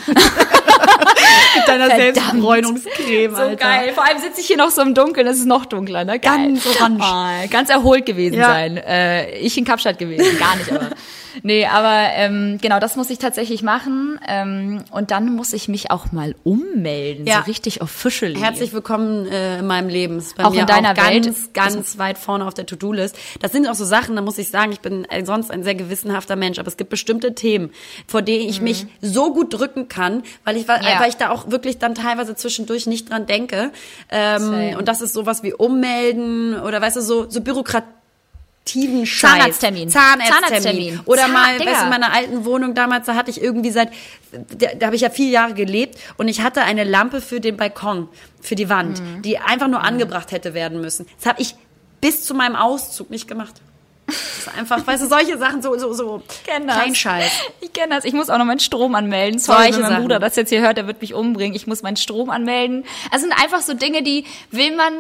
Mit 1.56 1.68
deiner 1.68 1.86
Verdammt. 1.90 2.16
Selbstbräunungscreme, 2.16 3.36
So 3.36 3.42
Alter. 3.42 3.56
geil. 3.56 3.92
Vor 3.94 4.06
allem 4.06 4.20
sitze 4.20 4.42
ich 4.42 4.48
hier 4.48 4.58
noch 4.58 4.70
so 4.72 4.82
im 4.82 4.94
Dunkeln, 4.94 5.28
es 5.28 5.38
ist 5.38 5.46
noch 5.46 5.66
dunkler, 5.66 6.04
ne? 6.06 6.20
Geil. 6.20 6.54
Ganz 6.54 6.66
orange. 6.66 7.02
Ah, 7.04 7.46
ganz 7.50 7.70
erholt 7.70 8.06
gewesen 8.06 8.36
Ja. 8.36 8.48
sein. 8.50 8.78
Äh, 8.78 9.38
ich 9.38 9.58
in 9.58 9.66
Kapstadt 9.66 9.98
gewesen, 10.00 10.38
gar 10.40 10.56
nicht, 10.56 10.72
aber. 10.72 10.90
Nee, 11.42 11.66
aber 11.66 12.10
ähm, 12.16 12.60
genau, 12.62 12.80
das 12.80 12.96
muss 12.96 13.10
ich 13.10 13.18
tatsächlich 13.18 13.64
machen. 13.64 14.20
Ähm, 14.28 14.84
und 14.92 15.12
dann 15.12 15.36
muss 15.36 15.54
ich 15.54 15.68
mich 15.68 15.90
auch 15.90 16.12
mal 16.12 16.36
ummelden, 16.44 17.26
Ja. 17.26 17.38
so 17.40 17.42
richtig 17.46 17.82
officially. 17.82 18.40
Herzlich 18.40 18.74
willkommen 18.74 19.26
äh, 19.28 19.60
in 19.60 19.66
meinem 19.68 19.90
Leben. 19.90 20.18
Ist 20.20 20.36
bei 20.36 20.46
Auch 20.46 20.52
mir 20.52 20.62
in 20.62 20.68
deiner 20.68 20.92
auch 20.92 20.96
ganz, 20.96 21.26
Welt. 21.26 21.54
ganz 21.54 21.98
weit 21.98 22.18
vorne 22.18 22.46
auf 22.46 22.54
der 22.54 22.66
To-Do-List. 22.66 23.16
Das 23.42 23.52
sind 23.52 23.68
auch 23.68 23.74
so 23.74 23.86
Sachen, 23.86 24.16
da 24.16 24.22
muss 24.22 24.38
ich 24.38 24.50
sagen, 24.50 24.72
ich 24.72 24.82
bin 24.82 25.06
äh, 25.06 25.26
sonst 25.26 25.50
ein 25.50 25.64
sehr 25.64 25.76
gewissenhafter 25.76 26.36
Mensch, 26.36 26.60
aber 26.60 26.68
es 26.68 26.78
gibt 26.78 26.90
bestimmte 26.90 27.34
Themen, 27.34 27.72
vor 28.08 28.22
denen 28.22 28.48
ich 28.48 28.62
mich 28.62 28.86
so 29.02 29.34
gut 29.34 29.54
drücken 29.54 29.88
kann, 29.88 30.24
weil 30.44 30.58
ich, 30.58 30.68
weil, 30.68 30.80
Mhm. 30.80 30.86
Ja. 30.88 31.00
weil 31.00 31.10
ich 31.10 31.18
da 31.18 31.30
auch 31.32 31.50
wirklich 31.50 31.80
dann 31.80 31.96
teilweise 31.96 32.36
zwischendurch 32.36 32.86
nicht 32.88 33.10
dran 33.10 33.26
denke. 33.26 33.72
Ähm, 34.10 34.40
Same. 34.42 34.78
und 34.78 34.88
das 34.88 35.02
ist 35.02 35.14
sowas 35.14 35.42
wie 35.44 35.54
ummelden 35.54 36.60
oder 36.60 36.82
weißt 36.82 36.98
du, 36.98 37.02
so, 37.02 37.30
so 37.30 37.42
Bürokratie. 37.42 37.88
Scheiß. 38.68 39.20
Zahnarzttermin. 39.20 39.90
Zahnarzttermin. 39.90 40.44
Zahnarzttermin. 40.44 41.00
Oder 41.06 41.22
Zahn- 41.24 41.32
mal, 41.34 41.58
Digga. 41.58 41.72
weißt 41.72 41.82
du, 41.82 41.84
in 41.86 41.90
meiner 41.90 42.14
alten 42.14 42.46
Wohnung 42.46 42.74
damals, 42.74 43.06
da 43.06 43.16
hatte 43.16 43.30
ich 43.30 43.42
irgendwie 43.42 43.72
seit, 43.72 43.90
da, 44.32 44.68
da 44.76 44.86
habe 44.88 44.96
ich 44.96 45.02
ja 45.02 45.10
vier 45.10 45.30
Jahre 45.30 45.54
gelebt 45.54 45.98
und 46.18 46.28
ich 46.28 46.42
hatte 46.42 46.62
eine 46.64 46.84
Lampe 46.84 47.20
für 47.22 47.40
den 47.42 47.58
Balkon, 47.58 48.08
für 48.42 48.56
die 48.56 48.70
Wand, 48.70 49.02
Mhm. 49.02 49.22
die 49.22 49.38
einfach 49.38 49.68
nur 49.68 49.82
angebracht 49.82 50.32
hätte 50.32 50.54
werden 50.54 50.80
müssen. 50.82 51.06
Das 51.18 51.26
habe 51.28 51.42
ich 51.42 51.56
bis 52.02 52.24
zu 52.24 52.34
meinem 52.34 52.56
Auszug 52.56 53.10
nicht 53.10 53.28
gemacht. 53.28 53.56
Das 54.06 54.16
ist 54.50 54.58
einfach, 54.58 54.86
weißt 54.86 55.04
du, 55.04 55.08
solche 55.08 55.38
Sachen, 55.38 55.62
so, 55.62 55.78
so, 55.78 55.94
so, 55.94 56.22
kenn 56.46 56.68
das. 56.68 56.76
kein 56.78 56.94
Scheiß. 56.94 57.32
Ich 57.62 57.72
kenne 57.72 57.96
das. 57.96 58.04
Ich 58.04 58.12
muss 58.12 58.30
auch 58.30 58.38
noch 58.38 58.44
meinen 58.46 58.60
Strom 58.60 58.96
anmelden. 58.96 59.40
Sorry, 59.40 59.60
Solche 59.60 59.74
wenn 59.76 59.82
mein 59.84 59.90
Sachen. 59.92 60.02
Bruder 60.04 60.20
das 60.20 60.36
jetzt 60.36 60.50
hier 60.50 60.60
hört, 60.62 60.76
der 60.76 60.88
wird 60.88 61.00
mich 61.00 61.14
umbringen. 61.14 61.56
Ich 61.56 61.68
muss 61.68 61.84
meinen 61.84 61.96
Strom 61.96 62.30
anmelden. 62.30 62.84
Es 63.14 63.22
sind 63.22 63.32
einfach 63.32 63.62
so 63.62 63.74
Dinge, 63.74 64.04
die 64.04 64.26
will 64.52 64.76
man, 64.76 64.94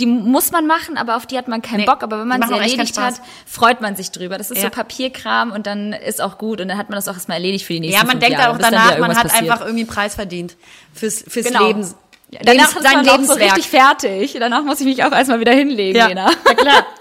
die 0.00 0.06
muss 0.06 0.50
man 0.52 0.66
machen, 0.66 0.96
aber 0.96 1.16
auf 1.16 1.26
die 1.26 1.36
hat 1.38 1.46
man 1.48 1.62
keinen 1.62 1.80
Nee, 1.80 1.86
Bock. 1.86 2.02
Aber 2.02 2.18
wenn 2.20 2.26
man 2.28 2.42
sie 2.42 2.52
erledigt 2.54 2.98
hat, 2.98 3.14
freut 3.46 3.80
man 3.80 3.94
sich 3.96 4.10
drüber. 4.10 4.38
Das 4.38 4.50
ist 4.50 4.58
Ja. 4.58 4.64
so 4.64 4.70
Papierkram 4.70 5.52
und 5.52 5.66
dann 5.66 5.92
ist 5.92 6.20
auch 6.20 6.38
gut 6.38 6.60
und 6.60 6.68
dann 6.68 6.78
hat 6.78 6.88
man 6.90 6.96
das 6.96 7.06
auch 7.08 7.14
erstmal 7.14 7.36
erledigt 7.36 7.64
für 7.66 7.74
die 7.74 7.80
nächsten 7.80 8.00
Ja, 8.00 8.06
man 8.06 8.18
denkt 8.18 8.38
Jahre, 8.38 8.54
auch 8.54 8.58
danach, 8.58 8.98
man 8.98 9.16
hat 9.16 9.28
passiert. 9.28 9.42
einfach 9.50 9.60
irgendwie 9.60 9.80
einen 9.82 9.88
Preis 9.88 10.14
verdient 10.14 10.56
fürs, 10.94 11.22
fürs 11.28 11.46
Genau. 11.46 11.66
Leben. 11.66 11.82
Ja, 12.32 12.40
Danach 12.44 12.68
Lebens- 12.74 12.76
ist 12.76 12.82
sein 12.82 13.08
auch 13.08 13.22
so 13.24 13.32
richtig 13.34 13.68
fertig. 13.68 14.36
Danach 14.38 14.62
muss 14.62 14.80
ich 14.80 14.86
mich 14.86 15.02
auch 15.04 15.10
erstmal 15.12 15.40
wieder 15.40 15.52
hinlegen, 15.52 15.98
Ja, 15.98 16.06
Lena. 16.06 16.30
ja 16.46 16.54
klar. 16.54 16.86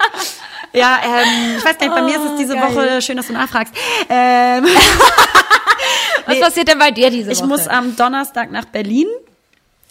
Ja, 0.72 1.00
ähm, 1.04 1.56
ich 1.58 1.66
weiß 1.66 1.80
gar 1.80 1.88
nicht, 1.88 1.96
bei 1.96 2.02
mir 2.04 2.16
ist 2.16 2.32
es 2.32 2.38
diese 2.38 2.54
Oh, 2.54 2.58
geil. 2.60 2.76
Woche, 2.76 3.02
schön, 3.02 3.18
dass 3.18 3.26
du 3.26 3.34
nachfragst. 3.34 3.74
Ähm, 4.08 4.66
Was 6.28 6.40
passiert 6.40 6.68
denn 6.68 6.78
bei 6.78 6.92
dir 6.92 7.10
diese 7.10 7.32
ich 7.32 7.40
Woche? 7.40 7.48
muss 7.48 7.68
am 7.68 7.96
Donnerstag 7.96 8.52
nach 8.52 8.66
Berlin 8.66 9.08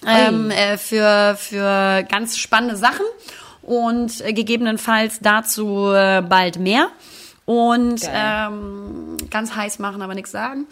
ähm, 0.06 0.50
äh, 0.50 0.76
für, 0.78 1.36
für 1.38 2.02
ganz 2.04 2.38
spannende 2.38 2.76
Sachen 2.76 3.04
und 3.62 4.20
äh, 4.20 4.32
gegebenenfalls 4.32 5.18
dazu 5.20 5.92
äh, 5.92 6.22
bald 6.22 6.58
mehr. 6.58 6.88
Und 7.44 8.02
ähm, 8.06 9.16
ganz 9.30 9.54
heiß 9.54 9.78
machen, 9.78 10.02
aber 10.02 10.14
nichts 10.14 10.32
sagen. 10.32 10.66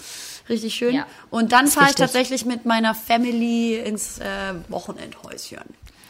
Richtig 0.48 0.74
schön. 0.74 0.94
Ja, 0.94 1.06
und 1.30 1.52
dann 1.52 1.68
fahre 1.68 1.88
ich 1.88 1.94
tatsächlich 1.94 2.44
mit 2.44 2.66
meiner 2.66 2.94
Family 2.94 3.76
ins 3.76 4.18
äh, 4.18 4.24
Wochenendhäuschen. 4.68 5.64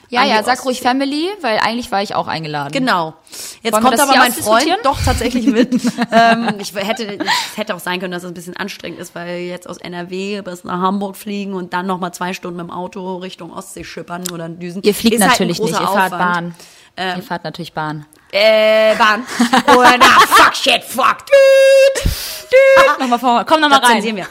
Ja, 0.09 0.25
ja, 0.25 0.43
sag 0.43 0.65
ruhig. 0.65 0.81
Family, 0.81 1.29
weil 1.41 1.59
eigentlich 1.59 1.91
war 1.91 2.03
ich 2.03 2.15
auch 2.15 2.29
eingeladen. 2.29 2.73
Genau. 2.73 3.15
Jetzt 3.63 3.73
Wollen 3.73 3.85
kommt 3.85 4.01
aber 4.01 4.17
mein 4.17 4.33
Freund 4.33 4.77
doch 4.83 5.01
tatsächlich 5.03 5.47
mit. 5.47 5.75
ähm, 6.13 6.55
ich 6.59 6.75
hätte, 6.75 7.19
es 7.19 7.57
hätte 7.57 7.75
auch 7.75 7.81
sein 7.81 8.01
können, 8.01 8.13
dass 8.13 8.23
es 8.23 8.31
ein 8.31 8.35
bisschen 8.35 8.57
anstrengend 8.57 9.01
ist, 9.01 9.15
weil 9.15 9.41
jetzt 9.41 9.69
aus 9.69 9.79
NRW 9.79 10.43
bis 10.43 10.65
nach 10.65 10.81
Hamburg 10.81 11.17
fliegen 11.17 11.55
und 11.55 11.73
dann 11.73 11.87
noch 11.87 11.99
mal 11.99 12.13
zwei 12.13 12.33
Stunden 12.33 12.57
mit 12.57 12.67
dem 12.67 12.71
Auto 12.71 13.17
Richtung 13.17 13.53
Ostsee 13.53 13.85
schippern 13.85 14.25
oder 14.33 14.49
düsen. 14.49 14.83
Ihr 14.83 14.95
fliegt 14.95 15.17
Ist 15.17 15.23
halt 15.23 15.41
ein 15.41 15.49
natürlich 15.49 15.61
nicht, 15.61 15.81
ihr 15.81 15.87
fahrt 15.87 16.13
Aufwand. 16.13 16.55
Bahn. 16.97 17.17
ihr 17.17 17.23
fahrt 17.23 17.45
natürlich 17.45 17.73
Bahn. 17.73 18.07
Äh, 18.33 18.95
Bahn. 18.97 19.21
Und 19.21 19.99
na, 19.99 20.07
fuck 20.27 20.55
shit, 20.55 20.83
fuck. 20.85 21.19
Düt, 21.27 22.05
düt. 22.05 22.99
Nochmal 23.01 23.19
vor, 23.19 23.45
komm 23.47 23.61
nochmal 23.61 23.81
rein. 23.81 24.03
wir. 24.03 24.27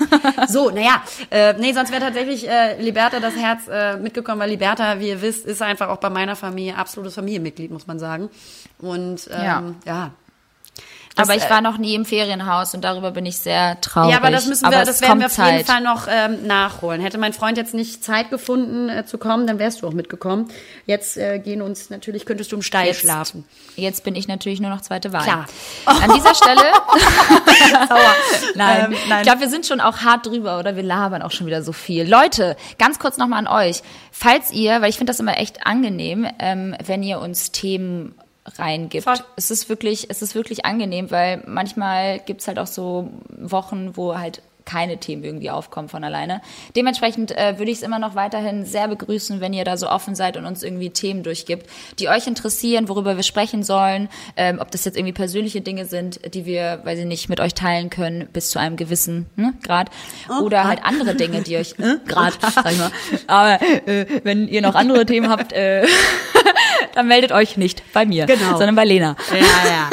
So, 0.48 0.70
naja, 0.70 1.02
äh, 1.32 1.54
nee, 1.54 1.74
sonst 1.74 1.92
wäre 1.92 2.02
tatsächlich 2.02 2.48
äh, 2.48 2.80
Liberta 2.82 3.20
das 3.20 3.36
Herz 3.36 3.62
äh, 3.70 3.98
mitgekommen, 3.98 4.40
weil 4.42 4.50
Liberta, 4.50 5.00
wie 5.00 5.10
ihr 5.10 5.22
wisst, 5.22 5.46
ist 5.46 5.62
einfach 5.62 5.90
auch 5.90 5.98
bei 5.98 6.10
meiner 6.10 6.36
Familie 6.36 6.76
absolutes 6.78 7.16
Familienmitglied, 7.16 7.72
muss 7.72 7.88
man 7.88 8.00
sagen. 8.00 8.30
Und 8.80 9.30
ähm, 9.32 9.44
Ja. 9.44 9.64
ja. 9.86 10.12
Das, 11.16 11.30
aber 11.30 11.38
ich 11.38 11.46
äh, 11.46 11.50
war 11.50 11.62
noch 11.62 11.78
nie 11.78 11.96
im 11.96 12.04
Ferienhaus 12.06 12.74
und 12.74 12.82
darüber 12.84 13.12
bin 13.12 13.26
ich 13.26 13.38
sehr 13.38 13.80
traurig. 13.80 14.12
Ja, 14.12 14.18
aber 14.18 14.32
das 14.32 14.46
müssen 14.48 14.64
wir, 14.70 14.76
Aber 14.76 14.86
das 14.86 15.02
werden 15.02 15.20
wir 15.20 15.28
auf 15.28 15.38
jeden 15.38 15.50
Zeit. 15.60 15.66
Fall 15.66 15.82
noch 15.82 16.08
ähm, 16.10 16.46
nachholen. 16.46 17.00
Hätte 17.02 17.18
mein 17.18 17.32
Freund 17.32 17.58
jetzt 17.58 17.74
nicht 17.74 18.04
Zeit 18.04 18.30
gefunden 18.30 18.90
äh, 18.90 19.06
zu 19.06 19.18
kommen, 19.18 19.48
dann 19.48 19.58
wärst 19.58 19.82
du 19.82 19.88
auch 19.88 19.94
mitgekommen. 19.94 20.50
Jetzt 20.86 21.16
äh, 21.18 21.40
gehen 21.40 21.62
uns 21.62 21.90
natürlich 21.90 22.26
könntest 22.26 22.52
du 22.52 22.58
im 22.58 22.62
Stall 22.62 22.88
Jetzt- 22.88 23.00
schlafen. 23.00 23.46
Jetzt 23.78 24.04
bin 24.04 24.16
ich 24.16 24.28
natürlich 24.28 24.60
nur 24.60 24.70
noch 24.70 24.82
zweite 24.82 25.14
Wahl. 25.14 25.24
Klar. 25.24 25.46
An 25.86 26.12
dieser 26.16 26.36
Stelle, 26.36 26.62
nein, 28.56 28.86
Ähm, 28.92 28.98
nein. 29.08 29.18
ich 29.20 29.24
glaube, 29.24 29.42
wir 29.42 29.50
sind 29.50 29.66
schon 29.66 29.80
auch 29.82 29.98
hart 30.00 30.26
drüber 30.26 30.60
oder 30.60 30.76
wir 30.76 30.84
labern 30.84 31.22
auch 31.22 31.32
schon 31.32 31.48
wieder 31.48 31.62
so 31.64 31.72
viel. 31.74 32.10
Leute, 32.10 32.56
ganz 32.78 33.00
kurz 33.00 33.18
nochmal 33.18 33.40
an 33.40 33.48
euch. 33.48 33.82
Falls 34.12 34.52
ihr, 34.52 34.82
weil 34.82 34.90
ich 34.90 34.98
finde 34.98 35.12
das 35.12 35.20
immer 35.20 35.38
echt 35.38 35.66
angenehm, 35.66 36.28
ähm, 36.40 36.76
wenn 36.86 37.04
ihr 37.04 37.20
uns 37.20 37.52
Themen 37.52 38.16
reingibt. 38.46 39.04
Voll. 39.04 39.18
Es 39.36 39.52
ist 39.52 39.70
wirklich, 39.70 40.10
es 40.10 40.22
ist 40.22 40.36
wirklich 40.36 40.66
angenehm, 40.66 41.12
weil 41.12 41.44
manchmal 41.48 42.20
gibt's 42.20 42.48
halt 42.48 42.60
auch 42.60 42.68
so 42.68 43.10
Wochen, 43.30 43.98
wo 43.98 44.18
halt 44.18 44.42
keine 44.66 44.98
Themen 44.98 45.24
irgendwie 45.24 45.50
aufkommen 45.50 45.90
von 45.90 46.04
alleine. 46.04 46.42
Dementsprechend 46.76 47.32
äh, 47.32 47.58
würde 47.58 47.72
ich 47.72 47.78
es 47.78 47.84
immer 47.84 48.00
noch 48.00 48.16
weiterhin 48.16 48.66
sehr 48.66 48.88
begrüßen, 48.88 49.40
wenn 49.42 49.54
ihr 49.54 49.64
da 49.64 49.78
so 49.78 49.90
offen 49.90 50.16
seid 50.16 50.38
und 50.38 50.46
uns 50.46 50.64
irgendwie 50.64 50.90
Themen 50.90 51.24
durchgibt, 51.24 51.70
die 52.00 52.10
euch 52.10 52.28
interessieren, 52.28 52.90
worüber 52.90 53.16
wir 53.16 53.24
sprechen 53.24 53.64
sollen, 53.64 54.10
ähm, 54.36 54.60
ob 54.60 54.72
das 54.72 54.84
jetzt 54.86 54.98
irgendwie 54.98 55.14
persönliche 55.14 55.62
Dinge 55.62 55.86
sind, 55.86 56.20
die 56.34 56.46
wir, 56.46 56.82
weiß 56.84 57.00
ich 57.00 57.06
nicht, 57.06 57.30
mit 57.30 57.40
euch 57.40 57.54
teilen 57.54 57.90
können 57.90 58.28
bis 58.34 58.50
zu 58.50 58.60
einem 58.60 58.76
gewissen 58.76 59.28
ne, 59.36 59.54
Grad 59.64 59.90
oder 60.42 60.64
halt 60.66 60.84
andere 60.84 61.16
Dinge, 61.16 61.42
die 61.42 61.58
euch 61.58 61.76
Grad, 62.08 62.34
sag 62.56 62.72
ich 62.72 62.78
mal. 62.78 62.92
Aber 63.28 63.62
äh, 63.88 64.06
wenn 64.24 64.48
ihr 64.48 64.62
noch 64.62 64.76
andere 64.76 65.06
Themen 65.06 65.30
habt, 65.30 65.54
äh, 65.54 65.86
dann 66.96 67.08
meldet 67.08 67.32
euch 67.32 67.58
nicht 67.58 67.84
bei 67.94 68.06
mir, 68.06 68.26
Genau. 68.26 68.58
sondern 68.58 68.76
bei 68.76 68.86
Lena. 68.86 69.16
Ja, 69.32 69.38
ja. 69.38 69.90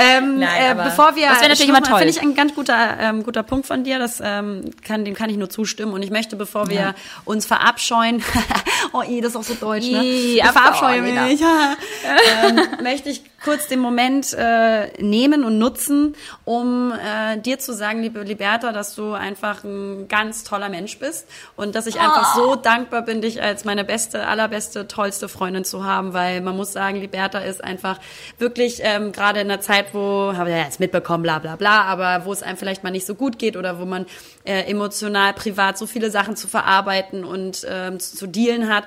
Ähm, 0.00 0.38
Nein, 0.38 0.78
äh, 0.78 0.82
bevor 0.82 1.16
wir, 1.16 1.28
das 1.28 1.40
wäre 1.40 1.50
natürlich 1.50 1.68
immer 1.68 1.82
toll. 1.82 1.98
Finde 1.98 2.10
ich 2.10 2.22
ein 2.22 2.34
ganz 2.34 2.54
guter, 2.54 2.98
ähm, 2.98 3.22
guter 3.22 3.42
Punkt 3.42 3.66
von 3.66 3.84
dir. 3.84 3.98
Das 3.98 4.20
ähm, 4.24 4.70
kann, 4.84 5.04
dem 5.04 5.14
kann 5.14 5.30
ich 5.30 5.36
nur 5.36 5.50
zustimmen. 5.50 5.92
Und 5.92 6.02
ich 6.02 6.10
möchte, 6.10 6.36
bevor 6.36 6.68
wir 6.68 6.94
uns 7.24 7.46
verabscheuen, 7.46 8.22
oh, 8.92 9.02
i, 9.02 9.20
das 9.20 9.32
ist 9.32 9.36
auch 9.36 9.42
so 9.42 9.54
deutsch, 9.54 9.90
ne? 9.90 10.02
Ich 10.04 10.42
verabscheue 10.42 11.02
mich. 11.02 11.40
ähm, 11.40 12.60
möchte 12.82 13.10
ich 13.10 13.22
kurz 13.42 13.68
den 13.68 13.80
Moment 13.80 14.34
äh, 14.34 14.88
nehmen 15.02 15.44
und 15.44 15.58
nutzen, 15.58 16.14
um 16.44 16.92
äh, 16.92 17.38
dir 17.38 17.58
zu 17.58 17.72
sagen, 17.72 18.02
liebe 18.02 18.22
Liberta, 18.22 18.72
dass 18.72 18.94
du 18.94 19.12
einfach 19.12 19.64
ein 19.64 20.08
ganz 20.08 20.44
toller 20.44 20.68
Mensch 20.68 20.98
bist 20.98 21.26
und 21.56 21.74
dass 21.74 21.86
ich 21.86 21.98
einfach 21.98 22.34
so 22.34 22.54
dankbar 22.54 23.02
bin, 23.02 23.22
dich 23.22 23.42
als 23.42 23.64
meine 23.64 23.84
beste, 23.84 24.26
allerbeste, 24.26 24.88
tollste 24.88 25.28
Freundin 25.28 25.64
zu 25.64 25.84
haben, 25.84 26.12
weil 26.12 26.40
man 26.42 26.56
muss 26.56 26.72
sagen, 26.72 27.00
Liberta 27.00 27.38
ist 27.38 27.64
einfach 27.64 27.98
wirklich 28.38 28.80
ähm, 28.82 29.12
gerade 29.12 29.40
in 29.40 29.50
einer 29.50 29.60
Zeit, 29.60 29.89
wo, 29.92 30.32
habe 30.36 30.50
ich 30.50 30.56
ja 30.56 30.62
jetzt 30.62 30.80
mitbekommen, 30.80 31.22
bla 31.22 31.38
bla 31.38 31.56
bla, 31.56 31.82
aber 31.82 32.24
wo 32.24 32.32
es 32.32 32.42
einem 32.42 32.56
vielleicht 32.56 32.82
mal 32.82 32.90
nicht 32.90 33.06
so 33.06 33.14
gut 33.14 33.38
geht 33.38 33.56
oder 33.56 33.78
wo 33.78 33.84
man 33.84 34.06
äh, 34.44 34.62
emotional, 34.70 35.32
privat 35.34 35.78
so 35.78 35.86
viele 35.86 36.10
Sachen 36.10 36.36
zu 36.36 36.48
verarbeiten 36.48 37.24
und 37.24 37.66
ähm, 37.68 38.00
zu, 38.00 38.16
zu 38.16 38.26
dealen 38.26 38.72
hat, 38.72 38.84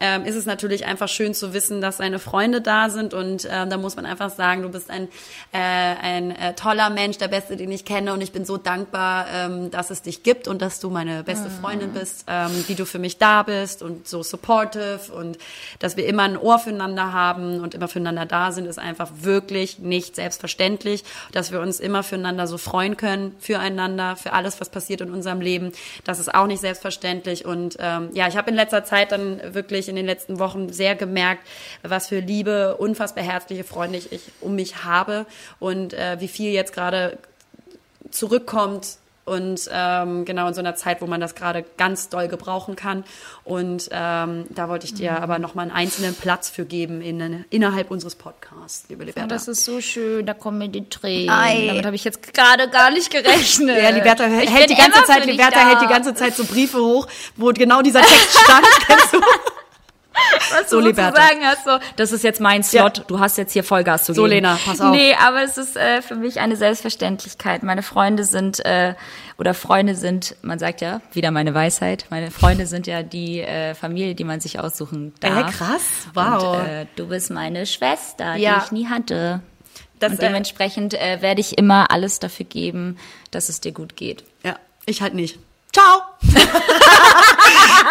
ähm, 0.00 0.24
ist 0.24 0.34
es 0.34 0.46
natürlich 0.46 0.86
einfach 0.86 1.08
schön 1.08 1.34
zu 1.34 1.52
wissen, 1.52 1.80
dass 1.80 1.98
seine 1.98 2.18
Freunde 2.18 2.60
da 2.60 2.90
sind 2.90 3.14
und 3.14 3.48
ähm, 3.50 3.70
da 3.70 3.76
muss 3.76 3.96
man 3.96 4.06
einfach 4.06 4.30
sagen, 4.30 4.62
du 4.62 4.68
bist 4.68 4.90
ein, 4.90 5.08
äh, 5.52 5.58
ein 5.58 6.30
äh, 6.30 6.54
toller 6.54 6.90
Mensch, 6.90 7.18
der 7.18 7.28
Beste, 7.28 7.56
den 7.56 7.70
ich 7.70 7.84
kenne 7.84 8.12
und 8.12 8.20
ich 8.20 8.32
bin 8.32 8.44
so 8.44 8.56
dankbar, 8.56 9.26
ähm, 9.32 9.70
dass 9.70 9.90
es 9.90 10.02
dich 10.02 10.22
gibt 10.22 10.48
und 10.48 10.62
dass 10.62 10.80
du 10.80 10.90
meine 10.90 11.22
beste 11.22 11.50
Freundin 11.50 11.92
bist, 11.92 12.24
ähm, 12.28 12.50
wie 12.66 12.74
du 12.74 12.84
für 12.84 12.98
mich 12.98 13.18
da 13.18 13.42
bist 13.42 13.82
und 13.82 14.06
so 14.06 14.22
supportive 14.22 15.00
und 15.12 15.38
dass 15.78 15.96
wir 15.96 16.06
immer 16.06 16.24
ein 16.24 16.36
Ohr 16.36 16.58
füreinander 16.58 17.12
haben 17.12 17.60
und 17.60 17.74
immer 17.74 17.88
füreinander 17.88 18.26
da 18.26 18.52
sind, 18.52 18.66
ist 18.66 18.78
einfach 18.78 19.10
wirklich 19.20 19.78
nicht 19.78 20.16
selbstverständlich, 20.16 21.04
dass 21.32 21.52
wir 21.52 21.60
uns 21.60 21.80
immer 21.80 22.02
füreinander 22.02 22.46
so 22.46 22.58
freuen 22.58 22.96
können, 22.96 23.34
füreinander, 23.38 24.16
für 24.16 24.32
alles, 24.32 24.60
was 24.60 24.70
passiert 24.70 25.00
in 25.00 25.10
unserem 25.10 25.40
Leben, 25.40 25.72
das 26.04 26.18
ist 26.18 26.34
auch 26.34 26.46
nicht 26.46 26.60
selbstverständlich 26.60 27.44
und 27.44 27.76
ähm, 27.80 28.10
ja, 28.12 28.28
ich 28.28 28.36
habe 28.36 28.50
in 28.50 28.56
letzter 28.56 28.84
Zeit 28.84 29.12
dann 29.12 29.40
wirklich 29.54 29.85
in 29.88 29.96
den 29.96 30.06
letzten 30.06 30.38
Wochen 30.38 30.72
sehr 30.72 30.94
gemerkt, 30.94 31.46
was 31.82 32.08
für 32.08 32.20
liebe, 32.20 32.76
unfassbar 32.76 33.24
herzliche 33.24 33.64
Freunde 33.64 33.98
ich, 33.98 34.12
ich 34.12 34.22
um 34.40 34.54
mich 34.54 34.84
habe 34.84 35.26
und 35.58 35.94
äh, 35.94 36.20
wie 36.20 36.28
viel 36.28 36.52
jetzt 36.52 36.72
gerade 36.72 37.18
zurückkommt 38.10 38.98
und 39.26 39.68
ähm, 39.72 40.24
genau 40.24 40.46
in 40.46 40.54
so 40.54 40.60
einer 40.60 40.76
Zeit, 40.76 41.02
wo 41.02 41.06
man 41.06 41.20
das 41.20 41.34
gerade 41.34 41.64
ganz 41.76 42.08
doll 42.08 42.28
gebrauchen 42.28 42.76
kann. 42.76 43.04
Und 43.42 43.88
ähm, 43.90 44.44
da 44.50 44.68
wollte 44.68 44.86
ich 44.86 44.94
dir 44.94 45.20
aber 45.20 45.40
nochmal 45.40 45.64
einen 45.64 45.72
einzelnen 45.72 46.14
Platz 46.14 46.48
für 46.48 46.64
geben 46.64 47.02
in, 47.02 47.44
innerhalb 47.50 47.90
unseres 47.90 48.14
Podcasts, 48.14 48.88
liebe 48.88 49.04
Liberta. 49.04 49.26
Das 49.26 49.48
ist 49.48 49.64
so 49.64 49.80
schön, 49.80 50.24
da 50.24 50.32
kommen 50.32 50.58
mir 50.58 50.68
die 50.68 50.88
Tränen. 50.88 51.30
Ei. 51.30 51.66
Damit 51.66 51.86
habe 51.86 51.96
ich 51.96 52.04
jetzt 52.04 52.32
gerade 52.32 52.70
gar 52.70 52.92
nicht 52.92 53.10
gerechnet. 53.10 53.82
ja, 53.82 53.90
Liberta 53.90 54.24
hält 54.24 54.70
die 54.70 54.76
ganze 54.76 55.02
Zeit, 55.02 55.26
Liberta 55.26 55.58
hält 55.58 55.82
die 55.82 55.92
ganze 55.92 56.14
Zeit 56.14 56.36
so 56.36 56.44
Briefe 56.44 56.78
hoch, 56.78 57.08
wo 57.34 57.48
genau 57.48 57.82
dieser 57.82 58.02
Text 58.02 58.38
stand. 58.38 58.66
Was 60.52 60.70
So, 60.70 60.80
du 60.80 60.86
Liberta. 60.88 61.20
sozusagen 61.20 61.44
hast, 61.44 61.64
so, 61.64 61.78
das 61.96 62.12
ist 62.12 62.24
jetzt 62.24 62.40
mein 62.40 62.62
Slot, 62.62 63.04
du 63.08 63.18
hast 63.20 63.36
jetzt 63.38 63.52
hier 63.52 63.64
Vollgas 63.64 64.04
zu 64.04 64.14
So, 64.14 64.22
geben. 64.22 64.34
Lena, 64.34 64.58
pass 64.64 64.80
auf. 64.80 64.90
Nee, 64.90 65.14
aber 65.14 65.42
es 65.42 65.58
ist 65.58 65.76
äh, 65.76 66.02
für 66.02 66.14
mich 66.14 66.40
eine 66.40 66.56
Selbstverständlichkeit. 66.56 67.62
Meine 67.62 67.82
Freunde 67.82 68.24
sind, 68.24 68.64
äh, 68.64 68.94
oder 69.38 69.54
Freunde 69.54 69.94
sind, 69.94 70.36
man 70.42 70.58
sagt 70.58 70.80
ja, 70.80 71.00
wieder 71.12 71.30
meine 71.30 71.52
Weisheit, 71.54 72.06
meine 72.10 72.30
Freunde 72.30 72.66
sind 72.66 72.86
ja 72.86 73.02
die 73.02 73.40
äh, 73.40 73.74
Familie, 73.74 74.14
die 74.14 74.24
man 74.24 74.40
sich 74.40 74.58
aussuchen 74.60 75.12
darf. 75.20 75.48
Äh, 75.48 75.52
krass, 75.52 75.82
wow. 76.14 76.58
Und, 76.60 76.66
äh, 76.66 76.86
du 76.96 77.08
bist 77.08 77.30
meine 77.30 77.66
Schwester, 77.66 78.36
Ja. 78.36 78.58
die 78.58 78.64
ich 78.66 78.72
nie 78.72 78.86
hatte. 78.88 79.40
Das, 79.98 80.12
und 80.12 80.18
äh, 80.18 80.26
dementsprechend 80.26 80.94
äh, 80.94 81.22
werde 81.22 81.40
ich 81.40 81.56
immer 81.58 81.90
alles 81.90 82.18
dafür 82.18 82.46
geben, 82.46 82.98
dass 83.30 83.48
es 83.48 83.60
dir 83.60 83.72
gut 83.72 83.96
geht. 83.96 84.24
Ja, 84.44 84.56
ich 84.86 85.02
halt 85.02 85.14
nicht. 85.14 85.38
Ciao! 85.72 86.02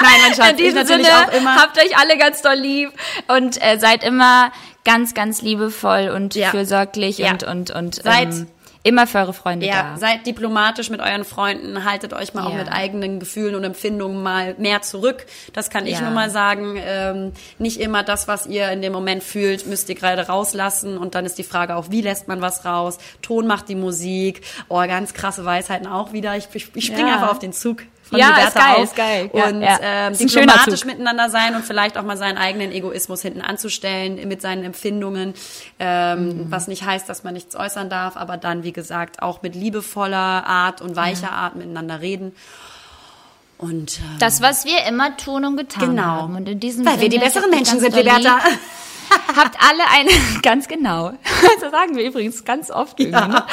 Nein, 0.02 0.12
mein 0.24 0.34
Schatz, 0.36 0.50
In 0.52 0.58
diesem 0.58 0.82
ich 0.82 0.88
Sinne, 0.88 1.08
auch 1.28 1.34
immer. 1.34 1.56
habt 1.56 1.78
euch 1.78 1.98
alle 1.98 2.18
ganz 2.18 2.42
doll 2.42 2.56
lieb 2.56 2.92
und 3.28 3.62
äh, 3.62 3.78
seid 3.80 4.04
immer 4.04 4.52
ganz, 4.84 5.14
ganz 5.14 5.42
liebevoll 5.42 6.10
und 6.14 6.36
Ja. 6.36 6.50
fürsorglich 6.52 7.18
Ja. 7.20 7.32
und, 7.32 7.44
und, 7.44 7.72
und 7.72 7.96
Seid- 8.04 8.30
ähm, 8.34 8.48
immer 8.84 9.08
für 9.08 9.18
eure 9.18 9.34
Freunde 9.34 9.66
Ja, 9.66 9.94
da. 9.94 9.98
seid 9.98 10.28
diplomatisch 10.28 10.92
mit 10.92 11.00
euren 11.02 11.26
Freunden, 11.26 11.86
haltet 11.86 12.14
euch 12.14 12.36
mal 12.36 12.46
auch 12.46 12.52
Ja. 12.52 12.58
mit 12.58 12.72
eigenen 12.72 13.20
Gefühlen 13.20 13.56
und 13.56 13.64
Empfindungen 13.64 14.22
mal 14.22 14.54
mehr 14.60 14.84
zurück. 14.84 15.26
Das 15.54 15.72
kann 15.72 15.88
ich 15.88 15.94
Ja. 15.94 16.02
nur 16.02 16.12
mal 16.12 16.30
sagen. 16.30 16.80
Ähm, 16.86 17.32
nicht 17.58 17.80
immer 17.80 18.04
das, 18.04 18.28
was 18.28 18.46
ihr 18.46 18.70
in 18.70 18.84
dem 18.84 18.94
Moment 18.94 19.24
fühlt, 19.24 19.66
müsst 19.66 19.90
ihr 19.90 19.96
gerade 19.96 20.28
rauslassen. 20.28 21.00
Und 21.00 21.16
dann 21.16 21.26
ist 21.26 21.40
die 21.40 21.44
Frage 21.44 21.76
auch, 21.78 21.86
wie 21.90 22.02
lässt 22.02 22.28
man 22.28 22.42
was 22.42 22.64
raus? 22.64 23.00
Ton 23.24 23.48
macht 23.48 23.70
die 23.70 23.76
Musik. 23.76 24.42
Oh, 24.70 24.78
ganz 24.86 25.16
krasse 25.16 25.44
Weisheiten 25.46 25.88
auch 25.88 26.14
wieder. 26.14 26.38
Ich, 26.38 26.48
ich, 26.54 26.68
ich 26.76 26.86
springe 26.86 27.08
Ja. 27.10 27.16
einfach 27.16 27.32
auf 27.32 27.40
den 27.40 27.54
Zug. 27.54 27.82
Von 28.08 28.20
Ja, 28.20 28.28
Liberta 28.28 28.46
ist 28.48 28.56
geil, 28.56 28.76
auf. 28.76 28.84
ist 28.84 28.96
geil. 28.96 29.30
Ja, 29.34 29.46
und 29.48 29.62
ja. 29.62 29.80
Ähm, 29.82 30.14
Ist 30.14 30.22
ein 30.22 30.30
schöner 30.30 30.46
diplomatisch 30.46 30.80
Zug. 30.82 30.86
miteinander 30.92 31.30
sein 31.30 31.56
und 31.56 31.66
vielleicht 31.66 31.98
auch 31.98 32.04
mal 32.04 32.18
seinen 32.18 32.38
eigenen 32.38 32.72
Egoismus 32.72 33.22
hinten 33.24 33.42
anzustellen 33.42 34.28
mit 34.28 34.42
seinen 34.44 34.64
Empfindungen, 34.64 35.34
ähm, 35.80 36.28
Mhm. 36.28 36.52
was 36.52 36.68
nicht 36.68 36.84
heißt, 36.86 37.10
dass 37.10 37.24
man 37.24 37.34
nichts 37.34 37.56
äußern 37.56 37.90
darf, 37.90 38.16
aber 38.16 38.38
dann, 38.38 38.64
wie 38.64 38.74
gesagt, 38.74 39.22
auch 39.24 39.42
mit 39.42 39.56
liebevoller 39.56 40.18
Art 40.46 40.82
und 40.82 40.96
weicher 40.96 41.32
Art 41.32 41.56
miteinander 41.56 42.00
reden. 42.02 42.36
Und 43.58 44.00
ähm, 44.00 44.18
Das, 44.20 44.42
was 44.42 44.66
wir 44.66 44.84
immer 44.88 45.16
tun 45.18 45.46
und 45.46 45.58
getan 45.58 45.90
Genau. 45.96 46.04
haben. 46.04 46.36
Und 46.36 46.48
in 46.50 46.60
diesem 46.60 46.86
weil 46.86 47.00
wir 47.00 47.10
die 47.10 47.16
Sinne, 47.18 47.26
besseren 47.26 47.50
Menschen 47.50 47.80
sind, 47.80 47.96
Liberta. 47.96 48.40
Habt 49.36 49.58
alle 49.60 49.84
eine, 49.94 50.10
ganz 50.42 50.68
genau. 50.68 51.14
Das 51.62 51.72
sagen 51.72 51.96
wir 51.96 52.06
übrigens 52.06 52.44
ganz 52.44 52.70
oft 52.70 53.00
irgendwie, 53.00 53.28
ne? 53.28 53.44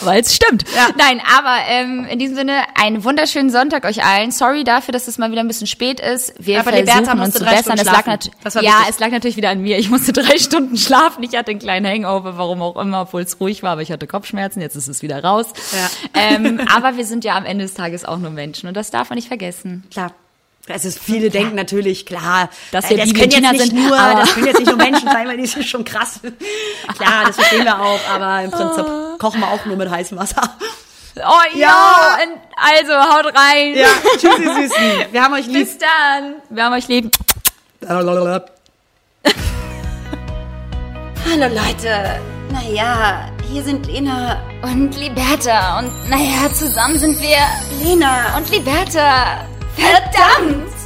weil 0.00 0.20
es 0.20 0.34
stimmt. 0.34 0.64
Ja. 0.74 0.88
Nein, 0.96 1.20
aber 1.36 1.58
ähm, 1.68 2.06
in 2.06 2.18
diesem 2.18 2.36
Sinne, 2.36 2.62
einen 2.74 3.04
wunderschönen 3.04 3.50
Sonntag 3.50 3.84
euch 3.84 4.04
allen. 4.04 4.30
Sorry 4.30 4.64
dafür, 4.64 4.92
dass 4.92 5.06
es 5.08 5.18
mal 5.18 5.30
wieder 5.30 5.40
ein 5.42 5.48
bisschen 5.48 5.66
spät 5.66 6.00
ist. 6.00 6.34
Wir 6.38 6.60
Aber 6.60 6.72
versuchen 6.72 7.20
uns 7.20 7.34
zu 7.34 7.44
bessern. 7.44 7.78
Es 7.78 7.84
lag 7.84 8.04
Das 8.42 8.54
ja, 8.54 8.62
wichtig. 8.62 8.74
es 8.88 8.98
lag 8.98 9.10
natürlich 9.10 9.36
wieder 9.36 9.50
an 9.50 9.60
mir. 9.60 9.78
Ich 9.78 9.90
musste 9.90 10.12
drei 10.12 10.38
Stunden 10.38 10.76
schlafen. 10.76 11.22
Ich 11.22 11.36
hatte 11.36 11.50
einen 11.50 11.60
kleinen 11.60 11.86
Hangover, 11.86 12.36
warum 12.38 12.62
auch 12.62 12.76
immer, 12.76 13.02
obwohl 13.02 13.22
es 13.22 13.40
ruhig 13.40 13.62
war, 13.62 13.72
aber 13.72 13.82
ich 13.82 13.92
hatte 13.92 14.06
Kopfschmerzen. 14.06 14.60
Jetzt 14.60 14.76
ist 14.76 14.88
es 14.88 15.02
wieder 15.02 15.22
raus. 15.22 15.46
Ja. 15.72 16.20
Ähm, 16.20 16.60
aber 16.74 16.96
wir 16.96 17.04
sind 17.04 17.24
ja 17.24 17.36
am 17.36 17.44
Ende 17.44 17.64
des 17.64 17.74
Tages 17.74 18.04
auch 18.04 18.18
nur 18.18 18.30
Menschen 18.30 18.68
und 18.68 18.76
das 18.76 18.90
darf 18.90 19.10
man 19.10 19.16
nicht 19.16 19.28
vergessen. 19.28 19.84
Klar. 19.90 20.12
Also 20.68 20.90
viele 20.90 21.28
denken 21.30 21.56
natürlich, 21.56 22.06
klar, 22.06 22.48
Dass 22.70 22.84
äh, 22.86 22.90
wir 22.90 22.98
das 22.98 23.12
können 23.14 23.30
jetzt 23.32 23.52
nicht 23.52 23.60
sind, 23.70 23.74
nur, 23.88 23.98
aber- 23.98 24.20
das 24.20 24.32
können 24.34 24.46
jetzt 24.46 24.60
nicht 24.60 24.68
nur 24.68 24.76
Menschen 24.76 25.08
sein, 25.08 25.26
weil 25.26 25.36
die 25.36 25.46
sind 25.46 25.64
schon 25.64 25.84
krass. 25.84 26.20
Klar, 26.96 27.24
das 27.26 27.34
verstehen 27.36 27.64
wir 27.64 27.80
auch, 27.80 27.98
aber 28.14 28.42
im 28.44 28.50
Prinzip 28.52 28.86
kochen 29.18 29.40
wir 29.40 29.48
auch 29.48 29.64
nur 29.66 29.76
mit 29.76 29.90
heißem 29.90 30.16
Wasser. 30.16 30.56
Oh 31.16 31.56
ja, 31.58 32.16
und 32.22 32.40
also 32.56 32.92
haut 32.94 33.26
rein. 33.36 33.74
Ja, 33.74 33.88
tschüssi 34.18 34.44
Süßen. 34.44 35.12
Wir 35.12 35.22
haben 35.22 35.34
euch 35.34 35.46
lieb. 35.46 35.66
Bis 35.66 35.76
dann. 35.78 36.36
Wir 36.48 36.64
haben 36.64 36.72
euch 36.74 36.88
lieb. 36.88 37.10
Hallo 41.30 41.48
Leute. 41.48 42.20
Naja, 42.52 43.28
hier 43.50 43.62
sind 43.64 43.86
Lena. 43.86 44.40
Und 44.62 44.96
Liberta. 44.96 45.80
Und 45.80 45.90
naja, 46.08 46.50
zusammen 46.52 46.98
sind 46.98 47.20
wir 47.20 47.38
Lena. 47.84 48.36
und 48.36 48.48
Liberta. 48.50 49.44
Verdammt! 49.76 50.81